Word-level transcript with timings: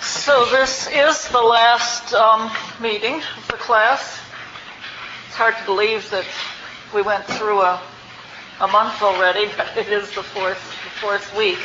So 0.00 0.44
this 0.46 0.86
is 0.88 1.28
the 1.28 1.42
last 1.42 2.14
um, 2.14 2.50
meeting 2.80 3.14
of 3.14 3.48
the 3.48 3.54
class. 3.54 4.20
It's 5.26 5.34
hard 5.34 5.56
to 5.56 5.64
believe 5.64 6.08
that 6.10 6.24
we 6.94 7.02
went 7.02 7.24
through 7.24 7.62
a, 7.62 7.82
a 8.60 8.68
month 8.68 9.02
already, 9.02 9.50
but 9.56 9.76
it 9.76 9.88
is 9.88 10.14
the 10.14 10.22
fourth, 10.22 10.62
the 10.84 10.90
fourth 11.00 11.36
week. 11.36 11.58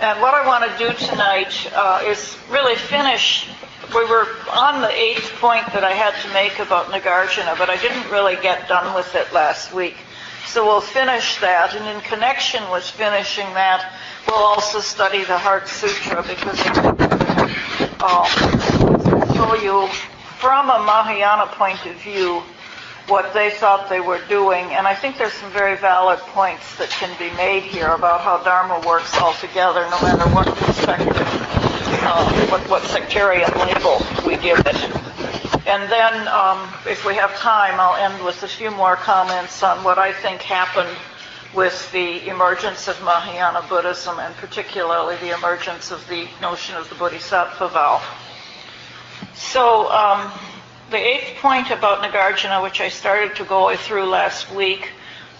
And 0.00 0.20
what 0.20 0.34
I 0.34 0.46
want 0.46 0.70
to 0.70 0.78
do 0.78 0.92
tonight 1.06 1.70
uh, 1.74 2.02
is 2.06 2.36
really 2.50 2.76
finish. 2.76 3.48
We 3.94 4.04
were 4.04 4.26
on 4.50 4.82
the 4.82 4.90
eighth 4.90 5.32
point 5.40 5.66
that 5.72 5.84
I 5.84 5.92
had 5.92 6.14
to 6.26 6.34
make 6.34 6.58
about 6.58 6.86
Nagarjuna, 6.86 7.56
but 7.56 7.70
I 7.70 7.76
didn't 7.76 8.10
really 8.10 8.36
get 8.36 8.68
done 8.68 8.94
with 8.94 9.14
it 9.14 9.32
last 9.32 9.72
week. 9.72 9.96
So 10.46 10.66
we'll 10.66 10.80
finish 10.82 11.40
that, 11.40 11.74
and 11.74 11.86
in 11.86 12.02
connection 12.02 12.68
with 12.70 12.84
finishing 12.84 13.46
that, 13.54 13.90
we'll 14.26 14.36
also 14.36 14.80
study 14.80 15.24
the 15.24 15.38
Heart 15.38 15.68
Sutra 15.68 16.22
because 16.22 17.11
I'll 18.04 18.26
show 19.32 19.54
you 19.54 19.86
from 20.40 20.70
a 20.70 20.80
Mahayana 20.82 21.46
point 21.54 21.86
of 21.86 21.94
view 22.02 22.42
what 23.06 23.32
they 23.32 23.50
thought 23.50 23.88
they 23.88 24.00
were 24.00 24.20
doing. 24.28 24.64
And 24.72 24.88
I 24.88 24.94
think 24.96 25.18
there's 25.18 25.32
some 25.34 25.52
very 25.52 25.76
valid 25.76 26.18
points 26.34 26.76
that 26.78 26.90
can 26.90 27.16
be 27.16 27.30
made 27.36 27.62
here 27.62 27.92
about 27.92 28.20
how 28.22 28.42
Dharma 28.42 28.84
works 28.84 29.16
altogether, 29.18 29.82
no 29.88 30.02
matter 30.02 30.28
what 30.34 30.48
perspective, 30.48 31.14
uh, 31.16 32.46
what, 32.50 32.68
what 32.68 32.82
sectarian 32.82 33.50
label 33.54 34.02
we 34.26 34.36
give 34.36 34.58
it. 34.66 34.82
And 35.68 35.88
then, 35.88 36.26
um, 36.26 36.68
if 36.86 37.06
we 37.06 37.14
have 37.14 37.32
time, 37.36 37.78
I'll 37.78 37.94
end 37.94 38.24
with 38.24 38.42
a 38.42 38.48
few 38.48 38.72
more 38.72 38.96
comments 38.96 39.62
on 39.62 39.84
what 39.84 39.98
I 40.00 40.12
think 40.12 40.42
happened 40.42 40.96
with 41.54 41.92
the 41.92 42.28
emergence 42.28 42.88
of 42.88 43.00
Mahayana 43.02 43.64
Buddhism 43.68 44.18
and 44.18 44.34
particularly 44.36 45.16
the 45.16 45.36
emergence 45.36 45.90
of 45.90 46.06
the 46.08 46.26
notion 46.40 46.76
of 46.76 46.88
the 46.88 46.94
Bodhisattva 46.94 47.68
vow. 47.68 48.02
So, 49.34 49.90
um, 49.90 50.32
the 50.90 50.96
eighth 50.96 51.40
point 51.40 51.70
about 51.70 52.02
Nagarjuna, 52.02 52.62
which 52.62 52.80
I 52.80 52.88
started 52.88 53.36
to 53.36 53.44
go 53.44 53.74
through 53.76 54.06
last 54.06 54.50
week, 54.52 54.90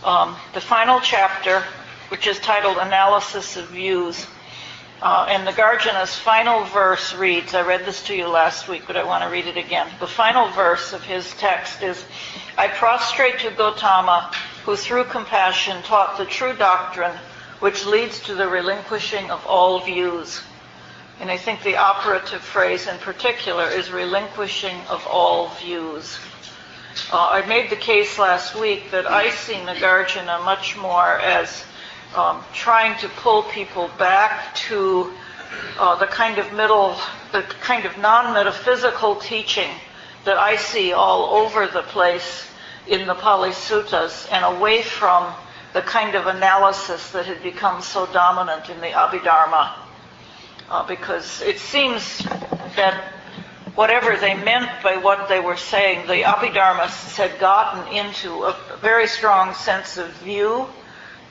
um, 0.04 0.36
the 0.54 0.60
final 0.60 1.00
chapter, 1.00 1.62
which 2.08 2.26
is 2.26 2.38
titled 2.40 2.78
Analysis 2.78 3.56
of 3.56 3.68
Views, 3.68 4.26
uh, 5.02 5.26
and 5.28 5.46
Nagarjuna's 5.46 6.14
final 6.14 6.64
verse 6.66 7.14
reads, 7.14 7.54
I 7.54 7.62
read 7.62 7.84
this 7.84 8.04
to 8.04 8.14
you 8.14 8.28
last 8.28 8.68
week, 8.68 8.84
but 8.86 8.96
I 8.96 9.02
want 9.02 9.24
to 9.24 9.30
read 9.30 9.46
it 9.46 9.56
again. 9.56 9.88
The 9.98 10.06
final 10.06 10.48
verse 10.50 10.92
of 10.92 11.02
his 11.02 11.30
text 11.34 11.82
is, 11.82 12.04
I 12.56 12.68
prostrate 12.68 13.40
to 13.40 13.50
Gotama, 13.50 14.32
who 14.64 14.76
through 14.76 15.04
compassion 15.04 15.82
taught 15.82 16.18
the 16.18 16.24
true 16.24 16.54
doctrine, 16.54 17.16
which 17.60 17.84
leads 17.84 18.20
to 18.20 18.34
the 18.34 18.46
relinquishing 18.46 19.30
of 19.30 19.44
all 19.46 19.80
views. 19.80 20.42
And 21.20 21.30
I 21.30 21.36
think 21.36 21.62
the 21.62 21.76
operative 21.76 22.40
phrase 22.40 22.86
in 22.86 22.98
particular 22.98 23.68
is 23.68 23.90
relinquishing 23.90 24.76
of 24.88 25.06
all 25.06 25.48
views. 25.60 26.18
Uh, 27.12 27.28
I 27.30 27.46
made 27.46 27.70
the 27.70 27.76
case 27.76 28.18
last 28.18 28.54
week 28.54 28.90
that 28.90 29.06
I 29.06 29.30
see 29.30 29.54
Nagarjuna 29.54 30.44
much 30.44 30.76
more 30.76 31.18
as 31.18 31.64
um, 32.14 32.42
trying 32.52 32.98
to 32.98 33.08
pull 33.08 33.44
people 33.44 33.88
back 33.98 34.54
to 34.54 35.12
uh, 35.78 35.96
the 35.96 36.06
kind 36.06 36.38
of 36.38 36.52
middle, 36.52 36.96
the 37.32 37.42
kind 37.60 37.84
of 37.84 37.96
non-metaphysical 37.98 39.16
teaching 39.16 39.70
that 40.24 40.36
I 40.36 40.56
see 40.56 40.92
all 40.92 41.34
over 41.34 41.66
the 41.66 41.82
place 41.82 42.48
in 42.86 43.06
the 43.06 43.14
Pali 43.14 43.50
Suttas 43.50 44.30
and 44.32 44.44
away 44.56 44.82
from 44.82 45.32
the 45.72 45.82
kind 45.82 46.14
of 46.14 46.26
analysis 46.26 47.10
that 47.12 47.26
had 47.26 47.42
become 47.42 47.80
so 47.80 48.06
dominant 48.06 48.68
in 48.68 48.80
the 48.80 48.88
Abhidharma. 48.88 49.72
Uh, 50.68 50.86
because 50.86 51.42
it 51.42 51.58
seems 51.58 52.18
that 52.76 53.12
whatever 53.74 54.16
they 54.16 54.34
meant 54.34 54.70
by 54.82 54.96
what 54.96 55.28
they 55.28 55.40
were 55.40 55.56
saying, 55.56 56.06
the 56.06 56.22
Abhidharmists 56.22 57.16
had 57.16 57.38
gotten 57.38 57.94
into 57.94 58.44
a 58.44 58.56
very 58.80 59.06
strong 59.06 59.54
sense 59.54 59.96
of 59.96 60.08
view. 60.14 60.66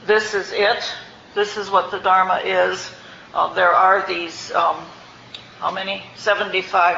This 0.06 0.34
is 0.34 0.52
it. 0.52 0.84
This 1.36 1.58
is 1.58 1.70
what 1.70 1.92
the 1.92 2.00
Dharma 2.00 2.42
is. 2.44 2.92
Uh, 3.34 3.54
there 3.54 3.72
are 3.72 4.06
these, 4.08 4.52
um, 4.52 4.78
how 5.60 5.72
many? 5.72 6.04
75, 6.16 6.98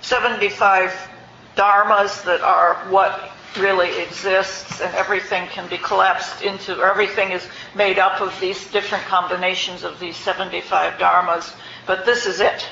75 0.00 1.08
dharmas 1.56 2.24
that 2.24 2.40
are 2.40 2.76
what 2.88 3.32
really 3.56 4.02
exists 4.02 4.80
and 4.80 4.94
everything 4.94 5.46
can 5.48 5.68
be 5.68 5.78
collapsed 5.78 6.42
into, 6.42 6.80
everything 6.82 7.32
is 7.32 7.46
made 7.74 7.98
up 7.98 8.20
of 8.20 8.38
these 8.40 8.70
different 8.70 9.04
combinations 9.04 9.84
of 9.84 9.98
these 9.98 10.16
75 10.16 10.94
dharmas, 10.94 11.54
but 11.86 12.04
this 12.04 12.26
is 12.26 12.40
it. 12.40 12.66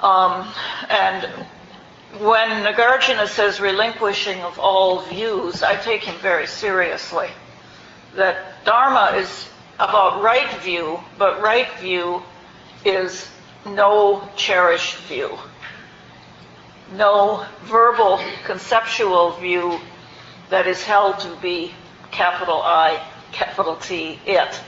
Um, 0.00 0.52
and 0.90 1.24
when 2.20 2.48
Nagarjuna 2.64 3.26
says 3.26 3.60
relinquishing 3.60 4.40
of 4.42 4.58
all 4.58 5.02
views, 5.02 5.62
I 5.62 5.76
take 5.76 6.04
him 6.04 6.16
very 6.20 6.46
seriously. 6.46 7.28
That 8.14 8.64
Dharma 8.64 9.16
is 9.16 9.48
about 9.78 10.22
right 10.22 10.50
view, 10.60 11.00
but 11.18 11.42
right 11.42 11.70
view 11.78 12.22
is 12.84 13.28
no 13.66 14.28
cherished 14.36 14.96
view 15.00 15.36
no 16.92 17.46
verbal 17.64 18.20
conceptual 18.44 19.32
view 19.32 19.78
that 20.50 20.66
is 20.66 20.82
held 20.82 21.18
to 21.20 21.36
be 21.36 21.72
capital 22.10 22.60
I, 22.62 23.02
capital 23.32 23.76
T, 23.76 24.18
it. 24.26 24.60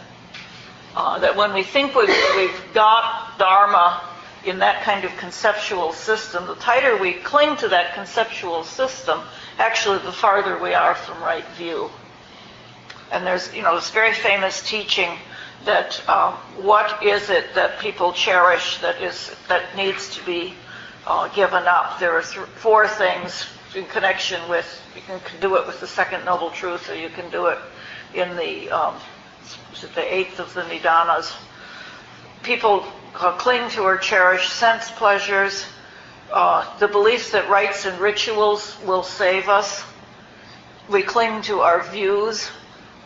Uh, 0.95 1.19
that 1.21 1.37
when 1.37 1.55
we 1.55 1.63
think 1.63 1.95
we've, 1.95 2.09
we've 2.37 2.75
got 2.75 3.39
Dharma 3.39 4.03
in 4.45 4.59
that 4.59 4.83
kind 4.83 5.05
of 5.05 5.17
conceptual 5.17 5.93
system, 5.93 6.47
the 6.47 6.55
tighter 6.57 6.97
we 6.97 7.15
cling 7.15 7.57
to 7.57 7.69
that 7.69 7.95
conceptual 7.95 8.65
system, 8.65 9.21
actually 9.59 9.99
the 9.99 10.13
farther 10.13 10.59
we 10.59 10.75
are 10.75 10.95
from 10.95 11.23
right 11.23 11.47
view. 11.51 11.91
And 13.13 13.27
there's, 13.27 13.55
you 13.55 13.63
know, 13.63 13.75
this 13.77 13.91
very 13.91 14.15
famous 14.15 14.63
teaching 14.63 15.11
that 15.65 16.03
uh, 16.09 16.33
what 16.57 17.03
is 17.03 17.29
it 17.29 17.55
that 17.55 17.79
people 17.81 18.13
cherish 18.13 18.79
that 18.79 19.01
is 19.03 19.35
that 19.49 19.77
needs 19.77 20.17
to 20.17 20.25
be 20.25 20.55
uh, 21.07 21.29
given 21.29 21.65
up. 21.67 21.99
There 21.99 22.13
are 22.17 22.23
th- 22.23 22.47
four 22.57 22.87
things 22.89 23.47
in 23.75 23.85
connection 23.87 24.41
with, 24.49 24.81
you 24.95 25.03
can 25.03 25.21
do 25.41 25.57
it 25.57 25.67
with 25.67 25.81
the 25.81 25.87
second 25.87 26.25
noble 26.25 26.51
truth, 26.51 26.91
or 26.91 26.95
you 26.95 27.09
can 27.09 27.31
do 27.31 27.47
it 27.47 27.59
in 28.15 28.37
the, 28.37 28.71
um, 28.71 28.95
the 29.95 30.15
eighth 30.15 30.41
of 30.41 30.53
the 30.55 30.63
Nidanas. 30.63 31.33
People 32.43 32.85
uh, 33.15 33.37
cling 33.37 33.71
to 33.71 33.83
or 33.83 33.97
cherish 33.97 34.49
sense 34.49 34.91
pleasures, 34.91 35.65
uh, 36.33 36.79
the 36.79 36.89
belief 36.89 37.33
that 37.33 37.49
rites 37.49 37.87
and 37.87 38.01
rituals 38.01 38.77
will 38.85 39.03
save 39.03 39.49
us. 39.49 39.85
We 40.89 41.03
cling 41.03 41.43
to 41.43 41.61
our 41.61 41.83
views, 41.91 42.51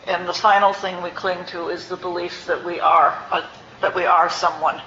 and 0.07 0.27
the 0.27 0.33
final 0.33 0.73
thing 0.73 1.01
we 1.01 1.09
cling 1.11 1.45
to 1.47 1.69
is 1.69 1.87
the 1.87 1.97
belief 1.97 2.45
that 2.47 2.63
we 2.63 2.79
are 2.79 3.17
uh, 3.31 3.47
that 3.81 3.95
we 3.95 4.05
are 4.05 4.29
someone. 4.29 4.81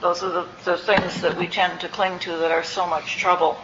Those 0.00 0.22
are 0.22 0.30
the, 0.30 0.46
the 0.64 0.76
things 0.76 1.22
that 1.22 1.36
we 1.36 1.46
tend 1.46 1.80
to 1.80 1.88
cling 1.88 2.18
to 2.20 2.36
that 2.38 2.50
are 2.50 2.64
so 2.64 2.86
much 2.86 3.16
trouble. 3.16 3.56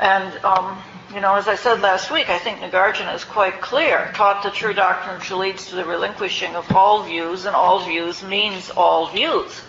And, 0.00 0.44
um, 0.44 0.78
you 1.14 1.20
know, 1.20 1.36
as 1.36 1.48
I 1.48 1.54
said 1.54 1.80
last 1.80 2.10
week, 2.10 2.28
I 2.28 2.38
think 2.38 2.58
Nagarjuna 2.58 3.14
is 3.14 3.24
quite 3.24 3.60
clear. 3.60 4.10
Taught 4.14 4.42
the 4.42 4.50
true 4.50 4.74
doctrine 4.74 5.18
which 5.18 5.30
leads 5.30 5.68
to 5.68 5.76
the 5.76 5.84
relinquishing 5.84 6.54
of 6.54 6.70
all 6.74 7.04
views, 7.04 7.46
and 7.46 7.54
all 7.54 7.84
views 7.84 8.22
means 8.22 8.70
all 8.70 9.08
views. 9.08 9.60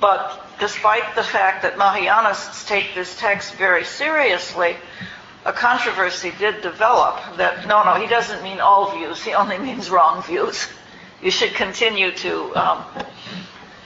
But 0.00 0.44
despite 0.58 1.14
the 1.14 1.22
fact 1.22 1.62
that 1.62 1.76
Mahayanists 1.76 2.66
take 2.66 2.94
this 2.94 3.16
text 3.18 3.54
very 3.54 3.84
seriously, 3.84 4.76
a 5.44 5.52
controversy 5.52 6.32
did 6.38 6.62
develop 6.62 7.36
that 7.36 7.66
no, 7.66 7.82
no, 7.82 7.94
he 7.94 8.06
doesn't 8.06 8.42
mean 8.42 8.60
all 8.60 8.96
views, 8.96 9.22
he 9.22 9.34
only 9.34 9.58
means 9.58 9.90
wrong 9.90 10.22
views. 10.22 10.68
You 11.22 11.30
should 11.30 11.54
continue 11.54 12.12
to 12.12 12.56
um, 12.56 12.84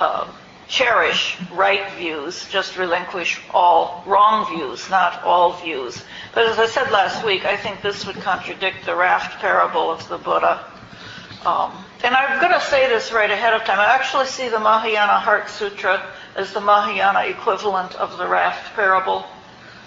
uh, 0.01 0.29
cherish 0.69 1.39
right 1.53 1.91
views, 1.93 2.49
just 2.49 2.77
relinquish 2.77 3.41
all 3.53 4.03
wrong 4.07 4.47
views, 4.47 4.89
not 4.91 5.23
all 5.23 5.53
views. 5.55 6.03
But 6.35 6.47
as 6.47 6.59
I 6.59 6.67
said 6.67 6.91
last 6.91 7.25
week, 7.25 7.45
I 7.45 7.57
think 7.57 7.83
this 7.83 8.07
would 8.07 8.17
contradict 8.17 8.85
the 8.85 8.97
raft 8.97 9.41
parable 9.41 9.91
of 9.91 10.09
the 10.09 10.19
Buddha. 10.19 10.65
Um, 11.45 11.73
and 12.03 12.15
I'm 12.15 12.41
going 12.41 12.53
to 12.53 12.61
say 12.67 12.89
this 12.89 13.13
right 13.13 13.31
ahead 13.31 13.55
of 13.55 13.65
time. 13.65 13.79
I 13.79 13.87
actually 13.87 14.27
see 14.27 14.49
the 14.49 14.59
Mahayana 14.59 15.21
Heart 15.21 15.49
Sutra 15.49 16.05
as 16.35 16.53
the 16.53 16.61
Mahayana 16.61 17.21
equivalent 17.27 17.95
of 17.95 18.19
the 18.19 18.27
raft 18.27 18.75
parable 18.75 19.25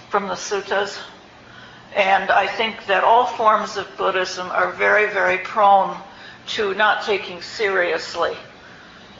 from 0.09 0.27
the 0.27 0.35
suttas. 0.35 0.97
And 1.95 2.31
I 2.31 2.47
think 2.47 2.85
that 2.85 3.03
all 3.03 3.25
forms 3.25 3.75
of 3.75 3.87
Buddhism 3.97 4.47
are 4.47 4.71
very, 4.71 5.11
very 5.11 5.39
prone 5.39 5.97
to 6.47 6.73
not 6.75 7.03
taking 7.03 7.41
seriously 7.41 8.35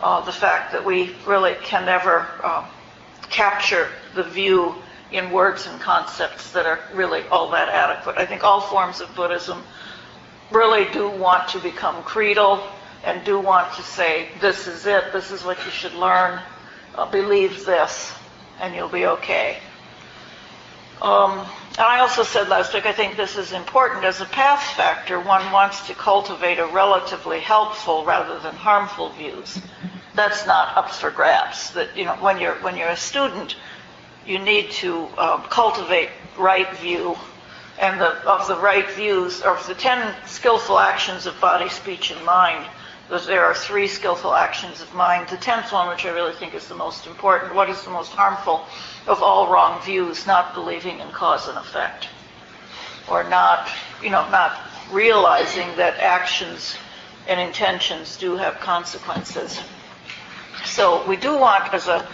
uh, 0.02 0.22
the 0.22 0.32
fact 0.32 0.72
that 0.72 0.86
we 0.86 1.16
really 1.26 1.56
can 1.64 1.86
never 1.86 2.28
uh, 2.44 2.66
capture 3.30 3.88
the 4.16 4.24
view 4.24 4.76
in 5.12 5.32
words 5.32 5.68
and 5.68 5.80
concepts 5.82 6.52
that 6.52 6.66
are 6.66 6.80
really 6.94 7.24
all 7.32 7.52
that 7.52 7.70
adequate. 7.70 8.18
I 8.18 8.26
think 8.26 8.44
all 8.44 8.62
forms 8.62 9.02
of 9.02 9.14
Buddhism 9.16 9.64
really 10.52 10.86
do 10.92 11.10
want 11.10 11.50
to 11.50 11.60
become 11.60 12.04
creedal. 12.04 12.62
and 13.04 13.24
do 13.24 13.40
want 13.40 13.74
to 13.76 13.82
say, 13.82 14.28
this 14.42 14.68
is 14.68 14.86
it, 14.86 15.14
this 15.14 15.32
is 15.32 15.44
what 15.44 15.58
you 15.66 15.72
should 15.72 15.94
learn, 15.94 16.40
uh, 16.96 17.10
believe 17.10 17.66
this, 17.66 18.14
and 18.60 18.76
you'll 18.76 18.90
be 18.90 19.06
okay. 19.06 19.58
Um, 21.02 21.46
and 21.80 21.88
I 21.88 22.00
also 22.00 22.24
said 22.24 22.50
last 22.50 22.74
week, 22.74 22.86
I 22.86 22.92
think 22.92 23.16
this 23.16 23.38
is 23.38 23.54
important. 23.54 24.04
As 24.04 24.20
a 24.20 24.26
path 24.26 24.62
factor, 24.76 25.20
one 25.20 25.50
wants 25.54 25.88
to 25.88 25.94
cultivate 25.94 26.60
a 26.60 26.68
relatively 26.68 27.40
helpful 27.40 28.04
rather 28.04 28.38
than 28.40 28.54
harmful 28.54 29.12
views. 29.12 29.62
That's 30.14 30.46
not 30.46 30.76
up 30.76 30.92
for 30.92 31.10
grabs. 31.10 31.72
That 31.72 31.96
you 31.96 32.04
know, 32.04 32.16
when 32.16 32.40
you're 32.40 32.56
when 32.56 32.76
you're 32.76 32.90
a 32.90 32.98
student, 32.98 33.56
you 34.26 34.40
need 34.40 34.72
to 34.72 35.08
um, 35.18 35.44
cultivate 35.44 36.10
right 36.38 36.70
view, 36.78 37.18
and 37.80 38.02
the, 38.02 38.10
of 38.30 38.48
the 38.50 38.58
right 38.58 38.90
views, 38.92 39.42
or 39.42 39.56
of 39.56 39.66
the 39.68 39.76
ten 39.76 40.14
skillful 40.26 40.80
actions 40.80 41.26
of 41.26 41.40
body, 41.40 41.70
speech, 41.70 42.12
and 42.12 42.26
mind. 42.26 42.66
There 43.10 43.44
are 43.44 43.56
three 43.56 43.88
skillful 43.88 44.36
actions 44.36 44.82
of 44.82 44.94
mind. 44.94 45.30
The 45.30 45.38
tenth 45.38 45.72
one, 45.72 45.88
which 45.90 46.06
I 46.06 46.10
really 46.10 46.34
think 46.34 46.54
is 46.54 46.68
the 46.68 46.76
most 46.76 47.08
important, 47.08 47.56
what 47.56 47.70
is 47.70 47.84
the 47.84 47.90
most 47.90 48.12
harmful? 48.12 48.66
of 49.10 49.24
all 49.24 49.52
wrong 49.52 49.82
views, 49.82 50.28
not 50.28 50.54
believing 50.54 51.00
in 51.00 51.10
cause 51.10 51.48
and 51.48 51.58
effect, 51.58 52.08
or 53.10 53.24
not, 53.24 53.68
you 54.04 54.12
know, 54.12 54.30
not 54.30 54.56
realizing 54.92 55.68
that 55.78 55.98
actions 55.98 56.78
and 57.28 57.40
intentions 57.40 58.18
do 58.18 58.36
have 58.36 58.60
consequences. 58.60 59.60
So 60.64 61.06
we 61.08 61.16
do 61.16 61.38
want, 61.38 61.74
as 61.74 61.88
a 61.88 62.08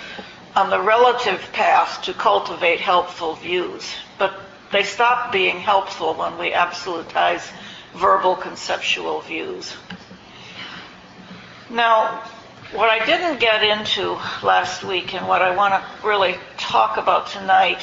on 0.55 0.69
the 0.69 0.81
relative 0.81 1.51
path, 1.51 2.01
to 2.03 2.13
cultivate 2.13 2.79
helpful 2.79 3.35
views, 3.35 3.93
but 4.17 4.39
they 4.71 4.83
stop 4.83 5.33
being 5.33 5.59
helpful 5.59 6.13
when 6.13 6.37
we 6.37 6.51
absolutize 6.51 7.51
verbal 7.93 8.37
conceptual 8.37 9.19
views. 9.19 9.75
Now, 11.69 12.21
what 12.73 12.91
I 12.91 13.03
didn't 13.05 13.39
get 13.39 13.63
into 13.63 14.11
last 14.43 14.83
week 14.83 15.15
and 15.15 15.27
what 15.27 15.41
I 15.41 15.55
want 15.55 15.73
to 15.73 16.07
really 16.07 16.35
talk 16.57 16.97
about 16.97 17.27
tonight, 17.27 17.81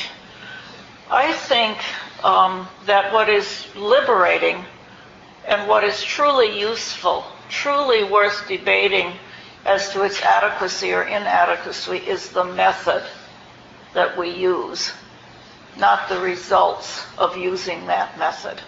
I 1.10 1.32
think 1.32 1.78
um, 2.24 2.68
that 2.86 3.12
what 3.12 3.28
is 3.28 3.66
liberating 3.74 4.64
and 5.48 5.68
what 5.68 5.82
is 5.82 6.00
truly 6.00 6.60
useful, 6.60 7.24
truly 7.48 8.04
worth 8.04 8.46
debating 8.46 9.14
as 9.64 9.92
to 9.92 10.02
its 10.02 10.22
adequacy 10.22 10.92
or 10.92 11.02
inadequacy 11.02 11.96
is 11.96 12.28
the 12.28 12.44
method 12.44 13.02
that 13.94 14.16
we 14.16 14.30
use, 14.30 14.92
not 15.76 16.08
the 16.08 16.20
results 16.20 17.04
of 17.18 17.36
using 17.36 17.86
that 17.86 18.16
method. 18.16 18.60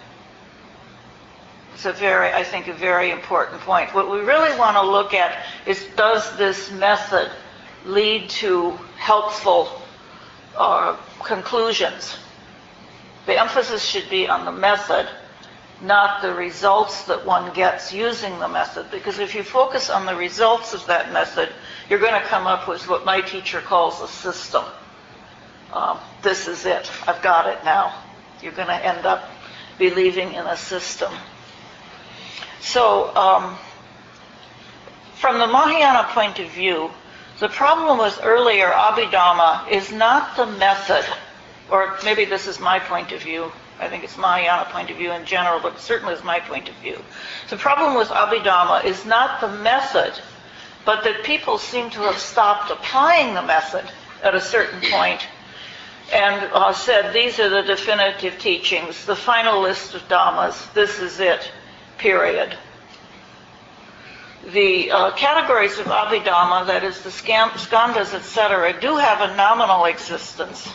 It's 1.75 1.83
a 1.83 1.91
very, 1.91 2.31
I 2.31 2.45
think, 2.45 2.69
a 2.69 2.73
very 2.73 3.11
important 3.11 3.59
point. 3.59 3.93
What 3.93 4.09
we 4.09 4.19
really 4.19 4.57
want 4.57 4.77
to 4.77 4.81
look 4.81 5.13
at 5.13 5.45
is 5.65 5.85
does 5.97 6.37
this 6.37 6.71
method 6.71 7.29
lead 7.85 8.29
to 8.29 8.71
helpful 8.97 9.81
uh, 10.55 10.95
conclusions? 11.21 12.17
The 13.25 13.37
emphasis 13.37 13.83
should 13.83 14.09
be 14.09 14.25
on 14.25 14.45
the 14.45 14.53
method, 14.53 15.09
not 15.81 16.21
the 16.21 16.33
results 16.33 17.03
that 17.07 17.25
one 17.25 17.53
gets 17.53 17.91
using 17.91 18.39
the 18.39 18.47
method. 18.47 18.89
Because 18.89 19.19
if 19.19 19.35
you 19.35 19.43
focus 19.43 19.89
on 19.89 20.05
the 20.05 20.15
results 20.15 20.73
of 20.73 20.85
that 20.85 21.11
method, 21.11 21.49
you're 21.89 21.99
going 21.99 22.13
to 22.13 22.25
come 22.29 22.47
up 22.47 22.69
with 22.69 22.87
what 22.87 23.03
my 23.03 23.19
teacher 23.19 23.59
calls 23.59 23.99
a 23.99 24.07
system. 24.07 24.63
Um, 25.73 25.99
this 26.21 26.47
is 26.47 26.65
it. 26.65 26.89
I've 27.05 27.21
got 27.21 27.47
it 27.47 27.65
now. 27.65 28.01
You're 28.41 28.53
going 28.53 28.69
to 28.69 28.85
end 28.85 29.05
up 29.05 29.29
believing 29.77 30.31
in 30.31 30.45
a 30.47 30.55
system. 30.55 31.11
So, 32.61 33.15
um, 33.15 33.57
from 35.15 35.39
the 35.39 35.47
Mahayana 35.47 36.09
point 36.11 36.39
of 36.39 36.49
view, 36.49 36.91
the 37.39 37.49
problem 37.49 37.97
with 37.97 38.19
earlier 38.23 38.69
Abhidharma 38.69 39.69
is 39.69 39.91
not 39.91 40.37
the 40.37 40.45
method, 40.45 41.05
or 41.69 41.97
maybe 42.03 42.25
this 42.25 42.47
is 42.47 42.59
my 42.59 42.79
point 42.79 43.11
of 43.11 43.21
view. 43.21 43.51
I 43.79 43.89
think 43.89 44.03
it's 44.03 44.17
Mahayana 44.17 44.69
point 44.71 44.89
of 44.89 44.97
view 44.97 45.11
in 45.11 45.25
general, 45.25 45.59
but 45.59 45.79
certainly 45.79 46.13
is 46.13 46.23
my 46.23 46.39
point 46.39 46.69
of 46.69 46.75
view. 46.75 46.97
The 47.49 47.57
problem 47.57 47.95
with 47.97 48.07
Abhidharma 48.09 48.85
is 48.85 49.05
not 49.05 49.41
the 49.41 49.49
method, 49.49 50.13
but 50.85 51.03
that 51.03 51.23
people 51.23 51.57
seem 51.57 51.89
to 51.89 52.01
have 52.01 52.17
stopped 52.17 52.71
applying 52.71 53.33
the 53.33 53.41
method 53.41 53.83
at 54.23 54.35
a 54.35 54.41
certain 54.41 54.79
point 54.89 55.27
and 56.13 56.49
uh, 56.53 56.71
said, 56.71 57.13
these 57.13 57.39
are 57.39 57.49
the 57.49 57.63
definitive 57.63 58.37
teachings, 58.37 59.05
the 59.05 59.15
final 59.15 59.61
list 59.61 59.95
of 59.95 60.07
dhammas, 60.07 60.71
this 60.73 60.99
is 60.99 61.19
it 61.19 61.51
period. 62.05 62.55
The 64.53 64.91
uh, 64.91 65.11
categories 65.15 65.79
of 65.79 65.87
Abhidhamma, 65.87 66.67
that 66.67 66.83
is 66.83 67.01
the 67.01 67.09
skandhas, 67.09 68.13
etc., 68.13 68.79
do 68.79 68.95
have 68.97 69.27
a 69.27 69.35
nominal 69.35 69.85
existence, 69.85 70.69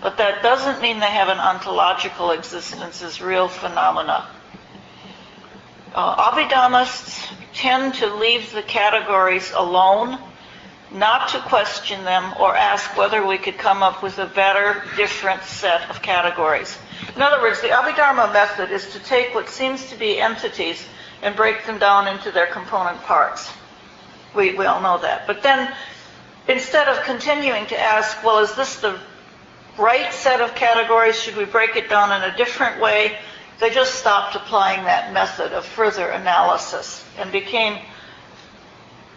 but 0.00 0.18
that 0.18 0.40
doesn't 0.44 0.80
mean 0.80 1.00
they 1.00 1.10
have 1.10 1.28
an 1.30 1.38
ontological 1.38 2.30
existence 2.30 3.02
as 3.02 3.20
real 3.20 3.48
phenomena. 3.48 4.28
Uh, 5.92 6.86
tend 7.52 7.94
to 7.94 8.14
leave 8.14 8.52
the 8.52 8.62
categories 8.62 9.50
alone, 9.56 10.16
not 10.94 11.28
to 11.30 11.38
question 11.40 12.04
them 12.04 12.34
or 12.38 12.54
ask 12.54 12.96
whether 12.96 13.26
we 13.26 13.38
could 13.38 13.58
come 13.58 13.82
up 13.82 14.02
with 14.02 14.18
a 14.18 14.26
better, 14.26 14.82
different 14.96 15.42
set 15.42 15.88
of 15.90 16.02
categories. 16.02 16.78
In 17.16 17.22
other 17.22 17.40
words, 17.40 17.60
the 17.60 17.68
Abhidharma 17.68 18.32
method 18.32 18.70
is 18.70 18.92
to 18.92 18.98
take 19.00 19.34
what 19.34 19.48
seems 19.48 19.88
to 19.90 19.96
be 19.96 20.20
entities 20.20 20.84
and 21.22 21.34
break 21.36 21.64
them 21.66 21.78
down 21.78 22.08
into 22.08 22.30
their 22.30 22.46
component 22.46 23.00
parts. 23.02 23.50
We, 24.34 24.54
we 24.54 24.66
all 24.66 24.80
know 24.80 24.98
that. 24.98 25.26
But 25.26 25.42
then, 25.42 25.72
instead 26.48 26.88
of 26.88 27.02
continuing 27.04 27.66
to 27.66 27.78
ask, 27.78 28.22
well, 28.24 28.38
is 28.38 28.54
this 28.54 28.76
the 28.76 28.98
right 29.78 30.12
set 30.12 30.40
of 30.40 30.54
categories? 30.54 31.20
Should 31.20 31.36
we 31.36 31.44
break 31.44 31.76
it 31.76 31.88
down 31.88 32.12
in 32.12 32.30
a 32.30 32.36
different 32.36 32.80
way? 32.80 33.18
They 33.60 33.70
just 33.70 33.94
stopped 33.94 34.34
applying 34.34 34.84
that 34.84 35.12
method 35.12 35.52
of 35.52 35.64
further 35.64 36.08
analysis 36.08 37.04
and 37.18 37.30
became 37.30 37.78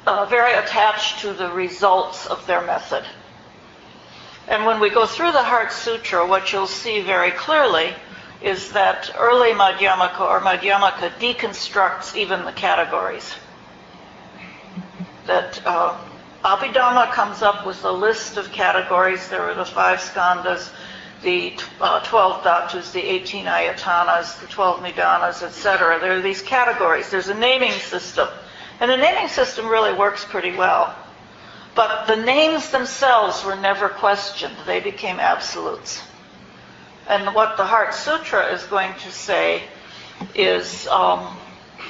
uh, 0.06 0.26
very 0.26 0.54
attached 0.54 1.20
to 1.20 1.34
the 1.34 1.50
results 1.52 2.26
of 2.28 2.46
their 2.48 2.62
method. 2.66 3.04
And 4.48 4.66
when 4.66 4.80
we 4.80 4.90
go 4.90 5.06
through 5.06 5.32
the 5.32 5.44
Heart 5.44 5.72
Sutra, 5.72 6.26
what 6.28 6.54
you'll 6.54 6.68
see 6.68 7.02
very 7.02 7.32
clearly 7.32 7.94
is 8.42 8.74
that 8.74 9.10
early 9.18 9.52
Madhyamaka 9.52 10.20
or 10.20 10.40
Madhyamaka 10.42 11.10
deconstructs 11.20 12.16
even 12.16 12.46
the 12.46 12.52
categories. 12.52 13.34
That 15.26 15.66
uh, 15.66 15.98
Abhidharma 16.44 17.12
comes 17.12 17.42
up 17.42 17.66
with 17.66 17.84
a 17.84 17.92
list 17.92 18.38
of 18.38 18.52
categories. 18.52 19.28
There 19.30 19.42
are 19.42 19.56
the 19.56 19.66
five 19.66 19.98
skandhas, 19.98 20.72
the 21.24 21.58
uh, 21.82 22.02
12 22.02 22.44
dhatus, 22.44 22.92
the 22.92 23.02
18 23.02 23.46
ayatanas, 23.46 24.40
the 24.40 24.48
12 24.48 24.82
nidanas, 24.82 25.42
etc. 25.42 26.00
There 26.00 26.18
are 26.18 26.22
these 26.22 26.44
categories. 26.44 27.10
There's 27.10 27.30
a 27.30 27.34
naming 27.34 27.72
system. 27.72 28.28
And 28.80 28.92
the 28.92 28.98
naming 28.98 29.30
system 29.30 29.68
really 29.68 29.94
works 29.94 30.26
pretty 30.26 30.56
well. 30.56 30.96
But 31.76 32.08
the 32.08 32.16
names 32.16 32.72
themselves 32.72 33.44
were 33.44 33.56
never 33.56 33.90
questioned. 33.90 34.56
They 34.66 34.80
became 34.80 35.20
absolutes. 35.20 36.02
And 37.08 37.36
what 37.36 37.58
the 37.58 37.66
Heart 37.66 37.94
Sutra 37.94 38.52
is 38.54 38.64
going 38.64 38.94
to 39.00 39.12
say 39.12 39.64
is 40.34 40.88
um, 40.88 41.38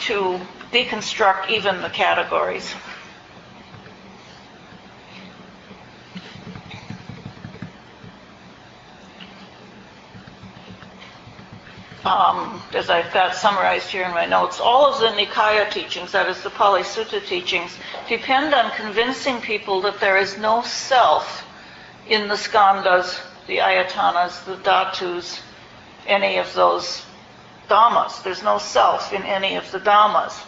to 0.02 0.40
deconstruct 0.72 1.50
even 1.50 1.82
the 1.82 1.90
categories. 1.90 2.74
Um, 12.06 12.62
as 12.74 12.90
I've 12.90 13.12
got 13.12 13.36
summarized 13.36 13.90
here 13.90 14.04
in 14.04 14.12
my 14.12 14.26
notes, 14.26 14.60
all 14.60 14.86
of 14.86 15.00
the 15.00 15.08
Nikaya 15.08 15.72
teachings, 15.72 16.12
that 16.12 16.30
is 16.30 16.42
the 16.44 16.52
Pali 16.52 16.84
Sutta 16.84 17.26
teachings, 17.26 17.76
depend 18.08 18.54
on 18.54 18.72
convincing 18.72 19.42
people 19.42 19.82
that 19.82 20.00
there 20.00 20.18
is 20.18 20.38
no 20.38 20.62
self 20.62 21.44
in 22.08 22.28
the 22.28 22.36
skandhas, 22.36 23.20
the 23.48 23.58
ayatanas, 23.58 24.46
the 24.46 24.56
dhatus, 24.58 25.42
any 26.06 26.38
of 26.38 26.54
those 26.54 27.04
dhammas. 27.68 28.24
There's 28.24 28.44
no 28.44 28.60
self 28.60 29.12
in 29.12 29.24
any 29.24 29.56
of 29.56 29.72
the 29.72 29.80
dhammas. 29.80 30.40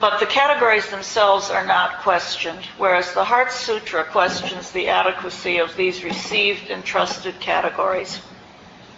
But 0.00 0.18
the 0.18 0.26
categories 0.26 0.90
themselves 0.90 1.50
are 1.50 1.66
not 1.66 1.98
questioned, 1.98 2.64
whereas 2.78 3.12
the 3.12 3.24
Heart 3.24 3.52
Sutra 3.52 4.04
questions 4.04 4.72
the 4.72 4.88
adequacy 4.88 5.58
of 5.58 5.76
these 5.76 6.02
received 6.02 6.70
and 6.70 6.82
trusted 6.82 7.38
categories. 7.38 8.20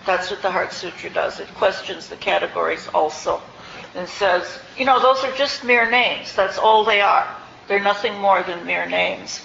That's 0.06 0.30
what 0.30 0.42
the 0.42 0.50
Heart 0.50 0.72
Sutra 0.72 1.10
does. 1.10 1.40
It 1.40 1.48
questions 1.54 2.08
the 2.08 2.16
categories 2.16 2.88
also 2.94 3.40
and 3.94 4.08
says, 4.08 4.58
you 4.76 4.84
know, 4.84 5.00
those 5.00 5.22
are 5.24 5.34
just 5.36 5.64
mere 5.64 5.90
names. 5.90 6.34
That's 6.34 6.58
all 6.58 6.84
they 6.84 7.00
are. 7.00 7.26
They're 7.68 7.82
nothing 7.82 8.18
more 8.18 8.42
than 8.42 8.66
mere 8.66 8.86
names. 8.86 9.40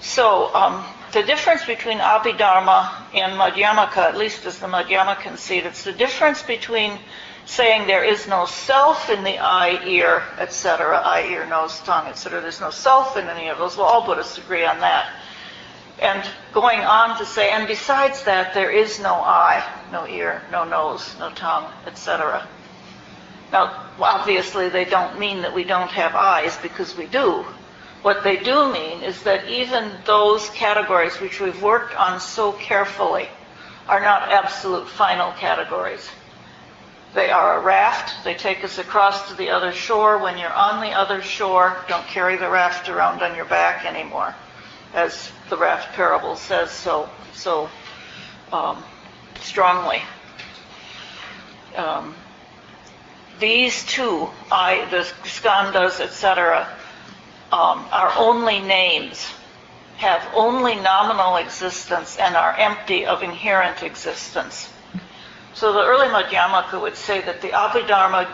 So 0.00 0.54
um, 0.54 0.84
the 1.12 1.22
difference 1.22 1.64
between 1.64 1.98
Abhidharma 1.98 2.92
and 3.14 3.32
Madhyamaka, 3.32 3.96
at 3.96 4.16
least 4.16 4.44
as 4.46 4.58
the 4.58 4.66
Madhyamaka 4.66 5.36
see 5.36 5.58
it, 5.58 5.66
it's 5.66 5.84
the 5.84 5.92
difference 5.92 6.42
between 6.42 6.98
saying 7.46 7.86
there 7.86 8.04
is 8.04 8.28
no 8.28 8.44
self 8.44 9.08
in 9.08 9.24
the 9.24 9.38
eye, 9.38 9.80
ear, 9.86 10.22
etc., 10.38 10.98
eye, 10.98 11.26
ear, 11.30 11.46
nose, 11.46 11.80
tongue, 11.80 12.06
etc. 12.08 12.40
There's 12.40 12.60
no 12.60 12.70
self 12.70 13.16
in 13.16 13.28
any 13.28 13.48
of 13.48 13.58
those. 13.58 13.76
Well, 13.76 13.86
all 13.86 14.04
Buddhists 14.04 14.36
agree 14.38 14.64
on 14.64 14.80
that. 14.80 15.10
And 15.98 16.22
going 16.52 16.80
on 16.80 17.18
to 17.18 17.24
say, 17.24 17.50
and 17.50 17.66
besides 17.66 18.24
that, 18.24 18.52
there 18.52 18.70
is 18.70 19.00
no 19.00 19.14
eye, 19.14 19.64
no 19.90 20.06
ear, 20.06 20.42
no 20.52 20.64
nose, 20.64 21.16
no 21.18 21.30
tongue, 21.30 21.72
etc. 21.86 22.46
Now, 23.52 23.86
obviously, 23.98 24.68
they 24.68 24.84
don't 24.84 25.18
mean 25.18 25.42
that 25.42 25.54
we 25.54 25.64
don't 25.64 25.90
have 25.90 26.14
eyes 26.14 26.56
because 26.58 26.96
we 26.96 27.06
do. 27.06 27.44
What 28.02 28.24
they 28.24 28.36
do 28.36 28.72
mean 28.72 29.02
is 29.02 29.22
that 29.22 29.48
even 29.48 29.90
those 30.04 30.50
categories 30.50 31.18
which 31.20 31.40
we've 31.40 31.62
worked 31.62 31.96
on 31.96 32.20
so 32.20 32.52
carefully 32.52 33.28
are 33.88 34.00
not 34.00 34.30
absolute 34.30 34.88
final 34.88 35.32
categories. 35.32 36.08
They 37.14 37.30
are 37.30 37.58
a 37.58 37.62
raft. 37.62 38.24
They 38.24 38.34
take 38.34 38.62
us 38.62 38.78
across 38.78 39.28
to 39.28 39.34
the 39.34 39.50
other 39.50 39.72
shore. 39.72 40.18
When 40.18 40.36
you're 40.36 40.52
on 40.52 40.80
the 40.82 40.92
other 40.92 41.22
shore, 41.22 41.78
don't 41.88 42.06
carry 42.06 42.36
the 42.36 42.50
raft 42.50 42.88
around 42.88 43.22
on 43.22 43.34
your 43.34 43.46
back 43.46 43.86
anymore, 43.86 44.34
as 44.96 45.30
the 45.50 45.56
raft 45.58 45.94
parable 45.94 46.34
says 46.34 46.70
so 46.70 47.08
so 47.34 47.68
um, 48.50 48.82
strongly. 49.40 50.00
Um, 51.76 52.14
these 53.38 53.84
two, 53.84 54.28
I, 54.50 54.86
the 54.90 55.06
skandhas, 55.24 56.00
etc., 56.00 56.66
um, 57.52 57.86
are 57.92 58.12
only 58.16 58.60
names, 58.60 59.30
have 59.98 60.26
only 60.34 60.74
nominal 60.74 61.36
existence, 61.36 62.16
and 62.16 62.34
are 62.34 62.54
empty 62.56 63.04
of 63.04 63.22
inherent 63.22 63.82
existence. 63.82 64.70
So 65.52 65.74
the 65.74 65.84
early 65.84 66.06
Madhyamaka 66.06 66.80
would 66.80 66.96
say 66.96 67.20
that 67.20 67.42
the 67.42 67.48
Abhidharma 67.48 68.26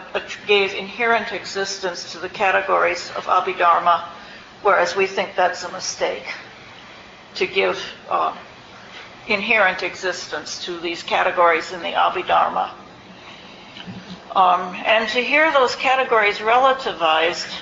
gave 0.46 0.72
inherent 0.72 1.32
existence 1.32 2.12
to 2.12 2.20
the 2.20 2.28
categories 2.28 3.10
of 3.16 3.26
Abhidharma, 3.26 4.04
whereas 4.62 4.94
we 4.94 5.08
think 5.08 5.34
that's 5.34 5.64
a 5.64 5.72
mistake 5.72 6.26
to 7.34 7.46
give 7.46 7.82
uh, 8.08 8.36
inherent 9.28 9.82
existence 9.82 10.64
to 10.64 10.78
these 10.80 11.02
categories 11.02 11.72
in 11.72 11.80
the 11.80 11.92
Abhidharma. 11.92 12.70
Um, 14.34 14.74
and 14.86 15.08
to 15.10 15.20
hear 15.20 15.52
those 15.52 15.76
categories 15.76 16.38
relativized 16.38 17.52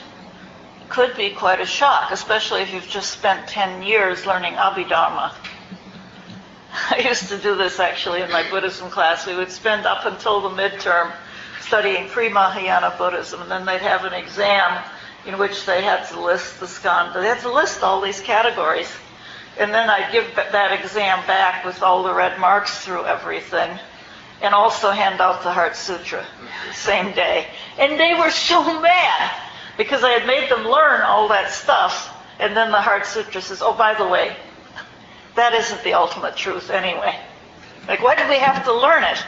could 0.88 1.16
be 1.16 1.30
quite 1.30 1.60
a 1.60 1.66
shock, 1.66 2.10
especially 2.10 2.62
if 2.62 2.72
you've 2.72 2.88
just 2.88 3.10
spent 3.10 3.48
10 3.48 3.82
years 3.82 4.26
learning 4.26 4.54
Abhidharma. 4.54 5.32
I 6.90 6.98
used 6.98 7.28
to 7.28 7.38
do 7.38 7.56
this 7.56 7.80
actually 7.80 8.22
in 8.22 8.30
my 8.30 8.48
Buddhism 8.48 8.90
class. 8.90 9.26
We 9.26 9.34
would 9.34 9.50
spend 9.50 9.86
up 9.86 10.06
until 10.06 10.40
the 10.40 10.50
midterm 10.50 11.12
studying 11.60 12.08
pre-Mahayana 12.08 12.94
Buddhism, 12.98 13.42
and 13.42 13.50
then 13.50 13.64
they'd 13.64 13.80
have 13.80 14.04
an 14.04 14.12
exam 14.12 14.82
in 15.26 15.38
which 15.38 15.66
they 15.66 15.82
had 15.82 16.08
to 16.08 16.20
list 16.20 16.60
the 16.60 16.66
skandha. 16.66 17.14
They 17.14 17.26
had 17.26 17.40
to 17.40 17.52
list 17.52 17.82
all 17.82 18.00
these 18.00 18.20
categories. 18.20 18.90
And 19.58 19.74
then 19.74 19.90
I'd 19.90 20.12
give 20.12 20.34
that 20.36 20.72
exam 20.72 21.26
back 21.26 21.64
with 21.64 21.82
all 21.82 22.02
the 22.02 22.14
red 22.14 22.38
marks 22.38 22.84
through 22.84 23.04
everything 23.04 23.78
and 24.42 24.54
also 24.54 24.90
hand 24.90 25.20
out 25.20 25.42
the 25.42 25.52
Heart 25.52 25.76
Sutra 25.76 26.24
same 26.72 27.12
day. 27.12 27.46
And 27.78 27.98
they 27.98 28.14
were 28.14 28.30
so 28.30 28.80
mad 28.80 29.30
because 29.76 30.02
I 30.02 30.10
had 30.10 30.26
made 30.26 30.50
them 30.50 30.64
learn 30.64 31.02
all 31.02 31.28
that 31.28 31.50
stuff. 31.50 32.16
And 32.38 32.56
then 32.56 32.70
the 32.70 32.80
Heart 32.80 33.06
Sutra 33.06 33.42
says, 33.42 33.60
oh, 33.60 33.74
by 33.74 33.94
the 33.94 34.06
way, 34.06 34.34
that 35.34 35.52
isn't 35.52 35.82
the 35.84 35.94
ultimate 35.94 36.36
truth 36.36 36.70
anyway. 36.70 37.18
Like, 37.86 38.02
why 38.02 38.14
did 38.14 38.28
we 38.28 38.38
have 38.38 38.64
to 38.64 38.72
learn 38.72 39.04
it 39.04 39.22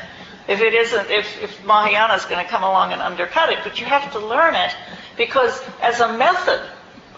if 0.48 0.60
it 0.60 0.74
isn't, 0.74 1.10
if, 1.10 1.42
if 1.42 1.64
Mahayana 1.64 2.14
is 2.14 2.24
going 2.24 2.42
to 2.42 2.50
come 2.50 2.62
along 2.62 2.92
and 2.92 3.02
undercut 3.02 3.50
it? 3.50 3.58
But 3.64 3.80
you 3.80 3.86
have 3.86 4.10
to 4.12 4.18
learn 4.18 4.54
it 4.54 4.74
because 5.16 5.62
as 5.82 6.00
a 6.00 6.16
method, 6.16 6.62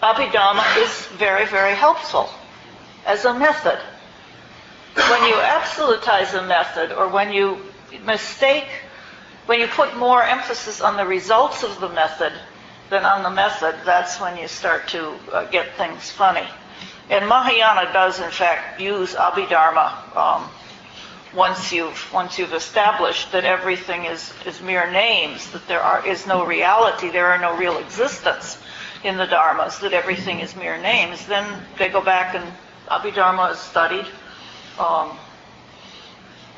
Abhidharma 0.01 0.83
is 0.83 1.05
very, 1.17 1.45
very 1.45 1.75
helpful 1.75 2.29
as 3.05 3.25
a 3.25 3.33
method. 3.33 3.79
When 4.95 5.23
you 5.27 5.35
absolutize 5.35 6.33
a 6.33 6.45
method 6.47 6.91
or 6.91 7.09
when 7.09 7.31
you 7.31 7.59
mistake, 8.05 8.67
when 9.45 9.59
you 9.59 9.67
put 9.67 9.95
more 9.97 10.23
emphasis 10.23 10.81
on 10.81 10.97
the 10.97 11.05
results 11.05 11.63
of 11.63 11.79
the 11.79 11.89
method 11.89 12.33
than 12.89 13.05
on 13.05 13.23
the 13.23 13.29
method, 13.29 13.75
that's 13.85 14.19
when 14.19 14.37
you 14.37 14.47
start 14.47 14.87
to 14.89 15.09
uh, 15.31 15.45
get 15.45 15.75
things 15.75 16.09
funny. 16.09 16.47
And 17.09 17.27
Mahayana 17.27 17.93
does, 17.93 18.19
in 18.19 18.31
fact, 18.31 18.81
use 18.81 19.13
Abhidharma 19.13 20.15
um, 20.15 20.49
once 21.35 21.71
you've 21.71 22.13
once 22.13 22.39
you've 22.39 22.53
established 22.53 23.31
that 23.33 23.43
everything 23.43 24.05
is, 24.05 24.33
is 24.45 24.61
mere 24.61 24.89
names, 24.89 25.51
that 25.51 25.67
there 25.67 25.81
are, 25.81 26.07
is 26.07 26.25
no 26.25 26.45
reality, 26.45 27.09
there 27.09 27.27
are 27.27 27.37
no 27.37 27.57
real 27.57 27.77
existence 27.77 28.57
in 29.03 29.17
the 29.17 29.27
dharmas, 29.27 29.81
that 29.81 29.93
everything 29.93 30.39
is 30.39 30.55
mere 30.55 30.77
names. 30.81 31.25
Then 31.27 31.45
they 31.77 31.89
go 31.89 32.01
back 32.01 32.33
and 32.33 32.45
Abhidharma 32.87 33.51
is 33.51 33.59
studied 33.59 34.05
um, 34.79 35.17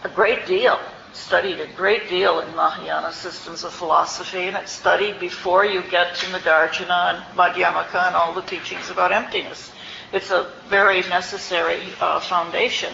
a 0.03 0.10
great 0.10 0.46
deal, 0.46 0.79
studied 1.13 1.60
a 1.60 1.67
great 1.67 2.10
deal 2.10 2.39
in 2.39 2.55
Mahayana 2.55 3.12
systems 3.13 3.63
of 3.63 3.74
philosophy, 3.74 4.43
and 4.43 4.57
it's 4.57 4.72
studied 4.72 5.19
before 5.19 5.65
you 5.65 5.81
get 5.89 6.15
to 6.15 6.25
Nagarjuna 6.27 7.15
and 7.15 7.38
Madhyamaka 7.38 8.07
and 8.07 8.15
all 8.15 8.34
the 8.34 8.41
teachings 8.41 8.89
about 8.89 9.12
emptiness. 9.12 9.72
It's 10.12 10.31
a 10.31 10.51
very 10.69 11.01
necessary 11.01 11.81
uh, 12.00 12.19
foundation. 12.19 12.93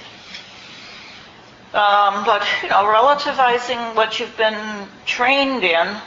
Um, 1.74 2.24
but 2.24 2.46
you 2.62 2.70
know, 2.70 2.84
relativizing 2.84 3.96
what 3.96 4.20
you've 4.20 4.38
been 4.38 4.88
trained 5.06 5.64
in, 5.64 5.98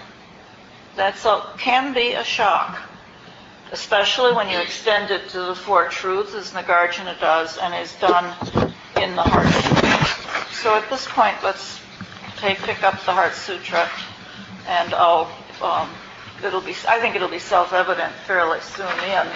that's 0.95 1.25
a, 1.25 1.43
can 1.59 1.93
be 1.93 2.13
a 2.13 2.25
shock, 2.25 2.86
especially 3.73 4.33
when 4.33 4.49
you 4.49 4.59
extend 4.59 5.11
it 5.11 5.29
to 5.31 5.41
the 5.41 5.55
Four 5.55 5.89
Truths, 5.89 6.35
as 6.35 6.53
Nagarjuna 6.53 7.19
does, 7.19 7.59
and 7.59 7.75
is 7.75 7.95
done 7.97 8.25
in 9.01 9.17
the 9.17 9.23
Heart. 9.23 9.53
Sutra. 9.53 10.53
So 10.53 10.75
at 10.75 10.89
this 10.91 11.07
point, 11.07 11.37
let's 11.43 11.81
take 12.39 12.59
pick 12.59 12.83
up 12.83 12.95
the 13.05 13.13
Heart 13.13 13.35
Sutra, 13.35 13.89
and 14.69 14.95
I'll. 14.95 15.31
Um, 15.63 15.89
it'll 16.45 16.61
be. 16.61 16.75
I 16.89 17.01
think 17.01 17.17
it'll 17.17 17.29
be 17.29 17.39
self-evident 17.39 18.13
fairly 18.27 18.61
soon 18.61 18.93
in. 19.05 19.27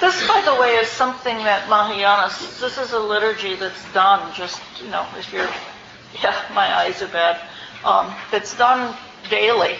This, 0.00 0.28
by 0.28 0.40
the 0.42 0.60
way, 0.60 0.76
is 0.76 0.86
something 0.88 1.36
that 1.38 1.68
Mahayana, 1.68 2.28
this 2.60 2.78
is 2.78 2.92
a 2.92 3.00
liturgy 3.00 3.56
that's 3.56 3.92
done 3.92 4.32
just, 4.32 4.60
you 4.80 4.88
know, 4.90 5.04
if 5.18 5.32
you're, 5.32 5.48
yeah, 6.22 6.40
my 6.54 6.72
eyes 6.72 7.02
are 7.02 7.08
bad. 7.08 7.40
Um, 7.84 8.14
it's 8.32 8.56
done 8.56 8.96
daily. 9.28 9.74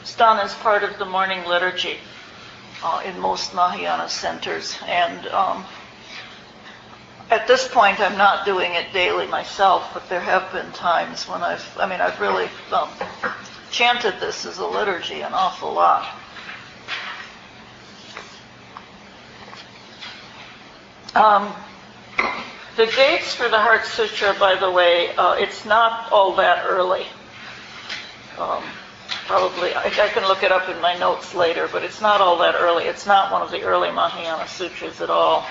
It's 0.00 0.16
done 0.16 0.40
as 0.40 0.52
part 0.54 0.82
of 0.82 0.98
the 0.98 1.04
morning 1.04 1.46
liturgy 1.46 1.98
uh, 2.82 3.02
in 3.04 3.18
most 3.18 3.54
Mahayana 3.54 4.08
centers. 4.08 4.76
And 4.86 5.26
um, 5.28 5.64
at 7.30 7.46
this 7.46 7.66
point, 7.68 8.00
I'm 8.00 8.18
not 8.18 8.44
doing 8.44 8.74
it 8.74 8.92
daily 8.92 9.26
myself, 9.26 9.90
but 9.94 10.08
there 10.08 10.20
have 10.20 10.52
been 10.52 10.70
times 10.72 11.28
when 11.28 11.42
I've, 11.42 11.78
I 11.78 11.86
mean, 11.86 12.00
I've 12.00 12.20
really 12.20 12.48
um, 12.72 12.90
chanted 13.70 14.14
this 14.20 14.44
as 14.44 14.58
a 14.58 14.66
liturgy 14.66 15.22
an 15.22 15.32
awful 15.32 15.72
lot. 15.72 16.06
Um, 21.14 21.52
the 22.76 22.86
dates 22.86 23.34
for 23.34 23.48
the 23.48 23.58
Heart 23.58 23.84
Sutra, 23.84 24.34
by 24.38 24.54
the 24.54 24.70
way, 24.70 25.14
uh, 25.16 25.34
it's 25.34 25.66
not 25.66 26.10
all 26.10 26.34
that 26.36 26.64
early. 26.66 27.06
Um, 28.38 28.62
probably, 29.32 29.72
I, 29.72 29.84
I, 29.84 30.08
can 30.08 30.28
look 30.28 30.42
it 30.42 30.52
up 30.52 30.68
in 30.68 30.78
my 30.82 30.94
notes 30.98 31.34
later, 31.34 31.66
but 31.72 31.82
it's 31.82 32.02
not 32.02 32.20
all 32.20 32.36
that 32.40 32.54
early. 32.54 32.84
It's 32.84 33.06
not 33.06 33.32
one 33.32 33.40
of 33.40 33.50
the 33.50 33.62
early 33.62 33.90
Mahayana 33.90 34.46
sutras 34.46 35.00
at 35.00 35.08
all. 35.08 35.46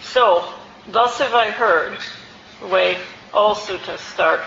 So, 0.00 0.50
thus 0.88 1.18
have 1.18 1.34
I 1.34 1.50
heard, 1.50 1.98
the 2.62 2.68
way 2.68 2.96
all 3.34 3.54
suttas 3.54 3.98
start. 3.98 4.40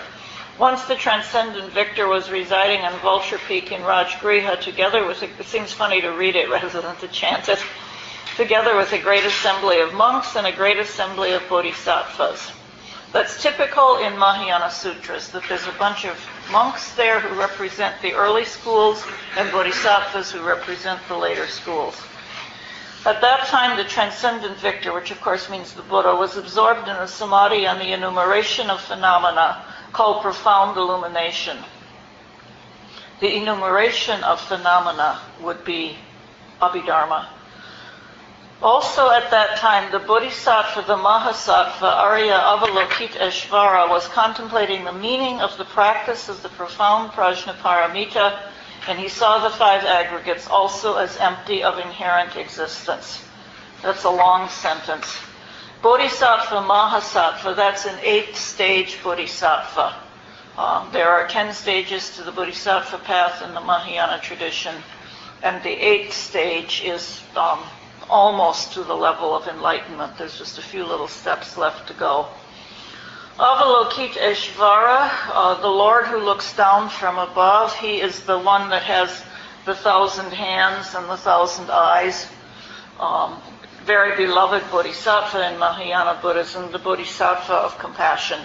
Once 0.57 0.83
the 0.85 0.95
transcendent 0.95 1.71
victor 1.73 2.07
was 2.07 2.31
residing 2.31 2.81
on 2.81 2.99
Vulture 3.01 3.39
Peak 3.47 3.71
in 3.71 3.81
Rajgriha 3.81 4.61
together 4.61 5.05
with, 5.05 5.21
it 5.21 5.45
seems 5.45 5.71
funny 5.71 6.01
to 6.01 6.09
read 6.09 6.35
it 6.35 6.49
rather 6.49 6.81
than 6.81 6.95
to 6.95 7.07
chant 7.09 7.47
it 7.49 7.63
together 8.35 8.75
with 8.75 8.93
a 8.93 8.99
great 8.99 9.25
assembly 9.25 9.79
of 9.79 9.93
monks 9.93 10.35
and 10.35 10.47
a 10.47 10.51
great 10.51 10.79
assembly 10.79 11.33
of 11.33 11.47
bodhisattvas. 11.49 12.51
That's 13.13 13.43
typical 13.43 13.97
in 13.97 14.17
Mahayana 14.17 14.71
Sutras, 14.71 15.29
that 15.33 15.43
there's 15.47 15.67
a 15.67 15.71
bunch 15.73 16.03
of 16.03 16.17
monks 16.51 16.93
there 16.95 17.19
who 17.19 17.39
represent 17.39 18.01
the 18.01 18.13
early 18.13 18.45
schools 18.45 19.03
and 19.37 19.51
bodhisattvas 19.51 20.31
who 20.31 20.41
represent 20.41 20.99
the 21.07 21.17
later 21.17 21.47
schools. 21.47 22.01
At 23.05 23.21
that 23.21 23.47
time, 23.47 23.77
the 23.77 23.83
transcendent 23.83 24.57
victor, 24.57 24.93
which 24.93 25.11
of 25.11 25.21
course 25.21 25.49
means 25.49 25.73
the 25.73 25.81
Buddha, 25.81 26.15
was 26.15 26.35
absorbed 26.35 26.87
in 26.87 26.95
a 26.95 27.07
samadhi 27.07 27.65
on 27.65 27.79
the 27.79 27.93
enumeration 27.93 28.69
of 28.69 28.81
phenomena 28.81 29.63
called 29.93 30.21
profound 30.21 30.77
illumination. 30.77 31.57
The 33.19 33.35
enumeration 33.35 34.23
of 34.23 34.41
phenomena 34.41 35.19
would 35.41 35.63
be 35.63 35.97
Abhidharma 36.61 37.27
Also 38.61 39.11
at 39.11 39.29
that 39.29 39.57
time, 39.57 39.91
the 39.91 39.99
Bodhisattva, 39.99 40.81
the 40.87 40.95
Mahasattva, 40.95 41.83
Arya 41.83 42.33
Avalokiteshvara, 42.33 43.87
was 43.87 44.07
contemplating 44.07 44.83
the 44.83 44.93
meaning 44.93 45.39
of 45.41 45.55
the 45.59 45.65
practice 45.65 46.27
of 46.27 46.41
the 46.41 46.49
profound 46.49 47.11
Prajnaparamita, 47.11 48.39
and 48.87 48.97
he 48.97 49.09
saw 49.09 49.47
the 49.47 49.55
five 49.55 49.83
aggregates 49.83 50.47
also 50.47 50.95
as 50.95 51.17
empty 51.17 51.63
of 51.63 51.77
inherent 51.77 52.35
existence. 52.35 53.23
That's 53.83 54.05
a 54.05 54.09
long 54.09 54.49
sentence. 54.49 55.15
Bodhisattva, 55.83 56.55
Mahasattva, 56.55 57.55
that's 57.55 57.85
an 57.85 57.99
eight-stage 58.01 59.03
Bodhisattva. 59.03 59.95
Um, 60.57 60.89
there 60.91 61.09
are 61.09 61.27
ten 61.27 61.53
stages 61.53 62.15
to 62.15 62.23
the 62.23 62.31
Bodhisattva 62.31 62.97
path 62.99 63.43
in 63.43 63.53
the 63.53 63.61
Mahayana 63.61 64.19
tradition, 64.19 64.73
and 65.43 65.61
the 65.61 65.69
eighth 65.69 66.13
stage 66.13 66.81
is 66.83 67.21
um, 67.35 67.59
almost 68.09 68.73
to 68.73 68.83
the 68.83 68.95
level 68.95 69.35
of 69.35 69.47
enlightenment. 69.47 70.17
There's 70.17 70.37
just 70.37 70.57
a 70.57 70.61
few 70.61 70.85
little 70.85 71.07
steps 71.07 71.57
left 71.57 71.87
to 71.87 71.93
go. 71.93 72.27
Avalokiteshvara, 73.37 75.11
uh, 75.31 75.61
the 75.61 75.67
Lord 75.67 76.05
who 76.07 76.17
looks 76.17 76.55
down 76.55 76.89
from 76.89 77.17
above, 77.19 77.75
he 77.75 78.01
is 78.01 78.21
the 78.21 78.39
one 78.39 78.69
that 78.71 78.83
has 78.83 79.23
the 79.65 79.75
thousand 79.75 80.31
hands 80.31 80.95
and 80.95 81.07
the 81.07 81.17
thousand 81.17 81.69
eyes. 81.69 82.27
Um, 82.99 83.39
very 83.85 84.17
beloved 84.17 84.63
bodhisattva 84.71 85.53
in 85.53 85.59
Mahayana 85.59 86.19
Buddhism, 86.21 86.71
the 86.71 86.79
bodhisattva 86.79 87.53
of 87.53 87.77
compassion. 87.77 88.39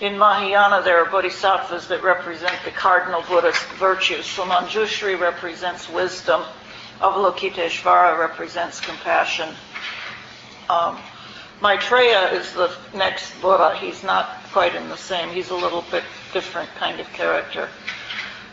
In 0.00 0.18
Mahayana, 0.18 0.82
there 0.82 0.98
are 0.98 1.10
bodhisattvas 1.10 1.88
that 1.88 2.02
represent 2.02 2.54
the 2.64 2.72
cardinal 2.72 3.22
Buddhist 3.22 3.64
virtues. 3.78 4.26
So 4.26 4.44
Manjushri 4.44 5.18
represents 5.18 5.88
wisdom. 5.88 6.42
Avalokiteshvara 7.00 8.18
represents 8.18 8.80
compassion. 8.80 9.48
Um, 10.68 10.98
Maitreya 11.60 12.32
is 12.32 12.52
the 12.52 12.70
next 12.94 13.40
Buddha. 13.40 13.76
He's 13.76 14.02
not 14.02 14.28
quite 14.52 14.74
in 14.74 14.88
the 14.88 14.96
same. 14.96 15.30
He's 15.30 15.50
a 15.50 15.54
little 15.54 15.84
bit 15.90 16.04
different 16.32 16.68
kind 16.76 17.00
of 17.00 17.12
character. 17.12 17.68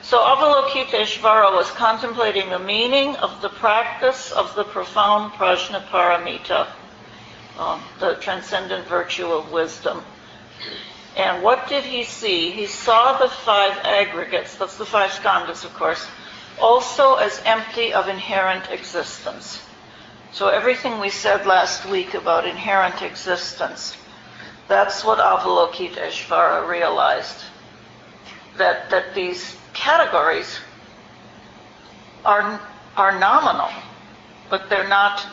So 0.02 0.20
Avalokiteshvara 0.20 1.54
was 1.54 1.70
contemplating 1.72 2.50
the 2.50 2.60
meaning 2.60 3.16
of 3.18 3.42
the 3.42 3.50
practice 3.50 4.32
of 4.32 4.54
the 4.56 4.64
profound 4.64 5.34
prajnaparamita, 5.34 6.68
um, 7.58 7.82
the 8.00 8.16
transcendent 8.16 8.88
virtue 8.88 9.28
of 9.28 9.52
wisdom. 9.52 10.04
And 11.16 11.44
what 11.44 11.68
did 11.68 11.84
he 11.84 12.04
see? 12.04 12.52
He 12.52 12.68
saw 12.68 13.18
the 13.18 13.30
five 13.30 13.78
aggregates, 13.84 14.56
that's 14.56 14.78
the 14.78 14.86
five 14.86 15.12
skandhas, 15.12 15.66
of 15.66 15.74
course, 15.74 16.08
also 16.62 17.16
as 17.16 17.42
empty 17.46 17.94
of 17.94 18.08
inherent 18.08 18.70
existence. 18.72 19.62
So 20.32 20.48
everything 20.48 21.00
we 21.00 21.10
said 21.10 21.46
last 21.46 21.86
week 21.86 22.14
about 22.14 22.48
inherent 22.48 23.02
existence, 23.02 23.98
that's 24.68 25.04
what 25.04 25.20
Avalokiteshvara 25.20 26.68
realized. 26.68 27.44
That, 28.58 28.90
that 28.92 29.16
these 29.16 29.58
categories 29.74 30.60
are, 32.24 32.62
are 32.96 33.20
nominal, 33.20 33.70
but 34.50 34.70
they're 34.70 34.88
not, 34.88 35.26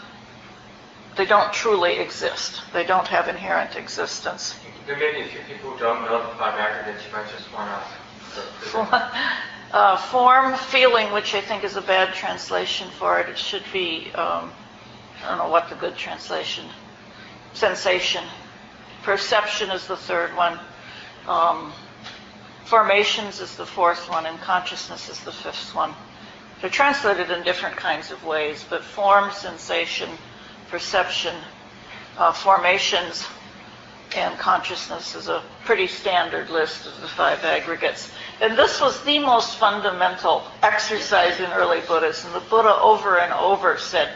they 1.16 1.26
don't 1.26 1.52
truly 1.52 1.98
exist. 1.98 2.62
They 2.72 2.84
don't 2.84 3.06
have 3.08 3.28
inherent 3.28 3.76
existence. 3.76 4.58
There 4.86 4.96
may 4.96 5.12
be 5.12 5.20
a 5.20 5.26
few 5.26 5.40
people 5.40 5.70
who 5.72 5.78
don't 5.78 6.02
know 6.02 6.22
the 6.22 6.34
five 6.36 6.58
aggregates. 6.58 7.04
You 7.06 7.12
might 7.12 7.28
just 7.30 7.52
want 7.52 7.70
to. 8.72 9.57
Uh, 9.72 9.96
form, 9.96 10.54
feeling, 10.54 11.12
which 11.12 11.34
I 11.34 11.40
think 11.40 11.64
is 11.64 11.76
a 11.76 11.82
bad 11.82 12.14
translation 12.14 12.88
for 12.98 13.20
it. 13.20 13.28
It 13.28 13.38
should 13.38 13.64
be, 13.72 14.10
um, 14.14 14.50
I 15.22 15.28
don't 15.28 15.38
know 15.38 15.48
what 15.48 15.68
the 15.68 15.76
good 15.76 15.96
translation. 15.96 16.64
Sensation. 17.52 18.24
Perception 19.02 19.70
is 19.70 19.86
the 19.86 19.96
third 19.96 20.34
one. 20.36 20.58
Um, 21.26 21.72
formations 22.64 23.40
is 23.40 23.56
the 23.56 23.66
fourth 23.66 24.08
one, 24.08 24.26
and 24.26 24.38
consciousness 24.40 25.08
is 25.08 25.20
the 25.20 25.32
fifth 25.32 25.74
one. 25.74 25.94
They're 26.60 26.70
translated 26.70 27.30
in 27.30 27.44
different 27.44 27.76
kinds 27.76 28.10
of 28.10 28.24
ways, 28.24 28.64
but 28.68 28.82
form, 28.82 29.30
sensation, 29.30 30.10
perception, 30.70 31.34
uh, 32.16 32.32
formations, 32.32 33.24
and 34.16 34.38
consciousness 34.38 35.14
is 35.14 35.28
a 35.28 35.42
pretty 35.64 35.86
standard 35.86 36.50
list 36.50 36.86
of 36.86 37.00
the 37.00 37.08
five 37.08 37.44
aggregates. 37.44 38.10
And 38.40 38.56
this 38.56 38.80
was 38.80 39.02
the 39.02 39.18
most 39.18 39.56
fundamental 39.56 40.44
exercise 40.62 41.40
in 41.40 41.50
early 41.52 41.80
Buddhism. 41.80 42.32
The 42.32 42.40
Buddha 42.40 42.76
over 42.80 43.18
and 43.18 43.32
over 43.32 43.78
said, 43.78 44.10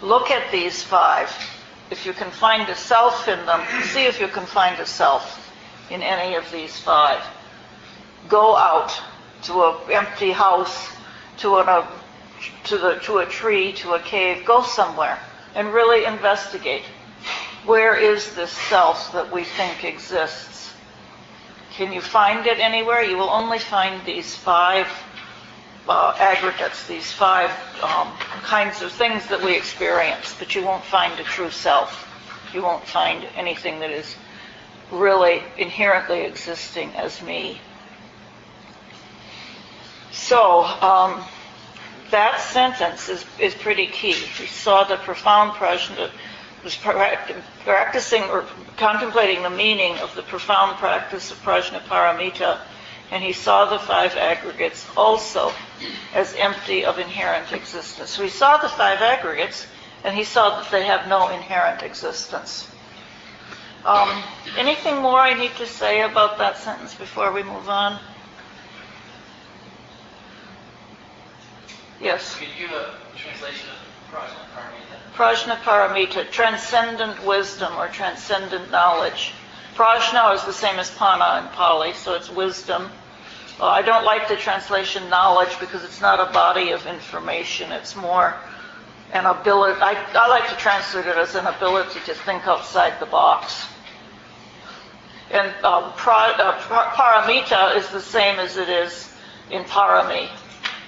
look 0.00 0.30
at 0.30 0.52
these 0.52 0.82
five. 0.82 1.34
If 1.90 2.06
you 2.06 2.12
can 2.12 2.30
find 2.30 2.68
a 2.68 2.74
self 2.74 3.26
in 3.26 3.44
them, 3.46 3.62
see 3.82 4.04
if 4.04 4.20
you 4.20 4.28
can 4.28 4.46
find 4.46 4.78
a 4.80 4.86
self 4.86 5.52
in 5.90 6.02
any 6.02 6.36
of 6.36 6.50
these 6.52 6.78
five. 6.78 7.22
Go 8.28 8.56
out 8.56 8.92
to 9.42 9.64
an 9.64 9.92
empty 9.92 10.30
house, 10.30 10.88
to, 11.38 11.58
an, 11.58 11.68
a, 11.68 11.88
to, 12.64 12.78
the, 12.78 12.94
to 13.04 13.18
a 13.18 13.26
tree, 13.26 13.72
to 13.74 13.94
a 13.94 14.00
cave. 14.00 14.44
Go 14.44 14.62
somewhere 14.62 15.18
and 15.54 15.72
really 15.72 16.04
investigate 16.04 16.82
where 17.64 17.96
is 17.96 18.34
this 18.36 18.52
self 18.52 19.12
that 19.12 19.32
we 19.32 19.42
think 19.42 19.82
exists? 19.82 20.65
Can 21.76 21.92
you 21.92 22.00
find 22.00 22.46
it 22.46 22.58
anywhere? 22.58 23.02
You 23.02 23.18
will 23.18 23.28
only 23.28 23.58
find 23.58 24.02
these 24.06 24.34
five 24.34 24.88
uh, 25.86 26.14
aggregates, 26.18 26.86
these 26.86 27.12
five 27.12 27.50
um, 27.82 28.12
kinds 28.42 28.80
of 28.80 28.90
things 28.92 29.26
that 29.26 29.42
we 29.42 29.54
experience, 29.54 30.34
but 30.38 30.54
you 30.54 30.64
won't 30.64 30.84
find 30.84 31.20
a 31.20 31.22
true 31.22 31.50
self. 31.50 32.08
You 32.54 32.62
won't 32.62 32.86
find 32.86 33.26
anything 33.36 33.80
that 33.80 33.90
is 33.90 34.16
really 34.90 35.42
inherently 35.58 36.22
existing 36.22 36.94
as 36.94 37.20
me. 37.20 37.60
So, 40.12 40.64
um, 40.64 41.22
that 42.10 42.40
sentence 42.40 43.10
is, 43.10 43.26
is 43.38 43.54
pretty 43.54 43.88
key. 43.88 44.14
We 44.40 44.46
saw 44.46 44.84
the 44.84 44.96
profound 44.96 45.52
prajna 45.52 46.10
was 46.66 46.74
practicing 46.74 48.24
or 48.24 48.44
contemplating 48.76 49.44
the 49.44 49.50
meaning 49.50 49.96
of 49.98 50.12
the 50.16 50.22
profound 50.22 50.76
practice 50.78 51.30
of 51.30 51.40
prajnaparamita, 51.44 52.58
and 53.12 53.22
he 53.22 53.32
saw 53.32 53.66
the 53.66 53.78
five 53.78 54.16
aggregates 54.16 54.84
also 54.96 55.52
as 56.12 56.34
empty 56.34 56.84
of 56.84 56.98
inherent 56.98 57.52
existence. 57.52 58.10
So 58.10 58.24
he 58.24 58.28
saw 58.28 58.56
the 58.56 58.68
five 58.68 59.00
aggregates, 59.00 59.68
and 60.02 60.16
he 60.16 60.24
saw 60.24 60.60
that 60.60 60.68
they 60.72 60.84
have 60.86 61.06
no 61.06 61.28
inherent 61.28 61.84
existence. 61.84 62.68
Um, 63.84 64.24
anything 64.58 64.96
more 64.96 65.20
I 65.20 65.34
need 65.34 65.54
to 65.58 65.66
say 65.66 66.02
about 66.02 66.38
that 66.38 66.56
sentence 66.56 66.96
before 66.96 67.30
we 67.30 67.44
move 67.44 67.68
on? 67.68 68.00
Yes. 72.00 72.36
You 72.40 72.48
give 72.58 72.72
a 72.72 72.96
translation 73.16 73.68
of 73.70 73.85
Prajnaparamita? 75.14 76.30
Transcendent 76.30 77.24
wisdom 77.24 77.72
or 77.76 77.88
transcendent 77.88 78.70
knowledge. 78.70 79.32
Prajna 79.74 80.34
is 80.34 80.44
the 80.44 80.52
same 80.52 80.78
as 80.78 80.90
Panna 80.90 81.42
in 81.42 81.48
Pali, 81.54 81.92
so 81.94 82.14
it's 82.14 82.30
wisdom. 82.30 82.90
Well, 83.58 83.70
I 83.70 83.82
don't 83.82 84.04
like 84.04 84.28
the 84.28 84.36
translation 84.36 85.08
knowledge 85.08 85.58
because 85.58 85.84
it's 85.84 86.00
not 86.00 86.20
a 86.20 86.32
body 86.32 86.72
of 86.72 86.86
information. 86.86 87.72
It's 87.72 87.96
more 87.96 88.36
an 89.12 89.24
ability. 89.24 89.80
I, 89.80 89.94
I 90.14 90.28
like 90.28 90.48
to 90.50 90.56
translate 90.56 91.06
it 91.06 91.16
as 91.16 91.34
an 91.34 91.46
ability 91.46 92.00
to 92.06 92.14
think 92.14 92.46
outside 92.46 93.00
the 93.00 93.06
box. 93.06 93.66
And 95.30 95.48
um, 95.64 95.92
pra, 95.96 96.34
uh, 96.36 96.58
paramita 96.92 97.76
is 97.76 97.88
the 97.88 98.00
same 98.00 98.38
as 98.38 98.56
it 98.56 98.68
is 98.68 99.10
in 99.50 99.64
parami 99.64 100.28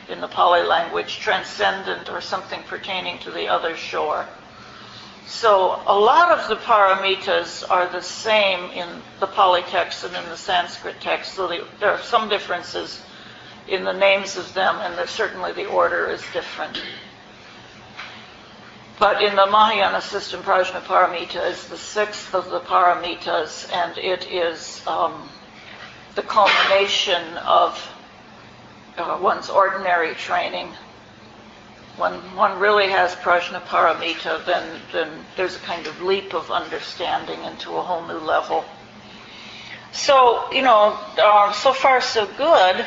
in 0.09 0.21
the 0.21 0.29
Pali 0.29 0.63
language, 0.63 1.19
transcendent 1.19 2.11
or 2.11 2.21
something 2.21 2.63
pertaining 2.65 3.19
to 3.21 3.31
the 3.31 3.49
other 3.49 3.77
shore. 3.77 4.27
So 5.27 5.83
a 5.87 5.99
lot 5.99 6.39
of 6.39 6.49
the 6.49 6.57
paramitas 6.57 7.63
are 7.69 7.87
the 7.89 8.01
same 8.01 8.71
in 8.71 8.89
the 9.21 9.27
Pali 9.27 9.63
text 9.63 10.03
and 10.05 10.17
in 10.17 10.25
the 10.31 10.37
Sanskrit 10.37 11.01
text, 11.01 11.35
so 11.35 11.47
there 11.81 11.91
are 11.91 12.03
some 12.03 12.31
differences 12.31 13.03
in 13.69 13.85
the 13.85 13.93
names 13.93 14.39
of 14.39 14.55
them, 14.55 14.77
and 14.77 15.09
certainly 15.09 15.53
the 15.53 15.67
order 15.67 16.07
is 16.07 16.23
different. 16.33 16.81
But 18.99 19.23
in 19.23 19.37
the 19.37 19.47
Mahayana 19.47 20.01
system, 20.01 20.43
Prajnaparamita 20.43 21.51
is 21.51 21.69
the 21.69 21.77
sixth 21.77 22.35
of 22.35 22.51
the 22.51 22.61
paramitas, 22.61 23.71
and 23.73 23.97
it 23.99 24.27
is 24.33 24.83
um, 24.87 25.29
the 26.15 26.23
culmination 26.23 27.37
of 27.37 27.79
uh, 28.99 29.19
one's 29.21 29.49
ordinary 29.49 30.15
training. 30.15 30.69
When 31.97 32.15
one 32.37 32.59
really 32.59 32.89
has 32.91 33.15
prajnaparamita, 33.17 34.45
then, 34.47 34.81
then 34.93 35.25
there's 35.37 35.57
a 35.57 35.61
kind 35.61 35.87
of 35.87 36.01
leap 36.03 36.35
of 36.35 36.51
understanding 36.51 37.43
into 37.45 37.71
a 37.73 37.83
whole 37.83 38.07
new 38.07 38.19
level. 38.19 38.65
So, 39.93 40.53
you 40.53 40.63
know, 40.63 40.99
uh, 41.19 41.53
so 41.53 41.73
far 41.73 42.01
so 42.01 42.27
good. 42.37 42.85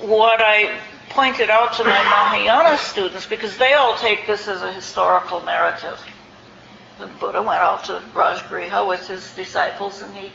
What 0.00 0.40
I 0.42 0.78
pointed 1.10 1.50
out 1.50 1.72
to 1.74 1.84
my 1.84 1.90
Mahayana 1.90 2.76
students 2.78 3.26
because 3.26 3.56
they 3.56 3.72
all 3.72 3.96
take 3.96 4.26
this 4.26 4.48
as 4.48 4.62
a 4.62 4.72
historical 4.72 5.42
narrative. 5.44 5.98
The 6.98 7.06
Buddha 7.06 7.40
went 7.40 7.60
out 7.60 7.84
to 7.84 8.02
Rajgriha 8.12 8.86
with 8.86 9.06
his 9.06 9.32
disciples 9.34 10.02
and 10.02 10.14
he 10.14 10.32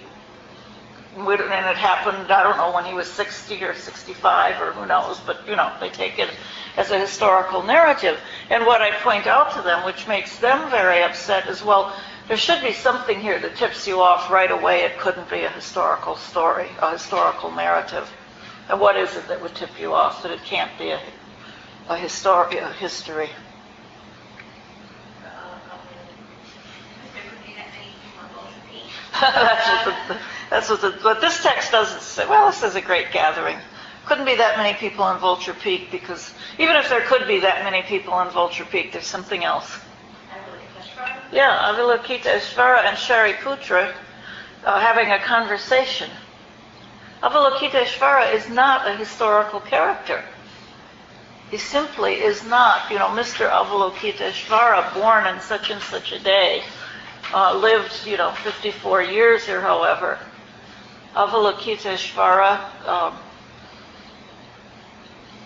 and 1.15 1.65
it 1.69 1.77
happened, 1.77 2.31
I 2.31 2.43
don't 2.43 2.57
know, 2.57 2.73
when 2.73 2.85
he 2.85 2.93
was 2.93 3.07
60 3.11 3.63
or 3.63 3.73
65 3.75 4.61
or 4.61 4.71
who 4.73 4.85
knows, 4.85 5.19
but 5.25 5.47
you 5.47 5.55
know, 5.55 5.71
they 5.79 5.89
take 5.89 6.17
it 6.19 6.29
as 6.77 6.91
a 6.91 6.99
historical 6.99 7.63
narrative. 7.63 8.19
And 8.49 8.65
what 8.65 8.81
I 8.81 8.91
point 8.91 9.27
out 9.27 9.53
to 9.55 9.61
them, 9.61 9.85
which 9.85 10.07
makes 10.07 10.39
them 10.39 10.69
very 10.71 11.03
upset, 11.03 11.47
is 11.47 11.63
well, 11.63 11.93
there 12.27 12.37
should 12.37 12.61
be 12.63 12.73
something 12.73 13.19
here 13.19 13.39
that 13.39 13.55
tips 13.55 13.87
you 13.87 14.01
off 14.01 14.31
right 14.31 14.49
away. 14.51 14.81
It 14.83 14.97
couldn't 14.99 15.29
be 15.29 15.43
a 15.43 15.49
historical 15.49 16.15
story, 16.15 16.69
a 16.81 16.91
historical 16.93 17.51
narrative. 17.51 18.09
And 18.69 18.79
what 18.79 18.95
is 18.97 19.15
it 19.15 19.27
that 19.27 19.41
would 19.41 19.55
tip 19.55 19.79
you 19.79 19.93
off 19.93 20.23
that 20.23 20.31
it 20.31 20.43
can't 20.45 20.71
be 20.79 20.89
a, 20.91 20.99
a, 21.89 21.95
histori- 21.97 22.61
a 22.61 22.71
history? 22.73 23.29
that's 29.21 29.85
what 29.85 29.97
the, 30.07 30.17
that's 30.53 30.69
what 30.69 30.81
the, 30.81 30.95
but 31.01 31.19
this 31.19 31.41
text 31.41 31.71
doesn't 31.71 32.03
say. 32.03 32.27
Well, 32.27 32.45
this 32.45 32.61
is 32.61 32.75
a 32.75 32.81
great 32.81 33.11
gathering. 33.11 33.57
Couldn't 34.05 34.25
be 34.25 34.35
that 34.35 34.55
many 34.55 34.77
people 34.77 35.09
in 35.09 35.17
Vulture 35.17 35.55
Peak 35.55 35.89
because 35.89 36.31
even 36.59 36.75
if 36.75 36.89
there 36.89 37.01
could 37.01 37.27
be 37.27 37.39
that 37.39 37.63
many 37.63 37.81
people 37.81 38.19
in 38.19 38.29
Vulture 38.29 38.63
Peak, 38.65 38.91
there's 38.91 39.07
something 39.07 39.43
else. 39.43 39.79
Yeah, 41.31 41.73
Avalokiteshvara 41.73 42.85
and 42.85 42.95
Shariputra 42.95 43.95
uh, 44.63 44.79
having 44.79 45.11
a 45.11 45.17
conversation. 45.17 46.11
Avalokiteshvara 47.23 48.35
is 48.35 48.47
not 48.47 48.87
a 48.87 48.95
historical 48.95 49.59
character. 49.59 50.23
He 51.49 51.57
simply 51.57 52.21
is 52.21 52.45
not, 52.45 52.91
you 52.91 52.99
know, 52.99 53.07
Mr. 53.07 53.49
Avalokiteshvara, 53.49 54.93
born 54.93 55.23
on 55.23 55.41
such 55.41 55.71
and 55.71 55.81
such 55.81 56.11
a 56.11 56.19
day, 56.19 56.61
uh, 57.33 57.57
lived, 57.57 58.05
you 58.05 58.17
know, 58.17 58.33
54 58.43 59.01
years 59.01 59.49
or 59.49 59.59
however. 59.59 60.19
Avalokiteshvara, 61.15 62.87
um, 62.87 63.17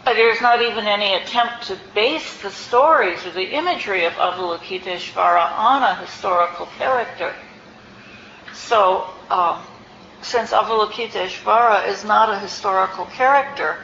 there's 0.06 0.42
not 0.42 0.62
even 0.62 0.88
any 0.88 1.16
attempt 1.16 1.68
to 1.68 1.78
base 1.94 2.42
the 2.42 2.50
stories 2.50 3.26
or 3.26 3.32
the 3.32 3.54
imagery 3.54 4.06
of 4.06 4.14
Avalokiteshvara 4.14 5.52
on 5.58 5.84
a 5.84 5.96
historical 5.96 6.68
character. 6.78 7.36
So, 8.54 9.08
um, 9.30 9.62
since 10.22 10.52
Avalokiteshvara 10.52 11.88
is 11.88 12.06
not 12.06 12.30
a 12.30 12.40
historical 12.40 13.06
character, 13.06 13.78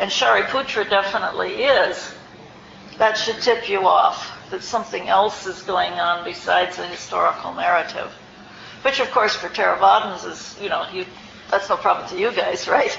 and 0.00 0.10
Shariputra 0.10 0.88
definitely 0.88 1.62
is, 1.64 2.14
that 2.96 3.16
should 3.16 3.40
tip 3.40 3.68
you 3.68 3.86
off 3.86 4.34
that 4.50 4.62
something 4.62 5.08
else 5.08 5.46
is 5.46 5.62
going 5.62 5.92
on 5.92 6.24
besides 6.24 6.78
a 6.78 6.86
historical 6.86 7.52
narrative. 7.54 8.10
Which, 8.82 9.00
of 9.00 9.10
course, 9.10 9.34
for 9.34 9.48
Theravadins 9.48 10.26
is, 10.26 10.58
you 10.60 10.68
know, 10.68 10.86
you, 10.92 11.04
that's 11.50 11.68
no 11.68 11.76
problem 11.76 12.08
to 12.10 12.18
you 12.18 12.32
guys, 12.32 12.68
right? 12.68 12.96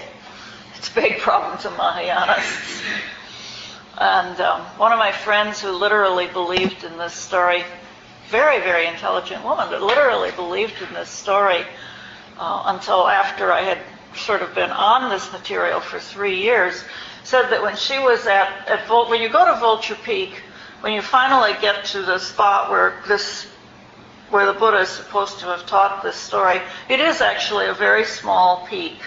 It's 0.76 0.90
a 0.90 0.96
big 0.96 1.20
problem 1.20 1.58
to 1.60 1.70
Mahayanists. 1.70 2.84
And 3.98 4.40
um, 4.40 4.62
one 4.78 4.94
of 4.94 4.98
my 4.98 5.12
friends 5.12 5.62
who 5.62 5.72
literally 5.72 6.28
believed 6.28 6.84
in 6.86 6.98
this 6.98 7.14
story, 7.14 7.64
very, 8.30 8.60
very 8.60 8.88
intelligent 8.88 9.44
woman, 9.44 9.68
but 9.70 9.82
literally 9.82 10.32
believed 10.32 10.82
in 10.82 10.94
this 10.94 11.10
story 11.10 11.66
uh, 12.38 12.64
until 12.68 13.08
after 13.08 13.52
I 13.52 13.62
had 13.62 13.80
sort 14.16 14.42
of 14.42 14.56
been 14.56 14.72
on 14.72 15.10
this 15.10 15.32
material 15.34 15.82
for 15.82 16.00
three 16.00 16.42
years, 16.42 16.84
said 17.24 17.50
that 17.50 17.62
when 17.62 17.76
she 17.76 18.00
was 18.00 18.26
at, 18.26 18.68
at 18.70 18.88
Vul- 18.88 19.10
when 19.10 19.22
you 19.22 19.30
go 19.30 19.46
to 19.46 19.60
Vulture 19.60 19.98
Peak, 20.04 20.42
when 20.82 20.94
you 20.94 21.02
finally 21.02 21.54
get 21.62 21.84
to 21.86 22.02
the 22.02 22.20
spot 22.20 22.72
where 22.72 23.02
this 23.08 23.48
where 24.30 24.46
the 24.46 24.54
Buddha 24.54 24.80
is 24.80 24.90
supposed 24.90 25.40
to 25.40 25.46
have 25.48 25.66
taught 25.66 26.04
this 26.04 26.16
story, 26.16 26.62
it 26.88 27.00
is 27.00 27.22
actually 27.22 27.68
a 27.68 27.74
very 27.74 28.06
small 28.06 28.66
peak. 28.68 29.00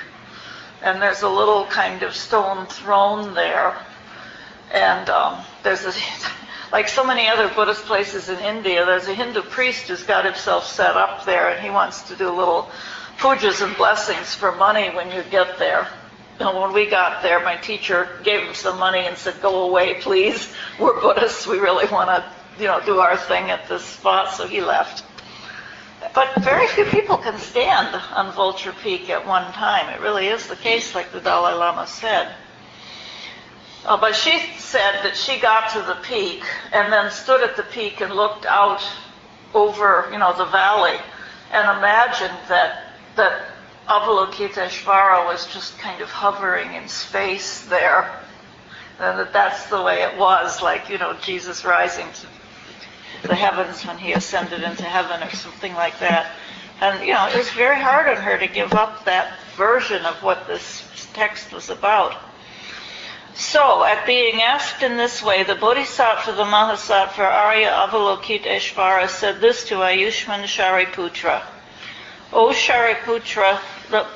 And 0.83 1.01
there's 1.01 1.23
a 1.23 1.29
little 1.29 1.67
kind 1.67 2.03
of 2.03 2.15
stone 2.15 2.67
throne 2.67 3.35
there. 3.35 3.77
And 4.73 5.09
um, 5.11 5.45
there's 5.63 5.85
a, 5.85 5.93
like 6.73 6.89
so 6.89 7.05
many 7.05 7.29
other 7.29 7.49
Buddhist 7.49 7.85
places 7.85 8.29
in 8.29 8.39
India, 8.41 8.85
there's 8.85 9.07
a 9.07 9.15
Hindu 9.15 9.43
priest 9.43 9.89
who's 9.89 10.03
got 10.03 10.25
himself 10.25 10.67
set 10.67 10.97
up 10.97 11.25
there 11.25 11.51
and 11.51 11.63
he 11.63 11.71
wants 11.71 12.03
to 12.09 12.17
do 12.17 12.31
little 12.31 12.71
pujas 13.19 13.63
and 13.65 13.77
blessings 13.77 14.35
for 14.35 14.53
money 14.53 14.89
when 14.91 15.11
you 15.13 15.23
get 15.31 15.59
there. 15.59 15.87
You 16.41 16.47
know, 16.47 16.61
when 16.63 16.73
we 16.73 16.87
got 16.87 17.23
there, 17.23 17.39
my 17.41 17.57
teacher 17.57 18.09
gave 18.25 18.41
him 18.41 18.55
some 18.55 18.79
money 18.79 19.01
and 19.01 19.17
said, 19.17 19.41
"Go 19.41 19.69
away, 19.69 20.01
please. 20.01 20.53
We're 20.81 21.01
Buddhists. 21.01 21.47
We 21.47 21.59
really 21.59 21.87
want 21.87 22.09
to, 22.09 22.25
you 22.59 22.67
know, 22.67 22.81
do 22.85 22.99
our 22.99 23.17
thing 23.17 23.51
at 23.51 23.69
this 23.69 23.85
spot." 23.85 24.35
So 24.35 24.49
he 24.49 24.61
left. 24.61 25.05
But 26.14 26.35
very 26.42 26.66
few 26.68 26.85
people 26.85 27.16
can 27.16 27.38
stand 27.38 27.94
on 28.14 28.33
Vulture 28.33 28.75
Peak 28.83 29.09
at 29.09 29.27
one 29.27 29.51
time. 29.53 29.88
It 29.88 30.01
really 30.01 30.27
is 30.27 30.46
the 30.46 30.57
case, 30.57 30.94
like 30.94 31.11
the 31.11 31.20
Dalai 31.20 31.55
Lama 31.55 31.87
said. 31.87 32.35
Uh, 33.85 33.96
but 33.96 34.14
she 34.14 34.38
said 34.59 35.03
that 35.03 35.16
she 35.16 35.40
got 35.40 35.70
to 35.70 35.81
the 35.83 35.96
peak 36.03 36.44
and 36.72 36.92
then 36.92 37.11
stood 37.11 37.42
at 37.42 37.57
the 37.57 37.64
peak 37.64 38.01
and 38.01 38.14
looked 38.14 38.46
out 38.46 38.83
over, 39.55 40.09
you 40.12 40.18
know, 40.18 40.37
the 40.37 40.44
valley 40.44 40.98
and 41.51 41.79
imagined 41.79 42.38
that 42.48 42.85
that 43.16 43.46
Avalokiteshvara 43.88 45.27
was 45.27 45.46
just 45.53 45.77
kind 45.79 46.01
of 46.01 46.09
hovering 46.09 46.75
in 46.75 46.88
space 46.88 47.64
there. 47.66 48.20
And 49.01 49.18
that 49.18 49.33
that's 49.33 49.66
the 49.66 49.83
way 49.83 50.03
it 50.03 50.16
was, 50.16 50.62
like, 50.62 50.88
you 50.88 50.98
know, 50.98 51.14
Jesus 51.14 51.64
rising 51.64 52.07
to 52.12 52.27
the 53.23 53.35
heavens 53.35 53.87
when 53.87 53.99
he 53.99 54.13
ascended 54.13 54.63
into 54.63 54.83
heaven 54.83 55.23
or 55.23 55.31
something 55.31 55.75
like 55.75 55.99
that. 56.01 56.33
And, 56.81 57.07
you 57.07 57.13
know, 57.15 57.29
it 57.29 57.37
was 57.37 57.51
very 57.51 57.79
hard 57.79 58.09
on 58.09 58.23
her 58.23 58.39
to 58.39 58.49
give 58.49 58.73
up 58.73 59.05
that 59.05 59.39
version 59.57 60.05
of 60.05 60.23
what 60.23 60.47
this 60.47 60.83
text 61.13 61.53
was 61.53 61.71
about. 61.71 62.17
So, 63.35 63.85
at 63.85 64.05
being 64.05 64.43
asked 64.43 64.83
in 64.83 64.97
this 64.97 65.23
way, 65.23 65.43
the 65.43 65.55
Bodhisattva, 65.55 66.33
the 66.33 66.45
Mahasattva, 66.45 67.19
Arya 67.19 67.71
Avalokiteshvara 67.71 69.09
said 69.09 69.41
this 69.41 69.65
to 69.69 69.77
Ayushman 69.77 70.45
Shariputra. 70.45 71.43
O 72.33 72.49
Shariputra, 72.49 73.59
look, 73.91 74.09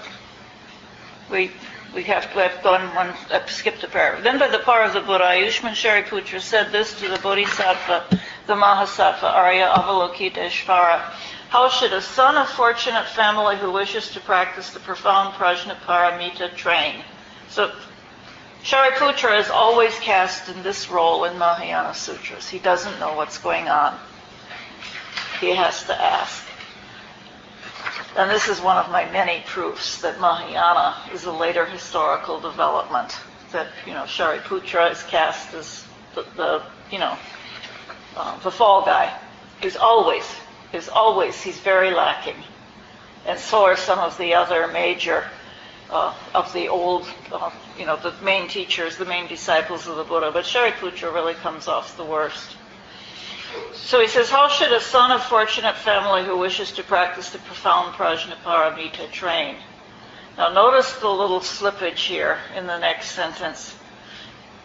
we, 1.31 1.51
we 1.97 2.03
have 2.03 2.31
to 2.31 2.39
have 2.39 2.63
gone 2.63 2.95
one, 2.95 3.09
uh, 3.31 3.45
skipped 3.47 3.83
a 3.83 3.89
paragraph. 3.89 4.23
Then 4.23 4.39
by 4.39 4.49
the 4.49 4.59
power 4.59 4.83
of 4.83 4.93
the 4.93 5.01
Buddha, 5.01 5.25
Ayushman 5.25 5.73
Shariputra 5.73 6.43
said 6.43 6.71
this 6.71 7.01
to 7.01 7.09
the 7.09 7.19
Bodhisattva, 7.19 8.05
the 8.47 8.55
Mahasattva, 8.55 9.23
Arya 9.23 9.73
Avalokiteshvara. 9.75 11.01
How 11.49 11.71
should 11.71 11.95
a 11.95 12.03
son 12.03 12.37
of 12.37 12.51
fortunate 12.51 13.07
family 13.07 13.57
who 13.57 13.73
wishes 13.73 14.11
to 14.11 14.21
practice 14.21 14.71
the 14.71 14.81
profound 14.81 15.35
Prajnaparamita 15.37 16.55
train? 16.55 17.03
So 17.49 17.73
Shariputra 18.63 19.41
is 19.41 19.49
always 19.49 19.99
cast 19.99 20.51
in 20.51 20.63
this 20.63 20.91
role 20.91 21.25
in 21.25 21.39
Mahayana 21.39 21.95
Sutras. 21.95 22.51
He 22.51 22.59
doesn't 22.59 23.01
know 23.01 23.17
what's 23.17 23.39
going 23.39 23.69
on. 23.69 23.99
He 25.41 25.55
has 25.55 25.85
to 25.85 25.99
ask. 25.99 26.45
And 28.17 28.31
this 28.31 28.49
is 28.49 28.63
one 28.63 28.79
of 28.79 28.91
my 28.91 29.11
many 29.13 29.43
proofs 29.47 30.01
that 30.01 30.19
Mahayana 30.19 30.97
is 31.13 31.25
a 31.25 31.33
later 31.33 31.67
historical 31.67 32.41
development. 32.41 33.15
That, 33.53 33.69
you 33.87 33.93
know, 33.93 34.05
Shariputra 34.05 34.91
is 34.91 35.03
cast 35.03 35.53
as 35.53 35.85
the, 36.15 36.25
the 36.35 36.63
you 36.91 36.99
know, 36.99 37.17
uh, 38.17 38.39
the 38.39 38.51
fall 38.51 38.85
guy. 38.87 39.15
He's 39.61 39.77
always, 39.77 40.25
is 40.73 40.89
always, 40.89 41.43
he's 41.43 41.61
very 41.61 41.91
lacking. 41.91 42.37
And 43.27 43.39
so 43.39 43.65
are 43.65 43.77
some 43.77 43.99
of 43.99 44.17
the 44.17 44.33
other 44.33 44.67
major 44.69 45.25
uh, 45.91 46.15
of 46.35 46.51
the 46.55 46.69
old, 46.69 47.07
uh, 47.31 47.51
you 47.79 47.85
know, 47.85 47.97
the 47.97 48.15
main 48.23 48.49
teachers, 48.49 48.97
the 48.97 49.05
main 49.05 49.27
disciples 49.27 49.87
of 49.87 49.97
the 49.97 50.05
Buddha. 50.05 50.31
But 50.33 50.47
Shariputra 50.47 51.13
really 51.13 51.35
comes 51.35 51.69
off 51.69 51.97
the 51.99 52.05
worst. 52.05 52.57
So 53.75 54.01
he 54.01 54.09
says, 54.09 54.31
how 54.31 54.49
should 54.49 54.73
a 54.73 54.81
son 54.81 55.13
of 55.13 55.23
fortunate 55.23 55.77
family 55.77 56.25
who 56.25 56.37
wishes 56.37 56.73
to 56.73 56.83
practice 56.83 57.31
the 57.31 57.39
profound 57.39 57.95
prajnaparamita 57.95 59.11
train? 59.13 59.57
Now 60.37 60.53
notice 60.53 60.93
the 60.99 61.09
little 61.09 61.41
slippage 61.41 61.99
here 61.99 62.39
in 62.57 62.67
the 62.67 62.79
next 62.79 63.13
sentence. 63.13 63.75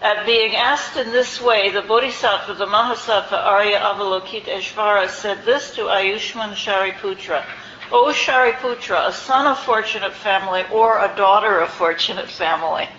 At 0.02 0.26
being 0.26 0.56
asked 0.56 0.98
in 0.98 1.12
this 1.12 1.40
way, 1.40 1.70
the 1.70 1.84
Bodhisattva, 1.84 2.56
the 2.56 2.66
Mahasattva 2.66 3.34
Arya 3.34 3.80
Avalokiteshvara 3.80 5.08
said 5.10 5.46
this 5.46 5.76
to 5.76 5.82
Ayushman 5.82 6.56
Shariputra. 6.56 7.46
O 7.92 8.06
Shariputra, 8.12 9.08
a 9.10 9.14
son 9.14 9.46
of 9.46 9.60
fortunate 9.60 10.14
family 10.14 10.64
or 10.72 10.98
a 10.98 11.16
daughter 11.16 11.60
of 11.60 11.70
fortunate 11.70 12.30
family, 12.30 12.90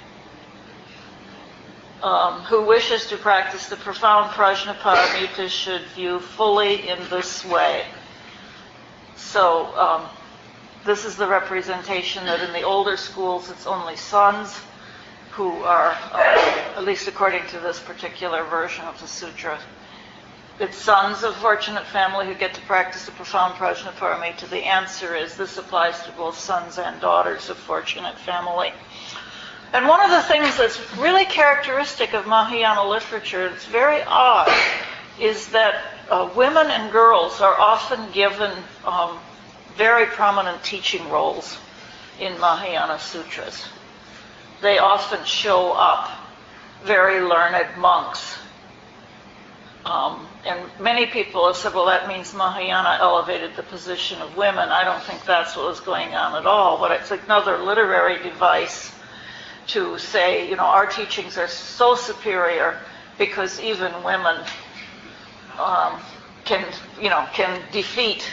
um, 2.03 2.41
who 2.43 2.63
wishes 2.65 3.07
to 3.07 3.17
practice 3.17 3.69
the 3.69 3.77
profound 3.77 4.31
prajnaparamita 4.33 5.49
should 5.49 5.83
view 5.95 6.19
fully 6.19 6.89
in 6.89 6.99
this 7.11 7.45
way. 7.45 7.85
So 9.17 9.67
um, 9.77 10.09
this 10.85 11.05
is 11.05 11.17
the 11.17 11.29
representation 11.29 12.25
that 12.27 12.41
in 12.41 12.53
the 12.53 12.63
older 12.63 12.97
schools 12.97 13.51
it's 13.51 13.67
only 13.67 13.97
sons, 13.97 14.61
who 15.33 15.51
are, 15.63 15.97
uh, 16.13 16.75
at 16.77 16.85
least 16.85 17.09
according 17.09 17.47
to 17.47 17.59
this 17.61 17.81
particular 17.81 18.45
version 18.45 18.85
of 18.85 19.01
the 19.01 19.07
sutra, 19.07 19.59
it's 20.61 20.77
sons 20.77 21.23
of 21.25 21.35
fortunate 21.37 21.87
family 21.87 22.27
who 22.27 22.35
get 22.35 22.53
to 22.53 22.61
practice 22.63 23.07
the 23.07 23.13
profound 23.13 23.55
prajnaparamita. 23.55 24.49
The 24.51 24.59
answer 24.59 25.17
is 25.17 25.35
this 25.37 25.57
applies 25.57 26.03
to 26.05 26.13
both 26.13 26.39
sons 26.39 26.79
and 26.79 27.01
daughters 27.01 27.49
of 27.49 27.57
fortunate 27.57 28.19
family. 28.19 28.73
And 29.73 29.89
one 29.89 30.05
of 30.05 30.11
the 30.11 30.23
things 30.23 30.59
that's 30.59 30.99
really 30.99 31.25
characteristic 31.25 32.13
of 32.13 32.27
Mahayana 32.27 32.87
literature, 32.87 33.47
it's 33.47 33.65
very 33.65 34.03
odd, 34.03 34.53
is 35.19 35.49
that 35.49 35.83
uh, 36.11 36.31
women 36.37 36.67
and 36.67 36.93
girls 36.93 37.41
are 37.41 37.59
often 37.59 38.13
given 38.13 38.53
um, 38.85 39.19
very 39.77 40.05
prominent 40.05 40.63
teaching 40.63 41.09
roles 41.09 41.57
in 42.21 42.39
Mahayana 42.39 42.99
sutras. 42.99 43.67
They 44.61 44.79
often 44.79 45.25
show 45.25 45.73
up 45.73 46.11
very 46.85 47.21
learned 47.21 47.79
monks. 47.79 48.37
Um, 49.87 50.27
and 50.47 50.61
many 50.81 51.07
people 51.07 51.47
have 51.47 51.57
said, 51.57 51.73
well, 51.73 51.87
that 51.87 52.09
means 52.09 52.35
Mahayana 52.35 52.99
elevated 53.01 53.57
the 53.57 53.63
position 53.63 54.21
of 54.21 54.37
women. 54.37 54.69
I 54.69 54.85
don't 54.85 55.03
think 55.03 55.25
that's 55.25 55.57
what 55.57 55.65
was 55.67 55.81
going 55.81 56.13
on 56.15 56.37
at 56.37 56.47
all, 56.47 56.79
but 56.79 56.91
it's 56.91 57.11
another 57.11 57.57
literary 57.57 58.23
device 58.23 58.93
to 59.73 59.99
say, 59.99 60.49
you 60.49 60.57
know, 60.57 60.65
our 60.65 60.87
teachings 60.87 61.39
are 61.39 61.49
so 61.49 61.95
superior 61.95 62.79
because 63.19 63.61
even 63.61 63.93
women 64.03 64.37
um, 65.59 66.01
can, 66.45 66.65
you 67.01 67.09
know, 67.09 67.27
can 67.33 67.61
defeat 67.73 68.27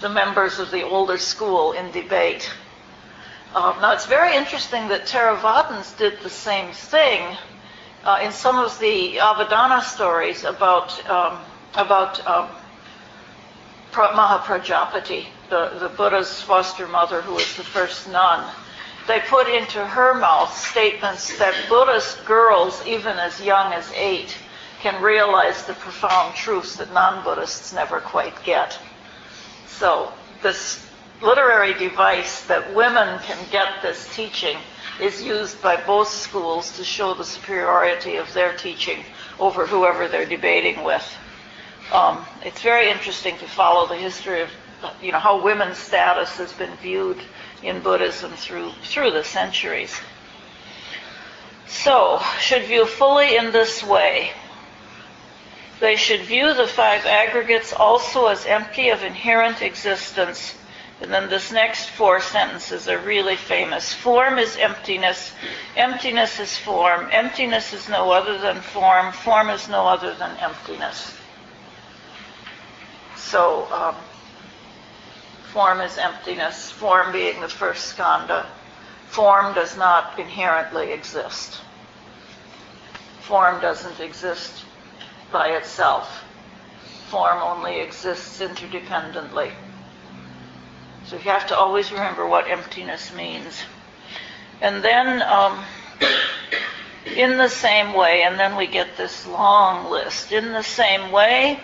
the 0.00 0.08
members 0.08 0.58
of 0.58 0.70
the 0.70 0.82
older 0.82 1.18
school 1.18 1.72
in 1.72 1.90
debate. 1.90 2.50
Um, 3.54 3.80
now, 3.80 3.92
it's 3.92 4.06
very 4.06 4.36
interesting 4.36 4.88
that 4.88 5.06
Theravadins 5.06 5.96
did 5.96 6.20
the 6.20 6.30
same 6.30 6.72
thing 6.72 7.36
uh, 8.04 8.20
in 8.22 8.30
some 8.30 8.56
of 8.56 8.78
the 8.78 9.16
Avadana 9.16 9.82
stories 9.82 10.44
about 10.44 11.04
um, 11.08 11.38
about 11.74 12.26
um, 12.26 12.48
Mahaprajapati, 13.92 15.26
the, 15.48 15.78
the 15.78 15.88
Buddha's 15.88 16.40
foster 16.42 16.86
mother, 16.86 17.22
who 17.22 17.34
was 17.34 17.56
the 17.56 17.64
first 17.64 18.08
nun. 18.08 18.44
They 19.06 19.20
put 19.20 19.48
into 19.48 19.86
her 19.86 20.14
mouth 20.14 20.56
statements 20.56 21.38
that 21.38 21.54
Buddhist 21.68 22.24
girls, 22.26 22.84
even 22.86 23.18
as 23.18 23.40
young 23.40 23.72
as 23.72 23.90
eight, 23.92 24.36
can 24.80 25.00
realize 25.02 25.64
the 25.64 25.74
profound 25.74 26.34
truths 26.34 26.76
that 26.76 26.92
non-Buddhists 26.92 27.72
never 27.72 28.00
quite 28.00 28.34
get. 28.42 28.78
So 29.68 30.12
this 30.42 30.84
literary 31.22 31.74
device 31.74 32.42
that 32.46 32.74
women 32.74 33.20
can 33.20 33.38
get 33.50 33.80
this 33.80 34.12
teaching 34.14 34.58
is 35.00 35.22
used 35.22 35.62
by 35.62 35.76
both 35.76 36.08
schools 36.08 36.76
to 36.76 36.84
show 36.84 37.14
the 37.14 37.24
superiority 37.24 38.16
of 38.16 38.32
their 38.34 38.56
teaching 38.56 39.04
over 39.38 39.66
whoever 39.66 40.08
they're 40.08 40.26
debating 40.26 40.82
with. 40.82 41.06
Um, 41.92 42.24
it's 42.44 42.62
very 42.62 42.90
interesting 42.90 43.36
to 43.38 43.46
follow 43.46 43.86
the 43.86 43.96
history 43.96 44.42
of, 44.42 44.50
you 45.00 45.12
know, 45.12 45.18
how 45.18 45.42
women's 45.42 45.78
status 45.78 46.36
has 46.38 46.52
been 46.52 46.74
viewed 46.76 47.18
in 47.66 47.80
Buddhism 47.80 48.32
through 48.32 48.72
through 48.82 49.10
the 49.10 49.24
centuries. 49.24 49.98
So, 51.66 52.20
should 52.40 52.64
view 52.64 52.86
fully 52.86 53.36
in 53.36 53.52
this 53.52 53.82
way. 53.82 54.30
They 55.80 55.96
should 55.96 56.22
view 56.22 56.54
the 56.54 56.66
five 56.66 57.04
aggregates 57.04 57.72
also 57.72 58.28
as 58.28 58.46
empty 58.46 58.88
of 58.88 59.02
inherent 59.02 59.60
existence. 59.62 60.54
And 61.02 61.12
then 61.12 61.28
this 61.28 61.52
next 61.52 61.90
four 61.90 62.20
sentences 62.20 62.88
are 62.88 62.98
really 62.98 63.36
famous. 63.36 63.92
Form 63.92 64.38
is 64.38 64.56
emptiness. 64.56 65.32
Emptiness 65.76 66.40
is 66.40 66.56
form. 66.56 67.08
Emptiness 67.12 67.74
is 67.74 67.88
no 67.88 68.10
other 68.10 68.38
than 68.38 68.62
form. 68.62 69.12
Form 69.12 69.50
is 69.50 69.68
no 69.68 69.86
other 69.86 70.14
than 70.14 70.34
emptiness. 70.38 71.14
So, 73.16 73.70
um, 73.70 73.96
form 75.56 75.80
is 75.80 75.96
emptiness. 75.96 76.70
Form 76.70 77.12
being 77.12 77.40
the 77.40 77.48
first 77.48 77.96
skandha. 77.96 78.44
Form 79.08 79.54
does 79.54 79.74
not 79.74 80.18
inherently 80.18 80.92
exist. 80.92 81.62
Form 83.22 83.58
doesn't 83.62 83.98
exist 83.98 84.66
by 85.32 85.48
itself. 85.52 86.24
Form 87.08 87.38
only 87.38 87.80
exists 87.80 88.38
interdependently. 88.42 89.50
So 91.06 91.16
you 91.16 91.22
have 91.22 91.46
to 91.46 91.56
always 91.56 91.90
remember 91.90 92.26
what 92.26 92.50
emptiness 92.50 93.14
means. 93.14 93.62
And 94.60 94.84
then, 94.84 95.22
um, 95.22 95.64
in 97.16 97.38
the 97.38 97.48
same 97.48 97.94
way, 97.94 98.24
and 98.24 98.38
then 98.38 98.56
we 98.56 98.66
get 98.66 98.98
this 98.98 99.26
long 99.26 99.90
list. 99.90 100.32
In 100.32 100.52
the 100.52 100.62
same 100.62 101.10
way, 101.10 101.60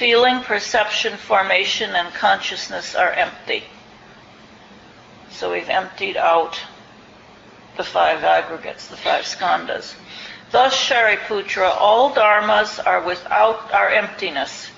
feeling, 0.00 0.40
perception, 0.40 1.14
formation, 1.18 1.90
and 1.94 2.08
consciousness 2.14 2.94
are 2.94 3.12
empty. 3.12 3.62
So 5.28 5.52
we've 5.52 5.68
emptied 5.68 6.16
out 6.16 6.58
the 7.76 7.84
five 7.84 8.24
aggregates, 8.24 8.88
the 8.88 8.96
five 8.96 9.24
skandhas. 9.24 9.94
Thus, 10.52 10.74
Shariputra, 10.74 11.76
all 11.78 12.14
dharmas 12.14 12.80
are 12.84 13.02
without 13.02 13.70
our 13.74 13.90
emptiness. 13.90 14.70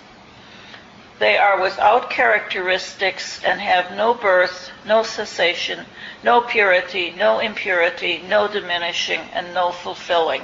They 1.21 1.39
are 1.39 1.63
without 1.63 2.11
characteristics 2.11 3.45
and 3.45 3.61
have 3.61 3.97
no 3.97 4.15
birth, 4.15 4.73
no 4.85 5.05
cessation, 5.05 5.87
no 6.25 6.41
purity, 6.41 7.15
no 7.17 7.39
impurity, 7.39 8.25
no 8.29 8.49
diminishing, 8.49 9.21
and 9.33 9.55
no 9.55 9.71
fulfilling. 9.71 10.43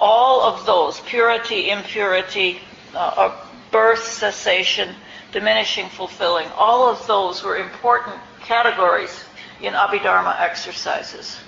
All 0.00 0.40
of 0.40 0.64
those, 0.64 1.00
purity, 1.00 1.68
impurity, 1.68 2.62
uh, 2.96 3.36
birth, 3.70 4.02
cessation, 4.04 4.94
diminishing, 5.32 5.88
fulfilling, 5.88 6.48
all 6.56 6.88
of 6.88 7.06
those 7.06 7.42
were 7.42 7.56
important 7.56 8.16
categories 8.42 9.24
in 9.60 9.74
Abhidharma 9.74 10.40
exercises 10.40 11.38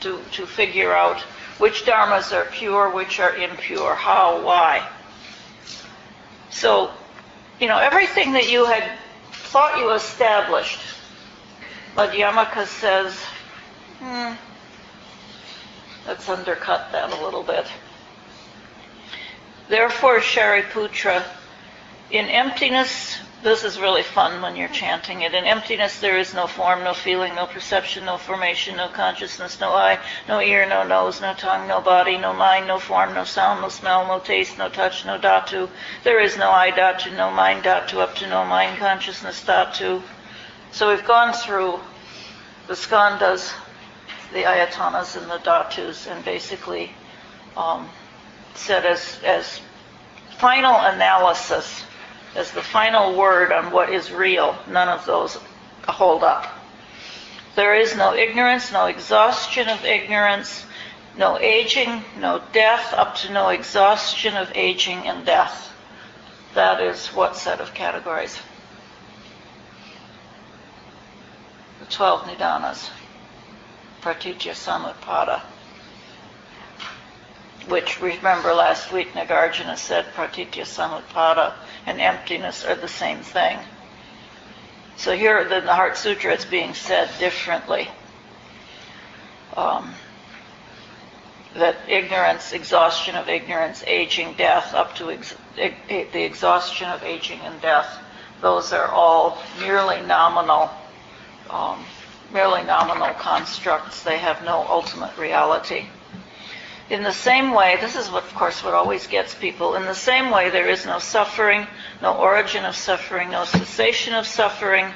to, 0.00 0.20
to 0.32 0.46
figure 0.46 0.92
out 0.92 1.20
which 1.58 1.84
dharmas 1.84 2.32
are 2.32 2.44
pure, 2.50 2.90
which 2.90 3.20
are 3.20 3.36
impure, 3.36 3.94
how, 3.94 4.44
why. 4.44 4.88
So, 6.50 6.90
you 7.60 7.68
know, 7.68 7.78
everything 7.78 8.32
that 8.32 8.50
you 8.50 8.64
had 8.64 8.98
thought 9.30 9.78
you 9.78 9.90
established, 9.92 10.80
Madhyamaka 11.96 12.66
says, 12.66 13.16
hmm, 14.00 14.34
let's 16.06 16.28
undercut 16.28 16.90
that 16.92 17.12
a 17.12 17.24
little 17.24 17.42
bit. 17.42 17.66
Therefore, 19.68 20.20
Shariputra, 20.20 21.24
in 22.10 22.26
emptiness 22.26 23.18
this 23.42 23.64
is 23.64 23.80
really 23.80 24.04
fun 24.04 24.40
when 24.40 24.54
you're 24.54 24.68
chanting 24.68 25.22
it. 25.22 25.34
In 25.34 25.44
emptiness, 25.44 25.98
there 25.98 26.16
is 26.16 26.32
no 26.32 26.46
form, 26.46 26.84
no 26.84 26.94
feeling, 26.94 27.34
no 27.34 27.46
perception, 27.46 28.04
no 28.04 28.16
formation, 28.16 28.76
no 28.76 28.88
consciousness, 28.88 29.58
no 29.58 29.72
eye, 29.72 29.98
no 30.28 30.40
ear, 30.40 30.64
no 30.68 30.84
nose, 30.84 31.20
no 31.20 31.34
tongue, 31.34 31.66
no 31.66 31.80
body, 31.80 32.16
no 32.16 32.32
mind, 32.32 32.68
no 32.68 32.78
form, 32.78 33.14
no 33.14 33.24
sound, 33.24 33.60
no 33.60 33.68
smell, 33.68 34.06
no 34.06 34.20
taste, 34.20 34.58
no 34.58 34.68
touch, 34.68 35.04
no 35.04 35.18
dhatu. 35.18 35.68
There 36.04 36.20
is 36.20 36.36
no 36.36 36.52
eye 36.52 36.70
dhatu, 36.70 37.16
no 37.16 37.32
mind 37.32 37.64
dhatu, 37.64 37.98
up 37.98 38.14
to 38.16 38.28
no 38.28 38.44
mind 38.44 38.78
consciousness 38.78 39.42
dhatu. 39.42 40.02
So 40.70 40.90
we've 40.90 41.04
gone 41.04 41.32
through 41.32 41.80
the 42.68 42.74
skandhas, 42.74 43.52
the 44.32 44.44
ayatanas, 44.44 45.20
and 45.20 45.28
the 45.28 45.38
dhatus, 45.38 46.06
and 46.06 46.24
basically 46.24 46.92
um, 47.56 47.88
said 48.54 48.84
as, 48.86 49.18
as 49.24 49.60
final 50.38 50.74
analysis 50.74 51.84
as 52.34 52.50
the 52.52 52.62
final 52.62 53.16
word 53.16 53.52
on 53.52 53.70
what 53.70 53.90
is 53.90 54.10
real, 54.10 54.56
none 54.66 54.88
of 54.88 55.04
those 55.04 55.38
hold 55.86 56.24
up. 56.24 56.46
There 57.54 57.74
is 57.74 57.94
no 57.94 58.14
ignorance, 58.14 58.72
no 58.72 58.86
exhaustion 58.86 59.68
of 59.68 59.84
ignorance, 59.84 60.64
no 61.16 61.38
aging, 61.38 62.02
no 62.18 62.42
death, 62.52 62.94
up 62.94 63.16
to 63.16 63.32
no 63.32 63.50
exhaustion 63.50 64.36
of 64.36 64.50
aging 64.54 65.06
and 65.06 65.26
death. 65.26 65.72
That 66.54 66.80
is 66.80 67.08
what 67.08 67.36
set 67.36 67.60
of 67.60 67.74
categories? 67.74 68.38
The 71.80 71.86
12 71.86 72.26
nidanas, 72.28 72.88
pratitya 74.00 74.52
samutpada 74.52 75.42
which 77.68 78.00
remember 78.00 78.52
last 78.54 78.92
week 78.92 79.12
Nagarjuna 79.12 79.76
said 79.76 80.06
pratitya 80.14 80.64
samutpada 80.64 81.54
and 81.86 82.00
emptiness 82.00 82.64
are 82.64 82.74
the 82.74 82.88
same 82.88 83.18
thing. 83.18 83.58
So 84.96 85.16
here 85.16 85.48
the 85.48 85.60
Heart 85.72 85.96
Sutra 85.96 86.32
it's 86.32 86.44
being 86.44 86.74
said 86.74 87.10
differently. 87.18 87.88
Um, 89.56 89.94
that 91.54 91.76
ignorance, 91.86 92.52
exhaustion 92.52 93.14
of 93.14 93.28
ignorance, 93.28 93.84
aging, 93.86 94.34
death, 94.34 94.72
up 94.72 94.94
to 94.96 95.10
ex- 95.10 95.34
the 95.54 96.24
exhaustion 96.24 96.88
of 96.88 97.02
aging 97.02 97.40
and 97.40 97.60
death, 97.60 97.98
those 98.40 98.72
are 98.72 98.88
all 98.88 99.38
merely 99.60 100.00
nominal 100.02 100.70
um, 101.50 101.84
merely 102.32 102.62
nominal 102.64 103.12
constructs. 103.14 104.02
They 104.02 104.18
have 104.18 104.42
no 104.44 104.66
ultimate 104.68 105.16
reality. 105.18 105.86
In 106.90 107.02
the 107.02 107.12
same 107.12 107.52
way, 107.52 107.76
this 107.80 107.96
is 107.96 108.10
what, 108.10 108.24
of 108.24 108.34
course, 108.34 108.62
what 108.62 108.74
always 108.74 109.06
gets 109.06 109.34
people. 109.34 109.76
In 109.76 109.84
the 109.84 109.94
same 109.94 110.30
way, 110.30 110.50
there 110.50 110.68
is 110.68 110.84
no 110.84 110.98
suffering, 110.98 111.66
no 112.02 112.16
origin 112.16 112.64
of 112.64 112.76
suffering, 112.76 113.30
no 113.30 113.44
cessation 113.44 114.14
of 114.14 114.26
suffering. 114.26 114.86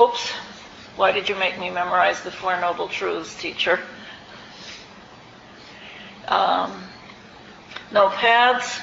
Oops, 0.00 0.30
why 0.96 1.12
did 1.12 1.28
you 1.28 1.34
make 1.34 1.58
me 1.58 1.70
memorize 1.70 2.22
the 2.22 2.30
Four 2.30 2.60
Noble 2.60 2.88
Truths, 2.88 3.38
teacher? 3.40 3.80
Um, 6.28 6.84
no 7.92 8.08
paths, 8.08 8.80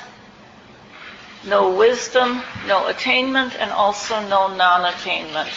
no 1.45 1.75
wisdom, 1.75 2.41
no 2.67 2.87
attainment, 2.87 3.55
and 3.59 3.71
also 3.71 4.19
no 4.27 4.53
non-attainment. 4.55 5.49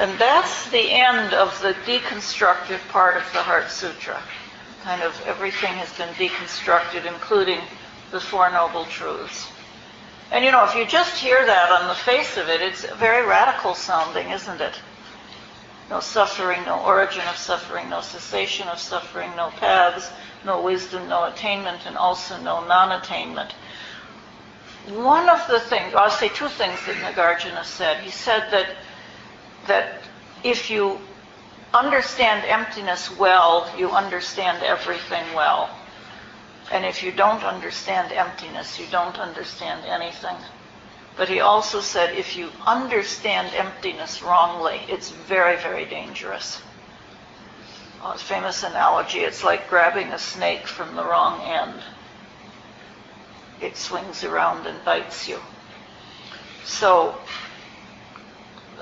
And 0.00 0.18
that's 0.18 0.70
the 0.70 0.92
end 0.92 1.34
of 1.34 1.60
the 1.60 1.74
deconstructive 1.84 2.80
part 2.88 3.18
of 3.18 3.32
the 3.34 3.42
Heart 3.42 3.70
Sutra. 3.70 4.18
Kind 4.82 5.02
of 5.02 5.14
everything 5.26 5.74
has 5.74 5.92
been 5.92 6.08
deconstructed, 6.14 7.04
including 7.04 7.60
the 8.10 8.18
Four 8.18 8.50
Noble 8.50 8.86
Truths. 8.86 9.46
And 10.32 10.42
you 10.42 10.52
know, 10.52 10.64
if 10.64 10.74
you 10.74 10.86
just 10.86 11.18
hear 11.20 11.44
that 11.44 11.70
on 11.70 11.86
the 11.86 11.94
face 11.94 12.38
of 12.38 12.48
it, 12.48 12.62
it's 12.62 12.86
very 12.92 13.26
radical 13.26 13.74
sounding, 13.74 14.30
isn't 14.30 14.62
it? 14.62 14.80
No 15.90 16.00
suffering, 16.00 16.64
no 16.64 16.80
origin 16.80 17.26
of 17.28 17.36
suffering, 17.36 17.90
no 17.90 18.00
cessation 18.00 18.68
of 18.68 18.78
suffering, 18.78 19.30
no 19.36 19.50
paths, 19.50 20.08
no 20.46 20.62
wisdom, 20.62 21.10
no 21.10 21.24
attainment, 21.24 21.84
and 21.84 21.98
also 21.98 22.40
no 22.40 22.64
non-attainment. 22.66 23.52
One 24.88 25.28
of 25.28 25.46
the 25.46 25.60
things, 25.60 25.94
I'll 25.94 26.08
say 26.08 26.30
two 26.30 26.48
things 26.48 26.78
that 26.86 26.96
Nagarjuna 26.96 27.64
said. 27.64 28.02
He 28.02 28.10
said 28.10 28.50
that 28.50 28.76
that 29.70 30.02
if 30.42 30.68
you 30.68 30.98
understand 31.72 32.44
emptiness 32.44 33.16
well, 33.16 33.72
you 33.78 33.88
understand 33.90 34.64
everything 34.64 35.24
well. 35.32 35.70
And 36.72 36.84
if 36.84 37.04
you 37.04 37.12
don't 37.12 37.44
understand 37.44 38.10
emptiness, 38.12 38.80
you 38.80 38.86
don't 38.90 39.16
understand 39.18 39.86
anything. 39.86 40.36
But 41.16 41.28
he 41.28 41.38
also 41.38 41.80
said 41.80 42.16
if 42.16 42.36
you 42.36 42.50
understand 42.66 43.54
emptiness 43.54 44.22
wrongly, 44.22 44.80
it's 44.88 45.10
very, 45.10 45.56
very 45.56 45.84
dangerous. 45.84 46.60
Famous 48.16 48.64
analogy, 48.64 49.20
it's 49.20 49.44
like 49.44 49.68
grabbing 49.68 50.08
a 50.08 50.18
snake 50.18 50.66
from 50.66 50.96
the 50.96 51.04
wrong 51.04 51.42
end. 51.42 51.80
It 53.60 53.76
swings 53.76 54.24
around 54.24 54.66
and 54.66 54.84
bites 54.84 55.28
you. 55.28 55.38
So 56.64 57.14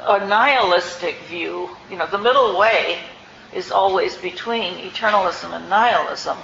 a 0.03 0.27
nihilistic 0.27 1.17
view, 1.29 1.71
you 1.91 1.97
know, 1.97 2.07
the 2.07 2.19
middle 2.19 2.59
way 2.59 2.99
is 3.53 3.71
always 3.71 4.17
between 4.17 4.75
eternalism 4.75 5.53
and 5.55 5.69
nihilism, 5.69 6.39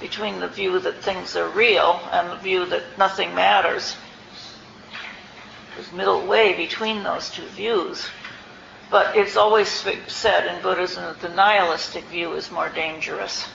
between 0.00 0.40
the 0.40 0.48
view 0.48 0.78
that 0.80 1.02
things 1.02 1.36
are 1.36 1.48
real 1.48 2.00
and 2.12 2.30
the 2.30 2.36
view 2.36 2.66
that 2.66 2.82
nothing 2.98 3.34
matters. 3.34 3.96
There's 5.74 5.92
middle 5.92 6.26
way 6.26 6.54
between 6.54 7.02
those 7.02 7.30
two 7.30 7.46
views. 7.48 8.06
But 8.90 9.16
it's 9.16 9.36
always 9.36 9.68
said 10.06 10.46
in 10.46 10.62
Buddhism 10.62 11.04
that 11.04 11.20
the 11.20 11.28
nihilistic 11.28 12.04
view 12.04 12.32
is 12.34 12.50
more 12.50 12.68
dangerous. 12.68 13.46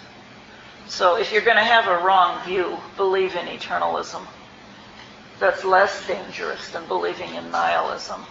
So 0.87 1.15
if 1.15 1.31
you're 1.31 1.41
going 1.41 1.57
to 1.57 1.63
have 1.63 1.87
a 1.87 2.03
wrong 2.03 2.43
view, 2.45 2.77
believe 2.97 3.35
in 3.35 3.47
eternalism. 3.47 4.27
That's 5.39 5.63
less 5.63 6.05
dangerous 6.05 6.69
than 6.69 6.85
believing 6.87 7.33
in 7.33 7.49
nihilism. 7.49 8.25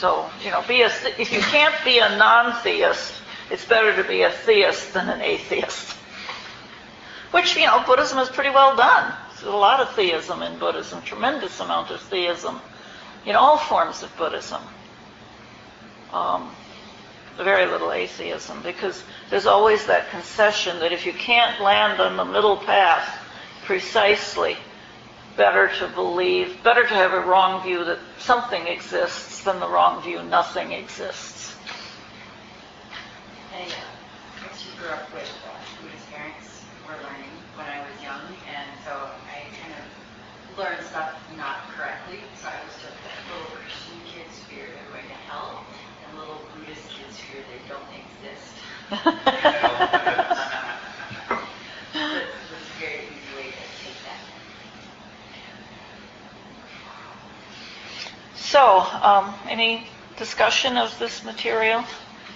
So, 0.00 0.30
you 0.42 0.50
know, 0.50 0.64
be 0.66 0.80
a, 0.80 0.90
if 1.18 1.30
you 1.30 1.40
can't 1.40 1.74
be 1.84 1.98
a 1.98 2.16
non-theist, 2.16 3.12
it's 3.50 3.66
better 3.66 4.02
to 4.02 4.08
be 4.08 4.22
a 4.22 4.30
theist 4.30 4.94
than 4.94 5.10
an 5.10 5.20
atheist. 5.20 5.92
Which, 7.32 7.54
you 7.54 7.66
know, 7.66 7.84
Buddhism 7.84 8.18
is 8.18 8.30
pretty 8.30 8.48
well 8.48 8.74
done. 8.76 9.12
There's 9.34 9.52
a 9.52 9.54
lot 9.54 9.80
of 9.80 9.94
theism 9.94 10.40
in 10.40 10.58
Buddhism, 10.58 11.02
tremendous 11.02 11.60
amount 11.60 11.90
of 11.90 12.00
theism 12.00 12.60
in 13.26 13.36
all 13.36 13.58
forms 13.58 14.02
of 14.02 14.16
Buddhism. 14.16 14.62
Um, 16.14 16.50
very 17.36 17.66
little 17.66 17.92
atheism 17.92 18.62
because 18.62 19.04
there's 19.28 19.44
always 19.44 19.84
that 19.84 20.08
concession 20.08 20.78
that 20.78 20.92
if 20.92 21.04
you 21.04 21.12
can't 21.12 21.60
land 21.60 22.00
on 22.00 22.16
the 22.16 22.24
middle 22.24 22.56
path 22.56 23.06
precisely, 23.64 24.56
better 25.36 25.70
to 25.78 25.88
believe, 25.88 26.62
better 26.62 26.82
to 26.82 26.94
have 26.94 27.12
a 27.12 27.20
wrong 27.20 27.62
view 27.62 27.84
that 27.84 27.98
something 28.18 28.66
exists 28.66 29.42
than 29.44 29.60
the 29.60 29.68
wrong 29.68 30.02
view 30.02 30.22
nothing 30.22 30.72
exists. 30.72 31.56
I 33.54 33.68
actually 34.44 34.76
grew 34.78 34.88
up 34.88 35.12
with 35.12 35.28
uh, 35.46 35.82
Buddhist 35.82 36.10
parents 36.10 36.64
were 36.86 36.94
learning 37.02 37.34
when 37.56 37.66
I 37.66 37.80
was 37.80 38.02
young, 38.02 38.22
and 38.48 38.68
so 38.84 38.92
I 38.92 39.44
kind 39.60 39.74
of 39.76 40.58
learned 40.58 40.84
stuff 40.86 41.14
not 41.36 41.68
correctly. 41.76 42.20
So 42.40 42.48
I 42.48 42.58
was 42.64 42.74
told 42.82 42.94
that 43.04 43.18
little 43.28 43.50
Christian 43.56 44.00
kids 44.06 44.38
fear 44.48 44.64
they're 44.66 44.92
going 44.92 45.08
to 45.08 45.20
hell, 45.28 45.64
and 46.08 46.18
little 46.18 46.42
Buddhist 46.56 46.88
kids 46.88 47.18
fear 47.18 47.42
they 47.48 47.60
don't 47.68 47.90
exist. 47.92 48.54
That's 51.92 52.22
a 52.52 52.80
very 52.80 53.04
easy 53.04 53.30
way 53.36 53.50
to 53.50 53.64
take 53.82 53.98
that. 54.06 54.20
So, 58.50 58.80
um, 58.80 59.32
any 59.48 59.86
discussion 60.16 60.76
of 60.76 60.98
this 60.98 61.22
material? 61.22 61.84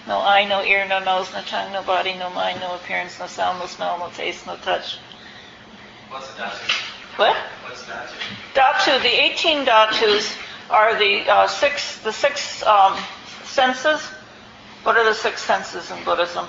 No 0.07 0.19
eye, 0.19 0.45
no 0.45 0.63
ear, 0.63 0.87
no 0.87 0.99
nose, 0.99 1.29
no 1.33 1.41
tongue, 1.41 1.73
no 1.73 1.83
body, 1.83 2.13
no 2.13 2.29
mind, 2.29 2.61
no 2.61 2.73
appearance, 2.75 3.19
no 3.19 3.27
sound, 3.27 3.59
no 3.59 3.65
smell, 3.65 3.99
no 3.99 4.07
taste, 4.11 4.47
no 4.47 4.55
touch. 4.55 4.97
What's 6.07 6.27
Dhatu? 6.27 7.17
What? 7.17 7.35
What's 7.65 7.83
Dhatu? 7.83 8.15
Dhatu, 8.53 9.01
the 9.01 9.23
18 9.23 9.65
dhatus 9.65 10.33
are 10.69 10.97
the 10.97 11.29
uh, 11.29 11.47
six, 11.47 11.97
the 11.97 12.13
six 12.13 12.63
um, 12.63 12.97
senses. 13.43 13.99
What 14.83 14.95
are 14.95 15.03
the 15.03 15.13
six 15.13 15.41
senses 15.43 15.91
in 15.91 16.01
Buddhism? 16.05 16.47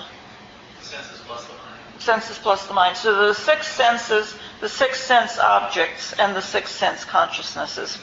Senses 0.79 1.19
plus 1.25 1.45
the 1.45 1.51
mind. 1.51 1.99
Senses 1.99 2.37
plus 2.37 2.67
the 2.67 2.73
mind. 2.73 2.95
So 2.95 3.27
the 3.27 3.33
six 3.33 3.67
senses, 3.67 4.33
the 4.61 4.69
six 4.69 5.01
sense 5.01 5.37
objects, 5.37 6.13
and 6.13 6.33
the 6.37 6.41
six 6.41 6.71
sense 6.71 7.03
consciousnesses. 7.03 7.97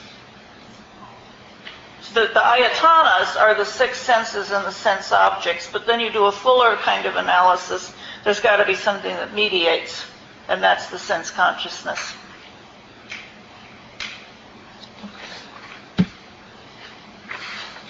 The, 2.13 2.29
the 2.33 2.41
ayatanas 2.41 3.41
are 3.41 3.55
the 3.55 3.65
six 3.65 3.99
senses 3.99 4.51
and 4.51 4.65
the 4.65 4.71
sense 4.71 5.11
objects, 5.11 5.69
but 5.73 5.87
then 5.87 6.01
you 6.01 6.13
do 6.13 6.27
a 6.27 6.33
fuller 6.33 6.77
kind 6.77 7.07
of 7.07 7.17
analysis. 7.17 7.93
There's 8.23 8.41
got 8.41 8.57
to 8.57 8.67
be 8.67 8.75
something 8.75 9.15
that 9.15 9.35
mediates, 9.35 10.05
and 10.49 10.63
that's 10.63 10.89
the 10.89 10.99
sense 10.99 11.31
consciousness. 11.31 12.15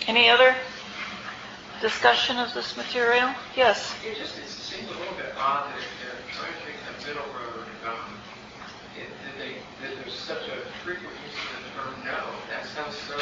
Any 0.07 0.29
other 0.29 0.55
discussion 1.81 2.39
of 2.39 2.53
this 2.55 2.77
material? 2.77 3.35
Yes. 3.57 3.95
It 4.07 4.17
just 4.17 4.39
it 4.39 4.49
seems 4.49 4.89
a 4.89 4.99
little 4.99 5.15
bit 5.15 5.35
odd 5.37 5.71
that 5.71 5.79
if 5.79 5.89
they're 6.01 6.21
trying 6.33 6.53
to 6.53 6.65
take 6.65 6.75
middle 7.07 7.29
road, 7.37 7.67
um, 7.85 8.17
it, 8.97 9.09
that 9.25 9.37
they 9.39 9.61
that 9.83 9.97
there's 10.01 10.15
such 10.15 10.49
a 10.49 10.57
frequent 10.85 11.13
use 11.25 11.37
of 11.37 11.61
the 11.61 11.71
term 11.77 11.95
no. 12.05 12.21
That 12.51 12.65
sounds 12.67 12.97
so 12.97 13.19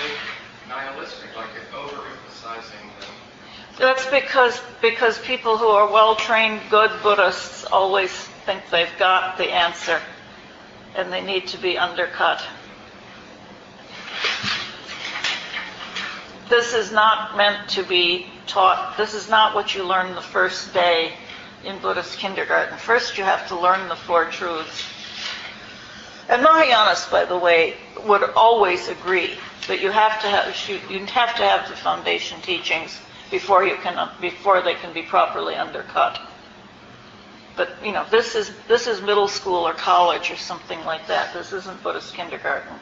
nihilistic, 0.72 1.28
like 1.36 1.48
overemphasizing 1.72 2.88
the. 3.00 3.78
That's 3.78 4.06
because 4.06 4.60
because 4.80 5.18
people 5.18 5.58
who 5.58 5.68
are 5.68 5.92
well 5.92 6.16
trained, 6.16 6.60
good 6.70 6.90
Buddhists 7.02 7.64
always 7.64 8.10
think 8.10 8.62
they've 8.70 8.96
got 8.98 9.38
the 9.38 9.50
answer, 9.50 10.00
and 10.94 11.12
they 11.12 11.20
need 11.22 11.48
to 11.48 11.58
be 11.58 11.78
undercut. 11.78 12.42
This 16.48 16.74
is 16.74 16.92
not 16.92 17.36
meant 17.36 17.68
to 17.70 17.82
be 17.82 18.26
taught. 18.46 18.96
This 18.96 19.14
is 19.14 19.28
not 19.28 19.54
what 19.54 19.74
you 19.74 19.84
learn 19.84 20.14
the 20.14 20.20
first 20.20 20.74
day 20.74 21.12
in 21.64 21.78
Buddhist 21.78 22.18
kindergarten. 22.18 22.76
First, 22.76 23.16
you 23.16 23.24
have 23.24 23.48
to 23.48 23.58
learn 23.58 23.88
the 23.88 23.96
Four 23.96 24.26
Truths. 24.26 24.84
And 26.28 26.44
Mahayanas, 26.44 27.10
by 27.10 27.24
the 27.24 27.38
way, 27.38 27.74
would 28.04 28.22
always 28.36 28.88
agree 28.88 29.38
that 29.68 29.80
you 29.80 29.90
have 29.90 30.20
to 30.22 30.28
have 30.28 30.54
you 30.90 30.98
have 31.06 31.36
to 31.36 31.42
have 31.42 31.68
the 31.68 31.76
foundation 31.76 32.40
teachings 32.40 33.00
before 33.30 33.64
you 33.64 33.76
can 33.76 34.08
before 34.20 34.60
they 34.62 34.74
can 34.74 34.92
be 34.92 35.02
properly 35.02 35.54
undercut. 35.54 36.20
But 37.56 37.70
you 37.84 37.92
know, 37.92 38.04
this 38.10 38.34
is 38.34 38.50
this 38.68 38.86
is 38.86 39.00
middle 39.00 39.28
school 39.28 39.66
or 39.66 39.72
college 39.72 40.30
or 40.30 40.36
something 40.36 40.82
like 40.84 41.06
that. 41.06 41.32
This 41.32 41.52
isn't 41.52 41.82
Buddhist 41.82 42.14
kindergarten. 42.14 42.74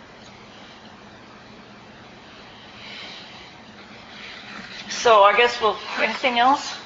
So 4.89 5.23
I 5.23 5.37
guess 5.37 5.61
we'll 5.61 5.79
anything 5.99 6.39
else? 6.39 6.77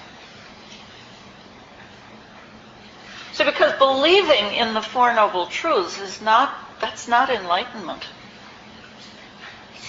So 3.33 3.45
because 3.45 3.73
believing 3.79 4.55
in 4.55 4.75
the 4.75 4.83
Four 4.83 5.13
Noble 5.15 5.47
Truths 5.47 6.01
is 6.01 6.21
not 6.21 6.55
that's 6.81 7.09
not 7.09 7.31
enlightenment. 7.31 8.05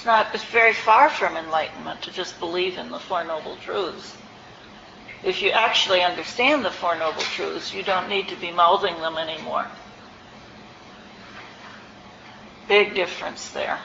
It's 0.05 0.11
It's 0.11 0.17
not, 0.17 0.35
it's 0.35 0.43
very 0.43 0.73
far 0.73 1.09
from 1.09 1.35
enlightenment 1.35 2.03
to 2.03 2.11
just 2.11 2.39
believe 2.39 2.77
in 2.77 2.91
the 2.91 2.99
Four 2.99 3.23
Noble 3.23 3.55
Truths. 3.55 4.15
If 5.23 5.41
you 5.41 5.49
actually 5.49 6.03
understand 6.03 6.63
the 6.63 6.69
Four 6.69 6.95
Noble 6.95 7.23
Truths, 7.23 7.73
you 7.73 7.81
don't 7.81 8.07
need 8.07 8.27
to 8.27 8.35
be 8.35 8.51
mouthing 8.51 8.95
them 8.97 9.17
anymore. 9.17 9.65
Big 12.67 12.93
difference 12.93 13.49
there. 13.49 13.79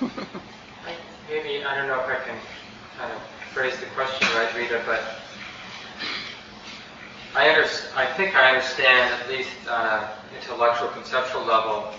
Maybe, 1.28 1.62
I 1.62 1.76
don't 1.76 1.88
know 1.88 2.00
if 2.00 2.08
I 2.08 2.24
can 2.24 2.38
kind 2.96 3.12
of 3.12 3.20
phrase 3.52 3.78
the 3.80 3.86
question 3.94 4.26
right, 4.34 4.54
Rita, 4.56 4.82
but 4.86 5.04
I 7.34 7.48
under, 7.48 7.68
I 7.94 8.06
think 8.16 8.34
I 8.34 8.50
understand, 8.50 9.14
at 9.20 9.28
least 9.28 9.50
on 9.68 9.86
an 9.86 10.08
intellectual, 10.34 10.88
conceptual 10.88 11.44
level, 11.44 11.92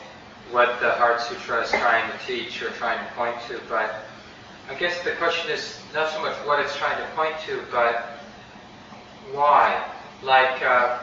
what 0.51 0.79
the 0.79 0.91
Heart 0.91 1.21
Sutra 1.21 1.61
is 1.61 1.69
trying 1.69 2.11
to 2.11 2.17
teach 2.25 2.61
or 2.63 2.71
trying 2.71 3.05
to 3.05 3.13
point 3.13 3.35
to, 3.47 3.59
but 3.69 4.05
I 4.69 4.75
guess 4.75 5.03
the 5.03 5.11
question 5.11 5.51
is 5.51 5.79
not 5.93 6.11
so 6.11 6.21
much 6.21 6.35
what 6.45 6.59
it's 6.59 6.75
trying 6.75 6.97
to 6.97 7.07
point 7.15 7.35
to, 7.45 7.61
but 7.71 8.19
why? 9.31 9.83
Like, 10.23 10.61
uh, 10.63 10.99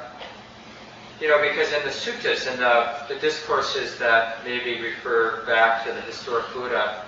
you 1.21 1.29
know, 1.29 1.41
because 1.41 1.73
in 1.73 1.83
the 1.85 1.91
suttas 1.91 2.51
and 2.51 2.59
the, 2.59 2.97
the 3.09 3.21
discourses 3.21 3.99
that 3.99 4.45
maybe 4.45 4.81
refer 4.81 5.45
back 5.47 5.85
to 5.87 5.93
the 5.93 6.01
historic 6.03 6.53
Buddha, 6.53 7.05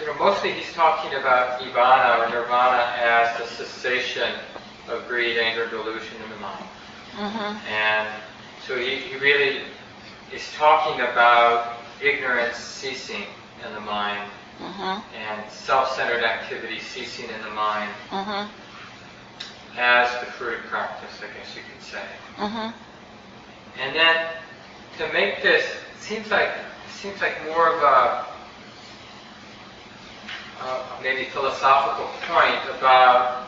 you 0.00 0.06
know, 0.06 0.14
mostly 0.14 0.52
he's 0.52 0.72
talking 0.72 1.18
about 1.18 1.60
nibbana 1.60 2.18
or 2.18 2.30
nirvana 2.30 2.92
as 3.00 3.38
the 3.38 3.46
cessation 3.46 4.32
of 4.88 5.06
greed, 5.08 5.38
anger, 5.38 5.68
delusion 5.68 6.16
in 6.24 6.30
the 6.30 6.36
mind. 6.36 6.64
Mm-hmm. 7.16 7.66
And 7.68 8.08
so 8.66 8.76
he, 8.78 8.96
he 8.96 9.16
really 9.18 9.62
is 10.32 10.42
talking 10.56 11.00
about 11.00 11.76
ignorance 12.02 12.56
ceasing 12.56 13.24
in 13.66 13.74
the 13.74 13.80
mind 13.80 14.30
Mm-hmm. 14.58 15.14
and 15.16 15.48
self-centered 15.52 16.24
activity 16.24 16.80
ceasing 16.80 17.26
in 17.30 17.40
the 17.42 17.50
mind 17.50 17.92
Mm-hmm. 18.10 18.50
as 19.78 20.10
the 20.18 20.26
fruit 20.32 20.58
of 20.58 20.64
practice, 20.64 21.20
I 21.22 21.38
guess 21.38 21.54
you 21.54 21.62
could 21.62 21.80
say. 21.80 22.02
Mm-hmm. 22.36 22.74
And 23.80 23.94
then 23.94 24.26
to 24.98 25.12
make 25.12 25.42
this 25.44 25.64
seems 26.00 26.28
like 26.32 26.50
seems 26.92 27.20
like 27.20 27.36
more 27.46 27.68
of 27.72 27.82
a 27.84 28.26
uh, 30.60 30.82
maybe 31.04 31.26
philosophical 31.30 32.06
point 32.26 32.58
about 32.76 33.46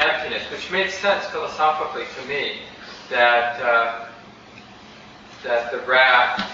emptiness, 0.00 0.42
which 0.50 0.70
makes 0.70 0.94
sense 0.98 1.24
philosophically 1.26 2.04
to 2.20 2.28
me 2.28 2.60
that 3.10 3.60
uh, 3.60 4.06
that 5.44 5.70
the 5.72 5.78
raft 5.80 6.50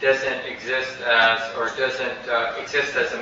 doesn't 0.00 0.46
exist 0.46 1.00
as 1.00 1.40
or 1.56 1.70
doesn't 1.76 2.28
uh, 2.28 2.54
exist 2.60 2.94
as 2.96 3.12
a 3.12 3.18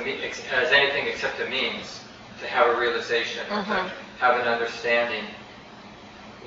as 0.55 0.71
anything 0.71 1.07
except 1.07 1.39
a 1.39 1.49
means 1.49 2.01
to 2.39 2.47
have 2.47 2.67
a 2.67 2.79
realization 2.79 3.45
or 3.51 3.63
Mhm. 3.63 3.65
to 3.89 3.91
have 4.19 4.39
an 4.39 4.47
understanding. 4.47 5.25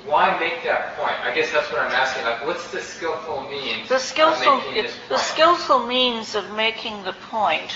Why 0.05 0.37
make 0.39 0.63
that 0.63 0.97
point? 0.97 1.13
I 1.23 1.31
guess 1.31 1.51
that's 1.51 1.69
what 1.71 1.81
I'm 1.81 1.91
asking. 1.91 2.25
Like, 2.25 2.45
what's 2.45 2.71
the 2.71 2.81
skillful 2.81 3.41
means 3.51 3.87
The 3.87 3.99
skillful, 3.99 4.61
the 5.09 5.17
skillful 5.17 5.85
means 5.85 6.33
of 6.33 6.49
making 6.51 7.03
the 7.03 7.13
point 7.13 7.71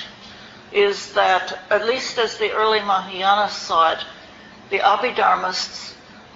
is 0.72 1.14
that, 1.14 1.60
at 1.70 1.86
least 1.86 2.18
as 2.18 2.38
the 2.38 2.52
early 2.52 2.80
Mahayana 2.82 3.50
saw 3.50 3.92
it, 3.92 4.00
the 4.70 4.80
Abhidharmists 4.80 5.94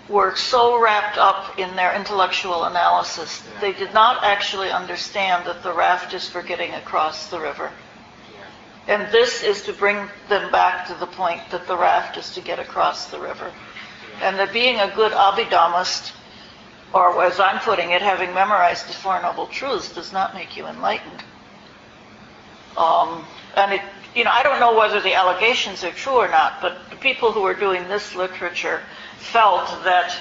were 0.07 0.35
so 0.35 0.81
wrapped 0.81 1.17
up 1.17 1.57
in 1.59 1.75
their 1.75 1.95
intellectual 1.95 2.63
analysis, 2.65 3.43
Yeah. 3.45 3.59
they 3.61 3.73
did 3.73 3.93
not 3.93 4.23
actually 4.23 4.71
understand 4.71 5.45
that 5.45 5.61
the 5.61 5.71
raft 5.71 6.13
is 6.13 6.27
for 6.27 6.41
getting 6.41 6.73
across 6.73 7.27
the 7.27 7.39
river. 7.39 7.71
Yeah. 8.87 8.95
And 8.95 9.11
this 9.11 9.43
is 9.43 9.61
to 9.63 9.73
bring 9.73 10.09
them 10.27 10.51
back 10.51 10.87
to 10.87 10.95
the 10.95 11.05
point 11.05 11.41
that 11.51 11.67
the 11.67 11.77
raft 11.77 12.17
is 12.17 12.31
to 12.33 12.41
get 12.41 12.57
across 12.59 13.05
the 13.05 13.19
river. 13.19 13.51
And 14.21 14.37
that 14.39 14.51
being 14.51 14.79
a 14.79 14.91
good 14.95 15.11
Abhidharmist, 15.11 16.11
or 16.91 17.23
as 17.23 17.39
I'm 17.39 17.59
putting 17.59 17.91
it, 17.91 18.01
having 18.01 18.33
memorized 18.33 18.87
the 18.89 18.93
Four 18.93 19.21
Noble 19.21 19.45
Truths, 19.47 19.93
does 19.93 20.11
not 20.11 20.33
make 20.33 20.57
you 20.57 20.65
enlightened. 20.65 21.23
Um, 22.75 23.25
and 23.55 23.73
it, 23.73 23.81
you 24.15 24.23
know, 24.23 24.31
I 24.31 24.43
don't 24.43 24.59
know 24.59 24.77
whether 24.77 25.01
the 25.01 25.13
allegations 25.13 25.83
are 25.83 25.91
true 25.91 26.13
or 26.13 26.27
not, 26.27 26.61
but 26.61 26.89
the 26.89 26.95
people 26.95 27.31
who 27.31 27.41
were 27.41 27.53
doing 27.53 27.87
this 27.87 28.15
literature 28.15 28.81
felt 29.17 29.67
that 29.83 30.15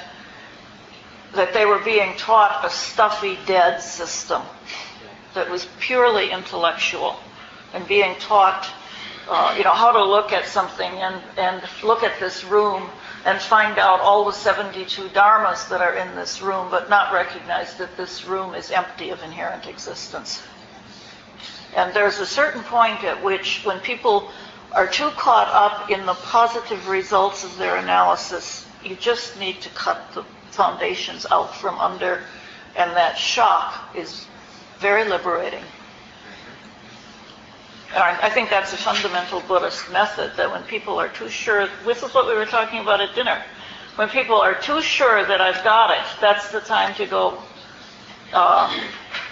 that 1.35 1.53
they 1.53 1.67
were 1.67 1.79
being 1.81 2.17
taught 2.17 2.65
a 2.65 2.71
stuffy, 2.71 3.39
dead 3.47 3.81
system 3.81 4.43
that 5.35 5.51
was 5.51 5.69
purely 5.79 6.31
intellectual 6.31 7.17
and 7.75 7.87
being 7.87 8.15
taught, 8.17 8.69
uh, 9.29 9.55
you 9.57 9.65
know, 9.65 9.73
how 9.73 9.93
to 9.93 10.03
look 10.03 10.33
at 10.33 10.47
something 10.47 10.91
and, 10.91 11.23
and 11.37 11.63
look 11.83 12.03
at 12.03 12.19
this 12.19 12.45
room 12.45 12.89
and 13.27 13.39
find 13.41 13.79
out 13.79 14.01
all 14.01 14.25
the 14.25 14.33
72 14.33 15.09
dharmas 15.09 15.69
that 15.69 15.83
are 15.83 15.95
in 15.95 16.15
this 16.15 16.41
room, 16.41 16.69
but 16.71 16.89
not 16.89 17.13
recognize 17.13 17.75
that 17.75 17.95
this 17.97 18.25
room 18.25 18.55
is 18.55 18.71
empty 18.71 19.11
of 19.11 19.23
inherent 19.23 19.67
existence. 19.67 20.43
And 21.77 21.93
there's 21.95 22.19
a 22.19 22.27
certain 22.27 22.63
point 22.63 23.05
at 23.05 23.23
which, 23.23 23.63
when 23.65 23.81
people 23.81 24.31
are 24.73 24.87
too 24.87 25.11
caught 25.11 25.49
up 25.49 25.91
in 25.91 26.07
the 26.07 26.15
positive 26.15 26.89
results 26.89 27.45
of 27.45 27.57
their 27.59 27.77
analysis, 27.77 28.67
you 28.85 28.97
just 28.97 29.39
need 29.39 29.61
to 29.63 29.69
cut 29.71 30.13
the 30.15 30.25
foundations 30.51 31.27
out 31.31 31.55
from 31.55 31.79
under, 31.79 32.23
and 32.77 32.91
that 32.97 33.17
shock 33.17 33.95
is 33.97 34.27
very 34.79 35.05
liberating. 35.05 35.63
I 37.95 38.29
think 38.29 38.51
that's 38.51 38.73
a 38.75 38.77
fundamental 38.77 39.41
Buddhist 39.41 39.91
method 39.91 40.33
that 40.37 40.51
when 40.51 40.63
people 40.65 40.99
are 40.99 41.09
too 41.09 41.29
sure, 41.29 41.69
this 41.87 42.03
is 42.03 42.13
what 42.13 42.27
we 42.27 42.35
were 42.35 42.45
talking 42.45 42.81
about 42.81 43.01
at 43.01 43.15
dinner. 43.15 43.43
When 43.97 44.09
people 44.11 44.37
are 44.37 44.55
too 44.55 44.83
sure 44.83 45.25
that 45.25 45.41
I've 45.41 45.65
got 45.65 45.91
it, 45.91 46.05
that's 46.21 46.53
the 46.53 46.61
time 46.61 46.95
to 46.97 47.07
go, 47.07 47.43
uh, 48.33 48.87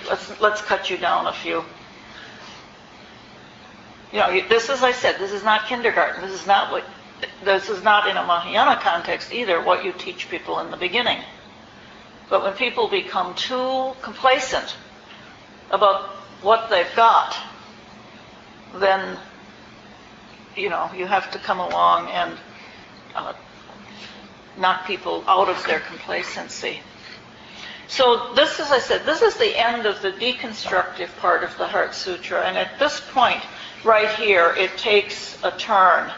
let's, 0.09 0.41
let's 0.41 0.63
cut 0.63 0.89
you 0.89 0.97
down 0.97 1.27
a 1.27 1.33
few. 1.33 1.65
You 4.13 4.21
know, 4.21 4.49
this, 4.49 4.71
as 4.71 4.83
I 4.83 4.93
said, 4.93 5.19
this 5.19 5.33
is 5.33 5.43
not 5.43 5.67
kindergarten. 5.67 6.23
This 6.23 6.41
is 6.41 6.47
not 6.47 6.71
what, 6.71 6.85
this 7.45 7.69
is 7.69 7.83
not 7.83 8.09
in 8.09 8.17
a 8.17 8.25
Mahayana 8.25 8.81
context 8.81 9.33
either, 9.33 9.63
what 9.63 9.85
you 9.85 9.93
teach 9.93 10.31
people 10.31 10.61
in 10.61 10.71
the 10.71 10.77
beginning. 10.77 11.19
But 12.29 12.43
when 12.43 12.53
people 12.55 12.89
become 12.89 13.35
too 13.35 13.93
complacent 14.03 14.77
about 15.71 16.11
what 16.43 16.71
they've 16.71 16.95
got, 16.95 17.37
then, 18.77 19.19
you 20.57 20.69
know, 20.69 20.91
you 20.97 21.07
have 21.07 21.31
to 21.33 21.39
come 21.39 21.61
along 21.61 22.09
and 22.11 22.37
uh, 23.15 23.33
knock 24.59 24.87
people 24.87 25.25
out 25.27 25.49
of 25.49 25.65
their 25.67 25.81
complacency. 25.81 26.81
So 27.89 28.35
this, 28.35 28.59
as 28.59 28.73
I 28.73 28.81
said, 28.81 29.05
this 29.05 29.23
is 29.23 29.37
the 29.37 29.57
end 29.57 29.87
of 29.87 30.03
the 30.03 30.11
deconstructive 30.11 31.17
part 31.19 31.45
of 31.45 31.57
the 31.57 31.69
Heart 31.69 31.95
Sutra, 31.95 32.43
and 32.43 32.59
at 32.59 32.79
this 32.79 33.01
point, 33.13 33.41
right 33.85 34.11
here, 34.11 34.55
it 34.57 34.77
takes 34.77 35.43
a 35.45 35.51
turn 35.53 36.13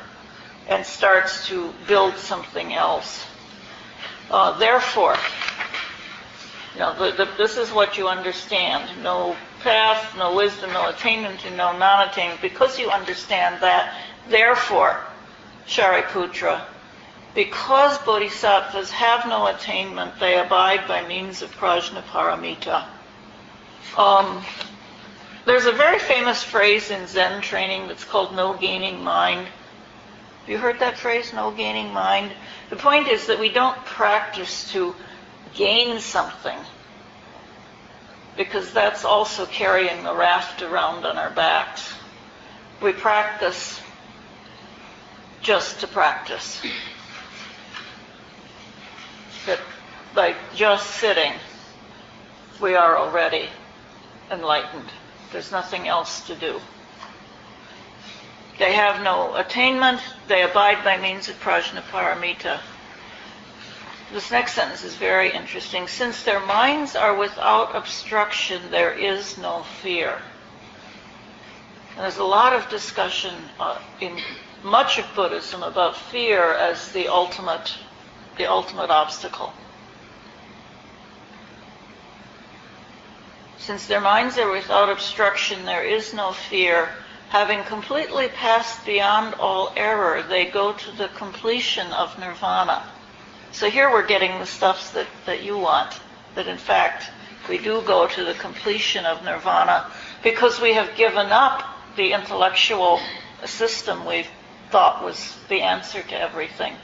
and 0.68 0.84
starts 0.84 1.46
to 1.48 1.72
build 1.86 2.16
something 2.16 2.74
else. 2.74 3.26
Uh, 4.30 4.58
therefore, 4.58 5.16
you 6.74 6.80
know, 6.80 6.94
the, 6.94 7.24
the, 7.24 7.30
this 7.38 7.56
is 7.56 7.72
what 7.72 7.96
you 7.96 8.08
understand. 8.08 9.02
No 9.02 9.36
path, 9.60 10.16
no 10.16 10.34
wisdom, 10.34 10.72
no 10.72 10.88
attainment, 10.90 11.44
and 11.44 11.56
no 11.56 11.76
non-attainment. 11.76 12.40
Because 12.40 12.78
you 12.78 12.90
understand 12.90 13.62
that, 13.62 13.94
therefore, 14.28 15.00
Shariputra, 15.66 16.60
because 17.34 17.98
bodhisattvas 17.98 18.90
have 18.90 19.26
no 19.26 19.46
attainment, 19.46 20.18
they 20.20 20.38
abide 20.38 20.86
by 20.86 21.06
means 21.06 21.42
of 21.42 21.50
prajnaparamita. 21.56 22.84
Um, 23.96 24.44
there's 25.44 25.66
a 25.66 25.72
very 25.72 25.98
famous 25.98 26.42
phrase 26.42 26.90
in 26.90 27.06
Zen 27.06 27.40
training 27.42 27.88
that's 27.88 28.04
called 28.04 28.34
no 28.34 28.54
gaining 28.54 29.02
mind. 29.02 29.46
Have 30.40 30.48
you 30.48 30.58
heard 30.58 30.80
that 30.80 30.98
phrase, 30.98 31.32
no 31.32 31.50
gaining 31.50 31.92
mind? 31.92 32.32
The 32.70 32.76
point 32.76 33.08
is 33.08 33.26
that 33.26 33.38
we 33.38 33.50
don't 33.50 33.76
practice 33.84 34.70
to 34.72 34.94
gain 35.54 36.00
something 36.00 36.58
because 38.36 38.72
that's 38.72 39.04
also 39.04 39.46
carrying 39.46 40.04
the 40.04 40.14
raft 40.14 40.62
around 40.62 41.04
on 41.04 41.18
our 41.18 41.30
backs. 41.30 41.92
We 42.80 42.92
practice 42.92 43.80
just 45.42 45.80
to 45.80 45.86
practice. 45.88 46.62
That 49.46 49.58
by 50.14 50.34
just 50.54 50.88
sitting, 50.92 51.32
we 52.60 52.74
are 52.74 52.96
already 52.96 53.48
enlightened. 54.30 54.88
There's 55.32 55.52
nothing 55.52 55.88
else 55.88 56.26
to 56.26 56.34
do. 56.34 56.60
They 58.58 58.72
have 58.72 59.02
no 59.02 59.36
attainment. 59.36 60.00
They 60.26 60.42
abide 60.42 60.82
by 60.82 60.96
means 60.96 61.28
of 61.28 61.40
prajnaparamita. 61.40 62.58
this 64.12 64.30
next 64.30 64.54
sentence 64.54 64.82
is 64.82 64.96
very 64.96 65.30
interesting. 65.30 65.86
Since 65.86 66.24
their 66.24 66.40
minds 66.40 66.96
are 66.96 67.14
without 67.14 67.76
obstruction, 67.76 68.70
there 68.70 68.92
is 68.92 69.38
no 69.38 69.64
fear. 69.82 70.18
And 71.90 72.04
there's 72.04 72.18
a 72.18 72.24
lot 72.24 72.52
of 72.52 72.68
discussion 72.68 73.34
uh, 73.60 73.78
in 74.00 74.18
much 74.64 74.98
of 74.98 75.06
Buddhism 75.14 75.62
about 75.62 75.96
fear 75.96 76.52
as 76.54 76.90
the 76.92 77.08
ultimate, 77.08 77.74
the 78.38 78.46
ultimate 78.46 78.90
obstacle. 78.90 79.52
Since 83.58 83.86
their 83.86 84.00
minds 84.00 84.38
are 84.38 84.50
without 84.50 84.88
obstruction, 84.88 85.64
there 85.64 85.84
is 85.84 86.14
no 86.14 86.32
fear. 86.32 86.90
Having 87.30 87.64
completely 87.64 88.28
passed 88.28 88.86
beyond 88.86 89.34
all 89.34 89.72
error, 89.76 90.22
they 90.22 90.46
go 90.46 90.72
to 90.72 90.90
the 90.92 91.08
completion 91.08 91.92
of 91.92 92.18
nirvana. 92.18 92.82
So 93.52 93.68
here 93.68 93.90
we're 93.90 94.06
getting 94.06 94.38
the 94.38 94.46
stuff 94.46 94.92
that, 94.94 95.06
that 95.26 95.42
you 95.42 95.58
want, 95.58 96.00
that 96.34 96.46
in 96.46 96.58
fact 96.58 97.10
we 97.48 97.58
do 97.58 97.82
go 97.82 98.06
to 98.06 98.24
the 98.24 98.34
completion 98.34 99.06
of 99.06 99.24
nirvana 99.24 99.90
because 100.22 100.60
we 100.60 100.74
have 100.74 100.96
given 100.96 101.26
up 101.32 101.64
the 101.96 102.12
intellectual 102.12 103.00
system 103.44 104.04
we 104.06 104.26
thought 104.70 105.02
was 105.02 105.36
the 105.48 105.62
answer 105.62 106.02
to 106.02 106.20
everything. 106.20 106.74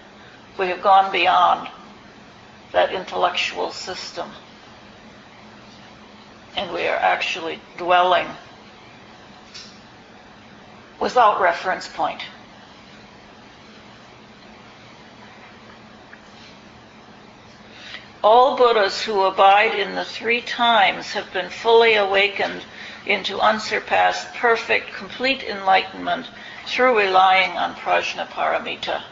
We 0.59 0.69
have 0.69 0.83
gone 0.83 1.13
beyond 1.13 1.69
that 2.73 2.93
intellectual 2.93 3.71
system. 3.71 4.31
And 6.57 6.73
we 6.73 6.87
are 6.87 6.97
actually 6.97 7.61
dwelling 7.77 8.29
without 11.01 11.41
reference 11.41 11.89
point. 11.89 12.23
All 18.23 18.57
Buddhas 18.57 19.03
who 19.03 19.21
abide 19.25 19.75
in 19.75 19.97
the 19.97 20.05
three 20.05 20.41
times 20.41 21.13
have 21.13 21.31
been 21.33 21.51
fully 21.51 21.95
awakened 21.95 22.65
into 23.05 23.39
unsurpassed, 23.39 24.33
perfect, 24.35 24.95
complete 24.95 25.43
enlightenment 25.43 26.27
through 26.67 26.99
relying 26.99 27.51
on 27.59 27.75
prajnaparamita. 27.75 29.03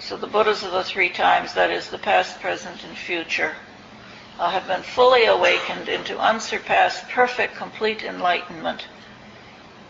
So 0.00 0.16
the 0.16 0.26
Buddhas 0.26 0.64
of 0.64 0.72
the 0.72 0.82
three 0.82 1.10
times, 1.10 1.54
that 1.54 1.70
is 1.70 1.88
the 1.88 1.98
past, 1.98 2.40
present, 2.40 2.82
and 2.82 2.96
future, 2.96 3.54
uh, 4.38 4.50
have 4.50 4.66
been 4.66 4.82
fully 4.82 5.24
awakened 5.26 5.88
into 5.88 6.18
unsurpassed, 6.18 7.08
perfect, 7.08 7.56
complete 7.56 8.02
enlightenment. 8.02 8.86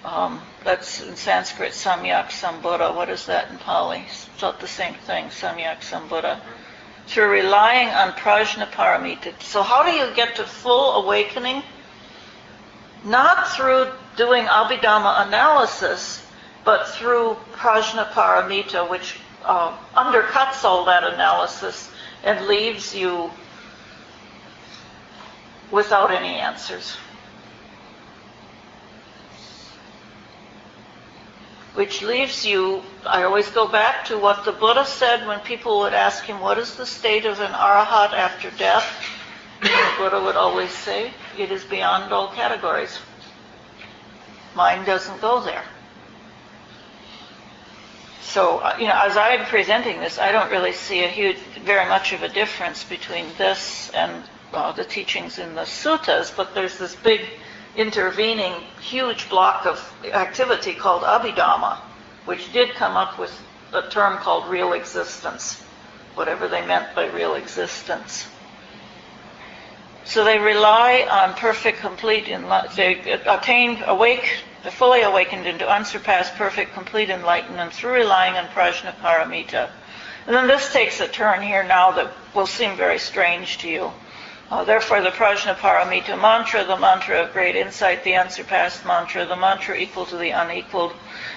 Um, 0.04 0.40
that's 0.64 1.00
in 1.00 1.14
Sanskrit, 1.14 1.72
Samyak 1.72 2.28
Sambuddha. 2.28 2.94
What 2.94 3.08
is 3.08 3.26
that 3.26 3.50
in 3.50 3.58
Pali? 3.58 4.04
It's 4.06 4.28
not 4.42 4.60
the 4.60 4.66
same 4.66 4.94
thing, 4.94 5.26
Samyak 5.26 5.80
Sambuddha. 5.80 6.40
Through 7.06 7.30
relying 7.30 7.88
on 7.88 8.12
prajnaparamita. 8.12 9.40
So 9.42 9.62
how 9.62 9.84
do 9.84 9.90
you 9.90 10.12
get 10.14 10.36
to 10.36 10.44
full 10.44 11.04
awakening? 11.04 11.62
Not 13.04 13.48
through 13.48 13.88
doing 14.16 14.44
Abhidhamma 14.44 15.26
analysis, 15.26 16.24
but 16.64 16.88
through 16.88 17.36
prajnaparamita, 17.52 18.88
which 18.88 19.18
uh, 19.44 19.76
undercuts 19.96 20.64
all 20.64 20.84
that 20.84 21.04
analysis 21.04 21.90
and 22.24 22.46
leaves 22.46 22.94
you 22.94 23.30
without 25.72 26.10
any 26.12 26.38
answers. 26.38 26.96
Which 31.74 32.02
leaves 32.02 32.44
you, 32.44 32.82
I 33.06 33.22
always 33.22 33.50
go 33.50 33.66
back 33.66 34.04
to 34.06 34.18
what 34.18 34.44
the 34.44 34.52
Buddha 34.52 34.84
said 34.84 35.26
when 35.26 35.40
people 35.40 35.80
would 35.80 35.94
ask 35.94 36.24
him, 36.24 36.38
What 36.38 36.58
is 36.58 36.76
the 36.76 36.84
state 36.84 37.24
of 37.24 37.40
an 37.40 37.50
arahat 37.52 38.12
after 38.12 38.50
death? 38.50 38.84
The 39.62 39.94
Buddha 39.96 40.20
would 40.22 40.36
always 40.36 40.70
say, 40.70 41.12
It 41.38 41.50
is 41.50 41.64
beyond 41.64 42.12
all 42.12 42.28
categories. 42.28 42.98
Mine 44.54 44.84
doesn't 44.84 45.22
go 45.22 45.40
there. 45.40 45.64
So, 48.20 48.58
uh, 48.58 48.76
you 48.78 48.86
know, 48.86 49.00
as 49.02 49.16
I'm 49.16 49.46
presenting 49.46 49.98
this, 50.00 50.18
I 50.18 50.30
don't 50.30 50.50
really 50.50 50.72
see 50.72 51.04
a 51.04 51.08
huge, 51.08 51.38
very 51.64 51.88
much 51.88 52.12
of 52.12 52.22
a 52.22 52.28
difference 52.28 52.84
between 52.84 53.26
this 53.38 53.90
and 53.90 54.22
uh, 54.52 54.72
the 54.72 54.84
teachings 54.84 55.38
in 55.38 55.54
the 55.54 55.62
suttas, 55.62 56.34
but 56.34 56.54
there's 56.54 56.78
this 56.78 56.94
big 56.94 57.20
intervening 57.76 58.52
huge 58.80 59.28
block 59.28 59.66
of 59.66 59.92
activity 60.04 60.74
called 60.74 61.02
Abhidhamma, 61.02 61.78
which 62.24 62.52
did 62.52 62.70
come 62.74 62.96
up 62.96 63.18
with 63.18 63.32
a 63.72 63.82
term 63.88 64.18
called 64.18 64.50
real 64.50 64.74
existence, 64.74 65.62
whatever 66.14 66.48
they 66.48 66.64
meant 66.66 66.94
by 66.94 67.06
real 67.06 67.34
existence. 67.34 68.26
So 70.04 70.24
they 70.24 70.38
rely 70.38 71.06
on 71.10 71.34
perfect, 71.34 71.78
complete, 71.78 72.26
enli- 72.26 72.74
they 72.74 73.12
attain, 73.12 73.82
awake, 73.84 74.40
they're 74.62 74.72
fully 74.72 75.02
awakened 75.02 75.46
into 75.46 75.68
unsurpassed, 75.68 76.34
perfect, 76.34 76.74
complete 76.74 77.08
enlightenment 77.08 77.72
through 77.72 77.92
relying 77.92 78.36
on 78.36 78.46
prajnaparamita. 78.48 79.70
And 80.26 80.36
then 80.36 80.46
this 80.46 80.72
takes 80.72 81.00
a 81.00 81.08
turn 81.08 81.42
here 81.42 81.64
now 81.64 81.92
that 81.92 82.12
will 82.34 82.46
seem 82.46 82.76
very 82.76 82.98
strange 82.98 83.58
to 83.58 83.68
you. 83.68 83.92
Uh, 84.50 84.64
therefore, 84.64 85.00
the 85.00 85.10
prajnaparamita 85.10 86.20
mantra, 86.20 86.64
the 86.64 86.76
mantra 86.76 87.22
of 87.22 87.32
great 87.32 87.56
insight, 87.56 88.04
the 88.04 88.14
unsurpassed 88.14 88.84
mantra, 88.84 89.24
the 89.24 89.36
mantra 89.36 89.76
equal 89.76 90.04
to 90.04 90.16
the 90.16 90.30
unequaled, 90.30 90.92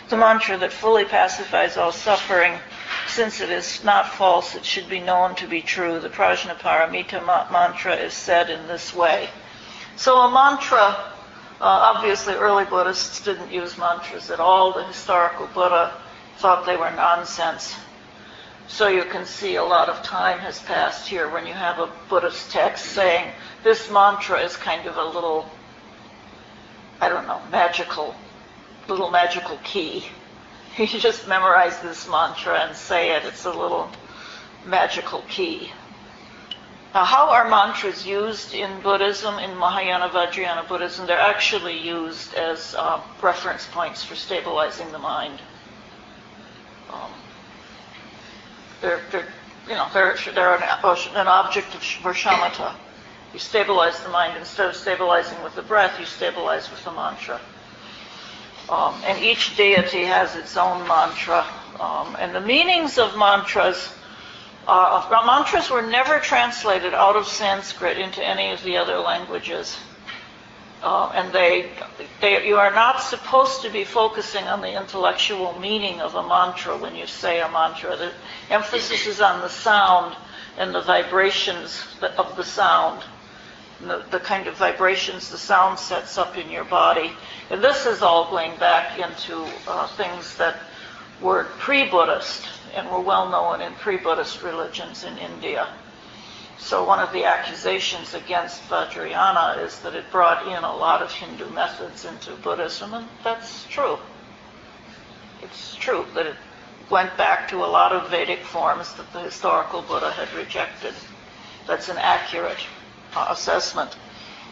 the 0.09 0.17
mantra 0.17 0.57
that 0.57 0.73
fully 0.73 1.05
pacifies 1.05 1.77
all 1.77 1.93
suffering, 1.93 2.59
since 3.07 3.39
it 3.39 3.49
is 3.49 3.83
not 3.83 4.13
false, 4.13 4.55
it 4.55 4.65
should 4.65 4.89
be 4.89 4.99
known 4.99 5.35
to 5.35 5.47
be 5.47 5.61
true. 5.61 5.99
The 5.99 6.09
prajnaparamita 6.09 7.25
ma- 7.25 7.49
mantra 7.49 7.95
is 7.95 8.13
said 8.13 8.49
in 8.49 8.67
this 8.67 8.93
way. 8.93 9.29
So 9.95 10.17
a 10.17 10.31
mantra, 10.31 11.13
uh, 11.61 11.93
obviously 11.95 12.33
early 12.33 12.65
Buddhists 12.65 13.21
didn't 13.21 13.51
use 13.51 13.77
mantras 13.77 14.29
at 14.29 14.41
all. 14.41 14.73
The 14.73 14.83
historical 14.83 15.47
Buddha 15.53 15.93
thought 16.37 16.65
they 16.65 16.75
were 16.75 16.91
nonsense. 16.91 17.75
So 18.67 18.87
you 18.87 19.03
can 19.03 19.25
see 19.25 19.55
a 19.55 19.63
lot 19.63 19.89
of 19.89 20.03
time 20.03 20.39
has 20.39 20.59
passed 20.59 21.07
here 21.07 21.29
when 21.29 21.45
you 21.45 21.53
have 21.53 21.79
a 21.79 21.91
Buddhist 22.09 22.51
text 22.51 22.87
saying 22.87 23.31
this 23.63 23.91
mantra 23.91 24.39
is 24.39 24.57
kind 24.57 24.87
of 24.87 24.97
a 24.97 25.03
little, 25.03 25.49
I 26.99 27.09
don't 27.09 27.27
know, 27.27 27.41
magical, 27.51 28.15
little 28.87 29.11
magical 29.11 29.57
key. 29.63 30.05
You 30.77 30.87
just 30.87 31.25
memorize 31.25 31.79
this 31.79 32.05
mantra 32.09 32.59
and 32.59 32.75
say 32.75 33.15
it. 33.15 33.23
It's 33.23 33.45
a 33.45 33.49
little 33.49 33.89
magical 34.65 35.23
key. 35.29 35.71
Now, 36.93 37.05
how 37.05 37.29
are 37.29 37.49
mantras 37.49 38.05
used 38.05 38.53
in 38.53 38.81
Buddhism, 38.81 39.37
in 39.39 39.57
Mahayana 39.57 40.09
Vajrayana 40.09 40.67
Buddhism? 40.67 41.05
They're 41.05 41.17
actually 41.19 41.77
used 41.77 42.33
as 42.33 42.75
uh, 42.75 43.01
reference 43.21 43.65
points 43.67 44.03
for 44.03 44.15
stabilizing 44.15 44.91
the 44.91 44.99
mind. 44.99 45.41
Um, 46.89 47.11
they're, 48.85 49.01
they're, 49.11 49.27
you 49.67 49.73
know, 49.73 49.87
they're, 49.93 50.15
they're 50.33 50.55
an, 50.55 50.63
an 50.63 51.27
object 51.27 51.73
of, 51.73 51.81
shamatha. 51.81 52.73
You 53.33 53.39
stabilize 53.39 53.99
the 54.01 54.09
mind 54.09 54.37
instead 54.37 54.69
of 54.69 54.75
stabilizing 54.75 55.41
with 55.43 55.55
the 55.55 55.63
breath, 55.63 55.99
you 55.99 56.05
stabilize 56.05 56.69
with 56.69 56.83
the 56.85 56.91
mantra. 56.91 57.41
Um, 58.69 58.95
and 59.05 59.21
each 59.23 59.57
deity 59.57 60.03
has 60.05 60.35
its 60.35 60.55
own 60.55 60.87
mantra. 60.87 61.45
Um, 61.79 62.15
and 62.19 62.33
the 62.33 62.41
meanings 62.41 62.97
of 62.97 63.17
mantras, 63.17 63.91
uh, 64.67 65.23
mantras 65.25 65.69
were 65.69 65.81
never 65.81 66.19
translated 66.19 66.93
out 66.93 67.15
of 67.15 67.27
Sanskrit 67.27 67.97
into 67.97 68.23
any 68.23 68.51
of 68.51 68.63
the 68.63 68.77
other 68.77 68.99
languages. 68.99 69.77
Uh, 70.85 71.11
and 71.15 71.33
they, 71.33 71.67
they, 72.21 72.47
you 72.47 72.57
are 72.57 72.69
not 72.69 73.01
supposed 73.01 73.63
to 73.63 73.71
be 73.71 73.83
focusing 73.83 74.43
on 74.43 74.61
the 74.61 74.79
intellectual 74.79 75.57
meaning 75.59 75.99
of 75.99 76.13
a 76.13 76.21
mantra 76.21 76.77
when 76.77 76.95
you 76.95 77.07
say 77.07 77.41
a 77.41 77.49
mantra. 77.49 77.97
The 77.97 78.11
emphasis 78.51 79.07
is 79.07 79.19
on 79.19 79.41
the 79.41 79.49
sound 79.49 80.15
and 80.59 80.75
the 80.75 80.81
vibrations 80.81 81.83
of 82.19 82.35
the 82.35 82.43
sound, 82.43 83.03
the, 83.81 84.05
the 84.11 84.19
kind 84.19 84.45
of 84.45 84.57
vibrations 84.57 85.31
the 85.31 85.39
sound 85.39 85.79
sets 85.79 86.19
up 86.19 86.37
in 86.37 86.51
your 86.51 86.65
body. 86.65 87.11
And 87.49 87.63
this 87.63 87.87
is 87.87 88.03
all 88.03 88.29
going 88.29 88.55
back 88.57 88.99
into 88.99 89.43
uh, 89.67 89.87
things 89.97 90.37
that 90.37 90.55
were 91.19 91.45
pre-Buddhist 91.57 92.47
and 92.75 92.87
were 92.91 93.01
well 93.01 93.27
known 93.29 93.59
in 93.59 93.73
pre-Buddhist 93.73 94.43
religions 94.43 95.03
in 95.03 95.17
India. 95.17 95.67
So 96.57 96.83
one 96.83 96.99
of 96.99 97.11
the 97.11 97.25
accusations 97.25 98.13
against 98.13 98.61
Vajrayana 98.69 99.63
is 99.63 99.79
that 99.79 99.93
it 99.93 100.09
brought 100.11 100.47
in 100.47 100.63
a 100.63 100.75
lot 100.75 101.01
of 101.01 101.11
Hindu 101.11 101.49
methods 101.49 102.05
into 102.05 102.31
Buddhism, 102.37 102.93
and 102.93 103.07
that's 103.23 103.65
true. 103.65 103.97
It's 105.41 105.75
true 105.75 106.05
that 106.13 106.25
it 106.25 106.35
went 106.89 107.15
back 107.17 107.49
to 107.49 107.57
a 107.57 107.67
lot 107.67 107.91
of 107.91 108.09
Vedic 108.09 108.39
forms 108.39 108.93
that 108.93 109.11
the 109.13 109.19
historical 109.19 109.81
Buddha 109.81 110.11
had 110.11 110.31
rejected. 110.33 110.93
That's 111.67 111.89
an 111.89 111.97
accurate 111.97 112.65
assessment. 113.15 113.95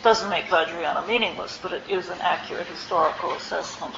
Doesn't 0.04 0.30
make 0.30 0.46
Vajrayana 0.46 1.08
meaningless, 1.08 1.60
but 1.62 1.72
it 1.72 1.84
is 1.90 2.10
an 2.10 2.20
accurate 2.22 2.68
historical 2.68 3.32
assessment. 3.34 3.96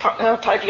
Par- 0.00 0.16
uh, 0.18 0.36
Gate, 0.36 0.62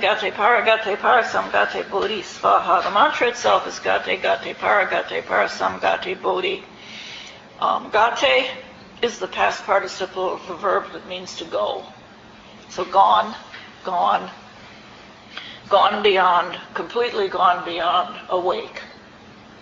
Gate, 0.00 0.34
Para, 0.34 0.64
Gate, 0.64 0.98
Para, 0.98 1.22
Sam, 1.22 1.50
Gate, 1.52 1.88
Bodhi, 1.90 2.22
Svaha. 2.22 2.82
The 2.82 2.90
mantra 2.90 3.28
itself 3.28 3.66
is 3.68 3.78
Gate, 3.78 4.22
Gate, 4.22 4.58
Para, 4.58 4.88
Gate, 4.90 5.24
Para, 5.26 5.48
Sam, 5.48 5.78
Gate, 5.78 6.20
Bodhi. 6.20 6.64
Um, 7.60 7.90
Gate 7.90 8.50
is 9.02 9.18
the 9.18 9.28
past 9.28 9.62
participle 9.64 10.32
of 10.32 10.46
the 10.48 10.54
verb 10.54 10.90
that 10.92 11.06
means 11.06 11.36
to 11.36 11.44
go. 11.44 11.84
So 12.70 12.84
gone, 12.84 13.34
gone, 13.84 14.30
gone 15.68 16.02
beyond, 16.02 16.58
completely 16.74 17.28
gone 17.28 17.64
beyond, 17.64 18.16
awake. 18.30 18.80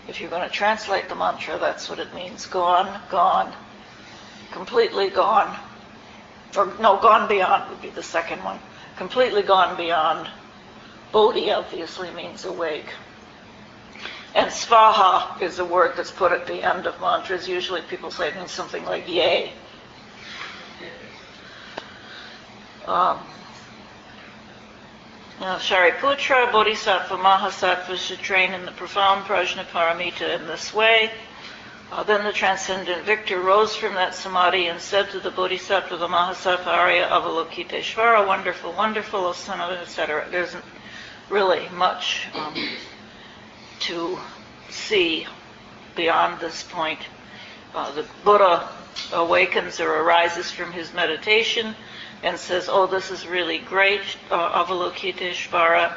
If 0.07 0.21
you're 0.21 0.31
going 0.31 0.49
to 0.49 0.55
translate 0.55 1.09
the 1.09 1.15
mantra, 1.15 1.59
that's 1.59 1.89
what 1.89 1.99
it 1.99 2.15
means. 2.15 2.47
Gone, 2.47 3.01
gone, 3.11 3.53
completely 4.53 5.11
gone. 5.11 5.57
Or 6.57 6.73
no, 6.81 7.01
gone 7.01 7.27
beyond 7.29 7.71
would 7.71 7.83
be 7.83 7.91
the 7.91 8.03
second 8.03 8.45
one. 8.45 8.61
Completely 8.97 9.43
gone 9.43 9.77
beyond. 9.77 10.29
Bodhi 11.13 11.51
obviously 11.51 12.11
means 12.11 12.45
awake. 12.45 12.93
And 14.35 14.51
svaha 14.51 15.41
is 15.41 15.59
a 15.59 15.65
word 15.65 15.97
that's 15.97 16.11
put 16.11 16.33
at 16.33 16.47
the 16.47 16.63
end 16.63 16.87
of 16.87 17.01
mantras. 17.01 17.49
Usually 17.49 17.83
people 17.83 18.11
say 18.11 18.29
it 18.29 18.37
means 18.37 18.51
something 18.51 18.85
like 18.85 19.09
yay. 19.09 19.53
Um, 22.87 23.19
now, 25.41 25.57
Shariputra, 25.57 26.53
Bodhisattva, 26.53 27.17
Mahasattva 27.17 27.97
should 27.97 28.19
train 28.19 28.53
in 28.53 28.65
the 28.65 28.73
profound 28.73 29.25
Prajnaparamita 29.25 30.39
in 30.39 30.47
this 30.47 30.73
way. 30.73 31.11
Uh, 31.95 32.03
then 32.03 32.25
the 32.25 32.33
transcendent 32.33 33.05
victor 33.05 33.39
rose 33.39 33.77
from 33.77 33.95
that 33.95 34.17
samadhi 34.17 34.67
and 34.67 34.81
said 34.81 35.09
to 35.11 35.21
the 35.21 35.31
Bodhisattva, 35.31 35.97
the 35.97 36.09
Mahasattva 36.09 36.67
Arya 36.67 37.07
Avalokiteshvara, 37.07 38.27
wonderful, 38.27 38.73
wonderful, 38.73 39.21
O 39.27 39.33
son 39.33 39.61
of, 39.61 39.71
etc. 39.79 40.27
There 40.29 40.43
isn't 40.43 40.65
really 41.31 41.69
much 41.69 42.27
um, 42.35 42.53
to 43.79 44.19
see 44.71 45.29
beyond 45.95 46.41
this 46.41 46.65
point. 46.65 46.99
Uh, 47.77 47.93
the 47.93 48.05
Buddha 48.25 48.69
awakens 49.13 49.79
or 49.79 50.01
arises 50.01 50.51
from 50.51 50.73
his 50.73 50.93
meditation 50.93 51.77
and 52.25 52.37
says, 52.37 52.69
oh, 52.69 52.89
this 52.89 53.13
is 53.13 53.25
really 53.25 53.59
great, 53.59 54.03
uh, 54.33 54.65
Avalokiteshvara. 54.65 55.93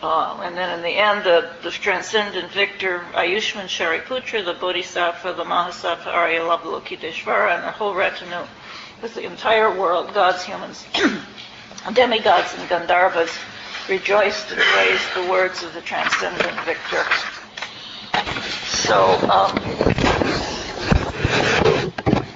Uh, 0.00 0.40
and 0.44 0.56
then 0.56 0.78
in 0.78 0.82
the 0.82 0.96
end, 0.96 1.24
the, 1.24 1.50
the 1.64 1.70
transcendent 1.70 2.52
victor, 2.52 3.00
Ayushman 3.14 3.66
Shariputra, 3.66 4.44
the 4.44 4.54
Bodhisattva, 4.54 5.32
the 5.32 5.42
Mahasattva, 5.42 6.06
Arya 6.06 6.40
Avalokiteshvara, 6.40 7.56
and 7.56 7.64
the 7.64 7.72
whole 7.72 7.94
retinue 7.94 8.46
with 9.02 9.14
the 9.14 9.24
entire 9.24 9.76
world, 9.76 10.14
gods, 10.14 10.44
humans, 10.44 10.86
demigods, 11.94 12.54
and 12.54 12.68
Gandharvas, 12.68 13.36
rejoiced 13.88 14.52
and 14.52 14.60
praised 14.60 15.14
the 15.14 15.30
words 15.30 15.64
of 15.64 15.74
the 15.74 15.80
transcendent 15.80 16.60
victor. 16.64 17.04
So, 18.66 19.14
um, 19.28 19.54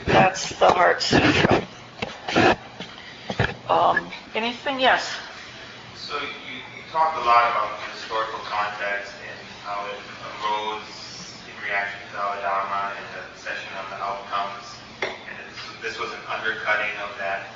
that's 0.06 0.58
the 0.58 0.68
Heart 0.68 1.02
Sutra. 1.02 1.66
Um, 3.68 4.10
anything? 4.34 4.80
Yes. 4.80 5.14
So 5.94 6.18
you 6.18 6.51
talked 6.93 7.16
a 7.16 7.24
lot 7.24 7.49
about 7.57 7.80
the 7.80 7.88
historical 7.97 8.38
context 8.45 9.16
and 9.24 9.40
how 9.64 9.80
it 9.88 9.97
arose 10.28 11.32
in 11.49 11.57
reaction 11.64 11.97
to 12.12 12.20
Dharma 12.20 12.93
and 12.93 13.07
the 13.16 13.24
session 13.40 13.72
on 13.80 13.88
the 13.88 13.97
outcomes, 13.97 14.76
and 15.01 15.49
this, 15.80 15.97
was 15.97 16.12
an 16.12 16.20
undercutting 16.28 16.93
of 17.01 17.16
that. 17.16 17.49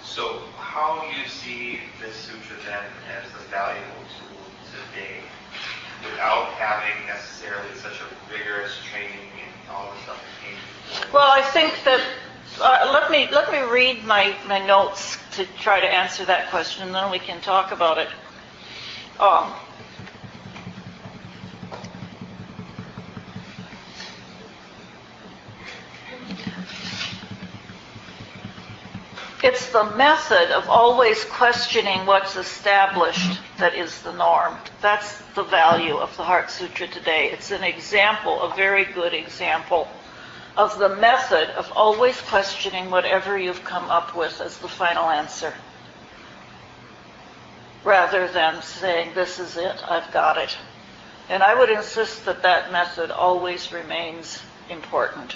So 0.00 0.40
how 0.56 1.04
do 1.04 1.20
you 1.20 1.28
see 1.28 1.80
this 2.00 2.16
sutra 2.16 2.56
then 2.64 2.80
as 3.12 3.28
a 3.36 3.44
valuable 3.52 4.08
tool 4.16 4.40
today, 4.72 5.20
without 6.08 6.48
having 6.56 6.96
necessarily 7.04 7.68
such 7.76 8.00
a 8.00 8.08
rigorous 8.32 8.72
training 8.88 9.28
and 9.36 9.68
all 9.68 9.92
the 9.92 10.00
stuff 10.08 10.16
that 10.16 10.32
came? 10.40 11.12
Well, 11.12 11.28
I 11.28 11.42
think 11.52 11.74
that 11.84 12.00
uh, 12.56 12.88
let 12.90 13.10
me 13.10 13.28
let 13.30 13.52
me 13.52 13.60
read 13.70 14.02
my, 14.06 14.34
my 14.46 14.64
notes 14.64 15.18
to 15.32 15.44
try 15.60 15.78
to 15.78 15.86
answer 15.86 16.24
that 16.24 16.48
question, 16.48 16.84
and 16.84 16.94
then 16.94 17.10
we 17.10 17.18
can 17.18 17.42
talk 17.42 17.70
about 17.70 17.98
it. 17.98 18.08
Um, 19.20 19.52
it's 29.42 29.72
the 29.72 29.84
method 29.96 30.52
of 30.52 30.68
always 30.68 31.24
questioning 31.24 32.06
what's 32.06 32.36
established 32.36 33.40
that 33.58 33.74
is 33.74 34.02
the 34.02 34.12
norm. 34.12 34.56
That's 34.80 35.20
the 35.34 35.42
value 35.42 35.96
of 35.96 36.16
the 36.16 36.22
Heart 36.22 36.48
Sutra 36.52 36.86
today. 36.86 37.30
It's 37.32 37.50
an 37.50 37.64
example, 37.64 38.40
a 38.42 38.54
very 38.54 38.84
good 38.84 39.14
example 39.14 39.88
of 40.56 40.78
the 40.78 40.90
method 40.90 41.50
of 41.56 41.72
always 41.74 42.20
questioning 42.20 42.88
whatever 42.88 43.36
you've 43.36 43.64
come 43.64 43.90
up 43.90 44.14
with 44.14 44.40
as 44.40 44.58
the 44.58 44.68
final 44.68 45.10
answer. 45.10 45.52
Rather 47.88 48.28
than 48.28 48.60
saying, 48.60 49.14
this 49.14 49.38
is 49.38 49.56
it, 49.56 49.82
I've 49.90 50.12
got 50.12 50.36
it. 50.36 50.54
And 51.30 51.42
I 51.42 51.58
would 51.58 51.70
insist 51.70 52.26
that 52.26 52.42
that 52.42 52.70
method 52.70 53.10
always 53.10 53.72
remains 53.72 54.42
important. 54.68 55.34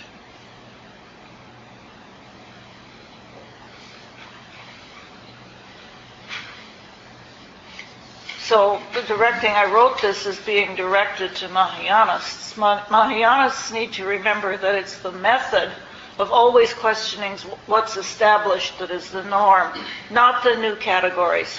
So 8.42 8.82
the 8.92 9.00
directing, 9.00 9.52
I 9.52 9.72
wrote 9.72 10.02
this 10.02 10.26
is 10.26 10.38
being 10.40 10.74
directed 10.74 11.34
to 11.36 11.48
Mahayanists. 11.48 12.52
Mahayanists 12.58 13.72
need 13.72 13.94
to 13.94 14.04
remember 14.04 14.58
that 14.58 14.74
it's 14.74 14.98
the 14.98 15.12
method 15.12 15.72
of 16.18 16.30
always 16.30 16.74
questioning 16.74 17.38
what's 17.64 17.96
established 17.96 18.78
that 18.78 18.90
is 18.90 19.10
the 19.10 19.24
norm, 19.24 19.72
not 20.10 20.44
the 20.44 20.56
new 20.56 20.76
categories. 20.76 21.58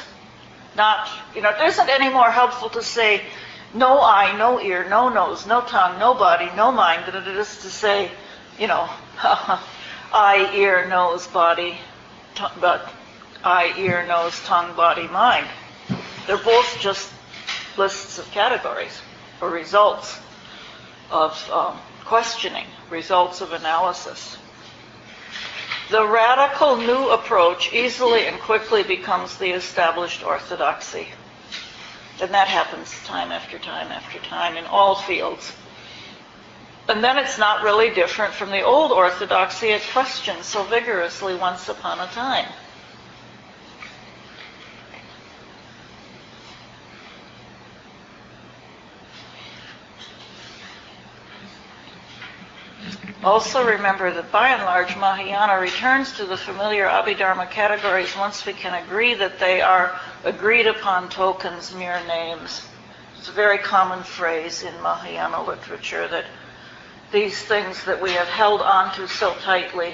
Not, 0.76 1.07
you 1.36 1.41
know, 1.41 1.49
it 1.49 1.61
isn't 1.61 1.89
any 1.89 2.09
more 2.09 2.32
helpful 2.32 2.69
to 2.69 2.82
say 2.82 3.21
no 3.74 4.01
eye, 4.01 4.36
no 4.38 4.59
ear, 4.59 4.88
no 4.88 5.09
nose, 5.09 5.45
no 5.45 5.61
tongue, 5.61 5.99
no 5.99 6.13
body, 6.13 6.49
no 6.55 6.71
mind 6.71 7.05
than 7.05 7.15
it 7.15 7.36
is 7.36 7.61
to 7.61 7.69
say, 7.69 8.11
you 8.59 8.67
know, 8.67 8.89
eye, 9.24 10.51
ear, 10.55 10.88
nose, 10.88 11.28
body, 11.28 11.78
but 12.59 12.88
eye, 13.43 13.74
ear, 13.78 14.05
nose, 14.07 14.39
tongue, 14.45 14.76
body, 14.76 15.07
mind. 15.07 15.47
They're 16.28 16.38
both 16.38 16.80
just 16.80 17.11
lists 17.78 18.19
of 18.19 18.30
categories 18.32 19.01
or 19.41 19.49
results 19.49 20.19
of 21.11 21.49
um, 21.51 21.78
questioning, 22.05 22.65
results 22.89 23.41
of 23.41 23.51
analysis. 23.51 24.38
The 25.94 26.08
radical 26.08 26.78
new 26.78 27.10
approach 27.10 27.72
easily 27.72 28.26
and 28.26 28.39
quickly 28.39 28.82
becomes 28.82 29.38
the 29.38 29.52
established 29.52 30.24
orthodoxy. 30.24 31.10
And 32.20 32.34
that 32.34 32.48
happens 32.48 32.91
time 33.04 33.32
after 33.32 33.60
time 33.60 33.91
after 33.91 34.18
time 34.18 34.58
in 34.58 34.66
all 34.66 34.96
fields. 34.96 35.54
And 36.89 37.04
then 37.04 37.20
it's 37.20 37.38
not 37.38 37.64
really 37.64 37.91
different 37.91 38.34
from 38.34 38.50
the 38.50 38.64
old 38.64 38.91
orthodoxy 38.91 39.68
it 39.68 39.84
questioned 39.91 40.44
so 40.44 40.64
vigorously 40.64 41.36
once 41.36 41.70
upon 41.70 42.00
a 42.00 42.08
time. 42.08 42.52
Also 53.24 53.65
remember 53.65 54.11
that 54.11 54.34
by 54.34 54.49
and 54.49 54.63
large 54.63 54.97
Mahayana 54.97 55.57
returns 55.57 56.11
to 56.13 56.26
the 56.26 56.36
familiar 56.36 56.86
Abhidharma 56.86 57.49
categories 57.49 58.17
once 58.17 58.45
we 58.45 58.51
can 58.51 58.74
agree 58.84 59.13
that 59.13 59.39
they 59.39 59.61
are 59.61 59.97
agreed 60.26 60.67
upon 60.67 61.07
tokens, 61.07 61.74
mere 61.74 62.01
names. 62.05 62.67
It's 63.17 63.30
a 63.30 63.32
very 63.32 63.57
common 63.57 64.03
phrase 64.03 64.63
in 64.63 64.74
Mahayana 64.82 65.41
literature 65.41 66.05
that 66.09 66.26
these 67.13 67.41
things 67.41 67.86
that 67.86 68.01
we 68.01 68.11
have 68.11 68.28
held 68.28 68.61
onto 68.61 69.07
so 69.07 69.34
tightly, 69.36 69.93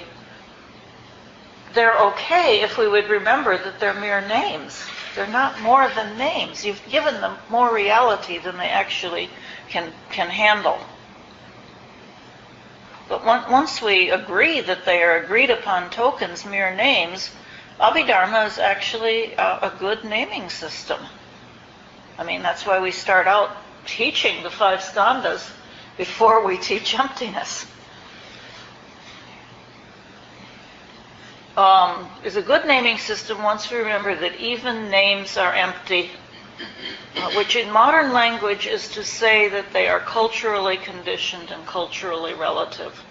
they're 1.72 1.96
okay 2.06 2.62
if 2.62 2.78
we 2.78 2.88
would 2.88 3.08
remember 3.08 3.56
that 3.56 3.78
they're 3.78 3.94
mere 3.94 4.26
names. 4.26 4.82
They're 5.14 5.28
not 5.28 5.60
more 5.60 5.88
than 5.94 6.18
names. 6.18 6.64
You've 6.64 6.82
given 6.90 7.20
them 7.20 7.36
more 7.48 7.72
reality 7.72 8.38
than 8.38 8.56
they 8.56 8.70
actually 8.70 9.30
can, 9.68 9.92
can 10.10 10.30
handle. 10.30 10.80
But 13.10 13.26
once 13.26 13.82
we 13.82 14.10
agree 14.10 14.62
that 14.62 14.86
they 14.86 15.02
are 15.02 15.18
agreed 15.22 15.50
upon 15.50 15.90
tokens, 15.90 16.46
mere 16.46 16.74
names, 16.74 17.30
Abhidharma 17.78 18.46
is 18.46 18.58
actually 18.58 19.34
a, 19.34 19.58
a 19.62 19.72
good 19.78 20.04
naming 20.04 20.48
system. 20.48 21.00
I 22.18 22.24
mean, 22.24 22.42
that's 22.42 22.64
why 22.64 22.80
we 22.80 22.92
start 22.92 23.26
out 23.26 23.50
teaching 23.84 24.42
the 24.42 24.50
five 24.50 24.78
skandhas 24.78 25.50
before 25.98 26.46
we 26.46 26.56
teach 26.56 26.98
emptiness. 26.98 27.66
um, 31.60 32.08
is 32.24 32.36
a 32.36 32.42
good 32.42 32.66
naming 32.66 32.98
system 32.98 33.42
once 33.42 33.70
we 33.70 33.76
remember 33.78 34.14
that 34.14 34.36
even 34.40 34.90
names 34.90 35.36
are 35.36 35.52
empty, 35.52 36.10
uh, 37.16 37.30
which 37.32 37.56
in 37.56 37.70
modern 37.70 38.12
language 38.12 38.66
is 38.66 38.88
to 38.88 39.04
say 39.04 39.48
that 39.48 39.72
they 39.72 39.88
are 39.88 40.00
culturally 40.00 40.76
conditioned 40.76 41.50
and 41.50 41.66
culturally 41.66 42.34
relative. 42.34 43.04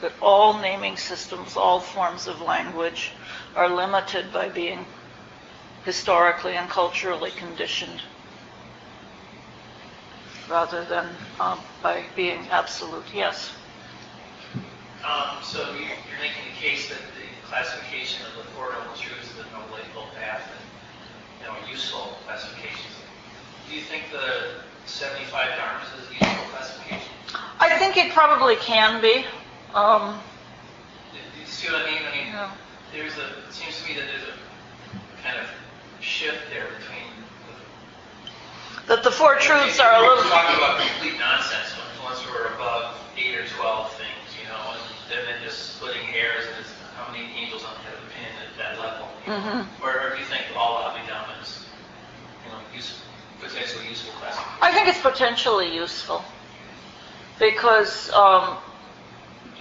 That 0.00 0.12
all 0.20 0.58
naming 0.58 0.96
systems, 0.96 1.56
all 1.56 1.80
forms 1.80 2.26
of 2.26 2.40
language 2.40 3.12
are 3.54 3.68
limited 3.68 4.32
by 4.32 4.48
being 4.48 4.84
historically 5.84 6.54
and 6.56 6.68
culturally 6.68 7.30
conditioned 7.30 8.02
rather 10.48 10.84
than 10.84 11.08
um, 11.40 11.60
by 11.82 12.04
being 12.14 12.46
absolute. 12.50 13.04
Yes. 13.14 13.52
Um, 15.04 15.42
so 15.42 15.72
you- 15.72 15.86
you're 15.86 16.20
making 16.20 16.44
the 16.52 16.60
case 16.60 16.88
that 16.88 16.98
the 17.14 17.26
classification 17.48 18.24
of 18.26 18.36
the 18.36 18.44
four 18.52 18.72
noble 18.72 18.94
truths, 18.96 19.32
the 19.34 19.44
noble 19.44 19.78
eightfold 19.78 20.14
path, 20.16 20.50
you 21.46 21.52
know, 21.52 21.68
useful 21.70 22.16
classifications. 22.26 22.94
Do 23.68 23.74
you 23.76 23.82
think 23.82 24.04
the 24.12 24.60
75 24.86 25.30
dharmas 25.58 25.86
is 26.02 26.10
a 26.10 26.12
useful 26.24 26.46
classification? 26.50 27.12
I 27.60 27.78
think 27.78 27.96
it 27.96 28.12
probably 28.12 28.56
can 28.56 29.00
be. 29.00 29.24
Um, 29.74 30.18
Do 31.12 31.18
do 31.18 31.40
you 31.40 31.46
see 31.46 31.70
what 31.70 31.82
I 31.82 31.90
mean? 31.90 32.02
I 32.02 32.10
mean, 32.16 32.26
Yeah. 32.28 32.50
there's 32.92 33.16
a, 33.18 33.26
it 33.46 33.52
seems 33.52 33.80
to 33.82 33.88
me 33.88 33.94
that 33.94 34.06
there's 34.06 34.28
a 34.28 35.22
kind 35.22 35.38
of 35.38 35.46
shift 36.00 36.50
there 36.50 36.66
between. 36.78 37.06
that 38.86 39.02
the 39.02 39.10
four 39.10 39.36
truths 39.36 39.80
are 39.80 39.94
a 39.94 40.00
little. 40.00 40.16
We're 40.24 40.30
talking 40.30 40.56
about 40.56 40.78
complete 40.80 41.18
nonsense, 41.18 41.74
once 42.02 42.22
we're 42.30 42.54
above 42.54 42.94
eight 43.18 43.34
or 43.34 43.46
12 43.46 43.92
things, 43.98 44.22
you 44.38 44.46
know, 44.48 44.62
and 45.10 45.26
then 45.26 45.42
just 45.42 45.74
splitting 45.76 46.02
hairs 46.06 46.46
and 46.46 46.64
how 46.94 47.10
many 47.10 47.26
angels 47.34 47.64
on 47.64 47.74
the 47.74 47.80
head 47.82 47.94
of 47.98 48.06
a 48.06 48.12
that 48.58 48.78
level. 48.78 49.08
Mhm. 49.26 49.66
Or 49.82 49.90
or 49.90 50.10
do 50.10 50.18
you 50.18 50.24
think 50.24 50.44
all 50.56 50.82
Abhidhamma 50.82 51.42
is, 51.42 51.64
you 52.44 52.52
know, 52.52 52.58
use, 52.74 53.00
potentially 53.40 53.88
useful? 53.88 54.12
I 54.62 54.72
think 54.72 54.88
it's 54.88 55.00
potentially 55.00 55.74
useful 55.74 56.24
because, 57.38 58.10
um, 58.12 58.56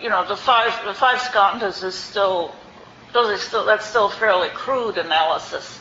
you 0.01 0.09
know, 0.09 0.25
the 0.25 0.37
five 0.37 0.73
the 0.85 0.93
five 0.93 1.19
skandhas 1.19 1.83
is 1.83 1.95
still 1.95 2.53
those 3.13 3.29
are 3.29 3.37
still 3.37 3.65
that's 3.65 3.85
still 3.85 4.09
fairly 4.09 4.49
crude 4.49 4.97
analysis. 4.97 5.79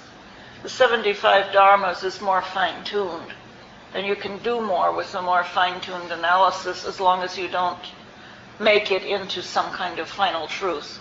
The 0.63 0.69
75 0.71 1.53
dharmas 1.53 2.05
is 2.05 2.21
more 2.21 2.41
fine 2.41 2.85
tuned, 2.85 3.33
and 3.93 4.07
you 4.07 4.17
can 4.17 4.39
do 4.39 4.61
more 4.61 4.93
with 4.93 5.15
a 5.15 5.21
more 5.21 5.45
fine 5.45 5.81
tuned 5.81 6.11
analysis 6.11 6.87
as 6.87 7.01
long 7.01 7.23
as 7.23 7.37
you 7.37 7.49
don't 7.49 7.79
make 8.59 8.91
it 8.91 9.03
into 9.03 9.43
some 9.43 9.71
kind 9.73 9.99
of 9.99 10.09
final 10.09 10.47
truth. 10.47 11.01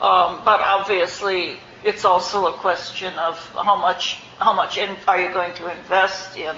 Um, 0.00 0.40
but 0.44 0.60
obviously, 0.60 1.58
it's 1.84 2.04
also 2.04 2.46
a 2.46 2.52
question 2.54 3.12
of 3.14 3.38
how 3.54 3.76
much 3.76 4.18
how 4.38 4.54
much 4.54 4.78
in, 4.78 4.96
are 5.06 5.20
you 5.20 5.30
going 5.32 5.52
to 5.54 5.70
invest 5.70 6.36
in 6.36 6.56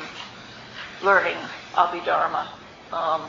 learning 1.03 1.37
Abhidharma. 1.75 2.47
Um, 2.93 3.23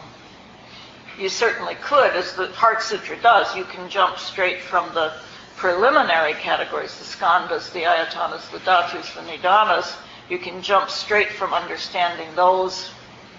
you 1.17 1.29
certainly 1.29 1.75
could, 1.75 2.11
as 2.11 2.35
the 2.35 2.47
Heart 2.47 2.81
Sutra 2.81 3.17
does. 3.21 3.55
You 3.55 3.63
can 3.63 3.89
jump 3.89 4.17
straight 4.17 4.61
from 4.61 4.93
the 4.93 5.13
preliminary 5.55 6.33
categories, 6.33 6.97
the 6.97 7.05
skandhas, 7.05 7.71
the 7.71 7.83
ayatanas, 7.83 8.49
the 8.51 8.59
dhatus, 8.59 9.13
the 9.15 9.21
nidanas. 9.21 9.95
You 10.29 10.39
can 10.39 10.61
jump 10.61 10.89
straight 10.89 11.29
from 11.29 11.53
understanding 11.53 12.27
those 12.35 12.91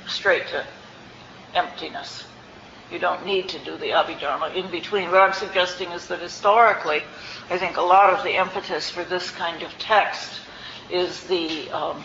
straight 0.06 0.46
to 0.48 0.64
emptiness. 1.54 2.24
You 2.90 2.98
don't 2.98 3.24
need 3.24 3.48
to 3.50 3.58
do 3.58 3.76
the 3.76 3.90
Abhidharma 3.90 4.54
in 4.54 4.70
between. 4.70 5.10
What 5.10 5.20
I'm 5.20 5.32
suggesting 5.32 5.90
is 5.90 6.06
that 6.08 6.20
historically, 6.20 7.02
I 7.50 7.58
think 7.58 7.76
a 7.76 7.82
lot 7.82 8.12
of 8.12 8.22
the 8.22 8.38
impetus 8.38 8.90
for 8.90 9.04
this 9.04 9.30
kind 9.30 9.62
of 9.62 9.76
text 9.78 10.40
is 10.90 11.24
the 11.24 11.70
um, 11.70 12.04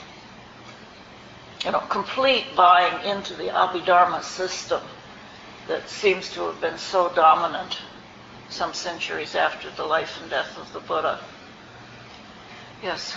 you 1.65 1.71
know, 1.71 1.79
complete 1.89 2.45
buying 2.55 3.05
into 3.05 3.33
the 3.33 3.49
Abhidharma 3.49 4.23
system 4.23 4.81
that 5.67 5.89
seems 5.89 6.31
to 6.33 6.41
have 6.41 6.59
been 6.61 6.77
so 6.77 7.11
dominant 7.13 7.77
some 8.49 8.73
centuries 8.73 9.35
after 9.35 9.69
the 9.71 9.83
life 9.83 10.19
and 10.21 10.29
death 10.29 10.57
of 10.57 10.71
the 10.73 10.79
Buddha. 10.79 11.19
Yes. 12.81 13.15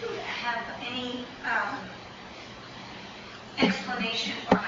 Do 0.00 0.12
you 0.12 0.18
have 0.20 0.64
any 0.86 1.24
um, 1.44 1.78
explanation 3.58 4.34
or 4.52 4.58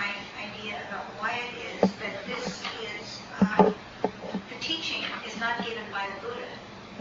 idea 0.59 0.76
about 0.88 1.04
why 1.18 1.38
it 1.38 1.82
is 1.82 1.90
that 1.92 2.26
this 2.26 2.62
is, 2.82 3.20
uh, 3.40 3.64
the 3.64 4.54
teaching 4.61 5.02
is 5.26 5.38
not 5.38 5.64
given 5.64 5.84
by 5.92 6.06
the 6.14 6.26
Buddha, 6.26 6.44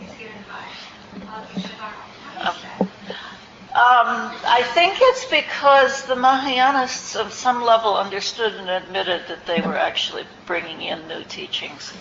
it's 0.02 0.18
given 0.18 0.44
by 0.48 0.64
that? 2.40 2.82
Um, 3.78 4.34
I 4.48 4.64
think 4.74 4.96
it's 5.00 5.26
because 5.26 6.04
the 6.06 6.16
Mahayanists, 6.16 7.20
on 7.24 7.30
some 7.32 7.62
level, 7.62 7.96
understood 7.96 8.54
and 8.56 8.70
admitted 8.70 9.28
that 9.28 9.46
they 9.46 9.62
were 9.62 9.78
actually 9.78 10.26
bringing 10.48 10.82
in 10.82 11.08
new 11.08 11.24
teachings. 11.24 11.94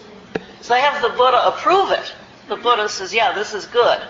So 0.63 0.75
they 0.75 0.81
have 0.81 1.03
the 1.03 1.11
Buddha 1.11 1.47
approve 1.47 1.91
it. 1.91 2.15
The 2.49 2.57
Buddha 2.57 2.89
says, 2.89 3.13
"Yeah, 3.13 3.33
this 3.33 3.53
is 3.53 3.67
good." 3.67 4.01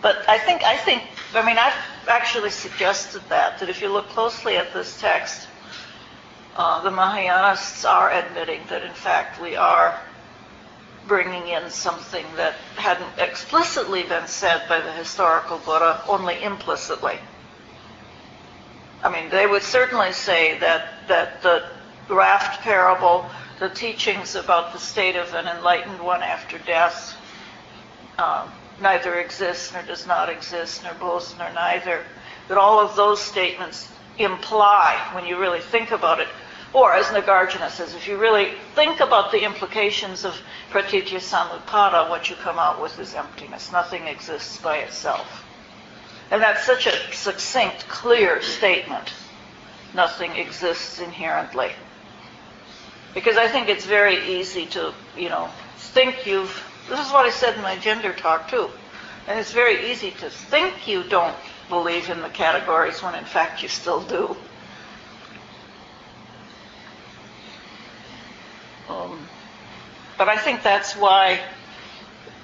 But 0.00 0.28
I 0.28 0.38
think, 0.38 0.62
I 0.62 0.76
think, 0.76 1.02
I 1.34 1.44
mean, 1.44 1.58
I've 1.58 1.74
actually 2.06 2.50
suggested 2.50 3.22
that 3.28 3.58
that 3.58 3.68
if 3.68 3.82
you 3.82 3.88
look 3.88 4.08
closely 4.10 4.56
at 4.56 4.72
this 4.72 5.00
text, 5.00 5.47
uh, 6.58 6.82
the 6.82 6.90
Mahayanists 6.90 7.88
are 7.88 8.10
admitting 8.10 8.60
that, 8.68 8.82
in 8.82 8.92
fact, 8.92 9.40
we 9.40 9.54
are 9.54 9.98
bringing 11.06 11.46
in 11.48 11.70
something 11.70 12.26
that 12.36 12.54
hadn't 12.76 13.18
explicitly 13.18 14.02
been 14.02 14.26
said 14.26 14.68
by 14.68 14.80
the 14.80 14.92
historical 14.92 15.58
Buddha, 15.58 16.02
only 16.08 16.42
implicitly. 16.42 17.16
I 19.04 19.10
mean, 19.10 19.30
they 19.30 19.46
would 19.46 19.62
certainly 19.62 20.12
say 20.12 20.58
that, 20.58 21.06
that 21.06 21.42
the 21.42 21.64
raft 22.10 22.60
parable, 22.62 23.30
the 23.60 23.68
teachings 23.68 24.34
about 24.34 24.72
the 24.72 24.80
state 24.80 25.14
of 25.14 25.32
an 25.34 25.46
enlightened 25.46 26.00
one 26.00 26.22
after 26.22 26.58
death, 26.58 27.16
um, 28.18 28.50
neither 28.82 29.20
exists 29.20 29.72
nor 29.72 29.82
does 29.82 30.08
not 30.08 30.28
exist, 30.28 30.82
nor 30.82 30.94
both 30.94 31.38
nor 31.38 31.52
neither, 31.52 32.04
that 32.48 32.58
all 32.58 32.80
of 32.80 32.96
those 32.96 33.20
statements 33.20 33.88
imply, 34.18 35.00
when 35.12 35.24
you 35.24 35.38
really 35.38 35.60
think 35.60 35.92
about 35.92 36.18
it, 36.18 36.28
or 36.72 36.92
as 36.92 37.06
Nagarjuna 37.06 37.70
says, 37.70 37.94
if 37.94 38.06
you 38.06 38.18
really 38.18 38.52
think 38.74 39.00
about 39.00 39.32
the 39.32 39.44
implications 39.44 40.24
of 40.24 40.34
pratitya 40.70 41.18
samutpada, 41.18 42.10
what 42.10 42.28
you 42.28 42.36
come 42.36 42.58
out 42.58 42.80
with 42.80 42.98
is 42.98 43.14
emptiness. 43.14 43.72
Nothing 43.72 44.06
exists 44.06 44.58
by 44.58 44.78
itself. 44.78 45.44
And 46.30 46.42
that's 46.42 46.64
such 46.64 46.86
a 46.86 47.14
succinct, 47.14 47.88
clear 47.88 48.42
statement. 48.42 49.12
Nothing 49.94 50.36
exists 50.36 51.00
inherently. 51.00 51.70
Because 53.14 53.38
I 53.38 53.48
think 53.48 53.70
it's 53.70 53.86
very 53.86 54.38
easy 54.38 54.66
to, 54.66 54.92
you 55.16 55.30
know, 55.30 55.48
think 55.76 56.26
you've, 56.26 56.62
this 56.90 57.04
is 57.04 57.10
what 57.12 57.24
I 57.24 57.30
said 57.30 57.56
in 57.56 57.62
my 57.62 57.76
gender 57.76 58.12
talk 58.12 58.48
too. 58.48 58.68
And 59.26 59.38
it's 59.38 59.52
very 59.52 59.90
easy 59.90 60.10
to 60.10 60.28
think 60.28 60.86
you 60.86 61.02
don't 61.02 61.36
believe 61.70 62.10
in 62.10 62.20
the 62.20 62.28
categories 62.28 63.02
when 63.02 63.14
in 63.14 63.24
fact 63.24 63.62
you 63.62 63.68
still 63.68 64.02
do. 64.02 64.36
Um, 68.88 69.26
but 70.16 70.28
I 70.28 70.36
think 70.36 70.62
that's 70.62 70.96
why 70.96 71.40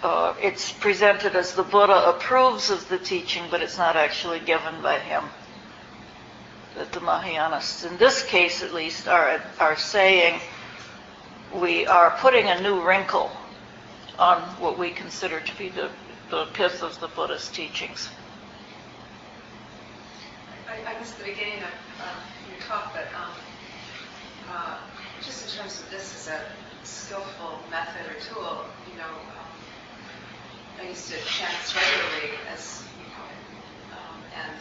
uh, 0.03 0.35
it's 0.41 0.71
presented 0.73 1.35
as 1.35 1.55
the 1.55 1.63
Buddha 1.63 2.11
approves 2.11 2.71
of 2.71 2.89
the 2.89 2.99
teaching, 2.99 3.45
but 3.51 3.63
it's 3.63 3.79
not 3.79 3.97
actually 3.97 4.41
given 4.41 4.81
by 4.83 4.99
him. 4.99 5.25
That 6.77 6.93
the 6.93 7.01
Mahayanists, 7.01 7.91
in 7.91 7.97
this 7.97 8.25
case 8.25 8.63
at 8.63 8.75
least, 8.75 9.09
are, 9.09 9.41
are 9.59 9.77
saying 9.77 10.41
we 11.55 11.87
are 11.87 12.11
putting 12.19 12.47
a 12.47 12.61
new 12.61 12.83
wrinkle 12.87 13.31
on 14.19 14.43
what 14.61 14.79
we 14.79 14.91
consider 14.91 15.41
to 15.41 15.59
be 15.59 15.69
the, 15.69 15.91
the 16.31 16.47
pith 16.53 16.83
of 16.83 16.99
the 17.01 17.09
Buddha's 17.09 17.49
teachings. 17.49 18.09
I, 20.69 20.95
I 20.95 20.99
missed 20.99 21.17
the 21.19 21.25
beginning 21.25 21.59
of 21.59 21.73
um, 22.03 22.21
your 22.51 22.61
talk, 22.61 22.93
but 22.93 23.07
um, 23.17 23.31
uh, 24.51 24.77
just 25.25 25.49
in 25.49 25.59
terms 25.59 25.81
of 25.81 25.91
this 25.91 26.15
as 26.15 26.29
a 26.29 26.41
skillful 26.85 27.65
method 27.71 28.05
or 28.13 28.17
tool, 28.21 28.65
you 28.93 28.97
know, 28.99 29.09
um, 29.09 29.53
I 30.81 30.89
used 30.89 31.09
to 31.09 31.17
chant 31.25 31.57
regularly 31.75 32.37
as, 32.53 32.85
you 33.01 33.09
know, 33.09 33.25
um, 33.97 34.21
and 34.37 34.57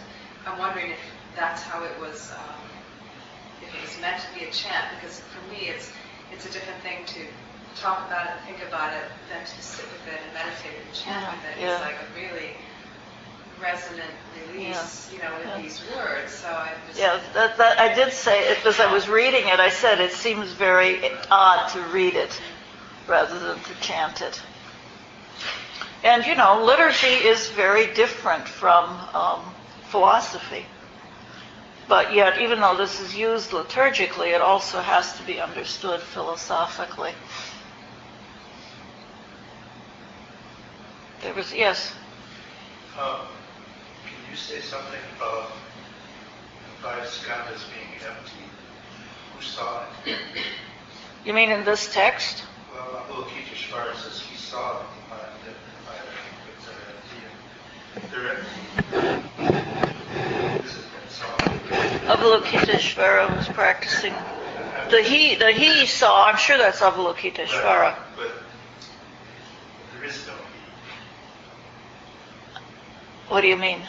I'm 0.48 0.58
wondering 0.60 0.92
if 0.92 1.00
that's 1.36 1.62
how 1.64 1.84
it 1.84 2.00
was, 2.00 2.32
um, 2.32 2.64
if 3.62 3.74
it 3.76 3.82
was 3.82 4.00
meant 4.00 4.22
to 4.22 4.30
be 4.40 4.46
a 4.46 4.52
chant, 4.52 4.86
because 5.00 5.20
for 5.20 5.42
me, 5.52 5.68
it's 5.68 5.92
it's 6.32 6.46
a 6.46 6.52
different 6.52 6.82
thing 6.82 7.06
to 7.06 7.22
talk 7.80 8.08
about 8.08 8.26
it, 8.26 8.34
think 8.48 8.64
about 8.68 8.94
it, 8.94 9.06
than 9.30 9.46
to 9.46 9.62
sit 9.62 9.86
with 9.86 10.08
it 10.08 10.20
and 10.26 10.34
meditate 10.34 10.82
and 10.82 10.94
chant 10.94 11.22
Yeah, 11.22 11.32
with 11.36 11.46
it. 11.46 11.56
yeah. 11.62 11.74
It's 11.78 11.82
like 11.86 12.00
a 12.02 12.08
really 12.18 12.58
resonant 13.64 14.12
release, 14.54 15.10
you 15.12 15.20
know, 15.20 15.30
Yeah. 15.40 15.56
with 15.56 15.64
these 15.64 15.82
words, 15.96 16.32
so 16.34 16.48
I 16.48 16.74
just. 16.88 17.00
Yeah, 17.00 17.20
that, 17.34 17.58
that, 17.58 17.80
I 17.80 17.94
did 17.96 18.14
say, 18.14 18.48
it 18.50 18.66
as 18.66 18.80
I 18.80 18.92
was 18.92 19.08
reading 19.08 19.48
it, 19.48 19.60
I 19.60 19.70
said 19.70 20.00
it 20.02 20.12
seems 20.12 20.52
very 20.52 21.00
odd 21.32 21.70
to 21.70 21.82
read 21.94 22.16
it 22.16 22.40
rather 23.08 23.40
than 23.40 23.60
to 23.60 23.74
chant 23.82 24.22
it. 24.22 24.42
And, 26.04 26.26
you 26.26 26.36
know, 26.36 26.64
liturgy 26.64 27.08
is 27.08 27.50
very 27.50 27.88
different 27.94 28.48
from 28.48 28.90
um, 29.14 29.54
philosophy. 29.84 30.66
But 31.88 32.14
yet, 32.14 32.42
even 32.42 32.60
though 32.60 32.76
this 32.76 33.00
is 33.00 33.16
used 33.16 33.52
liturgically, 33.52 34.34
it 34.34 34.42
also 34.42 34.82
has 34.82 35.18
to 35.18 35.24
be 35.24 35.40
understood 35.40 36.02
philosophically. 36.02 37.14
There 41.22 41.34
was, 41.34 41.54
yes, 41.54 41.94
Can 42.96 43.43
you 44.34 44.38
say 44.38 44.60
something 44.62 45.00
about 45.16 45.52
five 46.82 47.04
skandhas 47.04 47.66
being 47.70 47.94
empty? 48.04 48.42
Who 49.36 49.44
saw 49.44 49.84
it? 50.08 50.18
you 51.24 51.34
mean 51.34 51.52
in 51.52 51.64
this 51.66 51.94
text? 51.94 52.44
Well, 52.74 53.06
Avalokiteshvara 53.12 53.96
says 53.96 54.22
he 54.22 54.36
saw 54.36 54.78
uh, 54.78 54.80
the 54.80 55.12
five, 55.12 55.30
the 55.46 55.54
five 55.86 56.06
things 56.50 56.66
are 56.68 56.82
empty. 56.90 58.10
They're 58.12 58.30
empty. 58.38 58.64
This 60.64 60.74
has 60.74 60.86
been 60.90 61.10
saw. 61.10 61.30
Avalokiteshvara 62.16 63.38
was 63.38 63.48
practicing. 63.50 64.16
The 64.90 65.04
he, 65.04 65.36
the 65.36 65.52
he 65.52 65.86
saw, 65.86 66.26
I'm 66.26 66.38
sure 66.38 66.58
that's 66.58 66.80
Avalokiteshvara. 66.80 67.96
But 68.16 68.32
there 69.94 70.06
is 70.10 70.26
no 70.26 70.34
he. 70.34 70.40
What 73.30 73.42
do 73.42 73.48
you 73.48 73.58
mean? 73.58 73.84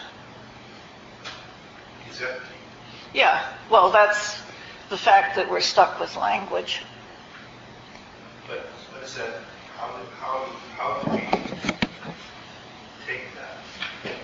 Yeah, 3.12 3.46
well, 3.70 3.90
that's 3.90 4.40
the 4.90 4.96
fact 4.96 5.36
that 5.36 5.50
we're 5.50 5.60
stuck 5.60 6.00
with 6.00 6.16
language. 6.16 6.82
But 8.48 8.66
what 8.92 9.02
is 9.02 9.14
that, 9.16 9.40
how, 9.76 9.88
do- 9.96 10.08
how, 10.18 10.46
how 10.76 11.02
do 11.02 11.10
we 11.12 11.20
take 13.06 13.22
that? 13.34 14.14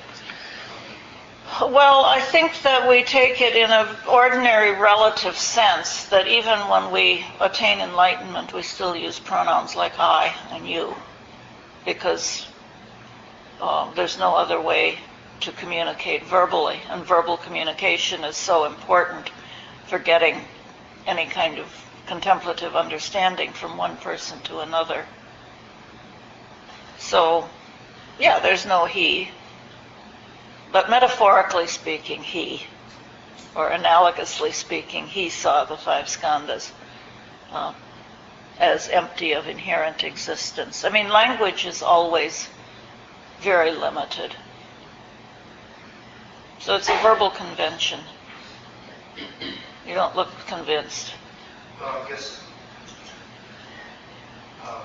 Well, 1.70 2.04
I 2.04 2.20
think 2.20 2.62
that 2.62 2.88
we 2.88 3.02
take 3.02 3.40
it 3.40 3.54
in 3.54 3.70
an 3.70 3.86
ordinary 4.08 4.72
relative 4.72 5.36
sense, 5.36 6.06
that 6.06 6.26
even 6.26 6.58
when 6.68 6.90
we 6.90 7.24
attain 7.40 7.80
enlightenment, 7.80 8.52
we 8.52 8.62
still 8.62 8.96
use 8.96 9.18
pronouns 9.18 9.76
like 9.76 9.98
I 9.98 10.34
and 10.52 10.66
you, 10.68 10.94
because 11.84 12.46
um, 13.60 13.92
there's 13.94 14.18
no 14.18 14.34
other 14.34 14.60
way 14.60 14.98
to 15.40 15.52
communicate 15.52 16.24
verbally, 16.24 16.80
and 16.88 17.04
verbal 17.04 17.36
communication 17.36 18.24
is 18.24 18.36
so 18.36 18.64
important 18.64 19.30
for 19.86 19.98
getting 19.98 20.40
any 21.06 21.26
kind 21.26 21.58
of 21.58 21.66
contemplative 22.06 22.76
understanding 22.76 23.52
from 23.52 23.76
one 23.76 23.96
person 23.96 24.40
to 24.40 24.58
another. 24.60 25.06
So, 26.98 27.48
yeah, 28.18 28.38
there's 28.40 28.66
no 28.66 28.84
he, 28.84 29.30
but 30.72 30.90
metaphorically 30.90 31.66
speaking, 31.66 32.22
he, 32.22 32.66
or 33.54 33.70
analogously 33.70 34.52
speaking, 34.52 35.06
he 35.06 35.28
saw 35.28 35.64
the 35.64 35.76
five 35.76 36.06
skandhas 36.06 36.70
uh, 37.52 37.72
as 38.58 38.88
empty 38.88 39.32
of 39.32 39.48
inherent 39.48 40.04
existence. 40.04 40.84
I 40.84 40.90
mean, 40.90 41.08
language 41.08 41.64
is 41.64 41.82
always 41.82 42.48
very 43.40 43.72
limited. 43.72 44.36
So 46.60 46.76
it's 46.76 46.90
a 46.90 46.96
verbal 47.02 47.30
convention. 47.30 48.00
You 49.86 49.94
don't 49.94 50.14
look 50.14 50.28
convinced. 50.46 51.14
Well, 51.80 52.04
I 52.04 52.08
guess, 52.10 52.42
um, 54.62 54.84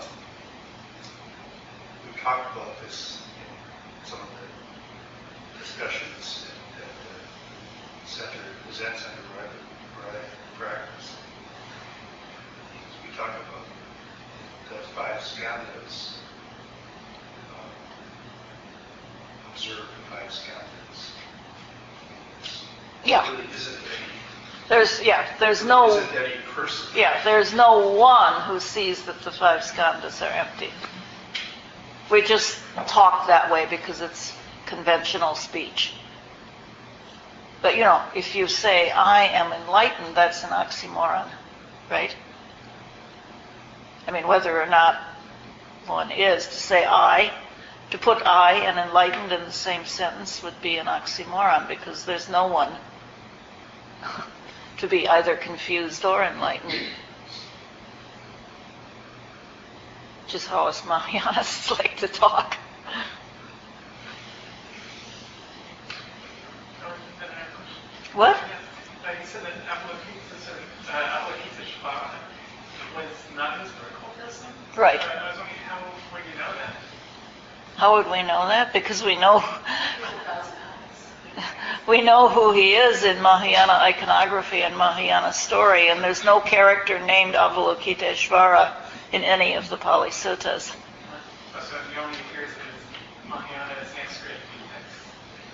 we 2.07 2.17
talked 2.21 2.55
about 2.55 2.81
this 2.81 3.19
in 3.35 4.09
some 4.09 4.19
of 4.19 4.29
the 4.39 5.59
discussions 5.59 6.45
at 6.77 6.87
the 6.87 8.09
center, 8.09 8.39
the 8.67 8.73
Zen 8.73 8.95
Center, 8.95 9.21
where 9.35 9.49
practice. 10.57 11.17
We 13.03 13.13
talked 13.17 13.35
about 13.35 13.67
the 14.69 14.87
five 14.95 15.19
skandhas, 15.19 16.19
um, 17.51 17.69
observe 19.51 19.79
the 19.79 20.15
five 20.15 20.31
skandhas. 20.31 21.11
Yeah. 23.05 23.37
There's, 24.67 25.01
yeah, 25.03 25.27
there's 25.39 25.63
no, 25.63 25.89
isn't 25.89 26.15
any 26.17 26.33
person. 26.49 26.97
yeah, 26.97 27.23
there's 27.23 27.53
no 27.53 27.91
one 27.91 28.41
who 28.41 28.59
sees 28.59 29.03
that 29.03 29.21
the 29.21 29.29
five 29.29 29.61
skandhas 29.61 30.23
are 30.23 30.33
empty. 30.33 30.71
We 32.09 32.23
just 32.23 32.59
talk 32.87 33.27
that 33.27 33.51
way 33.51 33.67
because 33.69 34.01
it's 34.01 34.33
conventional 34.65 35.35
speech. 35.35 35.93
But 37.61 37.75
you 37.77 37.83
know, 37.83 38.01
if 38.15 38.35
you 38.35 38.47
say, 38.47 38.89
I 38.89 39.25
am 39.25 39.53
enlightened, 39.53 40.15
that's 40.15 40.43
an 40.43 40.49
oxymoron, 40.49 41.27
right? 41.89 42.15
I 44.07 44.11
mean, 44.11 44.27
whether 44.27 44.59
or 44.61 44.67
not 44.67 44.95
one 45.85 46.11
is, 46.11 46.45
to 46.47 46.53
say 46.53 46.85
I, 46.85 47.31
to 47.91 47.97
put 47.97 48.25
I 48.25 48.53
and 48.53 48.79
enlightened 48.79 49.31
in 49.31 49.41
the 49.41 49.51
same 49.51 49.85
sentence 49.85 50.41
would 50.41 50.59
be 50.61 50.77
an 50.77 50.87
oxymoron 50.87 51.67
because 51.67 52.05
there's 52.05 52.29
no 52.29 52.47
one 52.47 52.71
to 54.77 54.87
be 54.87 55.07
either 55.07 55.35
confused 55.35 56.05
or 56.05 56.23
enlightened. 56.23 56.73
Which 60.23 60.35
is 60.35 60.45
how 60.45 60.67
us 60.67 60.81
Mahayanists 60.85 61.71
like 61.77 61.97
to 61.97 62.07
talk. 62.07 62.57
What? 68.13 68.37
You 68.37 69.25
said 69.25 69.43
that 69.43 69.51
Avalokiteshvara 69.67 71.01
Avalokiteshvara 71.03 72.11
was 72.95 73.35
not 73.35 73.57
a 73.57 73.63
historical 73.63 74.09
person? 74.17 74.47
Right. 74.77 75.01
I 75.01 75.27
was 75.27 75.37
wondering, 75.37 75.59
how 75.67 75.83
would 76.13 76.23
you 76.31 76.37
know 76.39 76.53
that? 76.55 76.75
How 77.75 77.95
would 77.97 78.05
we 78.09 78.23
know 78.23 78.47
that? 78.47 78.71
Because 78.71 79.03
we 79.03 79.17
know 79.17 79.43
we 81.87 82.01
know 82.01 82.29
who 82.29 82.51
he 82.51 82.73
is 82.73 83.03
in 83.03 83.21
Mahayana 83.21 83.73
iconography 83.73 84.61
and 84.61 84.75
Mahayana 84.75 85.33
story, 85.33 85.89
and 85.89 86.03
there's 86.03 86.23
no 86.23 86.39
character 86.39 86.99
named 87.05 87.35
Avalokiteshvara 87.35 88.73
in 89.11 89.23
any 89.23 89.53
of 89.53 89.69
the 89.69 89.77
Pali 89.77 90.09
Suttas. 90.09 90.75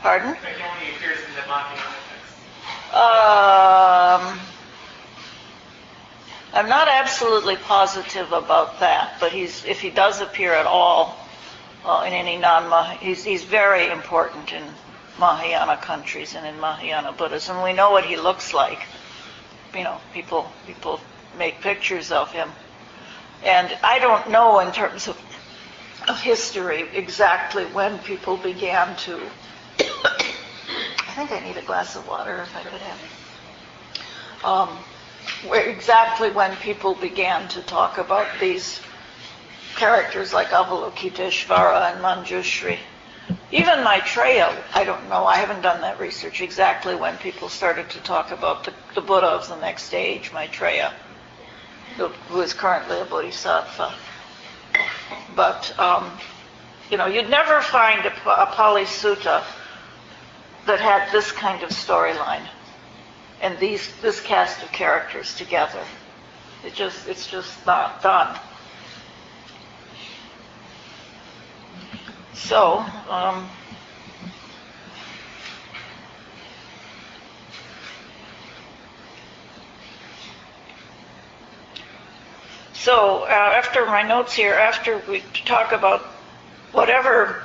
Pardon? 0.01 0.33
He 0.33 0.41
only 0.63 0.95
appears 0.95 1.19
in 1.19 1.35
the 1.35 1.47
Mahayana 1.47 1.95
text. 2.09 2.95
Um, 2.95 4.39
I'm 6.53 6.67
not 6.67 6.87
absolutely 6.87 7.55
positive 7.55 8.31
about 8.31 8.79
that, 8.79 9.17
but 9.19 9.31
he's 9.31 9.63
if 9.65 9.79
he 9.79 9.89
does 9.89 10.21
appear 10.21 10.53
at 10.53 10.65
all 10.65 11.17
uh, 11.85 12.03
in 12.07 12.13
any 12.13 12.37
non 12.37 12.97
he's 12.97 13.23
he's 13.23 13.43
very 13.43 13.89
important 13.89 14.51
in 14.51 14.63
Mahayana 15.19 15.77
countries 15.77 16.35
and 16.35 16.45
in 16.45 16.59
Mahayana 16.59 17.11
Buddhism. 17.11 17.61
We 17.63 17.73
know 17.73 17.91
what 17.91 18.05
he 18.05 18.17
looks 18.17 18.53
like. 18.53 18.79
You 19.75 19.83
know, 19.83 19.97
people 20.13 20.51
people 20.65 20.99
make 21.37 21.61
pictures 21.61 22.11
of 22.11 22.31
him, 22.31 22.49
and 23.43 23.77
I 23.83 23.99
don't 23.99 24.29
know 24.29 24.59
in 24.59 24.71
terms 24.71 25.07
of 25.07 25.17
of 26.07 26.19
history 26.19 26.87
exactly 26.93 27.65
when 27.65 27.99
people 27.99 28.37
began 28.37 28.95
to. 28.97 29.19
I 29.79 31.13
think 31.13 31.31
I 31.31 31.39
need 31.41 31.57
a 31.57 31.61
glass 31.61 31.95
of 31.95 32.07
water 32.07 32.41
if 32.41 32.55
I 32.55 32.63
could 32.63 32.81
have. 32.81 32.99
Um, 34.43 34.69
where 35.47 35.69
exactly 35.69 36.31
when 36.31 36.55
people 36.57 36.95
began 36.95 37.47
to 37.49 37.61
talk 37.61 37.97
about 37.97 38.27
these 38.39 38.81
characters 39.75 40.33
like 40.33 40.47
Avalokiteshvara 40.47 41.93
and 41.93 42.01
Manjushri. 42.01 42.77
Even 43.51 43.83
Maitreya, 43.83 44.55
I 44.73 44.83
don't 44.83 45.09
know, 45.09 45.25
I 45.25 45.37
haven't 45.37 45.61
done 45.61 45.81
that 45.81 45.99
research 45.99 46.41
exactly 46.41 46.95
when 46.95 47.17
people 47.17 47.49
started 47.49 47.89
to 47.91 47.99
talk 47.99 48.31
about 48.31 48.63
the, 48.63 48.73
the 48.95 49.01
Buddha 49.01 49.27
of 49.27 49.47
the 49.47 49.57
next 49.57 49.93
age, 49.93 50.31
Maitreya, 50.33 50.93
who 51.97 52.41
is 52.41 52.53
currently 52.53 52.99
a 52.99 53.05
bodhisattva. 53.05 53.93
But, 55.35 55.77
um, 55.79 56.11
you 56.89 56.97
know, 56.97 57.07
you'd 57.07 57.29
never 57.29 57.61
find 57.61 58.05
a, 58.05 58.13
a 58.29 58.45
Pali 58.47 58.83
Sutta 58.83 59.43
that 60.65 60.79
had 60.79 61.11
this 61.11 61.31
kind 61.31 61.63
of 61.63 61.69
storyline 61.69 62.47
and 63.41 63.57
these 63.57 63.91
this 64.01 64.21
cast 64.21 64.61
of 64.63 64.71
characters 64.71 65.35
together. 65.35 65.83
It 66.63 66.73
just 66.73 67.07
it's 67.07 67.27
just 67.27 67.65
not 67.65 68.01
done. 68.03 68.39
So, 72.33 72.79
um, 73.09 73.49
so 82.73 83.23
uh, 83.23 83.27
after 83.27 83.85
my 83.85 84.01
notes 84.01 84.33
here, 84.33 84.53
after 84.53 85.01
we 85.09 85.23
talk 85.45 85.71
about 85.71 86.01
whatever 86.71 87.43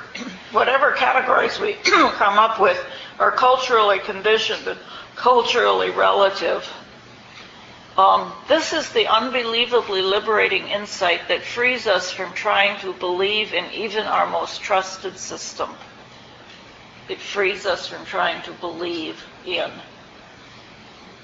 whatever 0.51 0.91
categories 0.93 1.59
we 1.59 1.73
come 1.83 2.39
up 2.39 2.59
with 2.59 2.81
are 3.19 3.31
culturally 3.31 3.99
conditioned 3.99 4.67
and 4.67 4.79
culturally 5.15 5.89
relative 5.89 6.67
um, 7.97 8.31
this 8.47 8.73
is 8.73 8.91
the 8.91 9.07
unbelievably 9.07 10.03
liberating 10.03 10.67
insight 10.67 11.27
that 11.29 11.41
frees 11.41 11.87
us 11.87 12.11
from 12.11 12.31
trying 12.33 12.79
to 12.81 12.93
believe 12.93 13.53
in 13.53 13.65
even 13.71 14.03
our 14.03 14.29
most 14.29 14.61
trusted 14.61 15.17
system. 15.17 15.71
It 17.09 17.19
frees 17.19 17.65
us 17.65 17.87
from 17.87 18.05
trying 18.05 18.43
to 18.43 18.51
believe 18.51 19.23
in. 19.45 19.71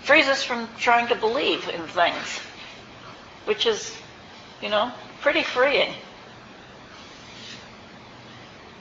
Frees 0.02 0.28
us 0.28 0.44
from 0.44 0.68
trying 0.78 1.08
to 1.10 1.16
believe 1.16 1.70
in 1.70 1.82
things, 1.88 2.40
which 3.46 3.68
is, 3.68 3.96
you 4.62 4.70
know, 4.70 4.92
pretty 5.22 5.44
freeing. 5.44 5.94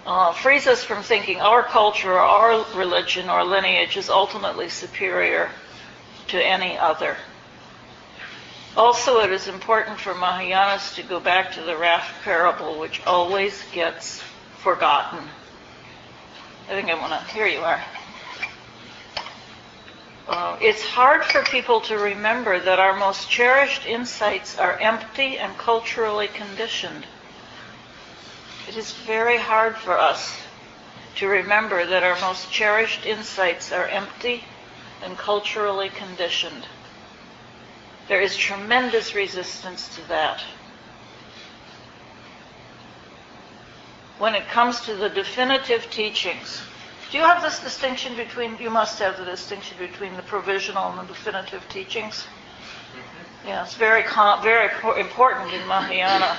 Uh, 0.07 0.33
frees 0.33 0.67
us 0.67 0.83
from 0.83 1.03
thinking 1.03 1.41
our 1.41 1.63
culture 1.63 2.13
or 2.13 2.19
our 2.19 2.65
religion 2.75 3.29
or 3.29 3.45
lineage 3.45 3.97
is 3.97 4.09
ultimately 4.09 4.69
superior 4.69 5.51
to 6.29 6.43
any 6.43 6.77
other. 6.79 7.17
Also, 8.75 9.21
it 9.21 9.31
is 9.31 9.49
important 9.49 9.99
for 9.99 10.15
Mahayanas 10.15 10.95
to 10.95 11.03
go 11.03 11.21
back 11.21 11.53
to 11.53 11.63
the 11.63 11.77
raft 11.77 12.25
parable, 12.25 12.79
which 12.79 13.03
always 13.07 13.63
gets 13.73 14.23
forgotten. 14.59 15.29
I 16.69 16.73
think 16.73 16.89
I 16.89 16.95
want 16.95 17.13
to. 17.13 17.35
Here 17.35 17.47
you 17.47 17.61
are. 17.61 17.83
Uh, 20.27 20.57
it's 20.63 20.83
hard 20.83 21.23
for 21.25 21.43
people 21.43 21.81
to 21.83 21.99
remember 21.99 22.59
that 22.59 22.79
our 22.79 22.97
most 22.97 23.29
cherished 23.29 23.85
insights 23.85 24.57
are 24.57 24.79
empty 24.79 25.37
and 25.37 25.59
culturally 25.59 26.29
conditioned. 26.29 27.05
It 28.69 28.77
is 28.77 28.93
very 28.93 29.37
hard 29.37 29.77
for 29.77 29.99
us 29.99 30.35
to 31.17 31.29
remember 31.29 31.85
that 31.85 32.05
our 32.05 32.19
most 32.21 32.51
cherished 32.51 33.05
insights 33.05 33.71
are 33.71 33.87
empty 33.87 34.45
and 35.03 35.19
culturally 35.19 35.91
conditioned. 35.91 36.67
There 38.13 38.21
is 38.21 38.37
tremendous 38.37 39.15
resistance 39.15 39.89
to 39.97 40.07
that. 40.09 40.43
When 44.19 44.35
it 44.35 44.47
comes 44.49 44.81
to 44.83 44.95
the 44.95 45.09
definitive 45.09 45.91
teachings, 45.91 46.61
do 47.11 47.17
you 47.17 47.25
have 47.25 47.41
this 47.41 47.61
distinction 47.61 48.15
between, 48.15 48.59
you 48.59 48.69
must 48.69 48.99
have 48.99 49.17
the 49.17 49.25
distinction 49.25 49.79
between 49.79 50.15
the 50.15 50.23
provisional 50.23 50.91
and 50.91 51.09
the 51.09 51.15
definitive 51.15 51.67
teachings? 51.71 52.27
Mm-hmm. 52.93 53.49
Yeah, 53.49 53.63
it's 53.65 53.77
very, 53.77 54.03
com- 54.03 54.43
very 54.43 54.69
important 55.01 55.55
in 55.55 55.67
Mahayana. 55.67 56.37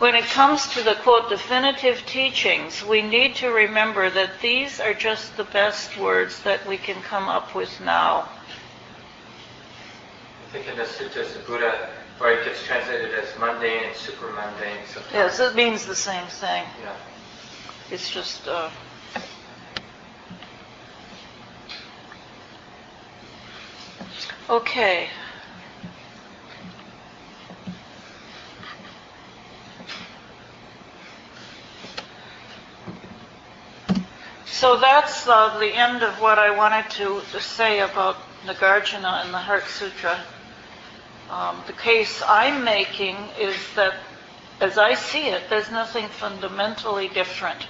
When 0.00 0.14
it 0.14 0.24
comes 0.24 0.66
to 0.74 0.82
the 0.82 0.96
quote 0.96 1.30
definitive 1.30 2.04
teachings, 2.04 2.84
we 2.84 3.00
need 3.00 3.36
to 3.36 3.48
remember 3.48 4.10
that 4.10 4.42
these 4.42 4.80
are 4.80 4.92
just 4.92 5.38
the 5.38 5.44
best 5.44 5.96
words 5.96 6.42
that 6.42 6.66
we 6.66 6.76
can 6.76 7.00
come 7.00 7.26
up 7.26 7.54
with 7.54 7.80
now. 7.80 8.28
Think 10.56 10.68
in 10.68 10.78
the 10.78 10.86
sutras, 10.86 11.34
the 11.34 11.40
Buddha, 11.40 11.90
or 12.18 12.30
it 12.30 12.42
gets 12.46 12.64
translated 12.64 13.12
as 13.12 13.28
mundane 13.38 13.84
and 13.84 13.94
super 13.94 14.28
mundane 14.28 14.86
sometimes. 14.86 15.12
Yes, 15.12 15.38
it 15.38 15.54
means 15.54 15.84
the 15.84 15.94
same 15.94 16.26
thing. 16.28 16.64
Yeah. 16.82 16.96
It's 17.90 18.10
just, 18.10 18.48
uh, 18.48 18.70
okay. 24.48 25.08
So 34.46 34.78
that's 34.78 35.28
uh, 35.28 35.58
the 35.58 35.68
end 35.68 36.02
of 36.02 36.18
what 36.22 36.38
I 36.38 36.56
wanted 36.56 36.88
to, 36.92 37.20
to 37.32 37.40
say 37.42 37.80
about 37.80 38.16
Nagarjuna 38.46 39.22
and 39.22 39.34
the 39.34 39.38
Heart 39.38 39.64
Sutra. 39.66 40.18
Um, 41.30 41.62
the 41.66 41.72
case 41.72 42.22
I'm 42.26 42.62
making 42.64 43.16
is 43.38 43.56
that, 43.74 43.94
as 44.60 44.78
I 44.78 44.94
see 44.94 45.26
it, 45.26 45.42
there's 45.50 45.70
nothing 45.70 46.06
fundamentally 46.08 47.08
different, 47.08 47.66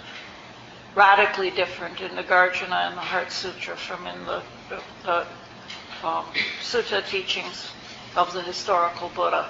radically 0.94 1.50
different 1.50 2.00
in 2.00 2.10
Nagarjuna 2.12 2.88
and 2.88 2.96
the 2.96 3.00
Heart 3.00 3.32
Sutra 3.32 3.76
from 3.76 4.06
in 4.06 4.24
the, 4.26 4.42
the, 4.68 4.82
the 5.04 6.06
um, 6.06 6.26
sutta 6.60 7.06
teachings 7.08 7.70
of 8.14 8.32
the 8.32 8.42
historical 8.42 9.10
Buddha. 9.14 9.48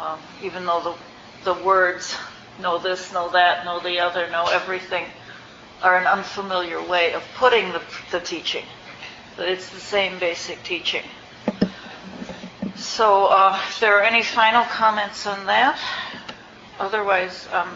Um, 0.00 0.20
even 0.42 0.64
though 0.64 0.96
the, 1.44 1.52
the 1.54 1.64
words, 1.64 2.16
know 2.60 2.78
this, 2.78 3.12
know 3.12 3.30
that, 3.30 3.64
know 3.64 3.80
the 3.80 3.98
other, 3.98 4.30
know 4.30 4.46
everything, 4.46 5.06
are 5.82 5.98
an 5.98 6.06
unfamiliar 6.06 6.80
way 6.82 7.12
of 7.12 7.22
putting 7.36 7.72
the, 7.72 7.82
the 8.12 8.20
teaching. 8.20 8.64
But 9.36 9.48
it's 9.48 9.70
the 9.70 9.80
same 9.80 10.18
basic 10.20 10.62
teaching. 10.62 11.02
So, 12.76 13.26
uh, 13.26 13.58
if 13.68 13.80
there 13.80 13.98
are 13.98 14.02
any 14.02 14.22
final 14.22 14.64
comments 14.64 15.26
on 15.26 15.46
that, 15.46 15.78
otherwise, 16.78 17.46
um, 17.52 17.68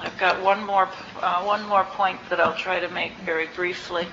I've 0.00 0.18
got 0.18 0.42
one 0.42 0.64
more 0.64 0.88
uh, 1.20 1.42
one 1.44 1.66
more 1.68 1.84
point 1.84 2.18
that 2.28 2.40
I'll 2.40 2.56
try 2.56 2.80
to 2.80 2.88
make 2.88 3.12
very 3.24 3.46
briefly. 3.54 4.08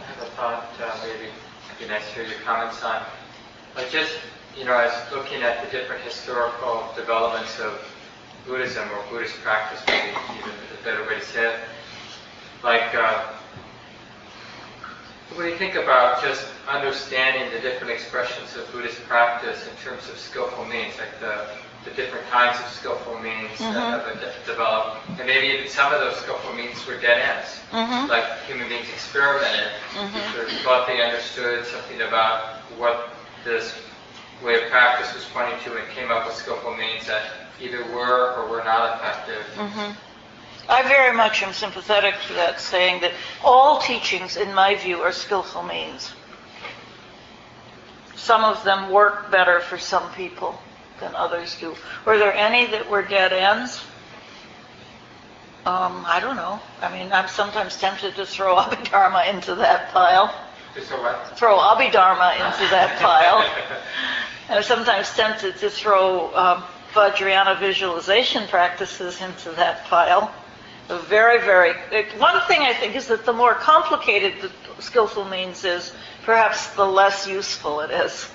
I 0.00 0.02
have 0.02 0.22
a 0.22 0.30
thought, 0.32 0.66
uh, 0.82 0.96
maybe 1.02 1.30
it'd 1.30 1.78
be 1.78 1.86
nice 1.86 2.06
to 2.08 2.14
hear 2.14 2.24
your 2.24 2.40
comments 2.40 2.82
on. 2.82 3.02
Like 3.76 3.90
just, 3.90 4.12
you 4.58 4.64
know, 4.64 4.76
as 4.76 4.92
looking 5.12 5.42
at 5.42 5.64
the 5.64 5.70
different 5.70 6.02
historical 6.02 6.88
developments 6.96 7.60
of 7.60 7.80
Buddhism 8.46 8.88
or 8.90 9.04
Buddhist 9.10 9.40
practice, 9.42 9.80
maybe 9.86 10.16
even 10.38 10.50
a 10.50 10.84
better 10.84 11.06
way 11.06 11.20
to 11.20 11.24
say 11.24 11.54
it. 11.54 11.60
Like, 12.64 12.92
uh, 12.94 13.35
when 15.34 15.46
you 15.48 15.56
think 15.56 15.74
about 15.74 16.22
just 16.22 16.46
understanding 16.68 17.50
the 17.52 17.60
different 17.60 17.92
expressions 17.92 18.56
of 18.56 18.70
Buddhist 18.72 19.02
practice 19.08 19.66
in 19.66 19.74
terms 19.76 20.08
of 20.08 20.18
skillful 20.18 20.64
means, 20.64 20.94
like 20.98 21.18
the, 21.20 21.46
the 21.84 21.90
different 21.90 22.26
kinds 22.30 22.58
of 22.60 22.66
skillful 22.68 23.18
means 23.18 23.58
Mhm. 23.58 23.72
that 23.74 24.06
have 24.06 24.20
de- 24.20 24.46
developed, 24.46 25.08
and 25.18 25.26
maybe 25.26 25.48
even 25.48 25.68
some 25.68 25.92
of 25.92 26.00
those 26.00 26.16
skillful 26.16 26.52
means 26.54 26.86
were 26.86 26.96
dead 26.96 27.18
ends 27.20 27.58
Mm-hmm. 27.72 28.08
like 28.08 28.24
human 28.46 28.68
beings 28.68 28.88
experimented, 28.88 29.68
Mhm. 29.94 30.32
sort 30.32 30.50
of 30.50 30.60
thought 30.60 30.86
they 30.86 31.02
understood 31.02 31.66
something 31.66 32.00
about 32.02 32.62
what 32.78 33.12
this 33.44 33.74
way 34.42 34.62
of 34.62 34.70
practice 34.70 35.12
was 35.14 35.24
pointing 35.34 35.58
to 35.64 35.76
and 35.76 35.88
came 35.90 36.10
up 36.10 36.26
with 36.26 36.34
skillful 36.36 36.74
means 36.76 37.06
that 37.06 37.22
either 37.60 37.82
were 37.86 38.34
or 38.36 38.46
were 38.48 38.62
not 38.64 38.94
effective. 39.00 39.42
hmm 39.56 39.90
I 40.68 40.82
very 40.82 41.16
much 41.16 41.42
am 41.42 41.52
sympathetic 41.52 42.14
to 42.26 42.32
that, 42.34 42.60
saying 42.60 43.00
that 43.02 43.12
all 43.44 43.80
teachings, 43.80 44.36
in 44.36 44.52
my 44.52 44.74
view, 44.74 45.00
are 45.00 45.12
skillful 45.12 45.62
means. 45.62 46.12
Some 48.16 48.42
of 48.42 48.64
them 48.64 48.90
work 48.90 49.30
better 49.30 49.60
for 49.60 49.78
some 49.78 50.12
people 50.14 50.58
than 50.98 51.14
others 51.14 51.56
do. 51.60 51.76
Were 52.04 52.18
there 52.18 52.34
any 52.34 52.66
that 52.66 52.90
were 52.90 53.02
dead 53.02 53.32
ends? 53.32 53.80
Um, 55.64 56.04
I 56.06 56.20
don't 56.20 56.36
know. 56.36 56.60
I 56.80 56.92
mean, 56.92 57.12
I'm 57.12 57.28
sometimes 57.28 57.76
tempted 57.78 58.16
to 58.16 58.26
throw 58.26 58.56
Abhidharma 58.62 59.32
into 59.32 59.54
that 59.56 59.92
pile. 59.92 60.34
Just 60.74 60.88
so 60.88 61.00
what? 61.00 61.36
Throw 61.38 61.58
Abhidharma 61.58 62.34
into 62.34 62.70
that 62.70 62.98
pile. 63.00 63.48
I'm 64.48 64.62
sometimes 64.62 65.12
tempted 65.14 65.56
to 65.58 65.70
throw 65.70 66.34
um, 66.34 66.64
Vajrayana 66.92 67.58
visualization 67.58 68.46
practices 68.48 69.20
into 69.20 69.50
that 69.52 69.84
pile. 69.86 70.32
Very, 70.88 71.40
very. 71.40 71.72
One 72.18 72.40
thing 72.46 72.60
I 72.60 72.72
think 72.72 72.94
is 72.94 73.08
that 73.08 73.24
the 73.24 73.32
more 73.32 73.54
complicated 73.54 74.34
the 74.40 74.82
skillful 74.82 75.24
means 75.24 75.64
is, 75.64 75.92
perhaps 76.24 76.68
the 76.74 76.84
less 76.84 77.26
useful 77.26 77.80
it 77.80 77.90
is. 77.90 78.28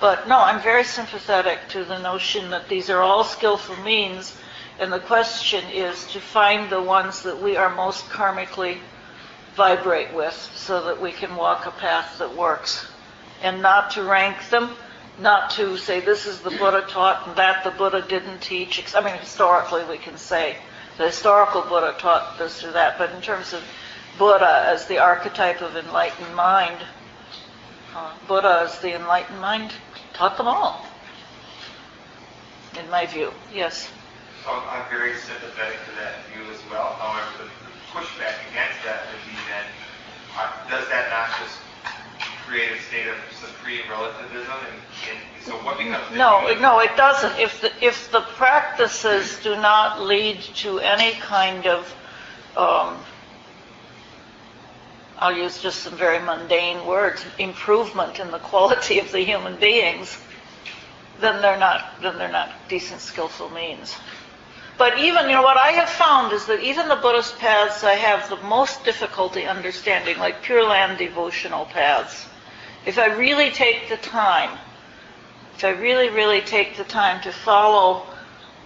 But 0.00 0.28
no, 0.28 0.38
I'm 0.38 0.60
very 0.60 0.84
sympathetic 0.84 1.58
to 1.70 1.84
the 1.84 1.98
notion 1.98 2.50
that 2.50 2.68
these 2.68 2.90
are 2.90 3.00
all 3.00 3.24
skillful 3.24 3.76
means, 3.76 4.36
and 4.78 4.92
the 4.92 5.00
question 5.00 5.64
is 5.72 6.06
to 6.08 6.20
find 6.20 6.68
the 6.68 6.82
ones 6.82 7.22
that 7.22 7.40
we 7.40 7.56
are 7.56 7.74
most 7.74 8.04
karmically 8.06 8.78
vibrate 9.54 10.12
with 10.12 10.34
so 10.54 10.84
that 10.84 11.00
we 11.00 11.12
can 11.12 11.36
walk 11.36 11.66
a 11.66 11.70
path 11.70 12.18
that 12.18 12.36
works. 12.36 12.86
And 13.42 13.62
not 13.62 13.92
to 13.92 14.02
rank 14.02 14.48
them, 14.50 14.76
not 15.18 15.50
to 15.50 15.76
say 15.76 16.00
this 16.00 16.26
is 16.26 16.40
the 16.40 16.50
Buddha 16.50 16.86
taught 16.88 17.26
and 17.26 17.36
that 17.36 17.64
the 17.64 17.70
Buddha 17.70 18.04
didn't 18.08 18.40
teach. 18.40 18.82
I 18.94 19.00
mean, 19.00 19.14
historically 19.16 19.84
we 19.84 19.98
can 19.98 20.16
say 20.16 20.56
the 20.98 21.06
historical 21.06 21.62
Buddha 21.62 21.94
taught 21.98 22.38
this 22.38 22.64
or 22.64 22.72
that, 22.72 22.98
but 22.98 23.10
in 23.12 23.20
terms 23.20 23.52
of 23.52 23.62
Buddha 24.18 24.64
as 24.66 24.86
the 24.86 24.98
archetype 24.98 25.60
of 25.62 25.76
enlightened 25.76 26.34
mind, 26.34 26.78
uh, 27.94 28.12
Buddha 28.26 28.62
as 28.64 28.78
the 28.80 28.94
enlightened 28.94 29.40
mind 29.40 29.72
taught 30.14 30.36
them 30.36 30.48
all, 30.48 30.86
in 32.78 32.88
my 32.90 33.06
view. 33.06 33.32
Yes. 33.54 33.88
So 34.44 34.50
I'm 34.50 34.88
very 34.90 35.14
sympathetic 35.16 35.78
to 35.86 35.92
that 36.00 36.26
view 36.32 36.42
as 36.52 36.60
well. 36.70 36.96
However, 36.98 37.44
the 37.44 37.50
pushback 37.92 38.36
against 38.50 38.82
that 38.84 39.06
would 39.06 39.22
be 39.30 39.36
that 39.48 39.66
I, 40.36 40.70
does 40.70 40.88
that 40.88 41.10
not 41.10 41.28
just 41.38 41.58
create 42.52 42.70
a 42.70 42.82
state 42.82 43.06
of 43.08 43.16
supreme 43.34 43.80
relativism? 43.88 44.52
And, 44.52 44.76
and 45.10 45.42
so 45.42 45.52
what 45.64 45.78
becomes 45.78 46.04
No, 46.14 46.54
no, 46.60 46.80
it 46.80 46.94
doesn't. 46.96 47.38
If 47.38 47.62
the, 47.62 47.72
if 47.84 48.12
the 48.12 48.20
practices 48.20 49.38
do 49.42 49.56
not 49.56 50.02
lead 50.02 50.42
to 50.56 50.78
any 50.80 51.12
kind 51.12 51.66
of, 51.66 51.94
um, 52.54 52.98
I'll 55.18 55.36
use 55.36 55.62
just 55.62 55.80
some 55.80 55.96
very 55.96 56.18
mundane 56.18 56.84
words, 56.86 57.24
improvement 57.38 58.20
in 58.20 58.30
the 58.30 58.38
quality 58.38 58.98
of 58.98 59.10
the 59.10 59.20
human 59.20 59.56
beings, 59.56 60.18
then 61.20 61.40
they're 61.40 61.58
not, 61.58 62.02
then 62.02 62.18
they're 62.18 62.30
not 62.30 62.52
decent, 62.68 63.00
skillful 63.00 63.48
means. 63.48 63.96
But 64.76 64.98
even, 64.98 65.26
you 65.26 65.36
know, 65.36 65.42
what 65.42 65.56
I 65.56 65.70
have 65.72 65.88
found 65.88 66.32
is 66.32 66.44
that 66.46 66.60
even 66.60 66.88
the 66.88 66.96
Buddhist 66.96 67.38
paths 67.38 67.84
I 67.84 67.94
have 67.94 68.28
the 68.28 68.42
most 68.48 68.84
difficulty 68.84 69.44
understanding, 69.46 70.18
like 70.18 70.42
Pure 70.42 70.64
Land 70.64 70.98
devotional 70.98 71.66
paths, 71.66 72.26
if 72.86 72.98
I 72.98 73.14
really 73.14 73.50
take 73.50 73.88
the 73.88 73.96
time, 73.96 74.58
if 75.54 75.64
I 75.64 75.70
really, 75.70 76.08
really 76.08 76.40
take 76.40 76.76
the 76.76 76.84
time 76.84 77.22
to 77.22 77.32
follow 77.32 78.06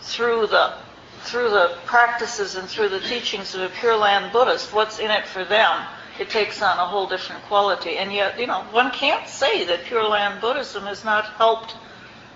through 0.00 0.46
the 0.48 0.74
through 1.22 1.50
the 1.50 1.76
practices 1.86 2.54
and 2.54 2.68
through 2.68 2.88
the 2.88 3.00
teachings 3.00 3.54
of 3.54 3.60
a 3.60 3.68
Pure 3.80 3.96
Land 3.96 4.32
Buddhist, 4.32 4.72
what's 4.72 5.00
in 5.00 5.10
it 5.10 5.26
for 5.26 5.44
them, 5.44 5.84
it 6.20 6.30
takes 6.30 6.62
on 6.62 6.78
a 6.78 6.86
whole 6.86 7.08
different 7.08 7.42
quality. 7.44 7.96
And 7.96 8.12
yet, 8.12 8.38
you 8.38 8.46
know, 8.46 8.62
one 8.70 8.92
can't 8.92 9.28
say 9.28 9.64
that 9.64 9.84
Pure 9.84 10.08
Land 10.08 10.40
Buddhism 10.40 10.84
has 10.84 11.04
not 11.04 11.24
helped 11.24 11.74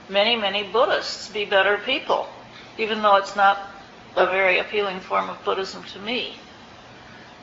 many, 0.08 0.34
many 0.34 0.64
Buddhists 0.64 1.28
be 1.28 1.44
better 1.44 1.78
people, 1.78 2.28
even 2.78 3.00
though 3.00 3.14
it's 3.16 3.36
not 3.36 3.70
a 4.16 4.26
very 4.26 4.58
appealing 4.58 4.98
form 4.98 5.30
of 5.30 5.42
Buddhism 5.44 5.84
to 5.84 6.00
me. 6.00 6.34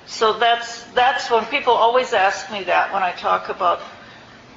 So 0.05 0.37
that's 0.37 0.83
that's 0.91 1.29
when 1.29 1.45
people 1.45 1.73
always 1.73 2.13
ask 2.13 2.51
me 2.51 2.63
that 2.63 2.93
when 2.93 3.03
I 3.03 3.11
talk 3.13 3.49
about 3.49 3.81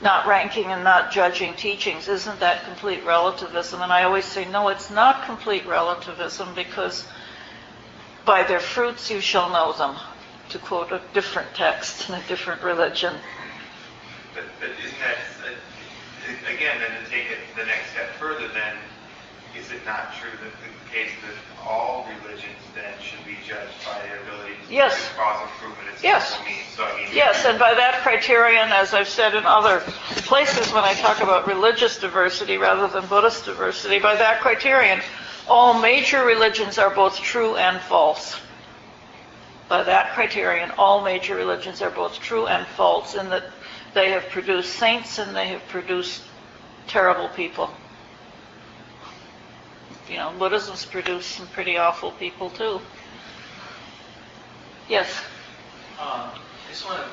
not 0.03 0.27
ranking 0.27 0.67
and 0.67 0.83
not 0.83 1.13
judging 1.13 1.55
teachings. 1.55 2.09
Isn't 2.09 2.41
that 2.41 2.65
complete 2.65 3.05
relativism? 3.05 3.83
And 3.83 3.93
I 3.93 4.05
always 4.05 4.25
say, 4.25 4.51
no, 4.51 4.69
it's 4.69 4.91
not 4.91 5.25
complete 5.27 5.67
relativism 5.67 6.55
because 6.55 7.07
by 8.25 8.43
their 8.43 8.61
fruits 8.61 9.11
you 9.11 9.21
shall 9.21 9.51
know 9.51 9.73
them, 9.73 9.97
to 10.51 10.59
quote 10.59 10.93
a 10.93 11.01
different 11.13 11.55
text 11.55 12.09
in 12.09 12.15
a 12.15 12.23
different 12.29 12.63
religion. 12.63 13.15
But, 14.35 14.45
but 14.61 14.71
isn't 14.71 14.99
that, 15.01 16.55
again, 16.55 16.81
then 16.81 17.05
to 17.05 17.11
take 17.11 17.27
it 17.31 17.39
the 17.57 17.65
next 17.65 17.91
step 17.91 18.11
further, 18.19 18.49
then 18.49 18.77
is 19.57 19.71
it 19.73 19.85
not 19.85 20.15
true 20.15 20.31
that 20.31 20.53
the 20.63 20.91
case 20.93 21.11
that 21.27 21.69
all 21.69 22.07
religions 22.23 22.59
then 22.75 22.95
should 23.03 23.25
be 23.25 23.37
judged 23.47 23.75
by 23.85 24.01
their 24.07 24.21
ability 24.23 24.55
to 24.67 24.73
Yes. 24.75 24.95
produce 24.95 25.17
cause 25.17 25.43
improvement 25.51 25.89
in 25.89 25.95
Yes. 26.03 26.39
means? 26.45 26.59
So 26.77 26.85
I 26.85 26.97
mean, 26.97 27.09
Yes, 27.13 27.45
and 27.45 27.59
by 27.59 27.75
that 27.75 28.03
criterion, 28.03 28.71
as 28.73 28.95
I've 28.95 29.09
said 29.09 29.35
in 29.35 29.45
other 29.47 29.81
places 30.27 30.73
when 30.73 30.85
I 30.85 30.95
talk 30.95 31.21
about 31.21 31.47
religious 31.47 31.99
diversity 31.99 32.57
rather 32.57 32.87
than 32.89 33.07
Buddhist 33.07 33.45
diversity, 33.45 33.99
by 33.99 34.17
that 34.17 34.41
criterion, 34.41 35.01
all 35.49 35.75
major 35.75 36.25
religions 36.25 36.79
are 36.79 36.91
both 36.91 37.19
true 37.21 37.57
and 37.57 37.81
false. 37.83 38.37
By 39.69 39.83
that 39.85 40.15
criterion, 40.15 40.73
all 40.79 41.03
major 41.03 41.35
religions 41.35 41.83
are 41.83 41.91
both 41.91 42.19
true 42.21 42.47
and 42.47 42.67
false 42.67 43.15
in 43.15 43.29
that 43.31 43.45
they 43.95 44.11
have 44.11 44.29
produced 44.31 44.75
saints 44.75 45.19
and 45.19 45.35
they 45.35 45.49
have 45.49 45.67
produced 45.69 46.23
terrible 46.87 47.29
people. 47.29 47.71
You 50.11 50.17
know, 50.17 50.33
Buddhism's 50.37 50.85
produced 50.85 51.31
some 51.31 51.47
pretty 51.47 51.77
awful 51.77 52.11
people 52.11 52.51
too. 52.51 52.81
Yes. 54.89 55.23
Um, 56.01 56.35
I 56.35 56.69
just 56.69 56.85
want 56.85 56.99
to 56.99 57.09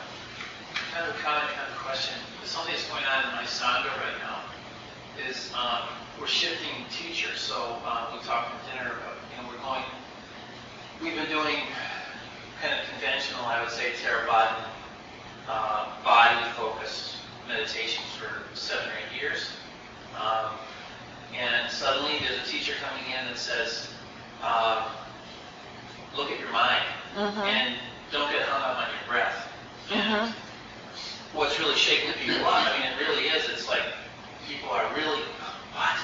kind 0.91 1.07
of 1.07 1.15
comment, 1.21 1.45
kind 1.53 1.71
of 1.71 1.77
question. 1.77 2.17
Something 2.43 2.73
that's 2.73 2.89
going 2.89 3.03
on 3.05 3.29
in 3.29 3.35
my 3.35 3.43
sangha 3.43 3.93
right 4.01 4.17
now. 4.17 4.41
Is 5.29 5.53
um, 5.53 5.89
we're 6.19 6.25
shifting 6.25 6.85
teachers. 6.89 7.39
So 7.39 7.77
uh, 7.85 8.09
we 8.13 8.25
talked 8.25 8.55
at 8.55 8.73
dinner. 8.73 8.89
About, 8.89 9.17
you 9.29 9.43
know, 9.43 9.49
we're 9.49 9.61
going. 9.61 9.83
We've 10.99 11.13
been 11.13 11.29
doing 11.29 11.61
kind 12.59 12.73
of 12.73 12.89
conventional, 12.89 13.45
I 13.45 13.61
would 13.61 13.71
say, 13.71 13.91
Theravada, 14.01 14.65
uh, 15.47 15.85
body-focused 16.03 17.17
meditations 17.47 18.07
for 18.17 18.41
seven 18.57 18.87
or 18.87 18.93
eight 19.05 19.21
years. 19.21 19.51
Um, 20.19 20.57
and 21.39 21.69
suddenly 21.71 22.13
there's 22.19 22.39
a 22.41 22.51
teacher 22.51 22.73
coming 22.81 23.05
in 23.11 23.27
that 23.27 23.37
says, 23.37 23.87
uh, 24.43 24.89
"Look 26.15 26.31
at 26.31 26.39
your 26.39 26.49
mind." 26.51 26.83
Mhm. 27.15 27.37
and 27.47 27.75
don't 28.11 28.31
get 28.31 28.43
hung 28.47 28.61
up 28.61 28.77
on 28.77 28.87
your 28.89 29.07
breath. 29.07 29.47
Mhm. 29.89 30.33
What's 31.33 31.57
really 31.59 31.75
shaking 31.75 32.13
people 32.13 32.45
up, 32.47 32.67
I 32.67 32.77
mean, 32.77 32.87
it 32.87 33.07
really 33.07 33.27
is, 33.27 33.49
it's 33.49 33.67
like 33.67 33.81
people 34.47 34.69
are 34.69 34.85
really, 34.95 35.21
what? 35.73 35.97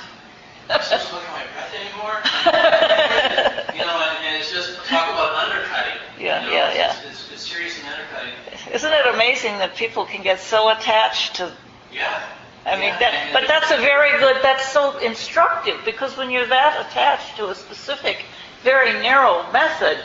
I'm 0.69 0.81
supposed 0.81 1.07
to 1.09 1.15
look 1.15 1.23
at 1.23 1.31
my 1.31 1.45
breath 1.53 1.73
anymore? 1.73 2.17
You 3.73 3.79
know, 3.79 3.97
and, 3.99 4.17
and 4.27 4.37
it's 4.37 4.51
just 4.51 4.75
talk 4.85 5.09
about 5.09 5.33
undercutting. 5.33 5.93
Yeah, 6.19 6.41
you 6.41 6.47
know, 6.47 6.53
yeah, 6.53 6.69
it's- 6.71 7.03
yeah. 7.03 7.09
It's, 7.09 7.31
it's 7.33 7.41
seriously 7.41 7.83
undercutting. 7.89 8.33
Isn't 8.73 8.91
it 8.91 9.07
amazing 9.13 9.57
that 9.59 9.75
people 9.75 10.05
can 10.05 10.21
get 10.23 10.39
so 10.39 10.69
attached 10.69 11.35
to 11.37 11.51
Yeah. 11.91 12.21
I 12.65 12.75
mean, 12.79 12.93
that, 12.99 13.31
but 13.33 13.47
that's 13.47 13.71
a 13.71 13.77
very 13.77 14.17
good, 14.19 14.41
that's 14.41 14.71
so 14.71 14.97
instructive 14.99 15.81
because 15.83 16.15
when 16.15 16.31
you're 16.31 16.47
that 16.47 16.85
attached 16.87 17.35
to 17.37 17.49
a 17.49 17.55
specific, 17.55 18.23
very 18.63 18.93
narrow 18.93 19.45
method, 19.51 19.97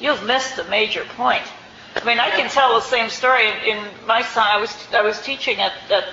you've 0.00 0.24
missed 0.24 0.58
a 0.58 0.64
major 0.64 1.04
point. 1.16 1.44
I 1.94 2.04
mean, 2.04 2.18
I 2.18 2.30
can 2.30 2.50
tell 2.50 2.74
the 2.74 2.80
same 2.80 3.10
story 3.10 3.48
in, 3.48 3.56
in 3.76 3.84
my 4.06 4.22
Sangha. 4.22 4.56
I 4.56 4.60
was 4.60 4.74
I 4.92 5.02
was 5.02 5.20
teaching 5.22 5.60
at, 5.60 5.72
at 5.90 6.04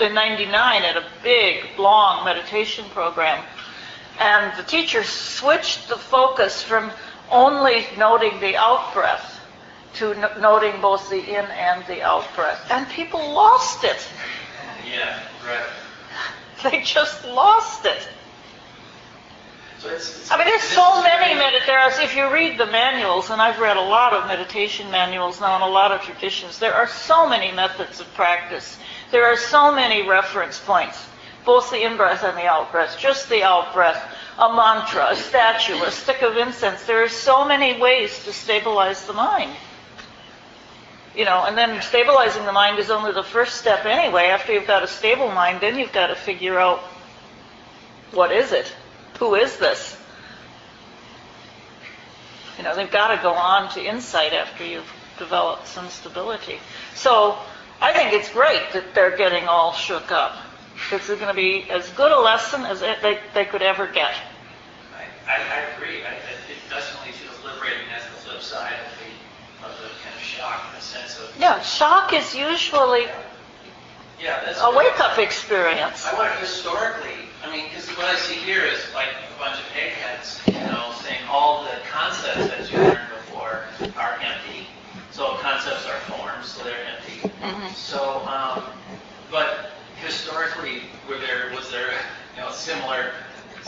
in 0.00 0.14
'99 0.14 0.82
at 0.84 0.96
a 0.96 1.04
big, 1.22 1.64
long 1.76 2.24
meditation 2.24 2.84
program, 2.90 3.44
and 4.20 4.56
the 4.56 4.62
teacher 4.62 5.02
switched 5.02 5.88
the 5.88 5.96
focus 5.96 6.62
from 6.62 6.92
only 7.30 7.86
noting 7.96 8.38
the 8.40 8.56
out 8.56 8.92
breath 8.94 9.40
to 9.94 10.14
noting 10.40 10.80
both 10.80 11.10
the 11.10 11.18
in 11.18 11.44
and 11.46 11.84
the 11.86 12.02
out 12.02 12.26
breath, 12.36 12.70
and 12.70 12.88
people 12.88 13.32
lost 13.32 13.82
it. 13.84 14.08
Yeah, 14.86 15.22
right. 15.46 15.66
They 16.62 16.82
just 16.82 17.24
lost 17.24 17.84
it. 17.84 18.08
So 19.78 19.90
it's, 19.90 20.22
it's 20.22 20.30
I 20.30 20.38
mean, 20.38 20.46
there's 20.46 20.62
so 20.62 21.02
many 21.02 21.34
meditations. 21.34 22.00
If 22.00 22.16
you 22.16 22.32
read 22.32 22.58
the 22.58 22.66
manuals, 22.66 23.30
and 23.30 23.40
I've 23.40 23.60
read 23.60 23.76
a 23.76 23.80
lot 23.80 24.12
of 24.12 24.26
meditation 24.26 24.90
manuals 24.90 25.40
now 25.40 25.54
in 25.54 25.62
a 25.62 25.68
lot 25.68 25.92
of 25.92 26.02
traditions, 26.02 26.58
there 26.58 26.74
are 26.74 26.88
so 26.88 27.28
many 27.28 27.52
methods 27.52 28.00
of 28.00 28.12
practice. 28.14 28.76
There 29.12 29.24
are 29.26 29.36
so 29.36 29.72
many 29.72 30.08
reference 30.08 30.58
points, 30.58 30.98
both 31.44 31.70
the 31.70 31.84
in-breath 31.84 32.24
and 32.24 32.36
the 32.36 32.46
out-breath, 32.46 32.98
just 32.98 33.28
the 33.28 33.44
out-breath, 33.44 34.02
a 34.36 34.52
mantra, 34.52 35.10
a 35.10 35.16
statue, 35.16 35.80
a 35.84 35.92
stick 35.92 36.22
of 36.22 36.36
incense. 36.36 36.84
There 36.84 37.04
are 37.04 37.08
so 37.08 37.44
many 37.44 37.80
ways 37.80 38.24
to 38.24 38.32
stabilize 38.32 39.06
the 39.06 39.12
mind. 39.12 39.54
You 41.18 41.24
know, 41.24 41.44
and 41.44 41.58
then 41.58 41.82
stabilizing 41.82 42.44
the 42.44 42.52
mind 42.52 42.78
is 42.78 42.90
only 42.90 43.10
the 43.10 43.24
first 43.24 43.56
step 43.56 43.84
anyway. 43.84 44.26
After 44.26 44.52
you've 44.52 44.68
got 44.68 44.84
a 44.84 44.86
stable 44.86 45.28
mind, 45.32 45.60
then 45.60 45.76
you've 45.76 45.92
got 45.92 46.06
to 46.06 46.14
figure 46.14 46.60
out 46.60 46.78
what 48.12 48.30
is 48.30 48.52
it? 48.52 48.72
Who 49.18 49.34
is 49.34 49.58
this? 49.58 49.96
You 52.56 52.62
know, 52.62 52.76
they've 52.76 52.90
got 52.90 53.16
to 53.16 53.20
go 53.20 53.32
on 53.32 53.68
to 53.70 53.84
insight 53.84 54.32
after 54.32 54.64
you've 54.64 54.88
developed 55.18 55.66
some 55.66 55.88
stability. 55.88 56.60
So 56.94 57.36
I 57.80 57.92
think 57.92 58.12
it's 58.12 58.32
great 58.32 58.72
that 58.72 58.94
they're 58.94 59.16
getting 59.16 59.48
all 59.48 59.72
shook 59.72 60.12
up. 60.12 60.36
This 60.88 61.08
is 61.08 61.18
going 61.18 61.34
to 61.34 61.34
be 61.34 61.68
as 61.68 61.88
good 61.90 62.12
a 62.12 62.20
lesson 62.20 62.62
as 62.62 62.78
they, 62.78 63.18
they 63.34 63.44
could 63.44 63.62
ever 63.62 63.88
get. 63.88 64.14
I, 65.26 65.32
I, 65.32 65.60
agree. 65.74 66.04
I, 66.04 66.14
it 66.14 66.38
it 66.48 66.70
definitely 66.70 67.10
feels 67.12 67.44
liberating. 67.44 67.86
That's 67.90 68.06
the 68.06 68.30
flip 68.30 68.40
side 68.40 68.74
of 68.86 68.92
the, 69.02 69.66
of 69.66 69.76
the 69.78 69.88
kind 70.02 70.14
of 70.14 70.22
shock 70.38 70.64
in 70.70 70.76
the 70.76 70.82
sense 70.82 71.18
of, 71.18 71.30
Yeah, 71.38 71.60
shock 71.62 72.12
is 72.12 72.34
usually 72.34 73.06
yeah, 74.20 74.40
that's. 74.44 74.60
a 74.60 74.70
wake-up 74.76 75.18
experience. 75.18 76.04
I 76.06 76.14
wonder 76.14 76.34
historically, 76.38 77.14
I 77.44 77.50
mean, 77.54 77.64
because 77.68 77.88
what 77.96 78.06
I 78.06 78.16
see 78.16 78.34
here 78.34 78.64
is 78.64 78.78
like 78.94 79.08
a 79.08 79.38
bunch 79.38 79.58
of 79.58 79.66
eggheads, 79.76 80.40
you 80.46 80.52
know, 80.54 80.92
saying 81.02 81.20
all 81.30 81.64
the 81.64 81.70
concepts 81.90 82.48
that 82.48 82.72
you 82.72 82.78
learned 82.78 82.98
before 83.26 83.62
are 83.96 84.18
empty. 84.22 84.66
So 85.10 85.34
concepts 85.40 85.86
are 85.86 85.98
forms, 86.12 86.46
so 86.48 86.62
they're 86.64 86.86
empty. 86.96 87.28
Mhm. 87.42 87.74
So, 87.74 88.22
um, 88.26 88.62
but 89.30 89.70
historically, 89.96 90.82
were 91.08 91.18
there 91.18 91.50
was 91.54 91.70
there 91.70 91.90
you 92.36 92.42
know 92.42 92.48
a 92.48 92.52
similar 92.52 93.12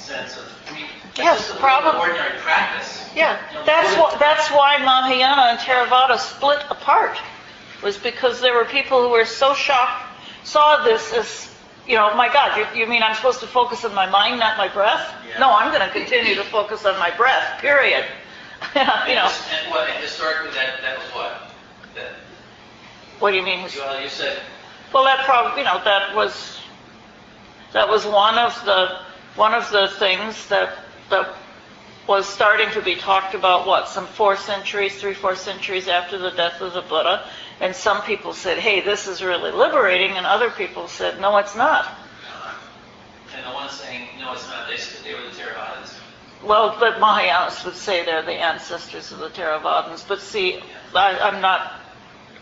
sense 0.00 0.36
of 0.36 0.74
mean, 0.74 0.86
Yes, 1.16 1.48
just 1.48 1.58
probably. 1.60 2.00
ordinary 2.00 2.38
practice. 2.38 3.08
Yeah, 3.14 3.38
that's 3.66 3.94
why, 3.96 4.16
that's 4.18 4.50
why 4.50 4.78
Mahayana 4.78 5.42
and 5.42 5.58
Theravada 5.58 6.18
split 6.18 6.62
apart, 6.70 7.18
was 7.82 7.96
because 7.98 8.40
there 8.40 8.54
were 8.54 8.64
people 8.64 9.02
who 9.02 9.10
were 9.10 9.24
so 9.24 9.54
shocked, 9.54 10.04
saw 10.44 10.82
this 10.84 11.12
as, 11.12 11.52
you 11.86 11.96
know, 11.96 12.14
my 12.14 12.32
God, 12.32 12.56
you, 12.74 12.80
you 12.82 12.86
mean 12.86 13.02
I'm 13.02 13.14
supposed 13.16 13.40
to 13.40 13.46
focus 13.46 13.84
on 13.84 13.94
my 13.94 14.06
mind, 14.08 14.38
not 14.38 14.56
my 14.56 14.68
breath? 14.68 15.12
Yeah. 15.28 15.38
No, 15.40 15.50
I'm 15.52 15.72
going 15.72 15.86
to 15.86 15.92
continue 15.92 16.34
to 16.36 16.44
focus 16.44 16.84
on 16.86 16.98
my 16.98 17.10
breath, 17.16 17.60
period. 17.60 18.04
you 18.74 18.80
And, 18.80 19.14
know, 19.16 19.30
and 19.62 19.70
what 19.70 19.88
and 19.90 19.98
historically 20.02 20.50
that 20.52 20.80
that 20.82 20.98
was 20.98 21.06
what 21.14 21.50
that 21.94 22.12
What 23.18 23.30
do 23.32 23.36
you 23.38 23.42
mean? 23.42 23.66
Well, 23.76 24.00
you 24.02 24.08
said, 24.08 24.38
Well, 24.92 25.04
that 25.04 25.24
probably, 25.24 25.60
you 25.60 25.64
know, 25.64 25.82
that 25.84 26.14
was, 26.14 26.60
that 27.72 27.88
was 27.88 28.04
one 28.06 28.38
of 28.38 28.54
the, 28.64 28.98
one 29.36 29.54
of 29.54 29.70
the 29.70 29.88
things 29.98 30.46
that, 30.48 30.76
that 31.10 31.34
was 32.06 32.28
starting 32.28 32.70
to 32.70 32.82
be 32.82 32.96
talked 32.96 33.34
about, 33.34 33.66
what, 33.66 33.88
some 33.88 34.06
four 34.06 34.36
centuries, 34.36 35.00
three, 35.00 35.14
four 35.14 35.36
centuries 35.36 35.88
after 35.88 36.18
the 36.18 36.30
death 36.30 36.60
of 36.60 36.72
the 36.72 36.82
Buddha. 36.82 37.28
And 37.60 37.74
some 37.74 38.02
people 38.02 38.32
said, 38.32 38.58
hey, 38.58 38.80
this 38.80 39.06
is 39.06 39.22
really 39.22 39.52
liberating, 39.52 40.16
and 40.16 40.26
other 40.26 40.50
people 40.50 40.88
said, 40.88 41.20
no, 41.20 41.36
it's 41.36 41.54
not. 41.54 41.86
and 43.36 43.46
the 43.46 43.50
one 43.50 43.68
saying, 43.70 44.08
no, 44.18 44.32
it's 44.32 44.48
not, 44.48 44.68
they 44.68 44.76
said 44.76 45.04
they 45.04 45.14
were 45.14 45.22
the 45.22 45.36
Theravadas. 45.36 45.94
Well, 46.42 46.76
but 46.80 46.94
Mahayanas 46.94 47.64
would 47.66 47.74
say 47.74 48.04
they're 48.04 48.22
the 48.22 48.32
ancestors 48.32 49.12
of 49.12 49.18
the 49.18 49.28
Theravadins. 49.28 50.06
But 50.08 50.20
see, 50.20 50.60
I, 50.94 51.18
I'm 51.18 51.42
not. 51.42 51.74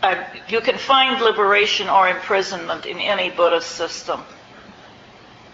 I, 0.01 0.41
you 0.47 0.61
can 0.61 0.77
find 0.77 1.21
liberation 1.21 1.89
or 1.89 2.07
imprisonment 2.07 2.85
in 2.85 2.97
any 2.99 3.29
Buddhist 3.29 3.71
system. 3.71 4.23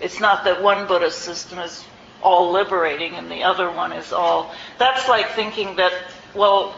It's 0.01 0.19
not 0.19 0.43
that 0.43 0.61
one 0.61 0.87
Buddhist 0.87 1.19
system 1.19 1.59
is 1.59 1.85
all 2.21 2.51
liberating 2.51 3.13
and 3.13 3.29
the 3.29 3.43
other 3.43 3.71
one 3.71 3.91
is 3.93 4.11
all. 4.11 4.53
That's 4.77 5.07
like 5.07 5.31
thinking 5.31 5.75
that, 5.77 5.93
well, 6.33 6.75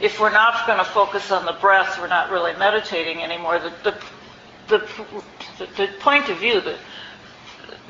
if 0.00 0.20
we're 0.20 0.32
not 0.32 0.66
going 0.66 0.78
to 0.78 0.84
focus 0.84 1.30
on 1.30 1.44
the 1.44 1.52
breath, 1.52 1.98
we're 1.98 2.08
not 2.08 2.30
really 2.30 2.54
meditating 2.56 3.22
anymore. 3.22 3.58
The, 3.58 3.72
the, 3.82 3.94
the, 4.68 5.66
the 5.76 5.88
point 6.00 6.28
of 6.28 6.38
view 6.38 6.60
that 6.60 6.78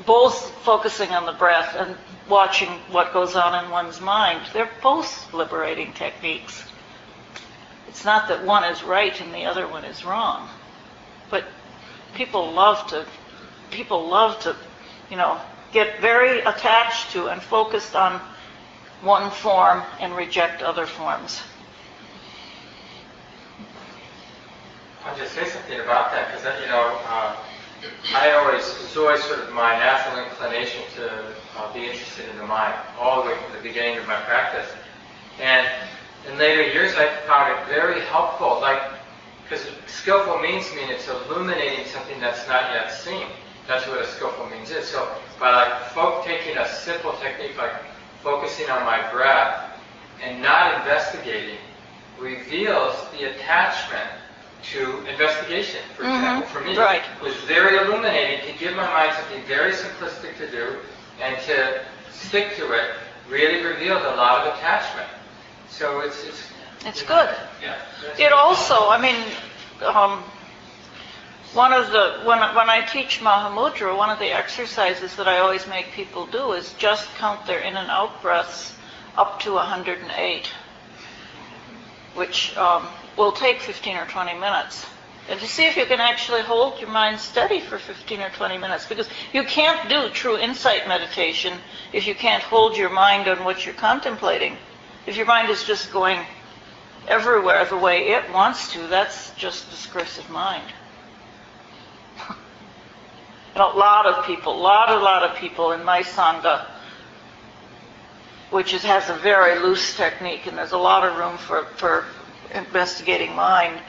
both 0.05 0.51
focusing 0.63 1.09
on 1.11 1.25
the 1.25 1.33
breath 1.33 1.75
and 1.75 1.95
watching 2.27 2.69
what 2.89 3.13
goes 3.13 3.35
on 3.35 3.63
in 3.63 3.71
one's 3.71 4.01
mind, 4.01 4.41
they're 4.53 4.71
both 4.81 5.31
liberating 5.33 5.93
techniques. 5.93 6.63
It's 7.87 8.05
not 8.05 8.27
that 8.29 8.45
one 8.45 8.63
is 8.63 8.83
right 8.83 9.19
and 9.19 9.33
the 9.33 9.45
other 9.45 9.67
one 9.67 9.83
is 9.83 10.05
wrong. 10.05 10.47
But 11.29 11.45
people 12.15 12.51
love 12.51 12.87
to, 12.87 13.05
people 13.71 14.07
love 14.07 14.39
to, 14.41 14.55
you 15.09 15.17
know, 15.17 15.39
get 15.71 15.99
very 15.99 16.41
attached 16.41 17.11
to 17.11 17.27
and 17.27 17.41
focused 17.41 17.95
on 17.95 18.19
one 19.01 19.31
form 19.31 19.81
and 19.99 20.15
reject 20.15 20.61
other 20.61 20.85
forms. 20.85 21.41
I'll 25.05 25.17
just 25.17 25.33
say 25.33 25.45
something 25.45 25.79
about 25.79 26.11
that 26.11 26.27
because, 26.27 26.61
you 26.61 26.67
know, 26.67 26.99
uh, 27.07 27.35
I 28.13 28.31
always, 28.31 28.63
it's 28.83 28.97
always 28.97 29.23
sort 29.23 29.39
of 29.39 29.53
my 29.53 29.77
natural 29.79 30.23
inclination 30.25 30.83
to 30.97 31.33
uh, 31.57 31.73
be 31.73 31.85
interested 31.85 32.27
in 32.29 32.37
the 32.37 32.45
mind, 32.45 32.75
all 32.99 33.23
the 33.23 33.29
way 33.29 33.37
from 33.37 33.55
the 33.55 33.63
beginning 33.63 33.97
of 33.97 34.07
my 34.07 34.19
practice. 34.21 34.69
And 35.39 35.65
in 36.27 36.37
later 36.37 36.63
years, 36.63 36.93
I 36.95 37.07
found 37.25 37.57
it 37.57 37.67
very 37.67 38.01
helpful, 38.01 38.59
like, 38.59 38.81
because 39.43 39.65
skillful 39.87 40.39
means 40.39 40.69
mean 40.75 40.89
it's 40.89 41.07
illuminating 41.07 41.85
something 41.85 42.19
that's 42.19 42.45
not 42.47 42.71
yet 42.73 42.91
seen. 42.91 43.27
That's 43.69 43.85
what 43.87 44.01
a 44.01 44.07
skillful 44.07 44.47
means 44.47 44.71
is. 44.71 44.87
So 44.87 45.07
by 45.39 45.51
like 45.51 45.89
folk 45.91 46.25
taking 46.25 46.57
a 46.57 46.67
simple 46.67 47.13
technique 47.21 47.55
like 47.55 47.71
focusing 48.23 48.67
on 48.67 48.83
my 48.83 48.99
breath 49.11 49.79
and 50.23 50.41
not 50.41 50.73
investigating 50.79 51.59
reveals 52.17 52.95
the 53.11 53.29
attachment 53.29 54.09
to 54.73 55.05
investigation, 55.05 55.81
for 55.95 56.03
Mhm, 56.03 56.15
example, 56.17 56.47
for 56.49 56.59
me. 56.61 56.75
right. 56.75 57.03
was 57.21 57.35
very 57.45 57.77
illuminating 57.77 58.51
to 58.51 58.57
give 58.57 58.75
my 58.75 58.87
mind 58.87 59.13
something 59.15 59.43
very 59.43 59.71
simplistic 59.71 60.35
to 60.37 60.49
do 60.49 60.79
and 61.21 61.39
to 61.43 61.79
stick 62.11 62.57
to 62.57 62.71
it 62.73 62.95
really 63.29 63.63
revealed 63.63 64.01
a 64.01 64.15
lot 64.15 64.47
of 64.47 64.57
attachment. 64.57 65.07
So 65.69 65.99
it's, 65.99 66.23
it's 66.23 66.41
It's 66.85 67.03
good. 67.03 67.29
Yeah. 67.61 67.75
It 68.17 68.31
also, 68.33 68.89
I 68.89 68.97
mean, 68.97 69.15
um, 69.85 70.23
one 71.53 71.73
of 71.73 71.91
the 71.91 72.21
when 72.25 72.39
when 72.55 72.69
I 72.69 72.85
teach 72.85 73.21
Mahamudra, 73.21 73.97
one 73.97 74.09
of 74.09 74.19
the 74.19 74.31
exercises 74.31 75.15
that 75.15 75.27
I 75.27 75.39
always 75.39 75.65
make 75.67 75.91
people 75.93 76.27
do 76.27 76.51
is 76.51 76.73
just 76.73 77.07
count 77.15 77.45
their 77.47 77.59
in 77.59 77.75
and 77.75 77.89
out 77.89 78.21
breaths 78.21 78.75
up 79.17 79.39
to 79.41 79.53
108, 79.53 80.47
which 82.13 82.55
um, 82.55 82.87
will 83.17 83.31
take 83.31 83.61
15 83.61 83.97
or 83.97 84.05
20 84.05 84.33
minutes. 84.35 84.85
And 85.27 85.39
to 85.39 85.47
see 85.47 85.65
if 85.65 85.75
you 85.75 85.85
can 85.85 85.99
actually 85.99 86.41
hold 86.41 86.79
your 86.79 86.89
mind 86.89 87.19
steady 87.19 87.59
for 87.59 87.77
15 87.77 88.21
or 88.21 88.29
20 88.29 88.57
minutes, 88.57 88.85
because 88.85 89.07
you 89.33 89.43
can't 89.43 89.89
do 89.89 90.09
true 90.09 90.37
insight 90.37 90.87
meditation 90.87 91.57
if 91.93 92.07
you 92.07 92.15
can't 92.15 92.41
hold 92.43 92.77
your 92.77 92.89
mind 92.89 93.27
on 93.27 93.43
what 93.43 93.65
you're 93.65 93.75
contemplating. 93.75 94.57
If 95.05 95.17
your 95.17 95.25
mind 95.25 95.49
is 95.49 95.63
just 95.63 95.91
going 95.91 96.19
everywhere 97.07 97.65
the 97.65 97.77
way 97.77 98.09
it 98.09 98.31
wants 98.31 98.71
to, 98.73 98.87
that's 98.87 99.31
just 99.31 99.69
discursive 99.69 100.29
mind. 100.29 100.71
And 103.59 103.75
a 103.75 103.77
lot 103.77 104.05
of 104.05 104.25
people, 104.25 104.53
a 104.53 104.61
lot, 104.61 104.89
a 104.89 104.97
lot 104.97 105.23
of 105.23 105.35
people 105.35 105.73
in 105.73 105.83
my 105.83 106.01
Sangha, 106.01 106.65
which 108.51 108.73
is, 108.73 108.83
has 108.83 109.09
a 109.09 109.15
very 109.15 109.59
loose 109.59 109.97
technique, 109.97 110.47
and 110.47 110.57
there's 110.57 110.71
a 110.71 110.77
lot 110.77 111.05
of 111.05 111.17
room 111.17 111.37
for, 111.37 111.65
for 111.75 112.05
investigating 112.55 113.35
mind, 113.35 113.79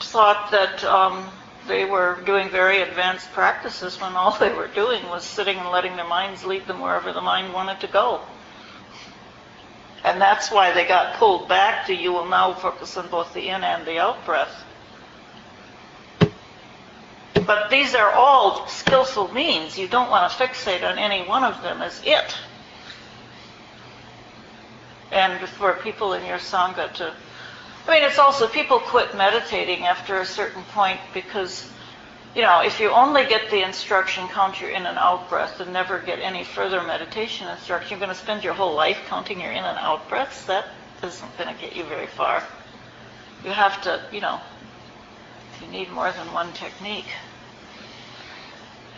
thought 0.00 0.50
that 0.50 0.82
um, 0.82 1.30
they 1.68 1.84
were 1.84 2.18
doing 2.26 2.50
very 2.50 2.82
advanced 2.82 3.30
practices 3.32 4.00
when 4.00 4.14
all 4.14 4.36
they 4.40 4.52
were 4.52 4.68
doing 4.68 5.04
was 5.08 5.22
sitting 5.22 5.56
and 5.56 5.70
letting 5.70 5.94
their 5.94 6.08
minds 6.08 6.44
lead 6.44 6.66
them 6.66 6.80
wherever 6.80 7.12
the 7.12 7.20
mind 7.20 7.52
wanted 7.52 7.78
to 7.80 7.86
go. 7.86 8.20
And 10.02 10.20
that's 10.20 10.50
why 10.50 10.72
they 10.72 10.86
got 10.86 11.14
pulled 11.18 11.48
back 11.48 11.86
to 11.86 11.94
you 11.94 12.12
will 12.12 12.26
now 12.26 12.52
focus 12.52 12.96
on 12.96 13.08
both 13.08 13.32
the 13.32 13.48
in 13.48 13.62
and 13.62 13.86
the 13.86 14.00
out 14.00 14.24
breath. 14.26 14.64
But 17.46 17.68
these 17.68 17.94
are 17.94 18.10
all 18.12 18.66
skillful 18.68 19.32
means. 19.32 19.78
You 19.78 19.88
don't 19.88 20.10
want 20.10 20.30
to 20.30 20.38
fixate 20.38 20.88
on 20.88 20.98
any 20.98 21.26
one 21.26 21.44
of 21.44 21.62
them 21.62 21.82
as 21.82 22.00
it. 22.04 22.34
And 25.12 25.46
for 25.50 25.74
people 25.74 26.14
in 26.14 26.24
your 26.24 26.38
Sangha 26.38 26.92
to. 26.94 27.14
I 27.86 27.90
mean, 27.90 28.02
it's 28.02 28.18
also 28.18 28.48
people 28.48 28.78
quit 28.78 29.14
meditating 29.14 29.84
after 29.84 30.20
a 30.20 30.24
certain 30.24 30.62
point 30.72 30.98
because, 31.12 31.70
you 32.34 32.40
know, 32.40 32.62
if 32.62 32.80
you 32.80 32.90
only 32.90 33.26
get 33.26 33.50
the 33.50 33.62
instruction, 33.62 34.26
count 34.28 34.60
your 34.60 34.70
in 34.70 34.86
and 34.86 34.96
out 34.96 35.28
breath, 35.28 35.60
and 35.60 35.72
never 35.72 35.98
get 35.98 36.18
any 36.20 36.44
further 36.44 36.82
meditation 36.82 37.46
instruction, 37.48 37.90
you're 37.90 38.00
going 38.00 38.08
to 38.08 38.14
spend 38.20 38.42
your 38.42 38.54
whole 38.54 38.74
life 38.74 38.98
counting 39.06 39.40
your 39.40 39.52
in 39.52 39.64
and 39.64 39.78
out 39.78 40.08
breaths. 40.08 40.46
That 40.46 40.64
isn't 41.02 41.36
going 41.36 41.54
to 41.54 41.60
get 41.60 41.76
you 41.76 41.84
very 41.84 42.06
far. 42.06 42.42
You 43.44 43.50
have 43.50 43.82
to, 43.82 44.00
you 44.10 44.22
know, 44.22 44.40
you 45.60 45.68
need 45.68 45.90
more 45.92 46.10
than 46.10 46.32
one 46.32 46.52
technique. 46.54 47.04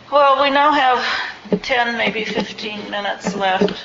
Well, 0.09 0.41
we 0.41 0.49
now 0.49 0.71
have 0.71 1.61
10, 1.63 1.97
maybe 1.97 2.23
15 2.23 2.89
minutes 2.89 3.35
left. 3.35 3.83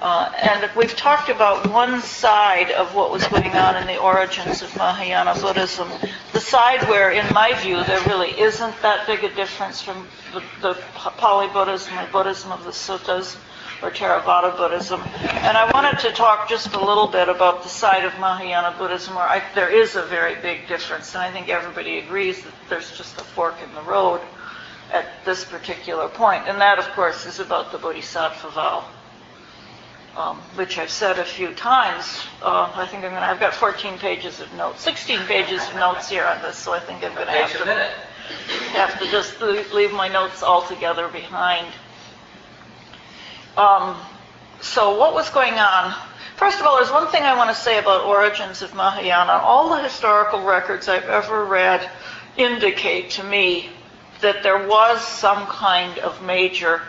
Uh, 0.00 0.30
and 0.40 0.70
we've 0.76 0.94
talked 0.94 1.28
about 1.28 1.68
one 1.72 2.00
side 2.02 2.70
of 2.70 2.94
what 2.94 3.10
was 3.10 3.26
going 3.26 3.50
on 3.50 3.74
in 3.74 3.88
the 3.88 3.98
origins 3.98 4.62
of 4.62 4.76
Mahayana 4.76 5.34
Buddhism, 5.40 5.88
the 6.32 6.38
side 6.38 6.88
where, 6.88 7.10
in 7.10 7.26
my 7.34 7.52
view, 7.54 7.82
there 7.82 8.00
really 8.06 8.30
isn't 8.40 8.80
that 8.82 9.08
big 9.08 9.24
a 9.24 9.34
difference 9.34 9.82
from 9.82 10.06
the, 10.32 10.40
the 10.62 10.74
Pali 10.94 11.48
Buddhism 11.48 11.98
or 11.98 12.06
Buddhism 12.12 12.52
of 12.52 12.62
the 12.62 12.70
Suttas 12.70 13.36
or 13.82 13.90
Theravada 13.90 14.56
Buddhism. 14.56 15.02
And 15.18 15.56
I 15.56 15.68
wanted 15.72 15.98
to 15.98 16.12
talk 16.12 16.48
just 16.48 16.74
a 16.74 16.78
little 16.78 17.08
bit 17.08 17.28
about 17.28 17.64
the 17.64 17.68
side 17.68 18.04
of 18.04 18.16
Mahayana 18.20 18.76
Buddhism 18.78 19.16
where 19.16 19.28
I, 19.28 19.42
there 19.56 19.74
is 19.74 19.96
a 19.96 20.02
very 20.02 20.36
big 20.36 20.68
difference, 20.68 21.12
and 21.16 21.24
I 21.24 21.32
think 21.32 21.48
everybody 21.48 21.98
agrees 21.98 22.40
that 22.44 22.52
there's 22.68 22.96
just 22.96 23.20
a 23.20 23.24
fork 23.24 23.56
in 23.64 23.74
the 23.74 23.82
road 23.82 24.20
at 24.92 25.06
this 25.24 25.44
particular 25.44 26.08
point. 26.08 26.48
And 26.48 26.60
that, 26.60 26.78
of 26.78 26.86
course, 26.92 27.26
is 27.26 27.40
about 27.40 27.72
the 27.72 27.78
Bodhisattva 27.78 28.50
vow 28.50 28.84
um, 30.16 30.38
which 30.54 30.78
I've 30.78 30.90
said 30.90 31.18
a 31.18 31.24
few 31.24 31.52
times. 31.52 32.24
Uh, 32.42 32.70
I 32.74 32.86
think 32.86 33.04
I'm 33.04 33.10
going 33.10 33.22
to, 33.22 33.28
I've 33.28 33.40
got 33.40 33.54
14 33.54 33.98
pages 33.98 34.40
of 34.40 34.52
notes, 34.54 34.80
16 34.82 35.20
pages 35.20 35.66
of 35.68 35.74
notes 35.74 36.08
here 36.08 36.24
on 36.24 36.40
this, 36.42 36.56
so 36.56 36.72
I 36.72 36.80
think 36.80 37.04
I'm 37.04 37.14
going 37.14 37.26
to 37.26 37.32
have 37.32 37.52
to, 37.52 37.90
have 38.72 38.98
to 38.98 39.10
just 39.10 39.40
leave 39.40 39.92
my 39.92 40.08
notes 40.08 40.42
altogether 40.42 41.08
behind. 41.08 41.66
Um, 43.58 43.96
so 44.60 44.98
what 44.98 45.12
was 45.12 45.28
going 45.30 45.54
on? 45.54 45.94
First 46.36 46.60
of 46.60 46.66
all, 46.66 46.76
there's 46.76 46.90
one 46.90 47.08
thing 47.08 47.22
I 47.22 47.36
want 47.36 47.54
to 47.54 47.56
say 47.56 47.78
about 47.78 48.04
origins 48.04 48.62
of 48.62 48.74
Mahayana. 48.74 49.32
All 49.32 49.68
the 49.68 49.82
historical 49.82 50.42
records 50.42 50.88
I've 50.88 51.04
ever 51.04 51.44
read 51.44 51.88
indicate 52.36 53.10
to 53.10 53.22
me 53.22 53.70
that 54.20 54.42
there 54.42 54.66
was 54.66 55.06
some 55.06 55.46
kind 55.46 55.98
of 55.98 56.22
major 56.22 56.82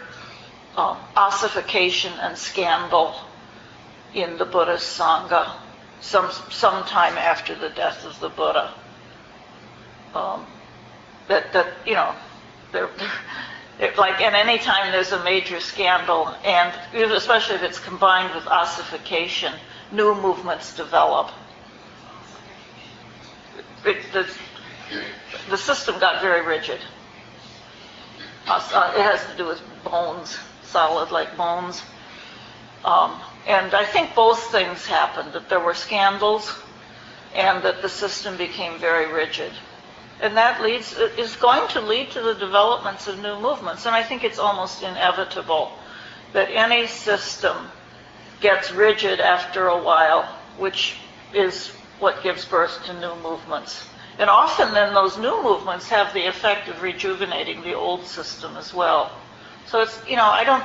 um, 0.76 0.98
ossification 1.16 2.14
and 2.22 2.38
scandal 2.38 3.16
in 4.14 4.38
the 4.38 4.46
Buddhist 4.46 4.98
Sangha 4.98 5.52
some 6.00 6.32
sometime 6.52 7.18
after 7.18 7.56
the 7.56 7.70
death 7.70 8.06
of 8.06 8.20
the 8.20 8.30
Buddha. 8.30 8.74
Um, 10.14 10.46
that 11.28 11.52
that 11.54 11.74
you 11.86 11.94
know, 11.94 12.14
there, 12.72 12.90
it, 13.80 13.98
like 13.98 14.22
at 14.22 14.34
any 14.34 14.58
time 14.58 14.92
there's 14.92 15.12
a 15.12 15.24
major 15.24 15.60
scandal, 15.60 16.28
and 16.46 16.74
especially 16.94 17.56
if 17.56 17.64
it's 17.64 17.80
combined 17.80 18.34
with 18.36 18.48
ossification, 18.48 19.54
new 19.92 20.16
movements 20.16 20.76
develop. 20.76 21.32
it, 23.86 23.98
the, 24.14 24.28
the 25.50 25.58
system 25.58 26.00
got 26.00 26.22
very 26.22 26.46
rigid. 26.46 26.80
Uh, 28.48 28.94
it 28.96 29.02
has 29.02 29.26
to 29.30 29.38
do 29.38 29.46
with 29.46 29.62
bones, 29.84 30.38
solid 30.64 31.12
like 31.12 31.36
bones. 31.36 31.84
Um, 32.86 33.20
and 33.46 33.74
I 33.74 33.86
think 33.86 34.16
both 34.16 34.52
things 34.52 34.86
happened, 34.86 35.34
that 35.34 35.50
there 35.50 35.60
were 35.60 35.74
scandals 35.74 36.54
and 37.36 37.64
that 37.64 37.82
the 37.82 37.90
system 37.90 38.38
became 38.38 38.80
very 38.80 39.12
rigid. 39.12 39.52
And 40.22 40.36
that 40.38 40.62
leads, 40.62 40.98
is 41.18 41.36
going 41.36 41.68
to 41.70 41.82
lead 41.82 42.12
to 42.12 42.22
the 42.22 42.34
developments 42.34 43.08
of 43.08 43.22
new 43.22 43.40
movements. 43.40 43.86
And 43.86 43.94
I 43.94 44.04
think 44.04 44.24
it's 44.24 44.40
almost 44.40 44.82
inevitable 44.82 45.72
that 46.34 46.50
any 46.50 46.88
system 46.88 47.68
gets 48.42 48.72
rigid 48.72 49.20
after 49.20 49.68
a 49.68 49.82
while, 49.82 50.24
which 50.58 50.98
is 51.34 51.68
what 52.00 52.24
gives 52.24 52.46
birth 52.46 52.84
to 52.86 52.94
new 53.00 53.16
movements. 53.22 53.88
And 54.20 54.30
often 54.30 54.74
then 54.74 54.94
those 54.94 55.18
new 55.18 55.44
movements 55.44 55.90
have 55.90 56.14
the 56.14 56.26
effect 56.26 56.68
of 56.70 56.82
rejuvenating 56.82 57.62
the 57.62 57.74
old 57.74 58.06
system 58.06 58.58
as 58.58 58.74
well. 58.74 59.12
So 59.68 59.82
it's, 59.82 60.02
you 60.08 60.16
know, 60.16 60.26
I 60.26 60.44
don't, 60.44 60.64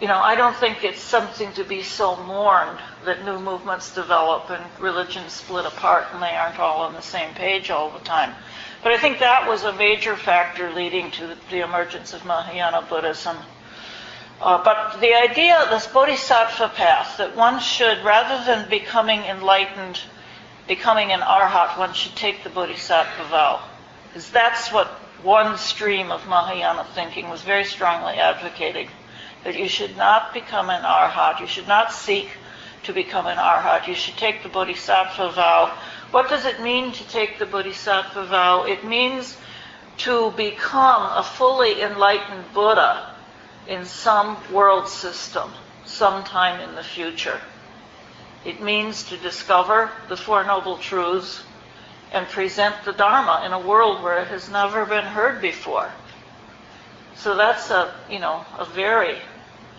you 0.00 0.08
know, 0.08 0.18
I 0.18 0.34
don't 0.34 0.56
think 0.56 0.84
it's 0.84 1.00
something 1.00 1.52
to 1.54 1.64
be 1.64 1.82
so 1.82 2.16
mourned 2.24 2.78
that 3.06 3.24
new 3.24 3.38
movements 3.38 3.94
develop 3.94 4.50
and 4.50 4.62
religions 4.80 5.32
split 5.32 5.64
apart 5.64 6.06
and 6.12 6.22
they 6.22 6.34
aren't 6.34 6.58
all 6.58 6.82
on 6.82 6.92
the 6.92 7.00
same 7.00 7.32
page 7.34 7.70
all 7.70 7.90
the 7.90 8.04
time. 8.04 8.34
But 8.82 8.92
I 8.92 8.98
think 8.98 9.20
that 9.20 9.48
was 9.48 9.64
a 9.64 9.72
major 9.72 10.14
factor 10.14 10.70
leading 10.70 11.10
to 11.12 11.36
the 11.50 11.60
emergence 11.60 12.12
of 12.12 12.26
Mahayana 12.26 12.82
Buddhism. 12.82 13.38
Uh, 14.42 14.62
but 14.62 15.00
the 15.00 15.14
idea, 15.14 15.64
this 15.70 15.86
bodhisattva 15.86 16.68
path, 16.70 17.16
that 17.16 17.34
one 17.34 17.60
should, 17.60 18.04
rather 18.04 18.44
than 18.44 18.68
becoming 18.68 19.20
enlightened, 19.20 20.00
becoming 20.66 21.12
an 21.12 21.20
arhat, 21.20 21.78
one 21.78 21.92
should 21.92 22.16
take 22.16 22.42
the 22.42 22.50
bodhisattva 22.50 23.24
vow. 23.28 23.62
Because 24.08 24.30
that's 24.30 24.72
what 24.72 24.88
one 25.22 25.56
stream 25.58 26.10
of 26.10 26.26
Mahayana 26.26 26.84
thinking 26.94 27.28
was 27.28 27.42
very 27.42 27.64
strongly 27.64 28.14
advocating. 28.14 28.88
That 29.44 29.58
you 29.58 29.68
should 29.68 29.96
not 29.96 30.32
become 30.32 30.70
an 30.70 30.82
arhat, 30.82 31.40
you 31.40 31.46
should 31.46 31.68
not 31.68 31.92
seek 31.92 32.28
to 32.84 32.92
become 32.92 33.26
an 33.26 33.38
arhat, 33.38 33.86
you 33.86 33.94
should 33.94 34.16
take 34.16 34.42
the 34.42 34.48
bodhisattva 34.48 35.32
vow. 35.32 35.76
What 36.10 36.28
does 36.28 36.44
it 36.44 36.62
mean 36.62 36.92
to 36.92 37.08
take 37.08 37.38
the 37.38 37.46
bodhisattva 37.46 38.26
vow? 38.26 38.64
It 38.64 38.84
means 38.84 39.36
to 39.98 40.30
become 40.32 41.02
a 41.02 41.22
fully 41.22 41.82
enlightened 41.82 42.52
Buddha 42.52 43.14
in 43.66 43.84
some 43.84 44.36
world 44.52 44.88
system 44.88 45.50
sometime 45.84 46.60
in 46.60 46.74
the 46.74 46.82
future. 46.82 47.40
It 48.44 48.60
means 48.60 49.04
to 49.04 49.16
discover 49.16 49.90
the 50.08 50.16
Four 50.16 50.44
Noble 50.44 50.78
Truths 50.78 51.42
and 52.12 52.28
present 52.28 52.74
the 52.84 52.92
Dharma 52.92 53.42
in 53.44 53.52
a 53.52 53.58
world 53.58 54.02
where 54.02 54.20
it 54.20 54.28
has 54.28 54.48
never 54.48 54.84
been 54.84 55.04
heard 55.04 55.40
before. 55.40 55.90
So 57.16 57.36
that's 57.36 57.70
a, 57.70 57.94
you 58.10 58.18
know, 58.18 58.44
a 58.58 58.64
very 58.64 59.18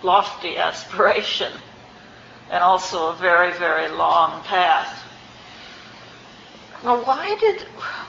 lofty 0.03 0.57
aspiration 0.57 1.51
and 2.49 2.63
also 2.63 3.09
a 3.09 3.15
very, 3.15 3.53
very 3.53 3.89
long 3.89 4.41
path. 4.43 5.03
Now, 6.83 7.03
why 7.03 7.35
did, 7.39 7.61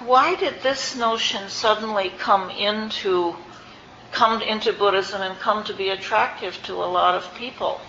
why 0.04 0.34
did 0.36 0.62
this 0.62 0.96
notion 0.96 1.48
suddenly 1.48 2.10
come 2.18 2.50
into 2.50 3.36
come 4.16 4.40
into 4.40 4.72
Buddhism 4.72 5.20
and 5.20 5.38
come 5.40 5.62
to 5.64 5.74
be 5.74 5.90
attractive 5.90 6.58
to 6.62 6.72
a 6.72 6.86
lot 6.86 7.14
of 7.14 7.34
people. 7.34 7.80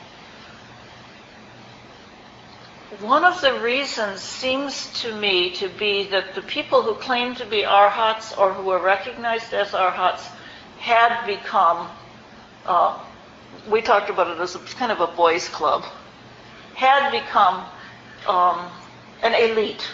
One 3.01 3.26
of 3.26 3.41
the 3.41 3.59
reasons 3.59 4.22
seems 4.22 4.89
to 5.01 5.14
me 5.14 5.51
to 5.55 5.68
be 5.68 6.05
that 6.05 6.35
the 6.35 6.41
people 6.41 6.84
who 6.84 6.95
claim 6.95 7.35
to 7.35 7.45
be 7.45 7.65
arhats 7.65 8.31
or 8.31 8.53
who 8.53 8.64
were 8.64 8.80
recognized 8.80 9.53
as 9.53 9.73
arhats 9.73 10.26
had 10.80 11.26
become, 11.26 11.89
uh, 12.65 12.97
we 13.69 13.81
talked 13.81 14.09
about 14.09 14.30
it 14.30 14.39
as 14.39 14.55
a, 14.55 14.59
kind 14.59 14.93
of 14.93 15.01
a 15.01 15.07
boys' 15.07 15.49
club, 15.49 15.84
had 16.76 17.11
become 17.11 17.65
um, 18.26 18.72
an 19.22 19.34
elite 19.34 19.85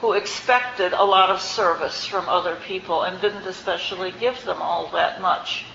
who 0.00 0.12
expected 0.12 0.92
a 0.92 1.04
lot 1.04 1.30
of 1.30 1.40
service 1.40 2.04
from 2.04 2.28
other 2.28 2.56
people 2.66 3.02
and 3.02 3.20
didn't 3.20 3.46
especially 3.46 4.12
give 4.18 4.44
them 4.44 4.60
all 4.60 4.88
that 4.88 5.20
much. 5.20 5.66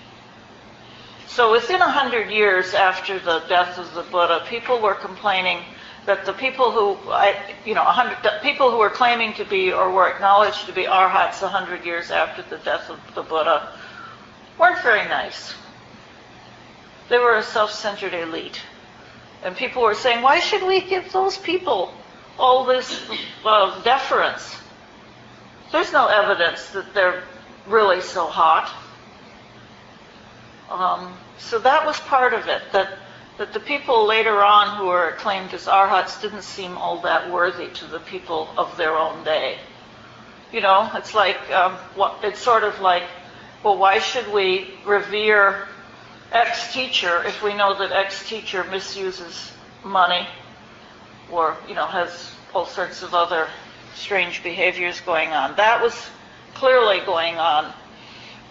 So 1.27 1.53
within 1.53 1.81
a 1.81 1.89
hundred 1.89 2.29
years 2.31 2.73
after 2.73 3.17
the 3.17 3.43
death 3.47 3.77
of 3.77 3.93
the 3.93 4.03
Buddha, 4.03 4.45
people 4.49 4.81
were 4.81 4.95
complaining 4.95 5.63
that 6.06 6.26
the 6.26 6.34
people 6.34 6.72
who, 6.72 6.98
you 7.65 7.76
know, 7.76 7.84
hundred 7.84 8.18
people 8.41 8.72
who 8.72 8.78
were 8.78 8.90
claiming 8.90 9.34
to 9.34 9.45
be 9.45 9.72
or 9.72 9.91
were 9.91 10.10
acknowledged 10.10 10.65
to 10.65 10.73
be 10.73 10.88
arhats 10.88 11.41
a 11.41 11.48
hundred 11.48 11.86
years 11.86 12.10
after 12.10 12.41
the 12.44 12.57
death 12.64 12.90
of 12.90 12.99
the 13.14 13.22
Buddha 13.22 13.72
weren't 14.57 14.82
very 14.82 15.07
nice. 15.07 15.53
They 17.10 17.19
were 17.19 17.38
a 17.38 17.44
self-centered 17.44 18.14
elite. 18.14 18.61
And 19.44 19.56
people 19.56 19.82
were 19.82 19.95
saying, 19.95 20.22
why 20.22 20.40
should 20.40 20.64
we 20.64 20.82
give 20.82 21.11
those 21.11 21.38
people 21.38 21.94
all 22.41 22.65
this 22.65 23.02
uh, 23.45 23.82
deference. 23.84 24.57
There's 25.72 25.94
no 25.94 26.07
evidence 26.07 26.69
that 26.72 26.94
they're 26.94 27.23
really 27.68 28.02
so 28.02 28.26
hot. 28.26 28.73
Um, 30.69 31.14
so 31.38 31.60
that 31.60 31.86
was 31.86 31.99
part 31.99 32.34
of 32.34 32.48
it, 32.48 32.61
that, 32.72 32.98
that 33.41 33.53
the 33.53 33.59
people 33.59 34.05
later 34.05 34.43
on 34.43 34.77
who 34.77 34.88
are 34.89 35.09
acclaimed 35.09 35.51
as 35.55 35.68
arhats 35.68 36.22
didn't 36.22 36.43
seem 36.43 36.77
all 36.77 37.01
that 37.01 37.31
worthy 37.31 37.69
to 37.69 37.85
the 37.88 37.97
people 38.01 38.47
of 38.55 38.77
their 38.77 38.95
own 38.95 39.23
day. 39.23 39.57
You 40.53 40.61
know, 40.61 40.88
it's 40.93 41.15
like, 41.15 41.49
um, 41.49 41.73
what, 41.95 42.19
it's 42.22 42.39
sort 42.39 42.63
of 42.63 42.80
like, 42.81 43.01
well, 43.63 43.80
why 43.80 43.97
should 43.97 44.31
we 44.31 44.69
revere 44.85 45.68
X 46.31 46.72
teacher 46.72 47.23
if 47.23 47.41
we 47.41 47.55
know 47.55 47.76
that 47.80 47.91
X 47.91 48.30
teacher 48.30 48.63
misuses 48.65 49.51
money 49.84 50.27
or, 51.31 51.57
you 51.68 51.73
know, 51.73 51.88
has 51.88 52.35
all 52.53 52.68
sorts 52.68 53.01
of 53.01 53.15
other 53.15 53.47
strange 53.95 54.43
behaviors 54.43 54.99
going 54.99 55.30
on. 55.30 55.55
That 55.55 55.81
was 55.81 55.95
clearly 56.53 56.99
going 57.07 57.39
on 57.39 57.73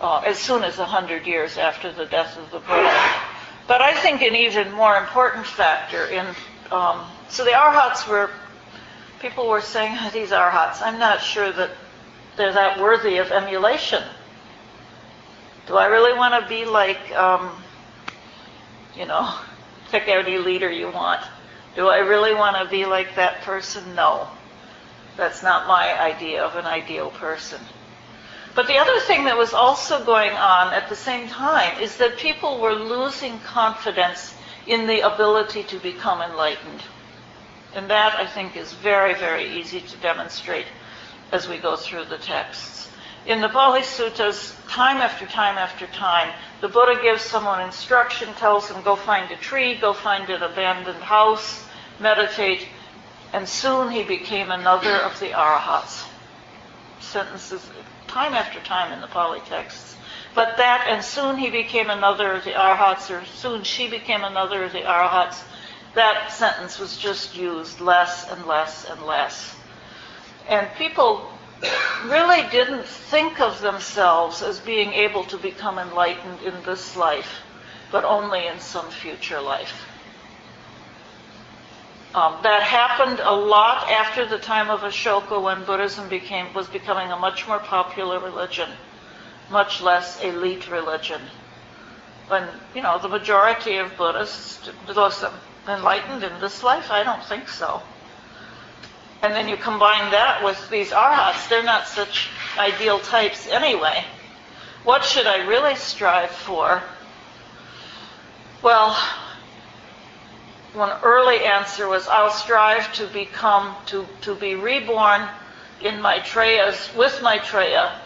uh, 0.01 0.25
as 0.27 0.37
soon 0.37 0.65
as 0.65 0.81
a 0.81 0.85
hundred 0.85 1.29
years 1.29 1.59
after 1.59 1.93
the 1.93 2.07
death 2.07 2.37
of 2.37 2.51
the 2.51 2.59
Buddha. 2.59 3.30
But 3.71 3.83
I 3.83 3.95
think 3.95 4.21
an 4.21 4.35
even 4.35 4.73
more 4.73 4.97
important 4.97 5.47
factor 5.47 6.05
in 6.07 6.27
um, 6.73 7.07
so 7.29 7.45
the 7.45 7.53
arhats 7.53 8.05
were 8.09 8.29
people 9.21 9.49
were 9.49 9.61
saying 9.61 9.97
oh, 9.97 10.11
these 10.13 10.33
arhats. 10.33 10.83
I'm 10.83 10.99
not 10.99 11.23
sure 11.23 11.53
that 11.53 11.71
they're 12.37 12.53
that 12.53 12.81
worthy 12.81 13.19
of 13.19 13.31
emulation. 13.31 14.03
Do 15.69 15.77
I 15.77 15.87
really 15.87 16.19
want 16.19 16.43
to 16.43 16.49
be 16.49 16.65
like, 16.65 17.13
um, 17.13 17.63
you 18.97 19.07
know, 19.07 19.39
pick 19.93 20.09
any 20.09 20.39
leader 20.39 20.69
you 20.69 20.91
want? 20.91 21.25
Do 21.77 21.87
I 21.87 21.99
really 21.99 22.35
want 22.35 22.57
to 22.57 22.69
be 22.69 22.87
like 22.87 23.15
that 23.15 23.43
person? 23.43 23.95
No. 23.95 24.27
That's 25.17 25.45
not 25.45 25.69
my 25.69 25.97
idea 25.97 26.43
of 26.43 26.57
an 26.57 26.67
ideal 26.67 27.11
person. 27.11 27.61
But 28.55 28.67
the 28.67 28.79
other 28.79 28.99
thing 29.01 29.25
that 29.25 29.37
was 29.37 29.55
also 29.55 30.05
going 30.05 30.33
on 30.33 30.73
at 30.75 30.89
the 30.89 30.97
same 30.97 31.29
time 31.29 31.81
is 31.81 31.97
that 31.99 32.19
people 32.19 32.61
were 32.61 32.75
losing 32.75 33.39
confidence 33.41 34.35
in 34.67 34.87
the 34.87 35.01
ability 35.01 35.63
to 35.65 35.79
become 35.79 36.21
enlightened. 36.21 36.83
And 37.75 37.89
that, 37.91 38.17
I 38.17 38.27
think, 38.27 38.57
is 38.57 38.73
very, 38.73 39.15
very 39.15 39.59
easy 39.59 39.81
to 39.81 39.97
demonstrate 39.99 40.67
as 41.31 41.49
we 41.49 41.59
go 41.59 41.77
through 41.77 42.07
the 42.07 42.19
texts. 42.19 42.89
In 43.27 43.41
the 43.41 43.49
Pali 43.49 43.83
Suttas, 43.83 44.55
time 44.69 44.97
after 44.97 45.27
time 45.27 45.57
after 45.59 45.87
time, 45.89 46.33
the 46.61 46.69
Buddha 46.69 47.01
gives 47.01 47.23
someone 47.23 47.61
instruction, 47.61 48.33
tells 48.35 48.69
them, 48.69 48.83
go 48.83 48.97
find 48.97 49.31
a 49.31 49.37
tree, 49.37 49.77
go 49.77 49.93
find 49.93 50.29
an 50.31 50.43
abandoned 50.43 51.03
house, 51.03 51.65
meditate, 52.01 52.67
and 53.33 53.49
soon 53.49 53.91
he 53.91 54.03
became 54.03 54.51
another 54.51 54.97
of 54.97 55.21
the 55.21 55.29
arahats. 55.29 56.07
Sentences 56.99 57.69
time 58.11 58.35
after 58.35 58.59
time 58.61 58.93
in 58.93 59.01
the 59.01 59.07
Pali 59.07 59.41
texts. 59.47 59.97
But 60.35 60.57
that, 60.57 60.87
and 60.89 61.05
soon 61.05 61.39
he 61.39 61.51
became 61.51 61.91
another 61.91 62.32
of 62.32 62.45
the 62.45 62.53
arahats, 62.53 63.11
or 63.11 63.24
soon 63.24 63.62
she 63.62 63.89
became 63.89 64.24
another 64.24 64.65
of 64.65 64.73
the 64.73 64.81
arahats, 64.81 65.43
that 65.95 66.32
sentence 66.32 66.78
was 66.78 66.97
just 66.97 67.37
used 67.37 67.81
less 67.81 68.31
and 68.31 68.47
less 68.47 68.85
and 68.89 69.03
less. 69.07 69.55
And 70.49 70.69
people 70.77 71.31
really 72.07 72.49
didn't 72.51 72.87
think 72.87 73.41
of 73.41 73.61
themselves 73.61 74.43
as 74.43 74.61
being 74.61 74.93
able 74.93 75.24
to 75.24 75.37
become 75.39 75.78
enlightened 75.78 76.43
in 76.43 76.55
this 76.65 76.97
life, 76.97 77.41
but 77.93 78.05
only 78.05 78.47
in 78.47 78.59
some 78.59 78.91
future 78.91 79.41
life. 79.41 79.87
Um, 82.12 82.39
that 82.43 82.65
happened 82.65 83.20
a 83.23 83.32
lot 83.32 83.89
after 83.89 84.27
the 84.27 84.39
time 84.39 84.69
of 84.69 84.81
Ashoka 84.81 85.41
when 85.41 85.65
Buddhism 85.65 86.09
became 86.09 86.53
was 86.53 86.66
becoming 86.66 87.12
a 87.12 87.16
much 87.16 87.47
more 87.47 87.61
popular 87.61 88.19
religion, 88.19 88.69
much 89.49 89.81
less 89.81 90.20
elite 90.20 90.69
religion. 90.69 91.20
When 92.27 92.49
you 92.74 92.82
know 92.82 92.99
the 92.99 93.09
majority 93.09 93.77
of 93.77 93.97
Buddhists 93.97 94.69
was 94.89 95.24
enlightened 95.69 96.24
in 96.24 96.41
this 96.41 96.65
life, 96.65 96.91
I 96.91 97.05
don't 97.05 97.23
think 97.23 97.49
so. 97.49 97.81
And 99.23 99.32
then 99.32 99.49
you 99.49 99.57
combine 99.57 100.11
that 100.11 100.43
with 100.43 100.69
these 100.69 100.93
arhats, 100.93 101.47
they're 101.49 101.62
not 101.62 101.87
such 101.87 102.31
ideal 102.59 102.99
types 102.99 103.47
anyway. 103.47 104.05
What 104.82 105.05
should 105.05 105.27
I 105.27 105.47
really 105.47 105.77
strive 105.77 106.31
for? 106.31 106.82
Well, 108.62 108.97
one 110.75 110.97
early 111.03 111.45
answer 111.45 111.89
was 111.89 112.07
I'll 112.09 112.31
strive 112.31 112.93
to 112.95 113.07
become, 113.09 113.75
to, 113.87 114.07
to 114.23 114.35
be 114.35 114.55
reborn 114.55 115.29
in 115.83 116.01
Maitreya's, 116.01 116.91
with 116.97 117.21
Maitreya, 117.23 118.01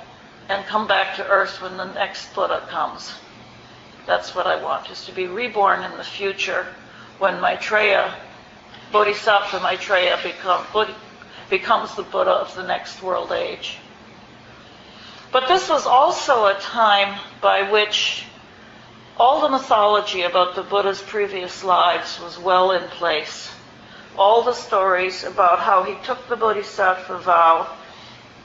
and 0.48 0.64
come 0.66 0.86
back 0.86 1.16
to 1.16 1.26
earth 1.26 1.60
when 1.60 1.76
the 1.76 1.92
next 1.92 2.34
Buddha 2.34 2.66
comes. 2.68 3.12
That's 4.06 4.34
what 4.34 4.46
I 4.46 4.62
want, 4.62 4.90
is 4.90 5.04
to 5.06 5.12
be 5.12 5.26
reborn 5.26 5.82
in 5.82 5.96
the 5.96 6.04
future 6.04 6.66
when 7.18 7.40
Maitreya, 7.40 8.14
Bodhisattva 8.92 9.60
Maitreya 9.60 10.18
become, 10.22 10.64
becomes 11.50 11.94
the 11.94 12.02
Buddha 12.02 12.30
of 12.30 12.54
the 12.54 12.66
next 12.66 13.02
world 13.02 13.32
age. 13.32 13.78
But 15.32 15.48
this 15.48 15.68
was 15.68 15.86
also 15.86 16.46
a 16.46 16.54
time 16.54 17.18
by 17.40 17.70
which 17.70 18.24
all 19.16 19.40
the 19.40 19.48
mythology 19.48 20.22
about 20.22 20.56
the 20.56 20.62
Buddha's 20.62 21.00
previous 21.00 21.62
lives 21.62 22.20
was 22.20 22.36
well 22.38 22.72
in 22.72 22.82
place. 22.88 23.50
All 24.16 24.42
the 24.42 24.52
stories 24.52 25.22
about 25.22 25.60
how 25.60 25.84
he 25.84 25.94
took 26.04 26.28
the 26.28 26.36
Bodhisattva 26.36 27.18
vow 27.18 27.76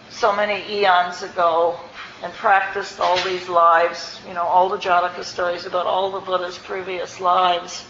so 0.09 0.35
many 0.35 0.63
eons 0.79 1.23
ago 1.23 1.79
and 2.21 2.31
practiced 2.33 2.99
all 2.99 3.17
these 3.23 3.49
lives, 3.49 4.19
you 4.27 4.33
know, 4.33 4.43
all 4.43 4.69
the 4.69 4.77
Jataka 4.77 5.23
stories 5.23 5.65
about 5.65 5.87
all 5.87 6.11
the 6.11 6.19
Buddha's 6.19 6.57
previous 6.57 7.19
lives. 7.19 7.85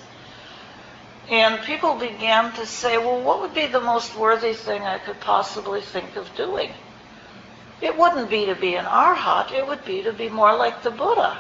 And 1.30 1.61
people 1.64 1.95
began 1.95 2.53
to 2.53 2.65
say, 2.65 2.97
well, 2.97 3.22
what 3.22 3.41
would 3.41 3.53
be 3.53 3.68
the 3.68 3.81
most 3.81 4.15
worthy 4.15 4.53
thing 4.53 4.84
I 4.84 4.99
could 4.99 5.19
possibly 5.19 5.81
think 5.81 6.15
of 6.15 6.34
doing? 6.35 6.72
It 7.81 7.97
wouldn't 7.97 8.30
be 8.30 8.45
to 8.45 8.56
be 8.56 8.76
an 8.76 8.85
arhat, 8.85 9.51
it 9.51 9.68
would 9.68 9.84
be 9.84 10.03
to 10.03 10.14
be 10.14 10.30
more 10.30 10.56
like 10.56 10.81
the 10.81 10.91
Buddha. 10.91 11.38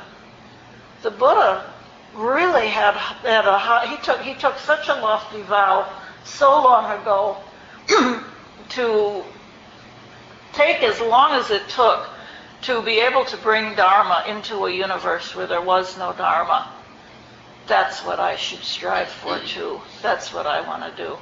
The 1.01 1.11
Buddha 1.11 1.73
really 2.13 2.67
had, 2.67 2.93
had 2.93 3.45
a 3.45 3.87
he 3.87 3.97
took 4.03 4.21
he 4.21 4.33
took 4.33 4.57
such 4.57 4.87
a 4.89 4.95
lofty 4.95 5.41
vow 5.43 5.87
so 6.23 6.49
long 6.63 6.99
ago 6.99 7.37
to 8.69 9.23
take 10.53 10.83
as 10.83 10.99
long 10.99 11.31
as 11.33 11.51
it 11.51 11.67
took 11.69 12.09
to 12.61 12.81
be 12.81 12.99
able 12.99 13.23
to 13.25 13.37
bring 13.37 13.75
Dharma 13.75 14.25
into 14.27 14.65
a 14.65 14.71
universe 14.71 15.35
where 15.35 15.47
there 15.47 15.61
was 15.61 15.97
no 15.97 16.13
Dharma. 16.13 16.71
That's 17.67 18.03
what 18.03 18.19
I 18.19 18.35
should 18.35 18.63
strive 18.63 19.09
for 19.09 19.35
mm. 19.35 19.47
too. 19.47 19.81
That's 20.01 20.33
what 20.33 20.45
I 20.45 20.61
want 20.67 20.83
to 20.83 21.03
do. 21.03 21.17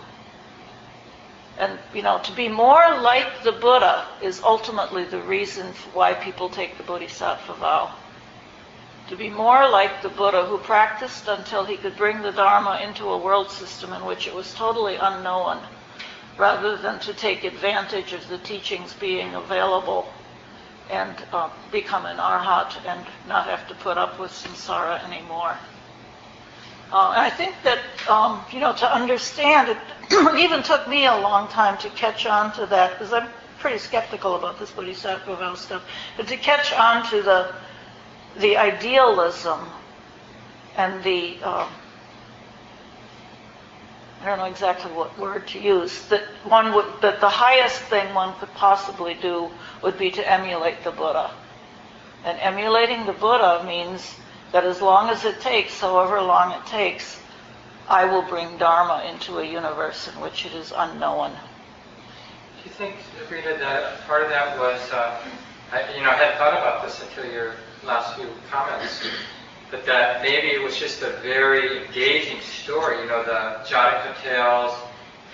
And, 1.60 1.78
you 1.94 2.04
know, 2.04 2.20
to 2.24 2.32
be 2.34 2.48
more 2.48 3.00
like 3.02 3.44
the 3.44 3.52
Buddha 3.52 4.06
is 4.22 4.42
ultimately 4.42 5.06
the 5.06 5.22
reason 5.22 5.68
why 5.94 6.14
people 6.14 6.50
take 6.50 6.78
the 6.78 6.84
Bodhisattva 6.84 7.54
vow. 7.56 7.94
To 9.10 9.16
be 9.16 9.30
more 9.30 9.70
like 9.70 10.02
the 10.02 10.10
Buddha 10.10 10.46
who 10.46 10.58
practiced 10.58 11.28
until 11.28 11.64
he 11.64 11.78
could 11.78 11.96
bring 11.96 12.22
the 12.22 12.32
Dharma 12.32 12.82
into 12.84 13.06
a 13.06 13.18
world 13.18 13.50
system 13.50 13.94
in 13.94 14.06
which 14.06 14.28
it 14.28 14.36
was 14.36 14.54
totally 14.54 14.96
unknown, 14.96 15.60
rather 16.38 16.76
than 16.76 17.00
to 17.00 17.14
take 17.14 17.44
advantage 17.44 18.12
of 18.12 18.28
the 18.28 18.38
teachings 18.38 18.94
being 18.94 19.34
available 19.34 20.08
and 20.90 21.16
uh, 21.32 21.50
become 21.72 22.06
an 22.06 22.18
arhat 22.18 22.74
and 22.86 23.06
not 23.28 23.46
have 23.48 23.68
to 23.68 23.76
put 23.76 23.98
up 23.98 24.20
with 24.20 24.32
samsara 24.32 25.04
anymore. 25.06 25.56
Uh, 26.92 27.12
and 27.12 27.22
I 27.22 27.30
think 27.30 27.56
that, 27.64 27.80
um, 28.10 28.42
you 28.52 28.60
know, 28.60 28.74
to 28.74 28.94
understand 28.94 29.70
it, 29.70 29.78
even 30.38 30.64
took 30.64 30.88
me 30.88 31.06
a 31.06 31.18
long 31.18 31.50
time 31.50 31.78
to 31.80 31.90
catch 31.90 32.26
on 32.26 32.54
to 32.54 32.66
that, 32.68 32.94
because 32.94 33.12
I'm 33.12 33.28
pretty 33.60 33.78
skeptical 33.78 34.36
about 34.36 34.60
this 34.60 34.72
Bodhisattva 34.72 35.36
vow 35.36 35.56
stuff, 35.56 35.84
but 36.16 36.28
to 36.28 36.38
catch 36.38 36.72
on 36.74 37.06
to 37.10 37.22
the, 37.22 37.54
the 38.40 38.58
idealism 38.58 39.60
and 40.76 41.04
the, 41.04 41.38
uh, 41.44 41.68
I 44.22 44.26
don't 44.26 44.38
know 44.38 44.46
exactly 44.46 44.92
what 44.92 45.18
word 45.18 45.48
to 45.50 45.60
use, 45.60 46.08
that 46.10 46.24
one 46.44 46.74
would, 46.74 46.86
that 47.02 47.20
the 47.20 47.30
highest 47.30 47.82
thing 47.84 48.14
one 48.14 48.34
could 48.40 48.54
possibly 48.54 49.16
do 49.16 49.50
would 49.82 49.98
be 49.98 50.12
to 50.12 50.32
emulate 50.32 50.84
the 50.84 50.92
Buddha. 50.92 51.32
And 52.24 52.40
emulating 52.40 53.06
the 53.06 53.14
Buddha 53.14 53.64
means 53.66 54.16
that 54.52 54.66
as 54.66 54.82
long 54.82 55.10
as 55.10 55.26
it 55.26 55.40
takes, 55.42 55.80
however 55.80 56.22
long 56.22 56.52
it 56.52 56.66
takes, 56.68 57.20
I 57.88 58.06
will 58.06 58.24
bring 58.24 58.58
Dharma 58.58 59.10
into 59.10 59.40
a 59.40 59.46
universe 59.46 60.08
in 60.08 60.20
which 60.22 60.46
it 60.46 60.54
is 60.54 60.74
unknown. 60.76 61.32
Do 61.32 62.64
you 62.66 62.72
think, 62.72 62.96
Rita, 63.32 63.56
that 63.60 64.02
part 64.02 64.24
of 64.24 64.30
that 64.30 64.58
was, 64.60 64.92
uh, 64.92 65.24
I, 65.72 65.96
you 65.96 66.04
know, 66.04 66.10
I 66.10 66.16
hadn't 66.16 66.38
thought 66.38 66.54
about 66.54 66.84
this 66.84 67.02
until 67.02 67.32
your 67.32 67.56
last 67.88 68.16
few 68.16 68.28
comments, 68.52 69.02
but 69.72 69.86
that 69.86 70.22
maybe 70.22 70.48
it 70.48 70.62
was 70.62 70.78
just 70.78 71.02
a 71.02 71.10
very 71.24 71.86
engaging 71.86 72.40
story, 72.42 73.02
you 73.02 73.08
know, 73.08 73.24
the 73.24 73.64
Jataka 73.70 74.22
tales 74.22 74.74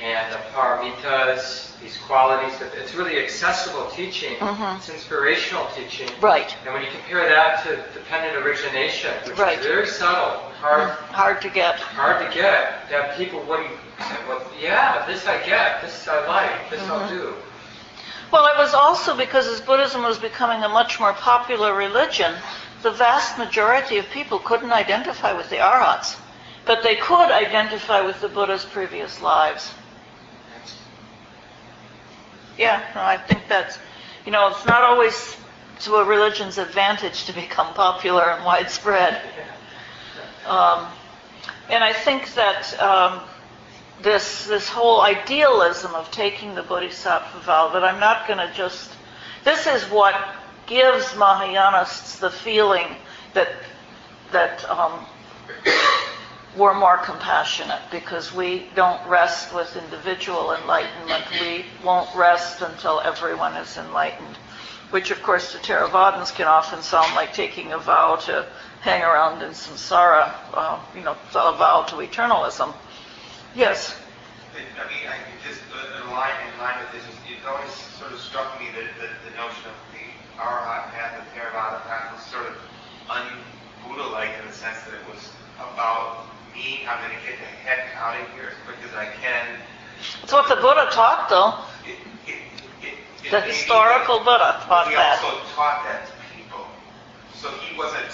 and 0.01 0.31
the 0.34 0.38
paramitas, 0.55 1.80
these 1.81 1.97
qualities. 2.07 2.57
That 2.59 2.73
it's 2.75 2.93
really 2.95 3.23
accessible 3.23 3.89
teaching. 3.91 4.35
Mhm. 4.38 4.77
It's 4.77 4.89
inspirational 4.89 5.67
teaching. 5.75 6.09
Right. 6.19 6.55
And 6.65 6.73
when 6.73 6.84
you 6.84 6.89
compare 6.91 7.27
that 7.30 7.63
to 7.63 7.75
dependent 7.93 8.43
origination, 8.45 9.13
which 9.25 9.38
Right. 9.38 9.59
is 9.59 9.65
very 9.65 9.88
subtle, 9.88 10.41
hard, 10.61 10.89
Hard 11.11 11.41
to 11.41 11.49
get. 11.49 11.80
hard 11.80 12.19
to 12.27 12.34
get, 12.35 12.89
that 12.89 13.15
people 13.17 13.39
wouldn't 13.41 13.69
say, 13.99 14.15
well, 14.27 14.41
yeah, 14.61 15.05
this 15.05 15.27
I 15.27 15.38
get, 15.45 15.81
this 15.81 16.07
I 16.07 16.25
like, 16.27 16.69
this 16.69 16.81
I'll 16.89 17.07
do. 17.07 17.35
Well, 18.31 18.45
it 18.47 18.57
was 18.57 18.73
also 18.73 19.15
because 19.15 19.47
as 19.47 19.61
Buddhism 19.61 20.03
was 20.03 20.17
becoming 20.17 20.63
a 20.63 20.69
much 20.69 20.99
more 20.99 21.13
popular 21.13 21.75
religion, 21.75 22.33
the 22.81 22.91
vast 22.91 23.37
majority 23.37 23.97
of 23.97 24.09
people 24.09 24.39
couldn't 24.39 24.71
identify 24.71 25.33
with 25.33 25.49
the 25.49 25.59
arhats, 25.59 26.17
but 26.65 26.83
they 26.83 26.95
could 26.95 27.31
identify 27.31 28.01
with 28.01 28.19
the 28.21 28.29
Buddha's 28.29 28.65
previous 28.65 29.21
lives. 29.21 29.73
Yeah, 32.57 32.83
no, 32.93 33.01
I 33.01 33.17
think 33.17 33.47
that's, 33.47 33.79
you 34.25 34.31
know, 34.31 34.49
it's 34.49 34.65
not 34.65 34.83
always 34.83 35.35
to 35.81 35.95
a 35.95 36.03
religion's 36.03 36.57
advantage 36.57 37.25
to 37.25 37.33
become 37.33 37.73
popular 37.73 38.23
and 38.23 38.45
widespread. 38.45 39.21
Um, 40.45 40.87
and 41.69 41.83
I 41.83 41.93
think 41.93 42.33
that 42.35 42.79
um, 42.79 43.21
this 44.03 44.45
this 44.45 44.67
whole 44.67 45.01
idealism 45.01 45.95
of 45.95 46.11
taking 46.11 46.55
the 46.55 46.63
bodhisattva 46.63 47.39
vow, 47.39 47.69
that 47.73 47.84
I'm 47.84 47.99
not 47.99 48.27
going 48.27 48.39
to 48.39 48.53
just. 48.53 48.91
This 49.43 49.65
is 49.65 49.84
what 49.85 50.15
gives 50.67 51.05
Mahayanists 51.13 52.19
the 52.19 52.30
feeling 52.30 52.88
that 53.34 53.49
that 54.31 54.69
um, 54.69 55.05
we're 56.57 56.77
more 56.77 56.97
compassionate 56.97 57.81
because 57.91 58.34
we 58.34 58.67
don't 58.75 59.05
rest 59.07 59.53
with 59.55 59.75
individual 59.75 60.53
enlightenment. 60.53 61.23
We 61.39 61.65
won't 61.84 62.13
rest 62.15 62.61
until 62.61 62.99
everyone 63.01 63.55
is 63.55 63.77
enlightened, 63.77 64.38
which 64.91 65.11
of 65.11 65.21
course 65.23 65.53
to 65.53 65.57
Theravadins 65.59 66.34
can 66.35 66.47
often 66.47 66.81
sound 66.81 67.15
like 67.15 67.34
taking 67.34 67.71
a 67.71 67.80
vow 67.80 68.17
to 68.27 68.45
hang 68.81 69.01
around 69.01 69.41
in 69.41 69.51
samsara, 69.51 70.34
uh, 70.53 70.80
you 70.95 71.03
know, 71.03 71.15
a 71.35 71.57
vow 71.57 71.85
to 71.88 71.95
eternalism. 71.95 72.73
Yes. 73.55 73.95
I 74.53 74.85
mean, 74.89 75.05
I 75.09 75.17
just 75.45 75.61
uh, 75.73 76.01
in 76.01 76.09
line, 76.11 76.34
in 76.49 76.59
line 76.59 76.77
with 76.81 76.91
this, 76.93 77.05
it 77.30 77.41
always 77.45 77.69
sort 77.97 78.11
of 78.11 78.19
struck 78.19 78.59
me 78.59 78.67
that 78.73 78.85
the, 78.97 79.09
the 79.30 79.34
notion 79.38 79.65
of 79.69 79.77
the 79.93 80.05
Arahat 80.41 80.89
path, 80.93 81.17
the 81.21 81.25
Theravada 81.38 81.81
path, 81.85 82.13
was 82.13 82.21
sort 82.25 82.45
of 82.47 82.55
un-Buddha-like 83.09 84.30
in 84.41 84.47
the 84.47 84.53
sense 84.53 84.81
that 84.85 84.93
it 84.93 85.05
was 85.09 85.30
about 85.57 86.25
me, 86.53 86.85
I'm 86.88 87.01
going 87.01 87.17
to 87.17 87.23
get 87.25 87.38
the 87.38 87.49
heck 87.65 87.93
out 87.97 88.19
of 88.19 88.30
here 88.34 88.53
as 88.53 88.57
quick 88.65 88.77
as 88.85 88.93
I 88.95 89.05
can. 89.21 89.57
It's 90.21 90.31
what 90.34 90.49
the 90.49 90.55
Buddha 90.61 90.89
taught, 90.91 91.30
though. 91.30 91.65
It, 91.85 91.97
it, 92.30 92.38
it, 92.81 92.93
it 93.25 93.31
The 93.31 93.41
historical 93.41 94.19
Buddha 94.19 94.61
taught 94.65 94.89
he 94.89 94.95
that. 94.95 95.21
also 95.23 95.41
taught 95.55 95.85
that 95.85 96.05
to 96.07 96.13
people. 96.38 96.65
So 97.34 97.49
he 97.65 97.77
wasn't, 97.77 98.05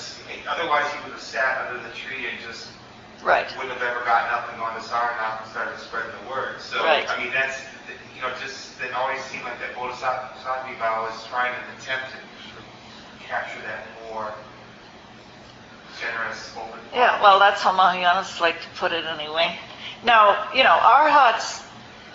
otherwise 0.47 0.87
he 0.91 0.99
would 1.03 1.13
have 1.13 1.21
sat 1.21 1.67
under 1.67 1.83
the 1.83 1.93
tree 1.95 2.27
and 2.27 2.39
just 2.45 2.69
Right. 3.23 3.47
wouldn't 3.57 3.73
have 3.73 3.83
ever 3.83 4.05
gotten 4.05 4.31
up 4.33 4.49
and 4.49 4.57
gone 4.57 4.75
to 4.75 4.81
Sarnath 4.81 5.43
and 5.43 5.51
started 5.51 5.77
spreading 5.79 6.11
the 6.23 6.29
word. 6.29 6.61
So, 6.61 6.83
Right. 6.83 7.09
I 7.09 7.21
mean, 7.21 7.33
that's, 7.33 7.61
you 8.15 8.21
know, 8.21 8.31
just, 8.39 8.79
it 8.81 8.93
always 8.93 9.19
seemed 9.25 9.43
like 9.43 9.59
that 9.59 9.75
Bodhisattva 9.75 10.35
vow 10.79 11.03
was 11.03 11.27
trying 11.27 11.53
to 11.53 11.61
attempt 11.77 12.11
to 12.11 12.17
capture 13.27 13.59
that 13.61 13.85
more 14.09 14.33
generous, 15.99 16.53
open. 16.55 16.79
Yeah, 16.93 17.21
well, 17.21 17.39
that's 17.39 17.61
how 17.61 17.71
Mahayanists 17.73 18.39
like 18.39 18.61
to 18.61 18.69
put 18.77 18.91
it 18.91 19.05
anyway. 19.05 19.57
Now, 20.03 20.49
you 20.53 20.63
know, 20.63 20.79
arhats, 20.81 21.61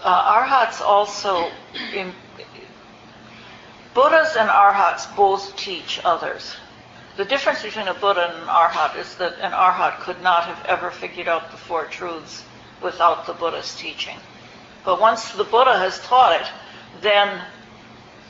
uh, 0.03 0.09
arhats 0.09 0.81
also, 0.81 1.51
in, 1.95 2.13
Buddhas 3.95 4.37
and 4.37 4.51
arhats 4.51 5.07
both 5.15 5.55
teach 5.57 6.01
others. 6.05 6.57
The 7.17 7.25
difference 7.25 7.63
between 7.63 7.87
a 7.87 7.95
Buddha 7.95 8.29
and 8.29 8.43
an 8.43 8.49
arhat 8.49 8.99
is 8.99 9.15
that 9.17 9.39
an 9.41 9.53
arhat 9.53 10.01
could 10.01 10.21
not 10.21 10.45
have 10.45 10.65
ever 10.67 10.91
figured 10.91 11.29
out 11.29 11.51
the 11.51 11.57
Four 11.57 11.87
Truths 11.87 12.43
without 12.83 13.27
the 13.27 13.33
Buddha's 13.33 13.77
teaching. 13.77 14.17
But 14.85 15.01
once 15.01 15.31
the 15.31 15.45
Buddha 15.45 15.79
has 15.79 16.01
taught 16.01 16.41
it, 16.41 16.47
then 17.01 17.41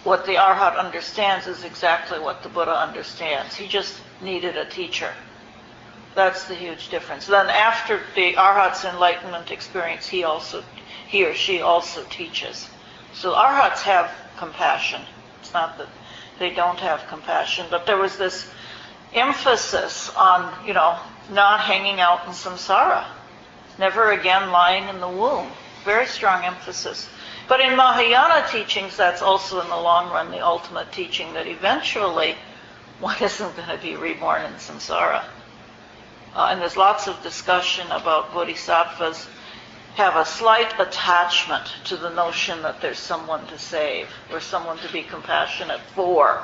what 0.05 0.27
the 0.27 0.35
Arhat 0.35 0.77
understands 0.77 1.47
is 1.47 1.65
exactly 1.65 2.21
what 2.21 2.43
the 2.43 2.49
Buddha 2.49 2.79
understands. 2.79 3.57
He 3.57 3.67
just 3.67 4.01
needed 4.21 4.57
a 4.57 4.67
teacher. 4.67 5.11
That's 6.15 6.45
the 6.45 6.55
huge 6.55 6.91
difference. 6.91 7.27
Then 7.27 7.49
after 7.49 8.01
the 8.15 8.35
Arhat's 8.35 8.85
enlightenment 8.85 9.51
experience, 9.51 10.07
he 10.07 10.23
also, 10.23 10.63
he 11.09 11.25
or 11.25 11.35
she 11.35 11.61
also 11.61 12.05
teaches. 12.05 12.69
So 13.15 13.33
Arhats 13.33 13.83
have 13.83 14.13
compassion. 14.37 15.01
It's 15.41 15.53
not 15.53 15.79
that 15.79 15.89
they 16.39 16.51
don't 16.51 16.79
have 16.81 17.07
compassion, 17.09 17.67
but 17.71 17.87
there 17.87 17.97
was 17.97 18.17
this 18.17 18.49
emphasis 19.15 20.11
on, 20.17 20.67
you 20.67 20.75
know, 20.75 20.99
not 21.31 21.61
hanging 21.61 22.01
out 22.01 22.27
in 22.27 22.33
samsara, 22.33 23.05
never 23.79 24.11
again 24.13 24.51
lying 24.51 24.89
in 24.89 25.01
the 25.01 25.09
womb. 25.09 25.49
Very 25.85 26.07
strong 26.07 26.45
emphasis. 26.45 27.09
But 27.49 27.61
in 27.61 27.77
Mahayana 27.77 28.47
teachings, 28.51 28.97
that's 28.97 29.23
also 29.23 29.61
in 29.61 29.69
the 29.69 29.77
long 29.77 30.11
run 30.11 30.31
the 30.31 30.45
ultimate 30.45 30.93
teaching 30.93 31.33
that 31.35 31.47
eventually 31.47 32.37
one 33.01 33.17
isn't 33.23 33.57
going 33.57 33.69
to 33.69 33.79
be 33.79 33.97
reborn 33.97 34.43
in 34.43 34.53
samsara. 34.55 35.25
Uh, 36.35 36.49
and 36.51 36.61
there's 36.61 36.77
lots 36.77 37.07
of 37.07 37.23
discussion 37.23 37.87
about 37.91 38.33
bodhisattvas 38.33 39.29
have 39.95 40.17
a 40.17 40.25
slight 40.25 40.75
attachment 40.81 41.65
to 41.85 41.97
the 41.97 42.11
notion 42.11 42.61
that 42.63 42.81
there's 42.81 42.99
someone 42.99 43.47
to 43.47 43.57
save 43.59 44.09
or 44.33 44.41
someone 44.41 44.77
to 44.79 44.93
be 44.93 45.03
compassionate 45.03 45.81
for. 45.95 46.43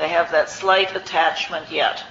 They 0.00 0.08
have 0.08 0.30
that 0.30 0.48
slight 0.48 0.96
attachment 0.96 1.70
yet, 1.70 2.02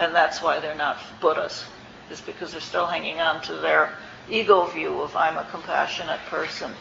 and 0.00 0.12
that's 0.12 0.42
why 0.42 0.58
they're 0.58 0.74
not 0.74 0.98
Buddhas, 1.20 1.64
is 2.10 2.20
because 2.20 2.50
they're 2.50 2.60
still 2.60 2.86
hanging 2.86 3.20
on 3.20 3.40
to 3.42 3.54
their 3.54 3.94
ego 4.28 4.64
view 4.64 5.00
of 5.02 5.14
I'm 5.14 5.38
a 5.38 5.44
compassionate 5.44 6.18
person. 6.30 6.72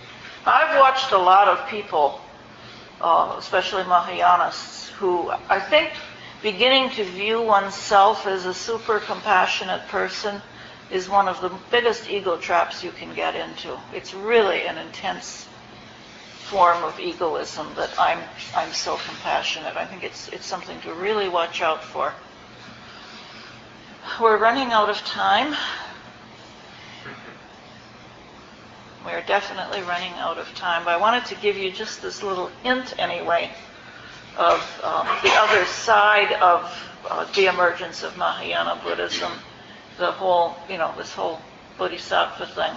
I've 0.48 0.80
watched 0.80 1.12
a 1.12 1.18
lot 1.20 1.48
of 1.48 1.70
people, 1.70 2.20
uh, 3.00 3.36
especially 3.38 3.84
Mahayanists, 3.84 4.88
who 4.94 5.30
I 5.48 5.60
think 5.60 5.92
beginning 6.42 6.90
to 6.96 7.04
view 7.04 7.40
oneself 7.40 8.26
as 8.26 8.48
a 8.48 8.54
super 8.54 9.00
compassionate 9.00 9.88
person 9.90 10.42
is 10.90 11.08
one 11.08 11.28
of 11.28 11.40
the 11.40 11.52
biggest 11.70 12.10
ego 12.10 12.36
traps 12.36 12.84
you 12.84 12.90
can 12.90 13.14
get 13.14 13.36
into. 13.36 13.80
It's 13.94 14.16
really 14.16 14.66
an 14.66 14.80
intense 14.80 15.48
form 16.50 16.82
of 16.84 16.98
egoism 17.00 17.68
that 17.76 17.90
I'm 18.00 18.20
I'm 18.56 18.72
so 18.72 18.96
compassionate. 18.98 19.76
I 19.76 19.86
think 19.86 20.04
it's 20.04 20.30
it's 20.30 20.46
something 20.46 20.80
to 20.82 20.94
really 20.94 21.28
watch 21.28 21.62
out 21.62 21.84
for. 21.84 22.14
We're 24.22 24.38
running 24.38 24.72
out 24.72 24.90
of 24.90 24.98
time. 24.98 25.56
We're 29.06 29.24
definitely 29.24 29.82
running 29.82 30.14
out 30.14 30.38
of 30.38 30.48
time. 30.56 30.86
But 30.86 30.92
I 30.92 30.98
wanted 30.98 31.26
to 31.26 31.36
give 31.36 31.58
you 31.58 31.72
just 31.72 32.02
this 32.02 32.24
little 32.24 32.48
hint 32.64 32.98
anyway 32.98 33.52
of 34.38 34.62
um, 34.84 35.08
the 35.24 35.32
other 35.32 35.66
side 35.66 36.32
of 36.34 36.72
uh, 37.10 37.26
the 37.34 37.48
emergence 37.48 38.04
of 38.04 38.18
Mahayana 38.18 38.80
Buddhism, 38.84 39.32
the 39.98 40.12
whole, 40.12 40.56
you 40.70 40.78
know, 40.78 40.94
this 40.98 41.14
whole 41.14 41.42
bodhisattva 41.78 42.48
thing. 42.48 42.74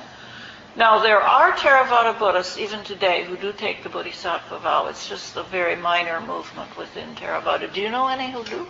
Now, 0.76 1.00
there 1.02 1.20
are 1.20 1.52
Theravada 1.52 2.16
Buddhists 2.16 2.56
even 2.56 2.84
today 2.84 3.24
who 3.24 3.36
do 3.36 3.52
take 3.52 3.82
the 3.82 3.88
bodhisattva 3.88 4.60
vow. 4.60 4.86
It's 4.86 5.08
just 5.08 5.36
a 5.36 5.42
very 5.42 5.74
minor 5.74 6.20
movement 6.20 6.76
within 6.78 7.12
Theravada. 7.16 7.72
Do 7.72 7.80
you 7.80 7.90
know 7.90 8.06
any 8.06 8.30
who 8.30 8.44
do? 8.44 8.66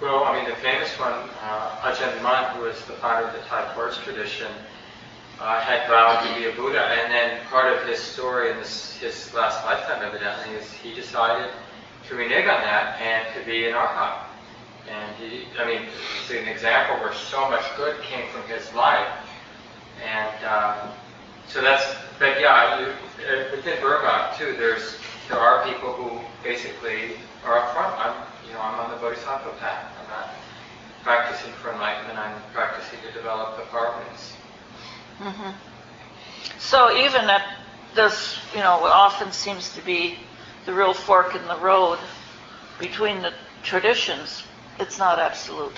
Well, 0.00 0.24
I 0.24 0.36
mean, 0.36 0.48
the 0.48 0.56
famous 0.56 0.90
one, 0.98 1.12
uh, 1.12 1.76
Ajahn 1.82 2.20
Mun, 2.22 2.56
who 2.56 2.62
was 2.62 2.76
the 2.86 2.94
founder 2.94 3.28
of 3.28 3.34
the 3.34 3.40
Thai 3.48 3.72
forest 3.74 4.02
tradition, 4.02 4.48
uh, 5.40 5.60
had 5.60 5.88
vowed 5.88 6.26
to 6.26 6.40
be 6.40 6.46
a 6.46 6.52
Buddha, 6.52 6.80
and 6.80 7.12
then 7.12 7.44
part 7.46 7.72
of 7.72 7.86
his 7.86 8.00
story 8.00 8.50
in 8.50 8.56
this, 8.56 8.96
his 8.96 9.32
last 9.32 9.64
lifetime, 9.64 10.02
evidently, 10.02 10.54
is 10.56 10.72
he 10.72 10.92
decided 10.92 11.52
to 12.08 12.14
renege 12.16 12.48
on 12.48 12.60
that 12.62 13.00
and 13.00 13.26
to 13.38 13.44
be 13.48 13.68
an 13.68 13.74
arhat. 13.74 14.24
And 14.90 15.16
he, 15.16 15.44
I 15.56 15.66
mean, 15.66 15.82
it's 16.20 16.30
an 16.30 16.48
example 16.48 16.96
where 16.96 17.14
so 17.14 17.48
much 17.48 17.64
good 17.76 18.00
came 18.02 18.28
from 18.30 18.42
his 18.48 18.72
life. 18.74 19.08
And 20.04 20.44
um, 20.44 20.90
so 21.48 21.62
that's, 21.62 21.84
but 22.18 22.40
yeah, 22.40 22.80
you, 22.80 22.86
uh, 22.86 23.44
within 23.50 23.80
Burma 23.80 24.34
too, 24.38 24.54
there's 24.58 24.96
there 25.28 25.38
are 25.38 25.64
people 25.64 25.92
who 25.92 26.20
basically 26.42 27.12
are 27.44 27.60
upfront. 27.60 27.98
I'm, 27.98 28.26
you 28.46 28.54
know, 28.54 28.60
I'm 28.60 28.80
on 28.80 28.90
the 28.90 28.96
bodhisattva 28.96 29.50
path. 29.58 29.92
I'm 30.00 30.08
not 30.10 30.30
practicing 31.02 31.52
for 31.54 31.72
enlightenment. 31.72 32.18
I'm 32.18 32.40
practicing 32.52 32.98
to 33.06 33.12
develop 33.12 33.56
the 33.56 33.62
paramis. 33.64 34.32
Mm-hmm. 35.20 35.50
So 36.58 36.96
even 36.96 37.28
at 37.28 37.44
this, 37.94 38.38
you 38.54 38.60
know, 38.60 38.80
what 38.80 38.92
often 38.92 39.32
seems 39.32 39.74
to 39.74 39.84
be 39.84 40.18
the 40.66 40.72
real 40.72 40.94
fork 40.94 41.34
in 41.34 41.46
the 41.46 41.56
road 41.58 41.98
between 42.78 43.22
the 43.22 43.32
traditions, 43.62 44.44
it's 44.78 44.98
not 44.98 45.18
absolute. 45.18 45.76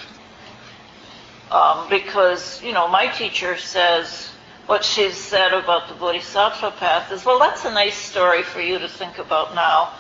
Um, 1.51 1.89
because, 1.89 2.63
you 2.63 2.73
know, 2.73 2.87
my 2.87 3.09
teacher 3.09 3.57
says 3.57 4.31
what 4.71 4.85
she's 4.85 5.17
said 5.17 5.53
about 5.53 5.89
the 5.89 5.95
Bodhisattva 5.95 6.71
path 6.79 7.11
is, 7.11 7.25
well, 7.25 7.41
that's 7.41 7.65
a 7.65 7.73
nice 7.73 7.97
story 7.97 8.45
for 8.45 8.61
you 8.61 8.79
to 8.79 8.89
think 8.89 9.19
about 9.19 9.53
now. 9.53 9.93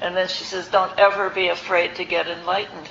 And 0.00 0.16
then 0.16 0.26
she 0.26 0.42
says, 0.42 0.66
don't 0.66 0.98
ever 0.98 1.30
be 1.30 1.46
afraid 1.46 1.94
to 1.94 2.04
get 2.04 2.26
enlightened. 2.26 2.88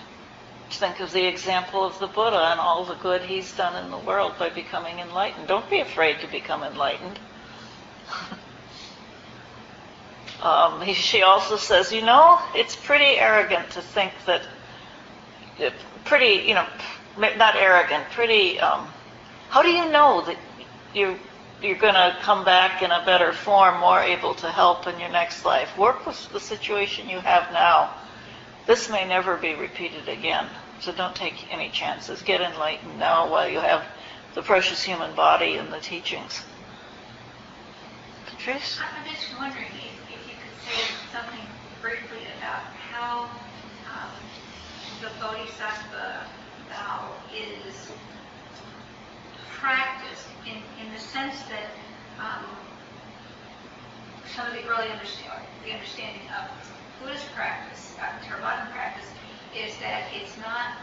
Think 0.69 1.01
of 1.01 1.11
the 1.11 1.25
example 1.25 1.83
of 1.83 1.99
the 1.99 2.07
Buddha 2.07 2.37
and 2.37 2.61
all 2.61 2.85
the 2.85 2.95
good 2.95 3.23
he's 3.23 3.51
done 3.51 3.75
in 3.83 3.91
the 3.91 3.97
world 3.97 4.35
by 4.39 4.47
becoming 4.47 4.99
enlightened. 4.99 5.49
Don't 5.49 5.69
be 5.69 5.81
afraid 5.81 6.21
to 6.21 6.27
become 6.27 6.63
enlightened. 6.63 7.19
um, 10.41 10.85
she 10.93 11.23
also 11.23 11.57
says, 11.57 11.91
you 11.91 12.03
know, 12.03 12.39
it's 12.55 12.77
pretty 12.77 13.19
arrogant 13.19 13.69
to 13.71 13.81
think 13.81 14.13
that, 14.27 14.43
pretty, 16.05 16.47
you 16.47 16.53
know, 16.53 16.65
not 17.17 17.57
arrogant, 17.57 18.05
pretty, 18.11 18.57
um, 18.57 18.87
how 19.51 19.61
do 19.61 19.69
you 19.69 19.91
know 19.91 20.23
that 20.25 20.37
you 20.95 21.19
you're 21.61 21.77
going 21.77 21.93
to 21.93 22.17
come 22.21 22.43
back 22.43 22.81
in 22.81 22.89
a 22.89 23.05
better 23.05 23.33
form, 23.33 23.81
more 23.81 23.99
able 23.99 24.33
to 24.33 24.49
help 24.49 24.87
in 24.87 24.99
your 24.99 25.09
next 25.09 25.45
life. 25.45 25.77
Work 25.77 26.07
with 26.07 26.29
the 26.31 26.39
situation 26.39 27.07
you 27.07 27.19
have 27.19 27.51
now. 27.53 27.93
This 28.65 28.89
may 28.89 29.07
never 29.07 29.37
be 29.37 29.53
repeated 29.53 30.07
again, 30.07 30.47
so 30.79 30.91
don't 30.91 31.15
take 31.15 31.53
any 31.53 31.69
chances. 31.69 32.21
Get 32.23 32.41
enlightened 32.41 32.97
now 32.97 33.29
while 33.29 33.47
you 33.47 33.59
have 33.59 33.83
the 34.33 34.41
precious 34.41 34.81
human 34.81 35.13
body 35.15 35.57
and 35.57 35.71
the 35.71 35.79
teachings. 35.79 36.43
Patrice? 38.25 38.79
I'm 38.79 39.13
just 39.13 39.37
wondering 39.37 39.65
if, 39.65 40.15
if 40.15 40.27
you 40.27 40.35
could 40.41 40.73
say 40.73 40.81
something 41.11 41.45
briefly 41.81 42.25
about 42.39 42.63
how 42.89 43.29
um, 43.91 44.11
the 45.01 45.09
Bodhisattva 45.19 46.25
vow 46.69 47.11
is 47.35 47.91
practiced 49.61 50.25
in, 50.49 50.57
in 50.83 50.91
the 50.91 50.99
sense 50.99 51.37
that 51.45 51.69
um, 52.17 52.43
some 54.33 54.47
of 54.47 54.53
the 54.53 54.65
early 54.65 54.89
understanding, 54.89 55.45
the 55.63 55.71
understanding 55.71 56.25
of 56.33 56.49
Buddhist 56.99 57.29
practice, 57.35 57.93
uh, 58.01 58.09
Theravada 58.25 58.71
practice, 58.71 59.05
is 59.55 59.77
that 59.77 60.09
it's 60.17 60.35
not 60.39 60.81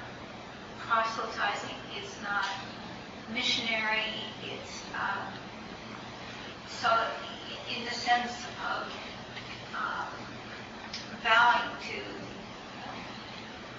proselytizing, 0.79 1.75
it's 1.99 2.15
not 2.23 2.47
missionary, 3.35 4.07
it's 4.47 4.83
um, 4.95 5.27
so 6.69 6.89
in 7.75 7.85
the 7.85 7.91
sense 7.91 8.31
of 8.63 8.87
um, 9.75 10.07
vowing 11.25 11.75
to 11.83 11.99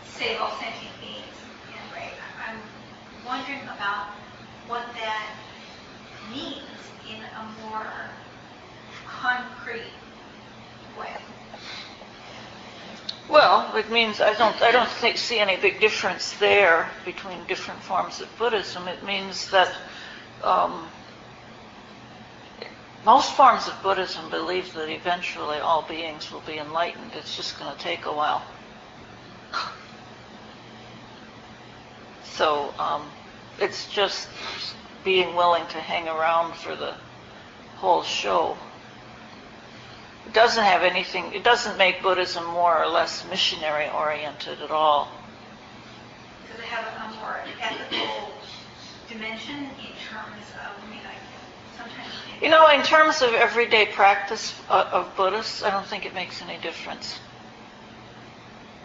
save 0.03 0.41
all 0.41 0.51
sentient 0.59 0.91
beings. 0.99 1.39
Anyway, 1.71 2.11
I'm 2.45 2.59
wondering 3.25 3.63
about 3.63 4.09
what 4.69 4.85
that 4.93 5.35
means 6.31 6.63
in 7.09 7.19
a 7.23 7.69
more 7.69 7.87
concrete 9.07 9.81
way. 10.97 11.09
Well, 13.27 13.75
it 13.75 13.89
means 13.89 14.21
I 14.21 14.33
don't 14.35 14.61
I 14.61 14.71
don't 14.71 14.89
think, 14.89 15.17
see 15.17 15.39
any 15.39 15.57
big 15.57 15.79
difference 15.79 16.33
there 16.33 16.87
between 17.03 17.43
different 17.47 17.81
forms 17.81 18.21
of 18.21 18.29
Buddhism. 18.37 18.87
It 18.87 19.03
means 19.03 19.49
that 19.49 19.73
um, 20.43 20.87
most 23.03 23.33
forms 23.33 23.67
of 23.67 23.73
Buddhism 23.81 24.29
believe 24.29 24.73
that 24.73 24.89
eventually 24.89 25.57
all 25.57 25.81
beings 25.87 26.31
will 26.31 26.43
be 26.45 26.59
enlightened. 26.59 27.11
It's 27.15 27.35
just 27.35 27.57
going 27.57 27.75
to 27.75 27.81
take 27.81 28.05
a 28.05 28.13
while. 28.13 28.43
So 32.23 32.73
um, 32.79 33.09
it's 33.61 33.87
just 33.91 34.27
being 35.03 35.35
willing 35.35 35.65
to 35.67 35.77
hang 35.77 36.07
around 36.07 36.55
for 36.55 36.75
the 36.75 36.93
whole 37.77 38.03
show. 38.03 38.57
It 40.25 40.33
doesn't 40.33 40.63
have 40.63 40.83
anything, 40.83 41.33
it 41.33 41.43
doesn't 41.43 41.77
make 41.77 42.03
Buddhism 42.03 42.45
more 42.45 42.77
or 42.77 42.87
less 42.87 43.25
missionary 43.29 43.89
oriented 43.89 44.61
at 44.61 44.71
all. 44.71 45.11
Does 46.49 46.59
it 46.59 46.65
have 46.65 47.11
a 47.11 47.15
more 47.15 47.39
ethical 47.61 48.31
dimension 49.07 49.55
in 49.55 49.93
terms 50.07 50.45
of, 50.53 50.83
I 50.83 50.91
mean, 50.91 50.99
sometimes 51.75 52.07
You 52.41 52.49
know, 52.49 52.69
in 52.69 52.83
terms 52.83 53.21
of 53.21 53.33
everyday 53.33 53.87
practice 53.87 54.53
uh, 54.69 54.89
of 54.91 55.15
Buddhists, 55.15 55.63
I 55.63 55.71
don't 55.71 55.85
think 55.85 56.05
it 56.05 56.13
makes 56.13 56.41
any 56.41 56.57
difference. 56.59 57.17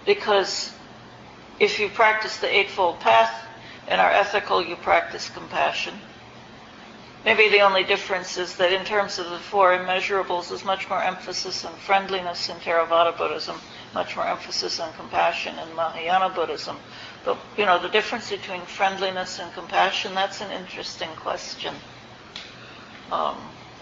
Because 0.07 0.73
if 1.61 1.79
you 1.79 1.89
practice 1.89 2.39
the 2.39 2.55
Eightfold 2.55 3.01
Path 3.01 3.44
and 3.89 4.01
are 4.01 4.11
ethical, 4.11 4.63
you 4.65 4.77
practice 4.77 5.29
compassion. 5.31 5.95
Maybe 7.25 7.49
the 7.49 7.61
only 7.61 7.85
difference 7.85 8.37
is 8.37 8.57
that 8.57 8.73
in 8.73 8.85
terms 8.85 9.19
of 9.19 9.31
the 9.31 9.39
four 9.39 9.73
immeasurables, 9.73 10.51
there's 10.51 10.65
much 10.65 10.91
more 10.91 11.03
emphasis 11.03 11.65
on 11.65 11.75
friendliness 11.77 12.51
in 12.51 12.57
Theravada 12.57 13.17
Buddhism, 13.17 13.57
much 13.95 14.15
more 14.15 14.27
emphasis 14.27 14.79
on 14.79 14.93
compassion 14.93 15.59
in 15.59 15.75
Mahayana 15.75 16.29
Buddhism. 16.29 16.77
But, 17.25 17.39
you 17.57 17.65
know, 17.65 17.81
the 17.81 17.89
difference 17.89 18.29
between 18.29 18.61
friendliness 18.63 19.39
and 19.39 19.51
compassion, 19.55 20.15
that's 20.15 20.43
an 20.43 20.51
interesting 20.51 21.09
question. 21.17 21.75
Um, 23.11 23.39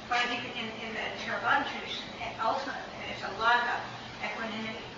But 0.09 0.19
I 0.19 0.27
think 0.27 0.43
in, 0.55 0.66
in 0.87 0.95
the 0.95 1.01
Theravada 1.19 1.66
tradition, 1.66 2.05
ultimately, 2.41 2.83
there's 3.09 3.27
a 3.27 3.41
lot 3.41 3.62
of 3.74 3.81
equanimity. 4.23 4.91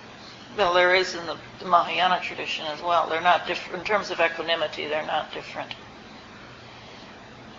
Well, 0.56 0.74
there 0.74 0.94
is 0.94 1.14
in 1.14 1.26
the 1.26 1.36
the 1.60 1.64
Mahayana 1.66 2.20
tradition 2.22 2.66
as 2.66 2.80
well. 2.82 3.08
They're 3.08 3.20
not 3.20 3.46
different, 3.46 3.80
in 3.80 3.86
terms 3.86 4.10
of 4.10 4.20
equanimity, 4.20 4.86
they're 4.86 5.06
not 5.06 5.32
different. 5.32 5.74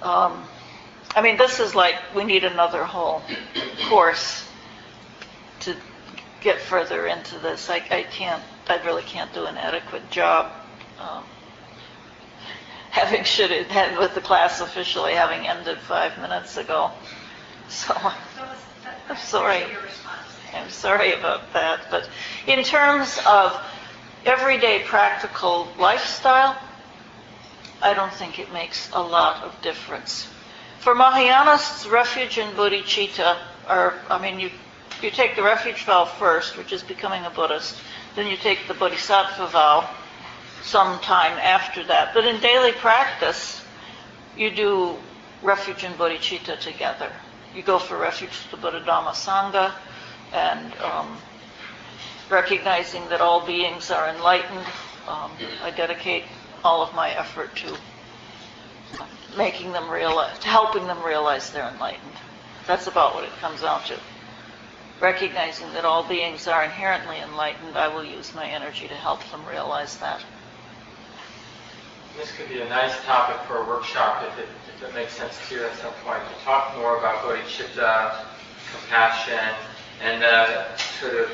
Um, 0.01 0.43
I 1.15 1.21
mean, 1.21 1.37
this 1.37 1.59
is 1.59 1.73
like, 1.75 1.95
we 2.15 2.23
need 2.23 2.43
another 2.43 2.83
whole 2.83 3.21
course 3.89 4.47
to 5.61 5.75
get 6.41 6.59
further 6.61 7.07
into 7.07 7.39
this. 7.39 7.69
I, 7.69 7.77
I 7.89 8.03
can't, 8.11 8.43
I 8.67 8.77
really 8.85 9.03
can't 9.03 9.33
do 9.33 9.45
an 9.45 9.57
adequate 9.57 10.09
job. 10.11 10.51
um, 10.99 11.23
Having 12.91 13.23
should 13.25 13.51
it, 13.51 13.67
had 13.67 13.97
with 13.97 14.13
the 14.15 14.21
class 14.21 14.61
officially 14.61 15.13
having 15.13 15.45
ended 15.47 15.77
five 15.79 16.17
minutes 16.17 16.55
ago. 16.57 16.91
So, 17.67 17.93
So 17.93 18.43
it's- 18.43 18.65
that- 18.83 18.99
I'm 19.09 19.17
sorry. 19.17 19.63
I'm 20.55 20.69
sorry 20.69 21.13
about 21.13 21.53
that, 21.53 21.81
but 21.91 22.09
in 22.47 22.63
terms 22.63 23.19
of 23.27 23.55
everyday 24.25 24.83
practical 24.83 25.67
lifestyle, 25.77 26.57
I 27.81 27.93
don't 27.93 28.13
think 28.13 28.39
it 28.39 28.51
makes 28.53 28.89
a 28.93 29.01
lot 29.01 29.43
of 29.43 29.61
difference. 29.61 30.27
For 30.79 30.95
Mahayanists, 30.95 31.89
refuge 31.91 32.37
and 32.37 32.55
bodhicitta 32.55 33.37
are, 33.67 33.95
I 34.09 34.19
mean, 34.19 34.39
you, 34.39 34.49
you 35.01 35.11
take 35.11 35.35
the 35.35 35.43
refuge 35.43 35.83
vow 35.83 36.05
first, 36.05 36.57
which 36.57 36.71
is 36.71 36.83
becoming 36.83 37.25
a 37.25 37.29
Buddhist, 37.29 37.75
then 38.15 38.27
you 38.27 38.37
take 38.37 38.67
the 38.67 38.73
bodhisattva 38.73 39.47
vow 39.47 39.89
sometime 40.63 41.37
after 41.37 41.83
that. 41.83 42.13
But 42.13 42.25
in 42.25 42.39
daily 42.39 42.71
practice, 42.71 43.61
you 44.37 44.51
do 44.51 44.95
refuge 45.43 45.83
and 45.83 45.95
bodhicitta 45.95 46.59
together. 46.59 47.11
You 47.53 47.61
go 47.61 47.77
for 47.77 47.97
refuge 47.97 48.31
to 48.45 48.51
the 48.51 48.57
Buddha 48.57 48.81
Dhamma 48.81 49.11
Sangha 49.11 49.73
and 50.35 50.73
um, 50.81 51.17
recognizing 52.29 53.07
that 53.09 53.21
all 53.21 53.45
beings 53.45 53.89
are 53.89 54.09
enlightened. 54.09 54.65
Um, 55.07 55.31
I 55.63 55.71
dedicate 55.71 56.23
all 56.63 56.83
of 56.83 56.93
my 56.93 57.11
effort 57.11 57.55
to 57.57 57.77
making 59.37 59.71
them 59.71 59.89
realize, 59.89 60.37
to 60.39 60.47
helping 60.47 60.87
them 60.87 61.01
realize 61.03 61.51
they're 61.51 61.69
enlightened. 61.69 62.13
That's 62.67 62.87
about 62.87 63.15
what 63.15 63.23
it 63.23 63.31
comes 63.39 63.63
out 63.63 63.85
to. 63.87 63.99
Recognizing 64.99 65.71
that 65.73 65.85
all 65.85 66.03
beings 66.03 66.47
are 66.47 66.63
inherently 66.63 67.17
enlightened, 67.17 67.77
I 67.77 67.87
will 67.87 68.03
use 68.03 68.33
my 68.33 68.45
energy 68.45 68.87
to 68.87 68.93
help 68.93 69.23
them 69.31 69.45
realize 69.45 69.97
that. 69.97 70.23
This 72.17 72.31
could 72.31 72.47
be 72.49 72.61
a 72.61 72.69
nice 72.69 72.95
topic 73.03 73.35
for 73.45 73.57
a 73.57 73.67
workshop 73.67 74.23
if 74.25 74.39
it, 74.39 74.47
if 74.73 74.89
it 74.89 74.95
makes 74.95 75.13
sense 75.13 75.37
to 75.49 75.55
you 75.55 75.63
at 75.63 75.75
some 75.75 75.93
point, 76.05 76.23
to 76.23 76.45
talk 76.45 76.75
more 76.77 76.97
about 76.97 77.23
bodhicitta, 77.23 78.25
compassion, 78.71 79.53
and 80.01 80.23
uh, 80.23 80.75
sort 80.99 81.15
of 81.15 81.29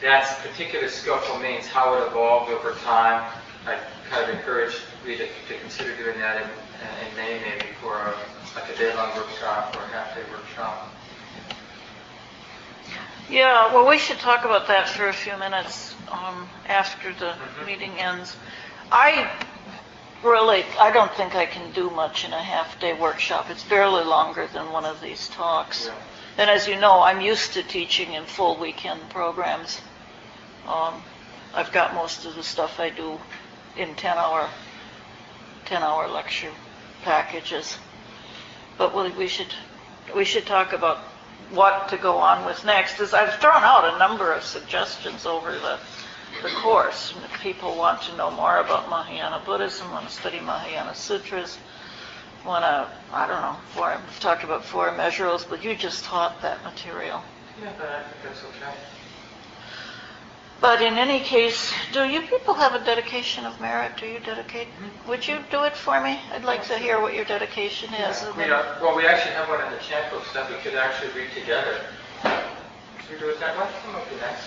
that's 0.00 0.34
particular 0.46 0.88
skillful 0.88 1.38
means, 1.40 1.66
how 1.66 1.94
it 1.94 2.06
evolved 2.06 2.50
over 2.52 2.72
time. 2.84 3.24
I 3.66 3.78
kind 4.10 4.30
of 4.30 4.36
encourage 4.36 4.74
you 5.04 5.16
to, 5.16 5.26
to 5.26 5.58
consider 5.60 5.94
doing 5.96 6.18
that 6.20 6.36
in, 6.42 6.48
in 7.08 7.16
May 7.16 7.40
maybe 7.42 7.72
for 7.82 7.98
a, 7.98 8.14
like 8.54 8.70
a 8.72 8.78
day-long 8.78 9.14
workshop 9.16 9.76
or 9.76 9.82
a 9.82 9.88
half-day 9.88 10.22
workshop. 10.30 10.88
Yeah, 13.28 13.74
well, 13.74 13.86
we 13.86 13.98
should 13.98 14.18
talk 14.18 14.44
about 14.44 14.68
that 14.68 14.88
for 14.88 15.08
a 15.08 15.12
few 15.12 15.36
minutes 15.36 15.94
um, 16.10 16.48
after 16.66 17.12
the 17.12 17.34
Mhm. 17.60 17.66
meeting 17.66 17.98
ends. 17.98 18.36
I 18.90 19.30
really, 20.22 20.64
I 20.80 20.90
don't 20.92 21.12
think 21.14 21.34
I 21.34 21.44
can 21.44 21.70
do 21.72 21.90
much 21.90 22.24
in 22.24 22.32
a 22.32 22.42
half-day 22.42 22.94
workshop. 22.94 23.50
It's 23.50 23.64
barely 23.64 24.04
longer 24.04 24.46
than 24.46 24.70
one 24.72 24.86
of 24.86 25.00
these 25.02 25.28
talks. 25.28 25.86
Yeah. 25.86 25.92
And 26.38 26.48
as 26.48 26.68
you 26.68 26.78
know, 26.78 27.02
I'm 27.02 27.20
used 27.20 27.54
to 27.54 27.64
teaching 27.64 28.12
in 28.12 28.24
full 28.24 28.56
weekend 28.56 29.00
programs. 29.10 29.80
Um, 30.68 31.02
I've 31.52 31.72
got 31.72 31.94
most 31.94 32.24
of 32.24 32.36
the 32.36 32.44
stuff 32.44 32.78
I 32.78 32.90
do 32.90 33.18
in 33.76 33.96
10-hour, 33.96 34.48
10-hour 35.66 36.08
lecture 36.08 36.52
packages. 37.02 37.76
But 38.76 38.94
we 38.94 39.10
we 39.18 39.26
should, 39.26 39.52
we 40.14 40.24
should 40.24 40.46
talk 40.46 40.72
about 40.72 40.98
what 41.50 41.88
to 41.88 41.96
go 41.96 42.18
on 42.18 42.46
with 42.46 42.64
next. 42.64 43.00
Is 43.00 43.14
I've 43.14 43.34
thrown 43.40 43.64
out 43.64 43.92
a 43.92 43.98
number 43.98 44.32
of 44.32 44.44
suggestions 44.44 45.26
over 45.26 45.50
the, 45.52 45.78
the 46.44 46.50
course. 46.60 47.14
And 47.16 47.24
if 47.24 47.40
people 47.40 47.76
want 47.76 48.02
to 48.02 48.16
know 48.16 48.30
more 48.30 48.58
about 48.58 48.88
Mahayana 48.88 49.42
Buddhism, 49.44 49.90
want 49.90 50.06
to 50.06 50.14
study 50.14 50.38
Mahayana 50.38 50.94
Sutras, 50.94 51.58
want 52.48 52.64
to, 52.64 52.88
I 53.12 53.26
don't 53.28 53.40
know, 53.42 53.56
four, 53.74 53.84
I've 53.86 54.20
talked 54.20 54.42
about 54.42 54.64
four 54.64 54.88
immeasurables, 54.88 55.48
but 55.48 55.62
you 55.62 55.76
just 55.76 56.04
taught 56.04 56.40
that 56.42 56.64
material. 56.64 57.22
Yeah, 57.62 57.72
but 57.78 57.88
I 57.88 58.02
think 58.02 58.16
that's 58.24 58.42
okay. 58.44 58.72
But 60.60 60.82
in 60.82 60.94
any 60.98 61.20
case, 61.20 61.72
do 61.92 62.02
you 62.08 62.22
people 62.22 62.54
have 62.54 62.74
a 62.74 62.84
dedication 62.84 63.44
of 63.44 63.60
merit? 63.60 63.92
Do 63.96 64.06
you 64.06 64.18
dedicate? 64.18 64.66
Would 65.06 65.28
you 65.28 65.38
do 65.52 65.62
it 65.62 65.76
for 65.76 66.00
me? 66.02 66.18
I'd 66.32 66.42
like 66.44 66.64
to 66.66 66.76
hear 66.78 67.00
what 67.00 67.14
your 67.14 67.24
dedication 67.24 67.94
is. 67.94 68.24
and 68.24 68.34
We, 68.36 68.42
then- 68.44 68.52
uh, 68.52 68.78
well, 68.82 68.96
we 68.96 69.06
actually 69.06 69.34
have 69.34 69.48
one 69.48 69.64
in 69.64 69.70
the 69.70 69.78
chant 69.78 70.10
books 70.10 70.32
that 70.34 70.50
we 70.50 70.56
could 70.56 70.74
actually 70.74 71.12
read 71.12 71.30
together. 71.32 71.78
Should 72.24 73.12
we 73.12 73.18
do 73.20 73.28
it 73.30 73.38
that 73.38 73.56
way? 73.56 73.68
That 73.70 73.92
might 73.92 74.10
be 74.10 74.16
nice. 74.16 74.42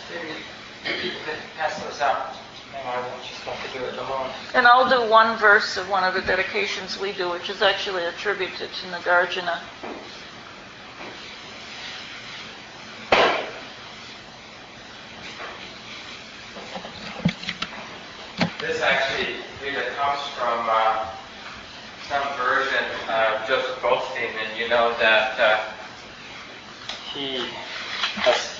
Maybe 0.83 1.07
you 1.07 1.11
can 1.23 1.37
pass 1.57 1.81
those 1.81 2.01
out. 2.01 2.35
Hang 2.73 3.03
I 3.03 3.07
won't 3.07 3.23
just 3.23 3.41
have 3.41 3.71
to 3.73 3.79
do 3.79 3.85
it 3.85 3.97
alone. 3.97 4.29
And 4.53 4.67
I'll 4.67 4.89
do 4.89 5.09
one 5.09 5.37
verse 5.37 5.77
of 5.77 5.89
one 5.89 6.03
of 6.03 6.13
the 6.13 6.21
dedications 6.21 6.99
we 6.99 7.11
do, 7.11 7.29
which 7.29 7.49
is 7.49 7.61
actually 7.61 8.05
attributed 8.05 8.69
to 8.71 8.87
Nagarjuna. 8.87 9.59
This 18.59 18.81
actually, 18.81 19.37
Rita, 19.63 19.89
comes 19.97 20.21
from 20.37 20.67
uh, 20.69 21.07
some 22.07 22.23
version 22.37 22.83
of 23.09 23.47
Joseph 23.47 23.81
Goldstein, 23.81 24.29
and 24.45 24.59
you 24.59 24.69
know 24.69 24.95
that 24.99 25.39
uh, 25.39 25.59
he 27.13 27.45
has, 28.15 28.59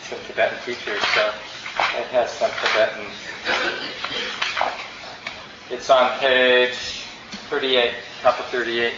he's 0.00 0.18
a 0.18 0.22
Tibetan 0.26 0.58
teacher, 0.64 0.98
so 1.14 1.32
it 1.76 2.06
has 2.08 2.30
some 2.30 2.50
Tibetan. 2.50 3.06
It's 5.70 5.90
on 5.90 6.18
page 6.18 7.04
38, 7.50 7.94
top 8.22 8.38
of 8.38 8.46
38. 8.46 8.94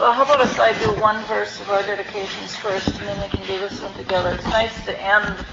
Well, 0.00 0.14
how 0.14 0.22
about 0.22 0.40
if 0.40 0.58
I 0.58 0.72
do 0.82 0.98
one 0.98 1.22
verse 1.24 1.60
of 1.60 1.68
our 1.68 1.82
dedications 1.82 2.56
first, 2.56 2.88
and 2.88 3.00
then 3.00 3.20
we 3.20 3.28
can 3.28 3.46
do 3.46 3.58
this 3.58 3.82
one 3.82 3.92
together. 3.92 4.30
It's 4.30 4.44
nice 4.44 4.84
to 4.86 4.98
end, 4.98 5.44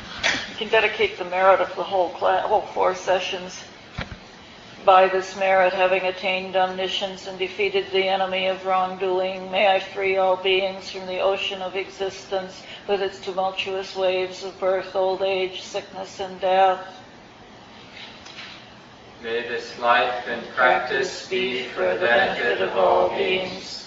you 0.49 0.55
can 0.57 0.69
dedicate 0.69 1.17
the 1.17 1.25
merit 1.25 1.59
of 1.59 1.75
the 1.75 1.83
whole 1.83 2.09
class, 2.09 2.45
whole 2.45 2.61
four 2.61 2.95
sessions. 2.95 3.63
By 4.85 5.07
this 5.09 5.35
merit, 5.35 5.73
having 5.73 6.03
attained 6.03 6.55
omniscience 6.55 7.27
and 7.27 7.37
defeated 7.37 7.87
the 7.91 8.07
enemy 8.07 8.47
of 8.47 8.65
wrongdoing, 8.65 9.51
may 9.51 9.67
I 9.67 9.79
free 9.79 10.17
all 10.17 10.37
beings 10.37 10.89
from 10.89 11.07
the 11.07 11.19
ocean 11.19 11.61
of 11.61 11.75
existence 11.75 12.63
with 12.87 13.01
its 13.01 13.19
tumultuous 13.19 13.95
waves 13.95 14.43
of 14.43 14.57
birth, 14.59 14.95
old 14.95 15.21
age, 15.21 15.61
sickness, 15.61 16.19
and 16.19 16.39
death. 16.39 16.79
May 19.23 19.41
this 19.41 19.77
life 19.79 20.27
and 20.27 20.47
practice 20.55 21.27
be 21.27 21.63
for 21.63 21.81
the 21.95 21.99
benefit 21.99 22.61
of 22.61 22.77
all 22.77 23.09
beings. 23.09 23.86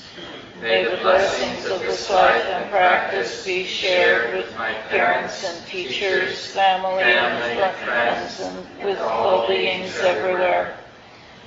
May 0.60 0.84
the 0.84 0.98
blessings 0.98 1.64
of 1.70 1.80
this 1.80 2.10
life 2.10 2.44
and 2.44 2.70
practice 2.70 3.46
be 3.46 3.64
shared 3.64 4.36
with 4.36 4.54
my 4.58 4.74
parents 4.90 5.42
and 5.42 5.66
teachers, 5.66 6.48
family 6.48 7.02
and 7.02 7.74
friends, 7.76 8.40
and 8.40 8.84
with 8.84 8.98
all 8.98 9.48
beings 9.48 9.96
everywhere. 10.00 10.76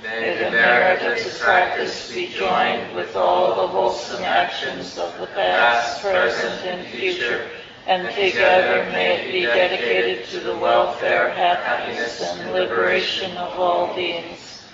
May 0.02 0.36
the 0.36 0.50
merit 0.50 1.00
of 1.02 1.16
this 1.16 1.40
practice 1.40 2.12
be 2.12 2.26
joined 2.26 2.96
with 2.96 3.14
all 3.14 3.54
the 3.54 3.68
wholesome 3.68 4.24
actions 4.24 4.98
of 4.98 5.16
the 5.20 5.28
past, 5.28 6.02
present, 6.02 6.66
and 6.66 6.84
future, 6.88 7.48
and 7.86 8.08
together 8.16 8.90
may 8.90 9.20
it 9.20 9.32
be 9.32 9.42
dedicated 9.42 10.26
to 10.30 10.40
the 10.40 10.56
welfare, 10.56 11.30
happiness, 11.30 12.20
and 12.20 12.52
liberation 12.52 13.36
of 13.36 13.60
all 13.60 13.94
beings. 13.94 14.64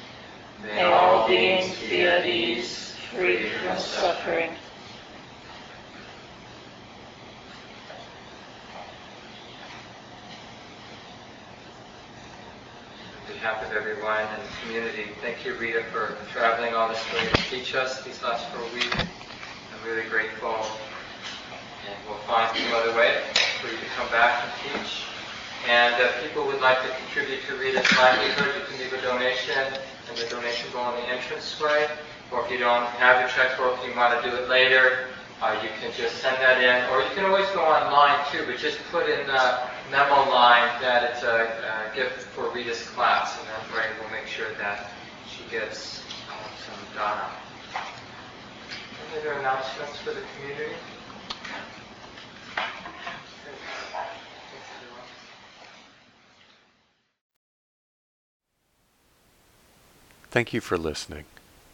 May 0.62 0.82
all 0.82 1.28
beings 1.28 1.78
be 1.78 2.06
at 2.06 2.24
ease, 2.24 2.89
free 3.14 3.48
from 3.48 3.76
suffering. 3.76 4.50
On 13.28 13.32
behalf 13.32 13.66
of 13.66 13.76
everyone 13.76 14.20
in 14.20 14.40
the 14.40 14.48
community, 14.62 15.10
thank 15.20 15.44
you, 15.44 15.54
Rita, 15.54 15.82
for 15.92 16.16
traveling 16.30 16.74
all 16.74 16.88
this 16.88 17.04
way 17.12 17.26
to 17.26 17.42
teach 17.50 17.74
us 17.74 18.04
these 18.04 18.22
last 18.22 18.46
four 18.50 18.62
weeks. 18.74 18.94
I'm 18.94 19.88
really 19.88 20.08
grateful. 20.08 20.54
And 21.88 21.96
we'll 22.06 22.18
find 22.18 22.56
some 22.56 22.72
other 22.74 22.96
way 22.96 23.22
for 23.60 23.66
you 23.66 23.76
to 23.76 23.86
come 23.96 24.08
back 24.10 24.44
and 24.44 24.52
teach. 24.62 25.02
And 25.68 26.00
if 26.00 26.22
people 26.22 26.46
would 26.46 26.60
like 26.60 26.80
to 26.82 26.88
contribute 26.88 27.40
to 27.48 27.56
Rita's 27.56 27.90
livelihood, 27.98 28.54
you 28.54 28.62
can 28.70 28.78
leave 28.78 28.92
a 28.92 29.02
donation, 29.02 29.56
and 30.08 30.16
the 30.16 30.28
donation 30.30 30.72
will 30.72 30.84
go 30.84 30.94
in 30.94 31.02
the 31.02 31.16
entranceway. 31.16 31.88
Or 32.32 32.44
if 32.44 32.50
you 32.50 32.58
don't 32.58 32.86
have 33.02 33.20
your 33.20 33.28
checkbook, 33.28 33.78
you 33.84 33.94
want 33.96 34.22
to 34.22 34.30
do 34.30 34.36
it 34.36 34.48
later, 34.48 35.08
uh, 35.42 35.58
you 35.62 35.68
can 35.80 35.90
just 35.96 36.18
send 36.18 36.36
that 36.36 36.62
in. 36.62 36.88
Or 36.90 37.02
you 37.02 37.10
can 37.14 37.24
always 37.24 37.48
go 37.50 37.62
online 37.62 38.18
too, 38.30 38.44
but 38.46 38.58
just 38.58 38.78
put 38.92 39.08
in 39.08 39.26
the 39.26 39.58
memo 39.90 40.30
line 40.30 40.80
that 40.80 41.10
it's 41.10 41.22
a, 41.22 41.90
a 41.90 41.96
gift 41.96 42.20
for 42.20 42.48
Rita's 42.50 42.86
class, 42.90 43.38
and 43.38 43.48
that 43.48 43.76
way 43.76 43.86
we'll 44.00 44.10
make 44.10 44.28
sure 44.28 44.52
that 44.58 44.90
she 45.28 45.42
gets 45.50 46.02
um, 46.30 46.38
some 46.64 46.94
dana. 46.94 47.30
Any 49.10 49.20
other 49.20 49.32
announcements 49.40 49.98
for 49.98 50.10
the 50.10 50.22
community? 50.36 50.76
Thank 60.30 60.52
you 60.52 60.60
for 60.60 60.78
listening. 60.78 61.24